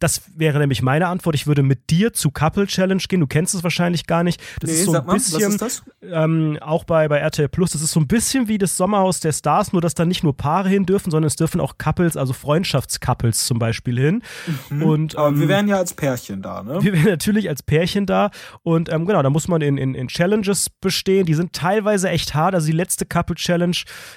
Das 0.00 0.22
wäre 0.34 0.58
nämlich 0.58 0.82
meine 0.82 1.06
Antwort. 1.06 1.34
Ich 1.36 1.46
würde 1.46 1.62
mit 1.62 1.90
dir 1.90 2.12
zu 2.12 2.30
Couple 2.30 2.66
Challenge 2.66 3.02
gehen. 3.08 3.20
Du 3.20 3.26
kennst 3.26 3.54
es 3.54 3.62
wahrscheinlich 3.62 4.06
gar 4.06 4.24
nicht. 4.24 4.40
Das 4.60 4.70
Nee, 4.70 4.76
ist 4.76 4.84
so 4.86 4.94
ein 4.94 5.06
bisschen 5.06 5.52
ist 5.52 5.84
ähm, 6.02 6.58
auch 6.60 6.84
bei, 6.84 7.08
bei 7.08 7.18
RTL 7.18 7.35
Plus, 7.48 7.70
das 7.72 7.82
ist 7.82 7.92
so 7.92 8.00
ein 8.00 8.06
bisschen 8.06 8.48
wie 8.48 8.58
das 8.58 8.76
Sommerhaus 8.76 9.20
der 9.20 9.32
Stars, 9.32 9.72
nur 9.72 9.82
dass 9.82 9.94
da 9.94 10.04
nicht 10.04 10.22
nur 10.24 10.36
Paare 10.36 10.68
hin 10.68 10.86
dürfen, 10.86 11.10
sondern 11.10 11.26
es 11.26 11.36
dürfen 11.36 11.60
auch 11.60 11.74
Couples, 11.78 12.16
also 12.16 12.32
Freundschaftscouples 12.32 13.46
zum 13.46 13.58
Beispiel 13.58 13.98
hin. 13.98 14.22
Und 14.82 15.16
Aber 15.16 15.28
ähm, 15.28 15.40
wir 15.40 15.48
wären 15.48 15.68
ja 15.68 15.76
als 15.76 15.94
Pärchen 15.94 16.42
da, 16.42 16.62
ne? 16.62 16.82
wir 16.82 16.92
wären 16.92 17.04
natürlich 17.06 17.48
als 17.48 17.62
Pärchen 17.62 18.06
da 18.06 18.30
und 18.62 18.92
ähm, 18.92 19.06
genau, 19.06 19.22
da 19.22 19.30
muss 19.30 19.48
man 19.48 19.60
in, 19.60 19.76
in, 19.78 19.94
in 19.94 20.08
Challenges 20.08 20.68
bestehen. 20.70 21.26
Die 21.26 21.34
sind 21.34 21.52
teilweise 21.52 22.08
echt 22.08 22.34
hart. 22.34 22.54
Also 22.54 22.66
die 22.66 22.72
letzte 22.72 23.06
Couple 23.06 23.36
Challenge 23.36 23.76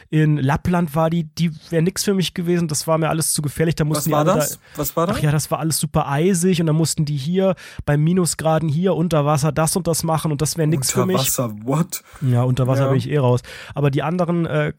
in 0.09 0.38
Lappland 0.38 0.95
war 0.95 1.09
die, 1.09 1.24
die 1.26 1.51
wäre 1.70 1.82
nix 1.84 2.03
für 2.03 2.13
mich 2.13 2.34
gewesen. 2.34 2.67
Das 2.67 2.88
war 2.88 2.97
mir 2.97 3.09
alles 3.09 3.34
zu 3.34 3.41
gefährlich. 3.41 3.76
Da 3.76 3.84
mussten 3.86 4.11
Was 4.11 4.26
war 4.26 4.34
die 4.34 4.39
das? 4.39 4.51
Da, 4.51 4.57
Was 4.78 4.95
war 4.95 5.07
das? 5.07 5.17
Ach 5.17 5.22
ja, 5.22 5.32
das 5.32 5.51
war 5.51 5.59
alles 5.59 5.78
super 5.80 6.07
eisig 6.09 6.59
und 6.61 6.67
dann 6.67 6.76
mussten 6.76 7.05
die 7.05 7.17
hier 7.17 7.55
beim 7.86 8.03
Minusgraden 8.03 8.70
hier 8.70 8.95
unter 8.95 9.26
Wasser 9.26 9.51
das 9.51 9.76
und 9.76 9.88
das 9.88 10.03
machen 10.03 10.32
und 10.32 10.41
das 10.41 10.57
wäre 10.57 10.67
nix 10.67 10.91
für 10.91 11.01
Unter 11.03 11.13
mich. 11.13 11.22
Wasser, 11.28 11.51
what? 11.63 12.03
Ja, 12.22 12.43
unter 12.43 12.67
Wasser 12.67 12.84
Ja. 12.84 12.88
bin 12.89 12.97
ich 12.97 13.09
eh 13.10 13.18
raus. 13.18 13.41
Aber 13.74 13.91
die 13.91 14.03
anderen 14.03 14.45
äh, 14.45 14.74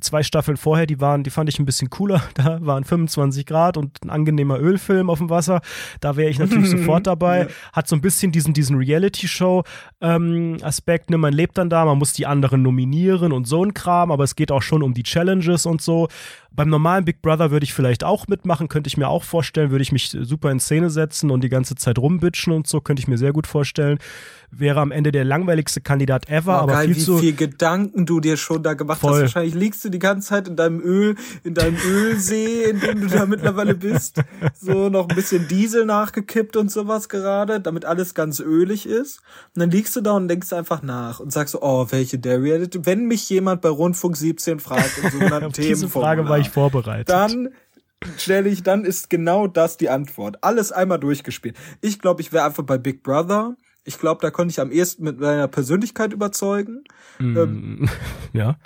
zwei 0.00 0.22
Staffeln 0.22 0.56
vorher, 0.56 0.86
die 0.86 1.00
waren, 1.00 1.22
die 1.22 1.30
fand 1.30 1.48
ich 1.48 1.58
ein 1.58 1.66
bisschen 1.66 1.90
cooler. 1.90 2.22
Da 2.36 2.58
waren 2.60 2.84
25 2.84 3.46
Grad 3.46 3.78
und 3.78 4.04
ein 4.04 4.10
angenehmer 4.10 4.60
Ölfilm 4.60 5.10
auf 5.10 5.18
dem 5.18 5.30
Wasser. 5.30 5.60
Da 6.00 6.16
wäre 6.16 6.30
ich 6.30 6.38
natürlich 6.38 6.70
sofort 6.70 7.06
dabei. 7.06 7.48
Hat 7.72 7.88
so 7.88 7.96
ein 7.96 8.02
bisschen 8.02 8.30
diesen, 8.30 8.52
diesen 8.52 8.76
Reality-Show-Aspekt. 8.76 11.10
ne? 11.10 11.18
Man 11.18 11.32
lebt 11.32 11.58
dann 11.58 11.70
da, 11.70 11.84
man 11.84 11.98
muss 11.98 12.12
die 12.12 12.26
anderen 12.26 12.62
nominieren 12.62 13.32
und 13.32 13.46
so 13.46 13.64
ein 13.64 13.74
Kram, 13.74 14.12
aber 14.12 14.24
es 14.24 14.36
geht 14.36 14.52
auch 14.52 14.62
schon 14.62 14.82
um 14.82 14.92
die 14.92 15.02
Challenges 15.02 15.64
und 15.66 15.80
so. 15.80 16.08
Beim 16.56 16.70
normalen 16.70 17.04
Big 17.04 17.20
Brother 17.20 17.50
würde 17.50 17.64
ich 17.64 17.74
vielleicht 17.74 18.02
auch 18.02 18.28
mitmachen, 18.28 18.68
könnte 18.68 18.88
ich 18.88 18.96
mir 18.96 19.08
auch 19.08 19.24
vorstellen, 19.24 19.70
würde 19.70 19.82
ich 19.82 19.92
mich 19.92 20.08
super 20.08 20.50
in 20.50 20.58
Szene 20.58 20.88
setzen 20.88 21.30
und 21.30 21.44
die 21.44 21.50
ganze 21.50 21.74
Zeit 21.74 21.98
rumbitchen 21.98 22.52
und 22.54 22.66
so, 22.66 22.80
könnte 22.80 23.00
ich 23.00 23.08
mir 23.08 23.18
sehr 23.18 23.34
gut 23.34 23.46
vorstellen. 23.46 23.98
Wäre 24.50 24.80
am 24.80 24.90
Ende 24.90 25.12
der 25.12 25.24
langweiligste 25.24 25.80
Kandidat 25.80 26.30
ever, 26.30 26.52
Boah, 26.52 26.62
aber 26.62 26.72
geil, 26.72 26.86
viel 26.86 26.96
wie 26.96 27.00
zu. 27.00 27.18
viel 27.18 27.34
Gedanken 27.34 28.06
du 28.06 28.20
dir 28.20 28.36
schon 28.38 28.62
da 28.62 28.74
gemacht 28.74 29.00
Voll. 29.00 29.12
hast. 29.12 29.20
Wahrscheinlich 29.20 29.54
liegst 29.54 29.84
du 29.84 29.90
die 29.90 29.98
ganze 29.98 30.28
Zeit 30.28 30.48
in 30.48 30.56
deinem 30.56 30.80
Öl, 30.80 31.16
in 31.44 31.52
deinem 31.52 31.76
Ölsee, 31.76 32.64
in 32.70 32.80
dem 32.80 33.02
du 33.02 33.08
da 33.08 33.26
mittlerweile 33.26 33.74
bist. 33.74 34.22
So 34.58 34.88
noch 34.88 35.08
ein 35.08 35.14
bisschen 35.14 35.48
Diesel 35.48 35.84
nachgekippt 35.84 36.56
und 36.56 36.70
sowas 36.70 37.08
gerade, 37.08 37.60
damit 37.60 37.84
alles 37.84 38.14
ganz 38.14 38.40
ölig 38.40 38.86
ist. 38.86 39.20
Und 39.54 39.60
dann 39.60 39.70
liegst 39.70 39.94
du 39.96 40.00
da 40.00 40.12
und 40.12 40.28
denkst 40.28 40.52
einfach 40.52 40.82
nach 40.82 41.20
und 41.20 41.32
sagst 41.32 41.52
so, 41.52 41.60
oh, 41.60 41.88
welche 41.90 42.18
der 42.18 42.40
Reality. 42.40 42.86
Wenn 42.86 43.06
mich 43.06 43.28
jemand 43.28 43.60
bei 43.60 43.68
Rundfunk 43.68 44.16
17 44.16 44.60
fragt, 44.60 44.92
im 45.02 45.10
sogenannten 45.10 45.52
diese 45.60 45.88
Frage 45.88 46.28
war 46.28 46.38
ich 46.38 46.45
vorbereitet. 46.48 47.08
dann 47.08 47.50
stelle 48.16 48.48
ich, 48.48 48.62
dann 48.62 48.84
ist 48.84 49.10
genau 49.10 49.46
das 49.46 49.76
die 49.76 49.88
Antwort. 49.88 50.42
Alles 50.42 50.72
einmal 50.72 50.98
durchgespielt. 50.98 51.56
Ich 51.80 51.98
glaube, 51.98 52.20
ich 52.20 52.32
wäre 52.32 52.44
einfach 52.44 52.62
bei 52.62 52.78
Big 52.78 53.02
Brother. 53.02 53.56
Ich 53.84 53.98
glaube, 53.98 54.20
da 54.20 54.30
konnte 54.30 54.50
ich 54.50 54.60
am 54.60 54.70
ehesten 54.70 55.04
mit 55.04 55.20
meiner 55.20 55.48
Persönlichkeit 55.48 56.12
überzeugen. 56.12 56.84
Ähm, 57.20 57.88
ja. 58.32 58.56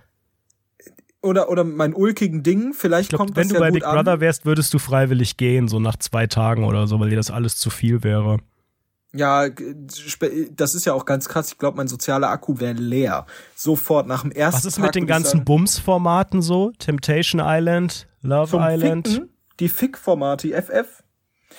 oder, 1.20 1.51
oder 1.51 1.62
meinen 1.64 1.95
ulkigen 1.95 2.43
Dingen. 2.43 2.72
Vielleicht 2.72 3.05
Ich 3.05 3.09
glaube, 3.11 3.26
kommt 3.26 3.37
wenn 3.37 3.43
das 3.43 3.49
du 3.49 3.55
ja 3.55 3.61
bei 3.61 3.68
gut 3.70 3.81
Big 3.81 3.85
Brother 3.85 4.12
an. 4.12 4.20
wärst, 4.20 4.47
würdest 4.47 4.72
du 4.72 4.78
freiwillig 4.78 5.37
gehen, 5.37 5.68
so 5.68 5.78
nach 5.78 5.97
zwei 5.97 6.26
Tagen 6.26 6.64
oder 6.64 6.87
so, 6.87 6.99
weil 7.01 7.11
dir 7.11 7.16
das 7.16 7.31
alles 7.31 7.57
zu 7.57 7.70
viel 7.70 8.03
wäre. 8.03 8.39
Ja, 9.13 9.49
das 9.49 10.75
ist 10.75 10.85
ja 10.85 10.93
auch 10.93 11.05
ganz 11.05 11.29
krass. 11.29 11.51
Ich 11.51 11.59
glaube, 11.59 11.77
mein 11.77 11.89
sozialer 11.89 12.29
Akku 12.31 12.61
wäre 12.61 12.75
leer. 12.75 13.27
Sofort 13.57 14.07
nach 14.07 14.23
dem 14.23 14.31
ersten 14.31 14.59
Was 14.59 14.65
ist 14.67 14.77
Tag 14.77 14.85
mit 14.87 14.95
den 14.95 15.07
ganzen 15.07 15.45
Bums-Formaten 15.45 16.43
so? 16.43 16.71
Temptation 16.79 17.41
Island, 17.45 18.09
Love 18.23 18.59
Island, 18.61 19.09
Ficken, 19.09 19.31
die 19.59 19.69
Fick-Formate, 19.69 20.49
die 20.49 20.55
FF. 20.55 21.03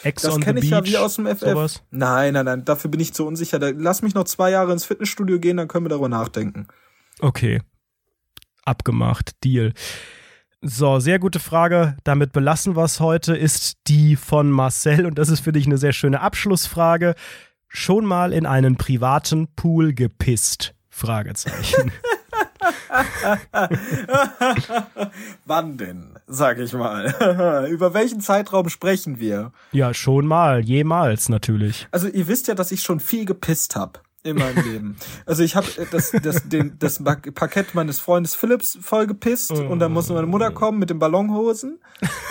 Ex 0.04 0.22
Das 0.22 0.39
kenne 0.39 0.60
ich 0.60 0.70
Beach, 0.70 0.72
ja 0.72 0.86
wie 0.86 0.97
aus 0.97 1.16
dem 1.18 1.28
FF. 1.28 1.39
sowas. 1.41 1.84
Nein, 1.91 2.34
nein, 2.34 2.45
nein, 2.45 2.66
dafür 2.66 2.89
bin 2.89 3.02
ich 3.02 3.14
zu 3.14 3.28
unsicher. 3.28 3.60
Da, 3.60 3.72
lass 3.76 4.02
mich 4.02 4.16
noch 4.16 4.24
zwei 4.24 4.49
Jahre 4.52 4.72
ins 4.72 4.86
Fitnessstudio 4.86 5.39
gehen, 5.39 5.58
dann 5.58 5.68
können 5.68 5.86
wir 5.86 5.89
darüber 5.89 6.10
nachdenken. 6.10 6.68
Okay. 7.20 7.62
Abgemacht. 8.64 9.43
Deal. 9.43 9.74
So, 10.64 10.99
sehr 10.99 11.18
gute 11.18 11.39
Frage. 11.39 11.97
Damit 12.03 12.34
belassen 12.34 12.76
wir 12.76 12.84
es 12.84 12.99
heute. 12.99 13.36
Ist 13.36 13.78
die 13.88 14.16
von 14.16 14.51
Marcel 14.51 15.07
und 15.07 15.18
das 15.18 15.30
ist 15.30 15.39
für 15.39 15.51
dich 15.51 15.66
eine 15.66 15.80
sehr 15.80 15.91
schöne 15.91 16.22
Abschlussfrage. 16.22 17.16
Schon 17.68 18.05
mal 18.05 18.32
in 18.32 18.45
einen 18.45 18.76
privaten 18.76 19.47
Pool 19.55 19.95
gepisst? 19.95 20.76
Fragezeichen. 20.88 21.91
Wann 25.45 25.78
denn, 25.78 26.20
sag 26.28 26.59
ich 26.59 26.74
mal? 26.74 27.68
Über 27.72 27.95
welchen 27.95 28.22
Zeitraum 28.22 28.70
sprechen 28.70 29.20
wir? 29.20 29.53
ja, 29.72 29.95
schon 29.95 30.28
mal. 30.28 30.59
Jemals 30.64 31.28
natürlich. 31.30 31.88
Also 31.89 32.07
ihr 32.07 32.28
wisst 32.28 32.47
ja, 32.47 32.53
dass 32.53 32.72
ich 32.72 32.84
schon 32.84 32.99
viel 32.99 33.26
gepisst 33.26 33.76
hab 33.76 34.03
in 34.24 34.38
meinem 34.38 34.63
Leben. 34.63 34.97
Also 35.26 35.43
ich 35.43 35.55
habe 35.55 35.67
das, 35.91 36.11
das, 36.11 36.47
den, 36.47 36.78
das 36.80 37.03
Parkett 37.03 37.74
meines 37.74 37.99
Freundes 37.99 38.36
Philips 38.36 38.78
voll 38.82 39.07
gepisst 39.07 39.51
und 39.51 39.80
dann 39.80 39.91
musste 39.91 40.13
meine 40.13 40.28
Mutter 40.28 40.51
kommen 40.51 40.80
mit 40.80 40.89
den 40.89 40.99
Ballonhosen. 40.99 41.80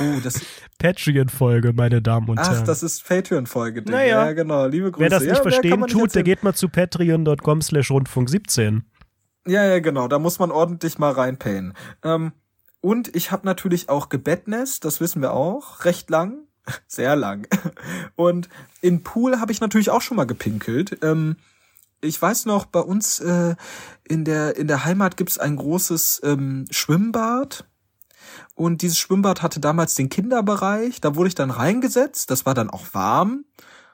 Oh, 0.00 0.20
das, 0.22 0.40
Patreon-Folge, 0.80 1.72
meine 1.74 2.00
Damen 2.00 2.28
und 2.28 2.38
ach, 2.38 2.50
Herren. 2.50 2.64
das 2.64 2.82
ist 2.82 3.06
Patreon-Folge. 3.06 3.82
Naja. 3.82 4.26
ja, 4.26 4.32
genau. 4.32 4.66
Liebe 4.66 4.90
Grüße. 4.90 5.02
Wer 5.02 5.10
das 5.10 5.24
ja, 5.24 5.32
nicht 5.32 5.44
mehr 5.44 5.52
verstehen 5.52 5.86
tut, 5.86 6.14
der 6.14 6.22
geht 6.22 6.42
mal 6.42 6.54
zu 6.54 6.68
patreon.com 6.68 7.62
slash 7.62 7.90
rundfunk 7.90 8.30
17. 8.30 8.82
Ja, 9.46 9.64
ja, 9.64 9.78
genau. 9.80 10.08
Da 10.08 10.18
muss 10.18 10.38
man 10.38 10.50
ordentlich 10.50 10.98
mal 10.98 11.12
reinpayen. 11.12 11.74
Ähm, 12.02 12.32
und 12.80 13.14
ich 13.14 13.30
habe 13.30 13.46
natürlich 13.46 13.88
auch 13.88 14.08
gebettnest, 14.08 14.84
das 14.84 15.00
wissen 15.00 15.20
wir 15.20 15.34
auch, 15.34 15.84
recht 15.84 16.08
lang, 16.08 16.46
sehr 16.86 17.14
lang. 17.14 17.46
Und 18.16 18.48
in 18.80 19.02
Pool 19.02 19.38
habe 19.38 19.52
ich 19.52 19.60
natürlich 19.60 19.90
auch 19.90 20.02
schon 20.02 20.16
mal 20.16 20.24
gepinkelt. 20.24 20.98
Ähm, 21.02 21.36
ich 22.00 22.20
weiß 22.20 22.46
noch, 22.46 22.66
bei 22.66 22.80
uns 22.80 23.20
äh, 23.20 23.54
in 24.08 24.24
der 24.24 24.56
in 24.56 24.68
der 24.68 24.84
Heimat 24.84 25.16
gibt's 25.16 25.38
ein 25.38 25.56
großes 25.56 26.20
ähm, 26.24 26.66
Schwimmbad. 26.70 27.64
Und 28.54 28.82
dieses 28.82 28.98
Schwimmbad 28.98 29.42
hatte 29.42 29.60
damals 29.60 29.94
den 29.94 30.08
Kinderbereich. 30.08 31.00
Da 31.00 31.16
wurde 31.16 31.28
ich 31.28 31.34
dann 31.34 31.50
reingesetzt. 31.50 32.30
Das 32.30 32.46
war 32.46 32.54
dann 32.54 32.70
auch 32.70 32.86
warm. 32.92 33.44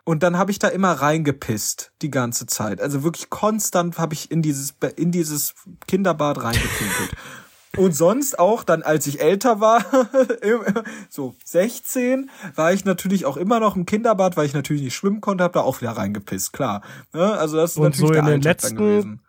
Und 0.04 0.22
dann 0.22 0.38
habe 0.38 0.50
ich 0.50 0.58
da 0.58 0.68
immer 0.68 0.92
reingepisst 0.92 1.92
die 2.00 2.10
ganze 2.10 2.46
Zeit. 2.46 2.80
Also 2.80 3.02
wirklich 3.02 3.28
konstant 3.28 3.98
habe 3.98 4.14
ich 4.14 4.30
in 4.30 4.42
dieses 4.42 4.74
in 4.96 5.10
dieses 5.10 5.54
Kinderbad 5.88 6.42
reingepinkelt. 6.42 7.10
Und 7.76 7.94
sonst 7.94 8.38
auch 8.38 8.64
dann, 8.64 8.82
als 8.82 9.06
ich 9.06 9.20
älter 9.20 9.60
war, 9.60 9.84
so 11.10 11.34
16, 11.44 12.30
war 12.54 12.72
ich 12.72 12.84
natürlich 12.84 13.24
auch 13.26 13.36
immer 13.36 13.60
noch 13.60 13.76
im 13.76 13.86
Kinderbad, 13.86 14.36
weil 14.36 14.46
ich 14.46 14.54
natürlich 14.54 14.82
nicht 14.82 14.94
schwimmen 14.94 15.20
konnte, 15.20 15.44
habe 15.44 15.54
da 15.54 15.60
auch 15.60 15.80
wieder 15.80 15.92
reingepisst, 15.92 16.52
klar. 16.52 16.82
Ne? 17.12 17.22
Also 17.32 17.56
das 17.56 17.72
ist 17.72 17.76
Und 17.76 17.84
natürlich 17.84 18.00
so 18.00 18.12
der 18.12 18.20
in 18.20 18.26
den 18.26 18.34
Alltag 18.34 18.42
dann 18.42 18.50
letzten- 18.52 18.76
gewesen. 18.76 19.20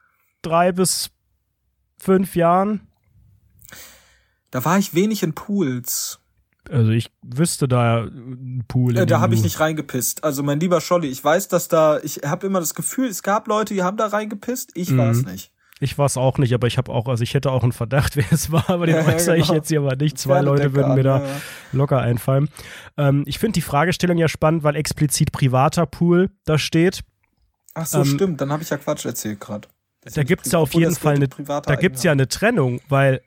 Drei 0.41 0.71
bis 0.71 1.09
fünf 1.97 2.35
Jahren. 2.35 2.87
Da 4.51 4.63
war 4.63 4.77
ich 4.77 4.93
wenig 4.93 5.23
in 5.23 5.33
Pools. 5.33 6.19
Also 6.69 6.91
ich 6.91 7.11
wüsste 7.21 7.67
da 7.67 8.03
einen 8.03 8.63
Pool. 8.67 8.91
in 8.91 9.03
Äh, 9.03 9.05
da 9.05 9.19
habe 9.19 9.33
ich 9.33 9.41
nicht 9.41 9.59
reingepisst. 9.59 10.23
Also 10.23 10.43
mein 10.43 10.59
lieber 10.59 10.81
Scholli, 10.81 11.07
ich 11.07 11.23
weiß, 11.23 11.47
dass 11.47 11.67
da, 11.69 11.99
ich 11.99 12.21
habe 12.25 12.45
immer 12.47 12.59
das 12.59 12.73
Gefühl, 12.75 13.07
es 13.07 13.23
gab 13.23 13.47
Leute, 13.47 13.73
die 13.73 13.83
haben 13.83 13.97
da 13.97 14.07
reingepisst. 14.07 14.71
Ich 14.75 14.95
war 14.97 15.11
es 15.11 15.23
Mhm. 15.23 15.31
nicht. 15.31 15.51
Ich 15.79 15.97
war 15.99 16.07
es 16.07 16.17
auch 16.17 16.37
nicht, 16.39 16.53
aber 16.53 16.65
ich 16.67 16.77
habe 16.79 16.91
auch, 16.91 17.07
also 17.07 17.21
ich 17.23 17.33
hätte 17.35 17.51
auch 17.51 17.61
einen 17.63 17.71
Verdacht, 17.71 18.15
wer 18.15 18.25
es 18.31 18.51
war, 18.51 18.69
aber 18.69 18.85
den 18.87 18.95
Ja, 18.95 19.01
ja, 19.01 19.13
äußere 19.15 19.37
ich 19.37 19.43
genau. 19.43 19.53
jetzt 19.55 19.67
hier 19.69 19.79
aber 19.79 19.95
nicht. 19.95 20.17
Zwei 20.17 20.41
Leute 20.41 20.73
würden 20.73 20.95
mir 20.95 21.03
da 21.03 21.19
Ja, 21.19 21.25
ja. 21.27 21.41
locker 21.71 21.99
einfallen. 22.01 22.49
Ähm, 22.97 23.23
ich 23.27 23.37
finde 23.39 23.53
die 23.53 23.61
Fragestellung 23.61 24.17
ja 24.17 24.27
spannend, 24.27 24.63
weil 24.63 24.75
explizit 24.75 25.31
privater 25.31 25.85
Pool 25.85 26.29
da 26.45 26.57
steht. 26.57 27.01
Ach 27.75 27.85
so, 27.85 27.99
Ähm, 27.99 28.05
stimmt. 28.05 28.41
Dann 28.41 28.51
habe 28.51 28.63
ich 28.63 28.69
ja 28.69 28.77
Quatsch 28.77 29.05
erzählt 29.05 29.39
gerade. 29.39 29.67
Da 30.13 30.23
gibt's 30.23 30.51
ja 30.51 30.59
auf 30.59 30.73
jeden 30.73 30.95
Fall 30.95 31.15
eine, 31.15 31.27
da 31.27 31.75
gibt's 31.75 32.01
ja 32.03 32.11
eine 32.13 32.27
Trennung, 32.27 32.79
weil 32.87 33.21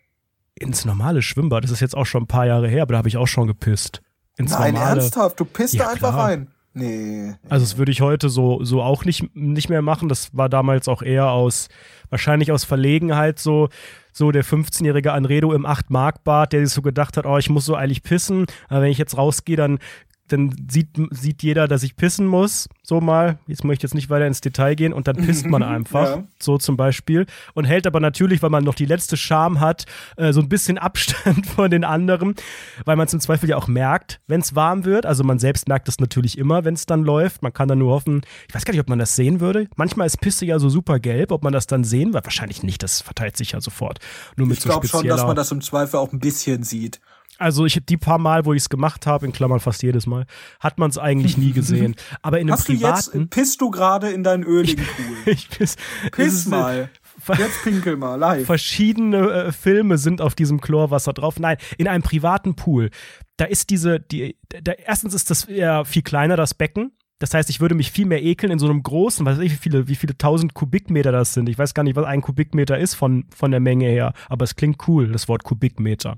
ins 0.55 0.85
normale 0.85 1.21
Schwimmbad, 1.23 1.63
das 1.63 1.71
ist 1.71 1.81
jetzt 1.81 1.97
auch 1.97 2.07
schon 2.07 2.23
ein 2.25 2.27
paar 2.27 2.47
Jahre 2.47 2.69
her, 2.69 2.83
aber 2.83 2.93
da 2.95 2.99
habe 2.99 3.09
ich 3.09 3.17
auch 3.19 3.27
schon 3.29 3.47
gepisst. 3.47 4.01
Ins 4.37 4.53
Nein, 4.53 4.75
normale. 4.75 5.01
ernsthaft, 5.03 5.39
du 5.39 5.45
pisst 5.45 5.75
Ja, 5.75 5.85
da 5.85 5.91
einfach 5.91 6.17
rein. 6.17 6.49
Nee. 6.73 7.35
Also 7.49 7.65
das 7.65 7.79
würde 7.79 7.91
ich 7.91 8.01
heute 8.01 8.29
so, 8.29 8.63
so 8.65 8.83
auch 8.83 9.05
nicht, 9.05 9.35
nicht 9.35 9.69
mehr 9.69 9.83
machen. 9.83 10.09
Das 10.09 10.37
war 10.37 10.49
damals 10.49 10.89
auch 10.89 11.03
eher 11.03 11.31
aus, 11.31 11.69
wahrscheinlich 12.11 12.53
aus 12.53 12.65
Verlegenheit 12.65 13.39
so, 13.39 13.69
so 14.13 14.31
der 14.31 14.45
15-jährige 14.45 15.13
Anredo 15.13 15.53
im 15.53 15.67
8-Mark-Bad, 15.67 16.53
der 16.53 16.65
sich 16.65 16.75
so 16.75 16.83
gedacht 16.83 17.17
hat, 17.17 17.27
oh, 17.27 17.39
ich 17.39 17.51
muss 17.51 17.65
so 17.65 17.77
eilig 17.77 18.03
pissen. 18.03 18.47
Aber 18.69 18.83
wenn 18.83 18.91
ich 18.91 18.99
jetzt 18.99 19.17
rausgehe, 19.17 19.57
dann, 19.57 19.79
dann 20.33 20.55
sieht, 20.71 20.89
sieht 21.11 21.43
jeder, 21.43 21.69
dass 21.69 21.83
ich 21.83 21.97
pissen 21.97 22.27
muss. 22.27 22.69
So 22.83 23.01
mal. 23.01 23.39
Jetzt 23.47 23.65
möchte 23.65 23.81
ich 23.81 23.91
jetzt 23.91 23.95
nicht 23.95 24.11
weiter 24.11 24.27
ins 24.27 24.41
Detail 24.41 24.75
gehen 24.75 24.93
und 24.93 25.07
dann 25.09 25.17
pisst 25.17 25.47
man 25.47 25.63
einfach. 25.63 26.17
Ja. 26.17 26.25
So 26.41 26.59
zum 26.59 26.77
Beispiel. 26.77 27.27
Und 27.55 27.65
hält 27.65 27.87
aber 27.87 28.01
natürlich, 28.01 28.43
weil 28.43 28.51
man 28.51 28.65
noch 28.65 28.75
die 28.75 28.87
letzte 28.87 29.17
Scham 29.17 29.61
hat, 29.61 29.87
äh, 30.17 30.33
so 30.33 30.41
ein 30.41 30.49
bisschen 30.49 30.79
Abstand 30.79 31.47
von 31.55 31.71
den 31.71 31.85
anderen, 31.85 32.35
weil 32.85 32.97
man 32.97 33.07
es 33.07 33.13
im 33.13 33.21
Zweifel 33.21 33.49
ja 33.49 33.57
auch 33.57 33.69
merkt, 33.69 34.21
wenn 34.27 34.41
es 34.41 34.55
warm 34.55 34.85
wird. 34.85 35.07
Also 35.07 35.25
man 35.25 35.39
selbst 35.39 35.69
merkt 35.69 35.89
es 35.89 36.01
natürlich 36.01 36.39
immer, 36.39 36.65
wenn 36.65 36.75
es 36.75 36.87
dann 36.87 37.03
läuft. 37.05 37.43
Man 37.43 37.53
kann 37.53 37.69
dann 37.69 37.79
nur 37.79 37.93
hoffen, 37.93 38.23
ich 38.49 38.55
weiß 38.55 38.65
gar 38.65 38.73
nicht, 38.73 38.81
ob 38.81 38.89
man 38.89 38.99
das 38.99 39.17
sehen 39.17 39.41
würde. 39.41 39.69
Manchmal 39.77 40.07
ist 40.07 40.21
Pisse 40.21 40.45
ja 40.47 40.59
so 40.59 40.69
super 40.69 40.99
gelb, 40.99 41.33
ob 41.33 41.43
man 41.45 41.53
das 41.53 41.67
dann 41.67 41.85
sehen 41.85 42.13
wird. 42.13 42.25
Wahrscheinlich 42.25 42.63
nicht, 42.63 42.83
das 42.83 43.01
verteilt 43.01 43.37
sich 43.37 43.53
ja 43.53 43.61
sofort. 43.61 43.99
Nur 44.37 44.47
mit 44.47 44.59
Ich 44.59 44.63
so 44.63 44.69
glaube 44.69 44.87
schon, 44.87 45.01
spezieller. 45.01 45.17
dass 45.17 45.27
man 45.27 45.37
das 45.37 45.51
im 45.53 45.61
Zweifel 45.61 45.97
auch 45.99 46.13
ein 46.13 46.21
bisschen 46.21 46.63
sieht. 46.63 47.01
Also 47.41 47.67
ich 47.67 47.79
die 47.89 47.97
paar 47.97 48.19
Mal, 48.19 48.45
wo 48.45 48.53
ich 48.53 48.63
es 48.63 48.69
gemacht 48.69 49.07
habe, 49.07 49.27
in 49.27 49.33
Klammern 49.33 49.61
fast 49.61 49.83
jedes 49.83 50.07
Mal, 50.07 50.27
hat 50.61 50.79
man 50.79 50.91
es 50.91 50.99
eigentlich 50.99 51.37
nie 51.37 51.53
gesehen. 51.53 51.97
Aber 52.23 52.39
in 52.39 52.49
einem 52.49 52.59
Hast 52.59 52.69
du 52.69 52.75
privaten. 52.75 53.21
jetzt, 53.23 53.31
pisst 53.31 53.61
du 53.61 53.71
gerade 53.71 54.11
in 54.11 54.23
deinen 54.23 54.45
öligen 54.45 54.85
Pool? 54.85 55.17
ich 55.33 55.49
piss, 55.49 55.77
es 56.05 56.11
Piss 56.11 56.35
ist- 56.35 56.49
mal. 56.49 56.91
Jetzt 57.37 57.63
pinkel 57.65 57.97
mal, 57.99 58.15
live. 58.15 58.47
verschiedene 58.47 59.31
äh, 59.31 59.53
Filme 59.53 59.99
sind 59.99 60.23
auf 60.23 60.35
diesem 60.35 60.61
Chlorwasser 60.63 61.13
drauf. 61.13 61.39
Nein, 61.39 61.59
in 61.77 61.87
einem 61.87 62.03
privaten 62.03 62.57
Pool. 62.57 62.89
Da 63.37 63.45
ist 63.45 63.69
diese, 63.69 64.01
die, 64.01 64.37
da, 64.49 64.73
erstens 64.73 65.13
ist 65.13 65.29
das 65.31 65.47
ja 65.49 65.85
viel 65.85 66.01
kleiner, 66.03 66.37
das 66.37 66.55
Becken. 66.55 66.93
Das 67.21 67.35
heißt, 67.35 67.51
ich 67.51 67.61
würde 67.61 67.75
mich 67.75 67.93
viel 67.93 68.07
mehr 68.07 68.23
ekeln 68.23 68.51
in 68.51 68.59
so 68.59 68.67
einem 68.67 68.83
großen, 68.83 69.25
weiß 69.25 69.39
ich, 69.39 69.53
wie 69.53 69.57
viele, 69.57 69.89
wie 69.89 69.95
viele 69.95 70.17
tausend 70.17 70.55
Kubikmeter 70.55 71.13
das 71.13 71.35
sind. 71.35 71.51
Ich 71.51 71.59
weiß 71.59 71.75
gar 71.75 71.83
nicht, 71.83 71.95
was 71.95 72.07
ein 72.07 72.23
Kubikmeter 72.23 72.79
ist 72.79 72.95
von, 72.95 73.27
von 73.35 73.51
der 73.51 73.61
Menge 73.61 73.87
her, 73.87 74.15
aber 74.31 74.45
es 74.45 74.57
klingt 74.57 74.89
cool, 74.89 75.13
das 75.13 75.29
Wort 75.29 75.45
Kubikmeter. 75.45 76.17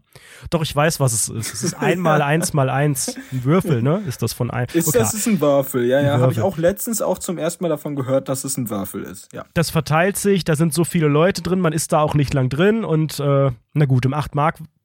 Doch, 0.51 0.63
ich 0.63 0.75
weiß, 0.75 1.01
was 1.01 1.13
es 1.13 1.29
ist. 1.29 1.55
Es 1.55 1.65
ist 1.65 1.75
ein 1.79 1.99
mal 1.99 2.23
eins 2.23 2.53
mal 2.53 2.71
eins. 2.71 3.17
Ein 3.33 3.45
Würfel, 3.45 3.83
ne? 3.83 4.01
Ist 4.07 4.23
das 4.23 4.33
von 4.33 4.51
ein. 4.51 4.67
Ist, 4.73 4.89
Okay. 4.89 4.99
Das 4.99 5.15
ist 5.15 5.27
ein 5.27 5.41
Würfel, 5.41 5.87
ja, 5.87 6.01
ja. 6.01 6.19
Habe 6.19 6.33
ich 6.33 6.41
auch 6.41 6.57
letztens 6.57 7.03
auch 7.03 7.19
zum 7.19 7.37
ersten 7.37 7.65
Mal 7.65 7.69
davon 7.69 7.97
gehört, 7.97 8.29
dass 8.29 8.45
es 8.45 8.57
ein 8.57 8.71
Würfel 8.71 9.03
ist. 9.03 9.33
Ja. 9.33 9.45
das 9.55 9.71
verteilt 9.71 10.17
sich, 10.17 10.45
da 10.45 10.55
sind 10.55 10.73
so 10.73 10.85
viele 10.85 11.09
Leute 11.09 11.43
drin, 11.43 11.61
man 11.61 11.73
ist 11.73 11.93
da 11.93 12.01
auch 12.01 12.15
nicht 12.15 12.33
lang 12.33 12.49
drin 12.49 12.85
und 12.85 13.19
äh, 13.19 13.51
na 13.75 13.85
gut, 13.87 14.05
im 14.05 14.15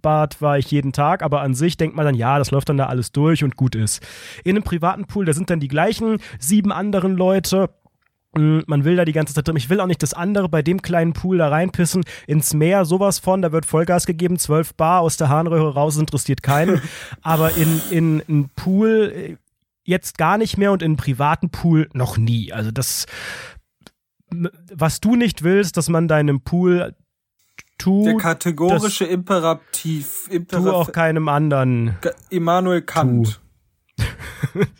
8-Mark-Bad 0.01 0.41
war 0.41 0.57
ich 0.57 0.71
jeden 0.71 0.93
Tag, 0.93 1.23
aber 1.23 1.41
an 1.41 1.53
sich 1.53 1.77
denkt 1.77 1.95
man 1.95 2.05
dann, 2.05 2.15
ja, 2.15 2.37
das 2.37 2.51
läuft 2.51 2.69
dann 2.69 2.77
da 2.77 2.87
alles 2.87 3.11
durch 3.11 3.43
und 3.43 3.55
gut 3.55 3.75
ist. 3.75 4.05
In 4.43 4.55
einem 4.55 4.63
privaten 4.63 5.05
Pool, 5.05 5.25
da 5.25 5.33
sind 5.33 5.49
dann 5.49 5.59
die 5.59 5.67
gleichen 5.67 6.17
sieben 6.39 6.71
anderen 6.71 7.15
Leute. 7.15 7.69
Mm, 8.35 8.59
Man 8.67 8.83
will 8.83 8.95
da 8.95 9.05
die 9.05 9.13
ganze 9.13 9.33
Zeit 9.33 9.47
drin. 9.47 9.55
Ich 9.55 9.69
will 9.69 9.79
auch 9.79 9.87
nicht 9.87 10.03
das 10.03 10.13
andere 10.13 10.49
bei 10.49 10.61
dem 10.61 10.81
kleinen 10.81 11.13
Pool 11.13 11.37
da 11.37 11.49
reinpissen, 11.49 12.03
ins 12.27 12.53
Meer, 12.53 12.85
sowas 12.85 13.19
von, 13.19 13.41
da 13.41 13.51
wird 13.51 13.65
Vollgas 13.65 14.05
gegeben, 14.05 14.37
12 14.37 14.75
Bar 14.75 15.01
aus 15.01 15.17
der 15.17 15.29
Harnröhre 15.29 15.73
raus, 15.73 15.97
interessiert 15.97 16.43
keinen. 16.43 16.81
Aber 17.21 17.55
in, 17.55 17.81
in 17.89 18.23
einen 18.27 18.49
Pool 18.55 19.13
äh, 19.15 19.35
jetzt 19.83 20.17
gar 20.17 20.37
nicht 20.37 20.57
mehr 20.57 20.71
und 20.71 20.81
in 20.81 20.91
einen 20.91 20.97
privaten 20.97 21.49
Pool 21.49 21.89
noch 21.93 22.17
nie. 22.17 22.51
Also 22.51 22.71
das, 22.71 23.05
was 24.29 24.99
du 24.99 25.15
nicht 25.15 25.43
willst, 25.43 25.77
dass 25.77 25.87
man 25.87 26.09
deinem 26.09 26.41
Pool 26.41 26.93
Der 27.79 28.13
tut, 28.13 28.21
kategorische 28.21 29.05
Imperativ, 29.05 30.25
tu 30.27 30.35
Imperativ 30.35 30.71
auch 30.71 30.91
keinem 30.91 31.27
anderen. 31.27 31.95
Immanuel 32.29 32.81
Kant. 32.81 33.39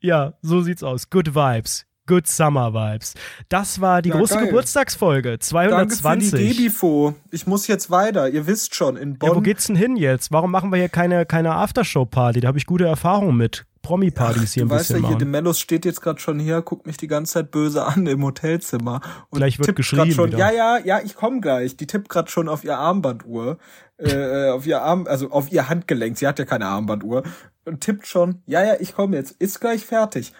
Ja, 0.00 0.34
so 0.42 0.62
sieht's 0.62 0.82
aus. 0.82 1.10
Good 1.10 1.34
Vibes. 1.34 1.84
Good 2.06 2.28
Summer 2.28 2.72
Vibes. 2.72 3.14
Das 3.48 3.80
war 3.80 4.00
die 4.00 4.10
Ja, 4.10 4.16
große 4.16 4.34
geil. 4.34 4.46
Geburtstagsfolge. 4.46 5.38
Danke 5.38 5.44
für 5.44 5.88
die 5.88 5.94
220. 5.96 6.30
Debifo. 6.56 7.14
Ich 7.32 7.46
muss 7.46 7.66
jetzt 7.66 7.90
weiter. 7.90 8.28
Ihr 8.28 8.46
wisst 8.46 8.74
schon, 8.76 8.96
in 8.96 9.18
Bonn. 9.18 9.28
Ja, 9.28 9.36
wo 9.36 9.40
geht's 9.40 9.66
denn 9.66 9.76
hin 9.76 9.96
jetzt? 9.96 10.30
Warum 10.30 10.52
machen 10.52 10.70
wir 10.70 10.78
hier 10.78 10.88
keine, 10.88 11.26
keine 11.26 11.54
Aftershow-Party? 11.56 12.40
Da 12.40 12.48
habe 12.48 12.58
ich 12.58 12.66
gute 12.66 12.86
Erfahrungen 12.86 13.36
mit. 13.36 13.66
Promi-Partys 13.86 14.54
hier 14.54 14.64
ein 14.64 14.70
weißt 14.70 14.90
ja 14.90 14.96
bisschen 14.96 15.08
hier, 15.08 15.18
der 15.18 15.26
machen. 15.26 15.30
Mellos 15.30 15.60
steht 15.60 15.84
jetzt 15.84 16.00
gerade 16.00 16.18
schon 16.18 16.40
hier, 16.40 16.60
guckt 16.60 16.86
mich 16.86 16.96
die 16.96 17.06
ganze 17.06 17.34
Zeit 17.34 17.52
böse 17.52 17.84
an 17.84 18.06
im 18.06 18.24
Hotelzimmer. 18.24 19.00
Und 19.30 19.38
Gleich 19.38 19.58
wird 19.60 19.76
grad 19.76 20.12
schon, 20.12 20.28
wieder. 20.28 20.38
Ja, 20.38 20.50
ja, 20.50 20.78
ja, 20.78 21.00
ich 21.04 21.14
komme 21.14 21.40
gleich. 21.40 21.76
Die 21.76 21.86
tippt 21.86 22.08
gerade 22.08 22.28
schon 22.28 22.48
auf 22.48 22.64
ihr 22.64 22.76
Armbanduhr. 22.76 23.58
Äh, 23.98 24.50
auf 24.50 24.66
ihr 24.66 24.82
Arm, 24.82 25.06
also 25.06 25.30
auf 25.30 25.52
ihr 25.52 25.68
Handgelenk. 25.68 26.18
Sie 26.18 26.26
hat 26.26 26.38
ja 26.38 26.44
keine 26.44 26.66
Armbanduhr. 26.66 27.22
Und 27.64 27.80
tippt 27.80 28.06
schon, 28.06 28.42
ja, 28.46 28.62
ja, 28.64 28.74
ich 28.80 28.94
komme 28.94 29.16
jetzt. 29.16 29.32
Ist 29.38 29.60
gleich 29.60 29.86
fertig. 29.86 30.32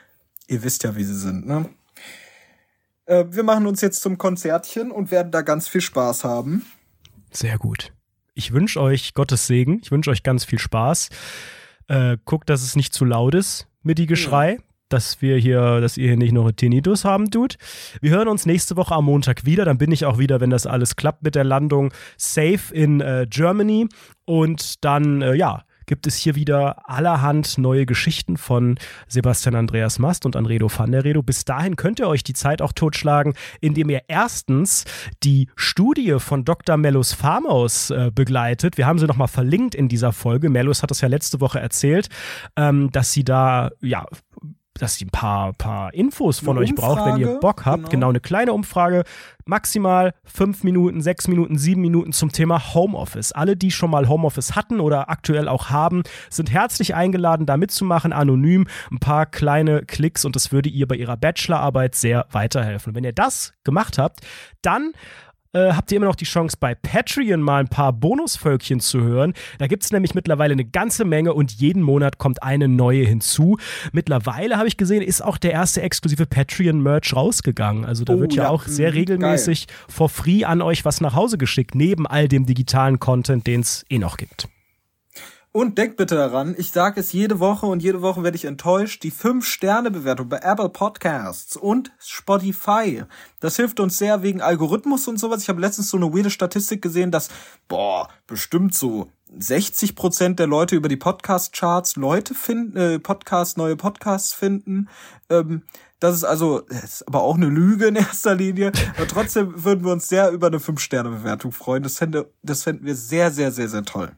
Ihr 0.48 0.64
wisst 0.64 0.82
ja, 0.82 0.96
wie 0.96 1.04
sie 1.04 1.14
sind, 1.14 1.46
ne? 1.46 1.68
Äh, 3.06 3.26
wir 3.30 3.44
machen 3.44 3.66
uns 3.66 3.80
jetzt 3.80 4.02
zum 4.02 4.18
Konzertchen 4.18 4.90
und 4.90 5.10
werden 5.10 5.30
da 5.30 5.42
ganz 5.42 5.68
viel 5.68 5.80
Spaß 5.80 6.24
haben. 6.24 6.66
Sehr 7.30 7.58
gut. 7.58 7.92
Ich 8.34 8.52
wünsche 8.52 8.80
euch 8.80 9.14
Gottes 9.14 9.46
Segen. 9.46 9.80
Ich 9.82 9.90
wünsche 9.90 10.10
euch 10.10 10.22
ganz 10.22 10.44
viel 10.44 10.58
Spaß. 10.58 11.08
Äh, 11.88 12.16
guckt, 12.24 12.50
dass 12.50 12.62
es 12.62 12.76
nicht 12.76 12.92
zu 12.92 13.04
laut 13.04 13.34
ist 13.34 13.68
mit 13.82 13.98
die 13.98 14.06
Geschrei. 14.06 14.58
Dass 14.88 15.20
wir 15.20 15.36
hier, 15.36 15.80
dass 15.80 15.96
ihr 15.96 16.06
hier 16.06 16.16
nicht 16.16 16.32
noch 16.32 16.48
Tinnitus 16.52 17.04
haben 17.04 17.28
tut. 17.32 17.56
Wir 18.00 18.12
hören 18.12 18.28
uns 18.28 18.46
nächste 18.46 18.76
Woche 18.76 18.94
am 18.94 19.06
Montag 19.06 19.44
wieder. 19.44 19.64
Dann 19.64 19.78
bin 19.78 19.90
ich 19.90 20.04
auch 20.04 20.18
wieder, 20.18 20.40
wenn 20.40 20.50
das 20.50 20.64
alles 20.64 20.94
klappt 20.94 21.24
mit 21.24 21.34
der 21.34 21.42
Landung, 21.42 21.92
safe 22.16 22.72
in 22.72 23.00
äh, 23.00 23.26
Germany. 23.28 23.88
Und 24.26 24.84
dann, 24.84 25.22
äh, 25.22 25.34
ja, 25.34 25.64
gibt 25.86 26.06
es 26.06 26.16
hier 26.16 26.34
wieder 26.34 26.88
allerhand 26.88 27.58
neue 27.58 27.86
Geschichten 27.86 28.36
von 28.36 28.78
Sebastian 29.08 29.54
Andreas 29.54 29.98
Mast 29.98 30.26
und 30.26 30.36
Anredo 30.36 30.68
van 30.68 30.92
der 30.92 31.04
Redo. 31.04 31.22
Bis 31.22 31.44
dahin 31.44 31.76
könnt 31.76 32.00
ihr 32.00 32.08
euch 32.08 32.24
die 32.24 32.34
Zeit 32.34 32.60
auch 32.60 32.72
totschlagen, 32.72 33.34
indem 33.60 33.90
ihr 33.90 34.02
erstens 34.08 34.84
die 35.22 35.48
Studie 35.56 36.16
von 36.18 36.44
Dr. 36.44 36.76
Mellus 36.76 37.12
Farmhaus 37.12 37.90
äh, 37.90 38.10
begleitet. 38.14 38.76
Wir 38.76 38.86
haben 38.86 38.98
sie 38.98 39.06
nochmal 39.06 39.28
verlinkt 39.28 39.74
in 39.74 39.88
dieser 39.88 40.12
Folge. 40.12 40.50
Mellus 40.50 40.82
hat 40.82 40.90
das 40.90 41.00
ja 41.00 41.08
letzte 41.08 41.40
Woche 41.40 41.60
erzählt, 41.60 42.08
ähm, 42.56 42.90
dass 42.90 43.12
sie 43.12 43.24
da, 43.24 43.70
ja, 43.80 44.06
dass 44.78 44.96
sie 44.96 45.06
ein 45.06 45.10
paar, 45.10 45.52
paar 45.52 45.92
Infos 45.94 46.38
von 46.38 46.56
Eine 46.56 46.64
euch 46.64 46.74
braucht, 46.74 47.04
wenn 47.04 47.18
ihr 47.18 47.26
Umfrage, 47.26 47.40
Bock 47.40 47.64
habt. 47.66 47.90
genau. 47.90 48.06
Genau, 48.06 48.08
eine 48.10 48.20
kleine 48.20 48.52
Umfrage. 48.52 49.04
Maximal 49.46 50.12
fünf 50.24 50.64
Minuten, 50.64 51.00
sechs 51.00 51.28
Minuten, 51.28 51.56
sieben 51.56 51.80
Minuten 51.80 52.12
zum 52.12 52.30
Thema 52.30 52.74
Homeoffice. 52.74 53.32
Alle, 53.32 53.56
die 53.56 53.70
schon 53.70 53.90
mal 53.90 54.08
Homeoffice 54.08 54.54
hatten 54.54 54.80
oder 54.80 55.08
aktuell 55.08 55.48
auch 55.48 55.70
haben, 55.70 56.02
sind 56.30 56.52
herzlich 56.52 56.94
eingeladen, 56.94 57.46
da 57.46 57.56
mitzumachen, 57.56 58.12
anonym. 58.12 58.66
Ein 58.90 58.98
paar 58.98 59.26
kleine 59.26 59.82
Klicks 59.82 60.24
und 60.24 60.36
das 60.36 60.52
würde 60.52 60.68
ihr 60.68 60.86
bei 60.86 60.96
ihrer 60.96 61.16
Bachelorarbeit 61.16 61.94
sehr 61.94 62.26
weiterhelfen. 62.32 62.94
Wenn 62.94 63.04
ihr 63.04 63.12
das 63.12 63.54
gemacht 63.64 63.98
habt, 63.98 64.20
dann 64.62 64.92
äh, 65.56 65.72
habt 65.72 65.90
ihr 65.90 65.96
immer 65.96 66.06
noch 66.06 66.16
die 66.16 66.24
Chance, 66.24 66.56
bei 66.60 66.74
Patreon 66.74 67.40
mal 67.40 67.60
ein 67.60 67.68
paar 67.68 67.92
Bonusvölkchen 67.92 68.80
zu 68.80 69.00
hören. 69.02 69.32
Da 69.58 69.66
gibt 69.66 69.84
es 69.84 69.92
nämlich 69.92 70.14
mittlerweile 70.14 70.52
eine 70.52 70.64
ganze 70.64 71.04
Menge 71.04 71.32
und 71.32 71.52
jeden 71.52 71.82
Monat 71.82 72.18
kommt 72.18 72.42
eine 72.42 72.68
neue 72.68 73.04
hinzu. 73.04 73.56
Mittlerweile 73.92 74.58
habe 74.58 74.68
ich 74.68 74.76
gesehen, 74.76 75.02
ist 75.02 75.22
auch 75.22 75.38
der 75.38 75.52
erste 75.52 75.82
exklusive 75.82 76.26
Patreon-Merch 76.26 77.14
rausgegangen. 77.14 77.84
Also 77.84 78.04
da 78.04 78.14
Oh, 78.14 78.20
wird 78.20 78.34
ja, 78.34 78.44
ja, 78.44 78.48
auch 78.50 78.64
sehr 78.64 78.90
mhm, 78.90 78.98
regelmäßig 78.98 79.66
for 79.88 80.08
free 80.08 80.44
an 80.44 80.62
euch 80.62 80.84
was 80.84 81.00
nach 81.00 81.14
Hause 81.14 81.38
geschickt, 81.38 81.74
neben 81.74 82.06
all 82.06 82.28
dem 82.28 82.46
digitalen 82.46 82.98
Content, 82.98 83.46
den 83.46 83.60
es 83.60 83.84
eh 83.88 83.98
noch 83.98 84.16
gibt. 84.16 84.48
Und 85.56 85.78
denkt 85.78 85.96
bitte 85.96 86.16
daran, 86.16 86.54
ich 86.58 86.70
sage 86.70 87.00
es 87.00 87.14
jede 87.14 87.40
Woche 87.40 87.64
und 87.64 87.82
jede 87.82 88.02
Woche 88.02 88.22
werde 88.22 88.36
ich 88.36 88.44
enttäuscht, 88.44 89.02
die 89.02 89.10
5-Sterne-Bewertung 89.10 90.28
bei 90.28 90.40
Apple 90.40 90.68
Podcasts 90.68 91.56
und 91.56 91.92
Spotify. 91.98 93.04
Das 93.40 93.56
hilft 93.56 93.80
uns 93.80 93.96
sehr 93.96 94.22
wegen 94.22 94.42
Algorithmus 94.42 95.08
und 95.08 95.16
sowas. 95.16 95.40
Ich 95.40 95.48
habe 95.48 95.62
letztens 95.62 95.88
so 95.88 95.96
eine 95.96 96.12
weirde 96.12 96.28
Statistik 96.28 96.82
gesehen, 96.82 97.10
dass, 97.10 97.30
boah, 97.68 98.10
bestimmt 98.26 98.74
so 98.74 99.10
60 99.38 99.96
Prozent 99.96 100.38
der 100.38 100.46
Leute 100.46 100.76
über 100.76 100.90
die 100.90 100.98
Podcast-Charts 100.98 101.96
Leute 101.96 102.34
finden, 102.34 102.76
äh, 102.76 102.98
Podcasts, 102.98 103.56
neue 103.56 103.76
Podcasts 103.76 104.34
finden. 104.34 104.90
Ähm, 105.30 105.62
das 106.00 106.16
ist 106.16 106.24
also, 106.24 106.60
das 106.68 106.84
ist 106.84 107.08
aber 107.08 107.22
auch 107.22 107.36
eine 107.36 107.48
Lüge 107.48 107.86
in 107.86 107.96
erster 107.96 108.34
Linie. 108.34 108.72
Aber 108.98 109.08
trotzdem 109.08 109.64
würden 109.64 109.86
wir 109.86 109.92
uns 109.92 110.06
sehr 110.10 110.32
über 110.32 110.48
eine 110.48 110.58
5-Sterne-Bewertung 110.58 111.52
freuen. 111.52 111.82
Das 111.82 111.96
fände, 111.96 112.30
das 112.42 112.64
fänden 112.64 112.84
wir 112.84 112.94
sehr, 112.94 113.30
sehr, 113.30 113.50
sehr, 113.50 113.70
sehr 113.70 113.84
toll. 113.84 114.12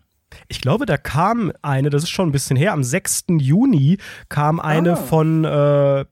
Ich 0.48 0.60
glaube, 0.60 0.86
da 0.86 0.96
kam 0.96 1.52
eine, 1.62 1.90
das 1.90 2.04
ist 2.04 2.10
schon 2.10 2.28
ein 2.28 2.32
bisschen 2.32 2.56
her, 2.56 2.72
am 2.72 2.84
6. 2.84 3.24
Juni 3.38 3.98
kam 4.28 4.60
eine 4.60 4.92
Ah. 4.92 4.96
von 4.96 5.44
äh, 5.44 6.04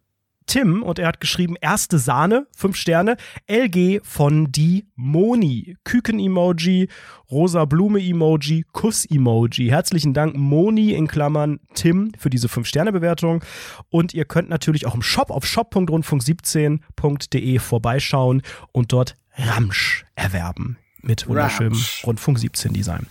Tim 0.48 0.84
und 0.84 1.01
er 1.01 1.09
hat 1.09 1.20
geschrieben, 1.20 1.56
erste 1.60 1.98
Sahne, 1.98 2.47
fünf 2.56 2.76
Sterne, 2.76 3.16
LG 3.51 3.98
von 4.05 4.52
die 4.52 4.86
Moni, 4.94 5.76
Küken-Emoji, 5.82 6.86
rosa 7.28 7.64
Blume-Emoji, 7.64 8.64
Kuss-Emoji. 8.70 9.66
Herzlichen 9.70 10.14
Dank 10.14 10.36
Moni 10.36 10.93
in 10.93 11.09
Klammern 11.09 11.59
Tim 11.74 12.12
für 12.16 12.30
diese 12.30 12.48
fünf 12.48 12.68
Sterne 12.68 12.93
Bewertung 12.93 13.43
und 13.90 14.14
ihr 14.14 14.24
könnt 14.24 14.48
natürlich 14.48 14.86
auch 14.86 14.94
im 14.94 15.02
Shop 15.02 15.32
auf 15.32 15.44
shop.rundfunk17.de 15.44 17.59
vorbeischauen 17.59 18.43
und 18.72 18.93
dort 18.93 19.16
Ramsch 19.36 20.05
erwerben 20.14 20.78
mit 21.02 21.28
wunderschönem 21.28 21.72
Ramsch. 21.72 22.05
Rundfunk 22.06 22.38
17 22.38 22.72
Design. 22.72 23.06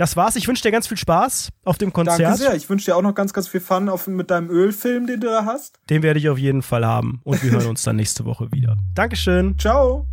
Das 0.00 0.16
war's. 0.16 0.34
Ich 0.36 0.48
wünsche 0.48 0.62
dir 0.62 0.70
ganz 0.70 0.86
viel 0.86 0.96
Spaß 0.96 1.50
auf 1.62 1.76
dem 1.76 1.92
Konzert. 1.92 2.20
Danke 2.20 2.38
sehr. 2.38 2.54
Ich 2.54 2.70
wünsche 2.70 2.86
dir 2.86 2.96
auch 2.96 3.02
noch 3.02 3.14
ganz, 3.14 3.34
ganz 3.34 3.48
viel 3.48 3.60
Fun 3.60 3.90
auf, 3.90 4.06
mit 4.06 4.30
deinem 4.30 4.48
Ölfilm, 4.48 5.06
den 5.06 5.20
du 5.20 5.26
da 5.26 5.44
hast. 5.44 5.78
Den 5.90 6.02
werde 6.02 6.18
ich 6.18 6.30
auf 6.30 6.38
jeden 6.38 6.62
Fall 6.62 6.86
haben. 6.86 7.20
Und 7.22 7.42
wir 7.42 7.50
hören 7.50 7.66
uns 7.66 7.82
dann 7.82 7.96
nächste 7.96 8.24
Woche 8.24 8.50
wieder. 8.50 8.78
Dankeschön. 8.94 9.58
Ciao. 9.58 10.06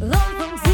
Rundfunk 0.00 0.58
17. 0.64 0.72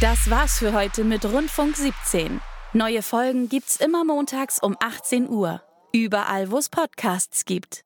Das 0.00 0.30
war's 0.30 0.60
für 0.60 0.72
heute 0.72 1.02
mit 1.02 1.24
Rundfunk 1.24 1.76
17. 1.76 2.40
Neue 2.74 3.02
Folgen 3.02 3.48
gibt's 3.48 3.74
immer 3.74 4.04
montags 4.04 4.60
um 4.62 4.76
18 4.78 5.28
Uhr. 5.28 5.62
Überall, 5.92 6.52
wo 6.52 6.58
es 6.58 6.68
Podcasts 6.68 7.44
gibt. 7.44 7.84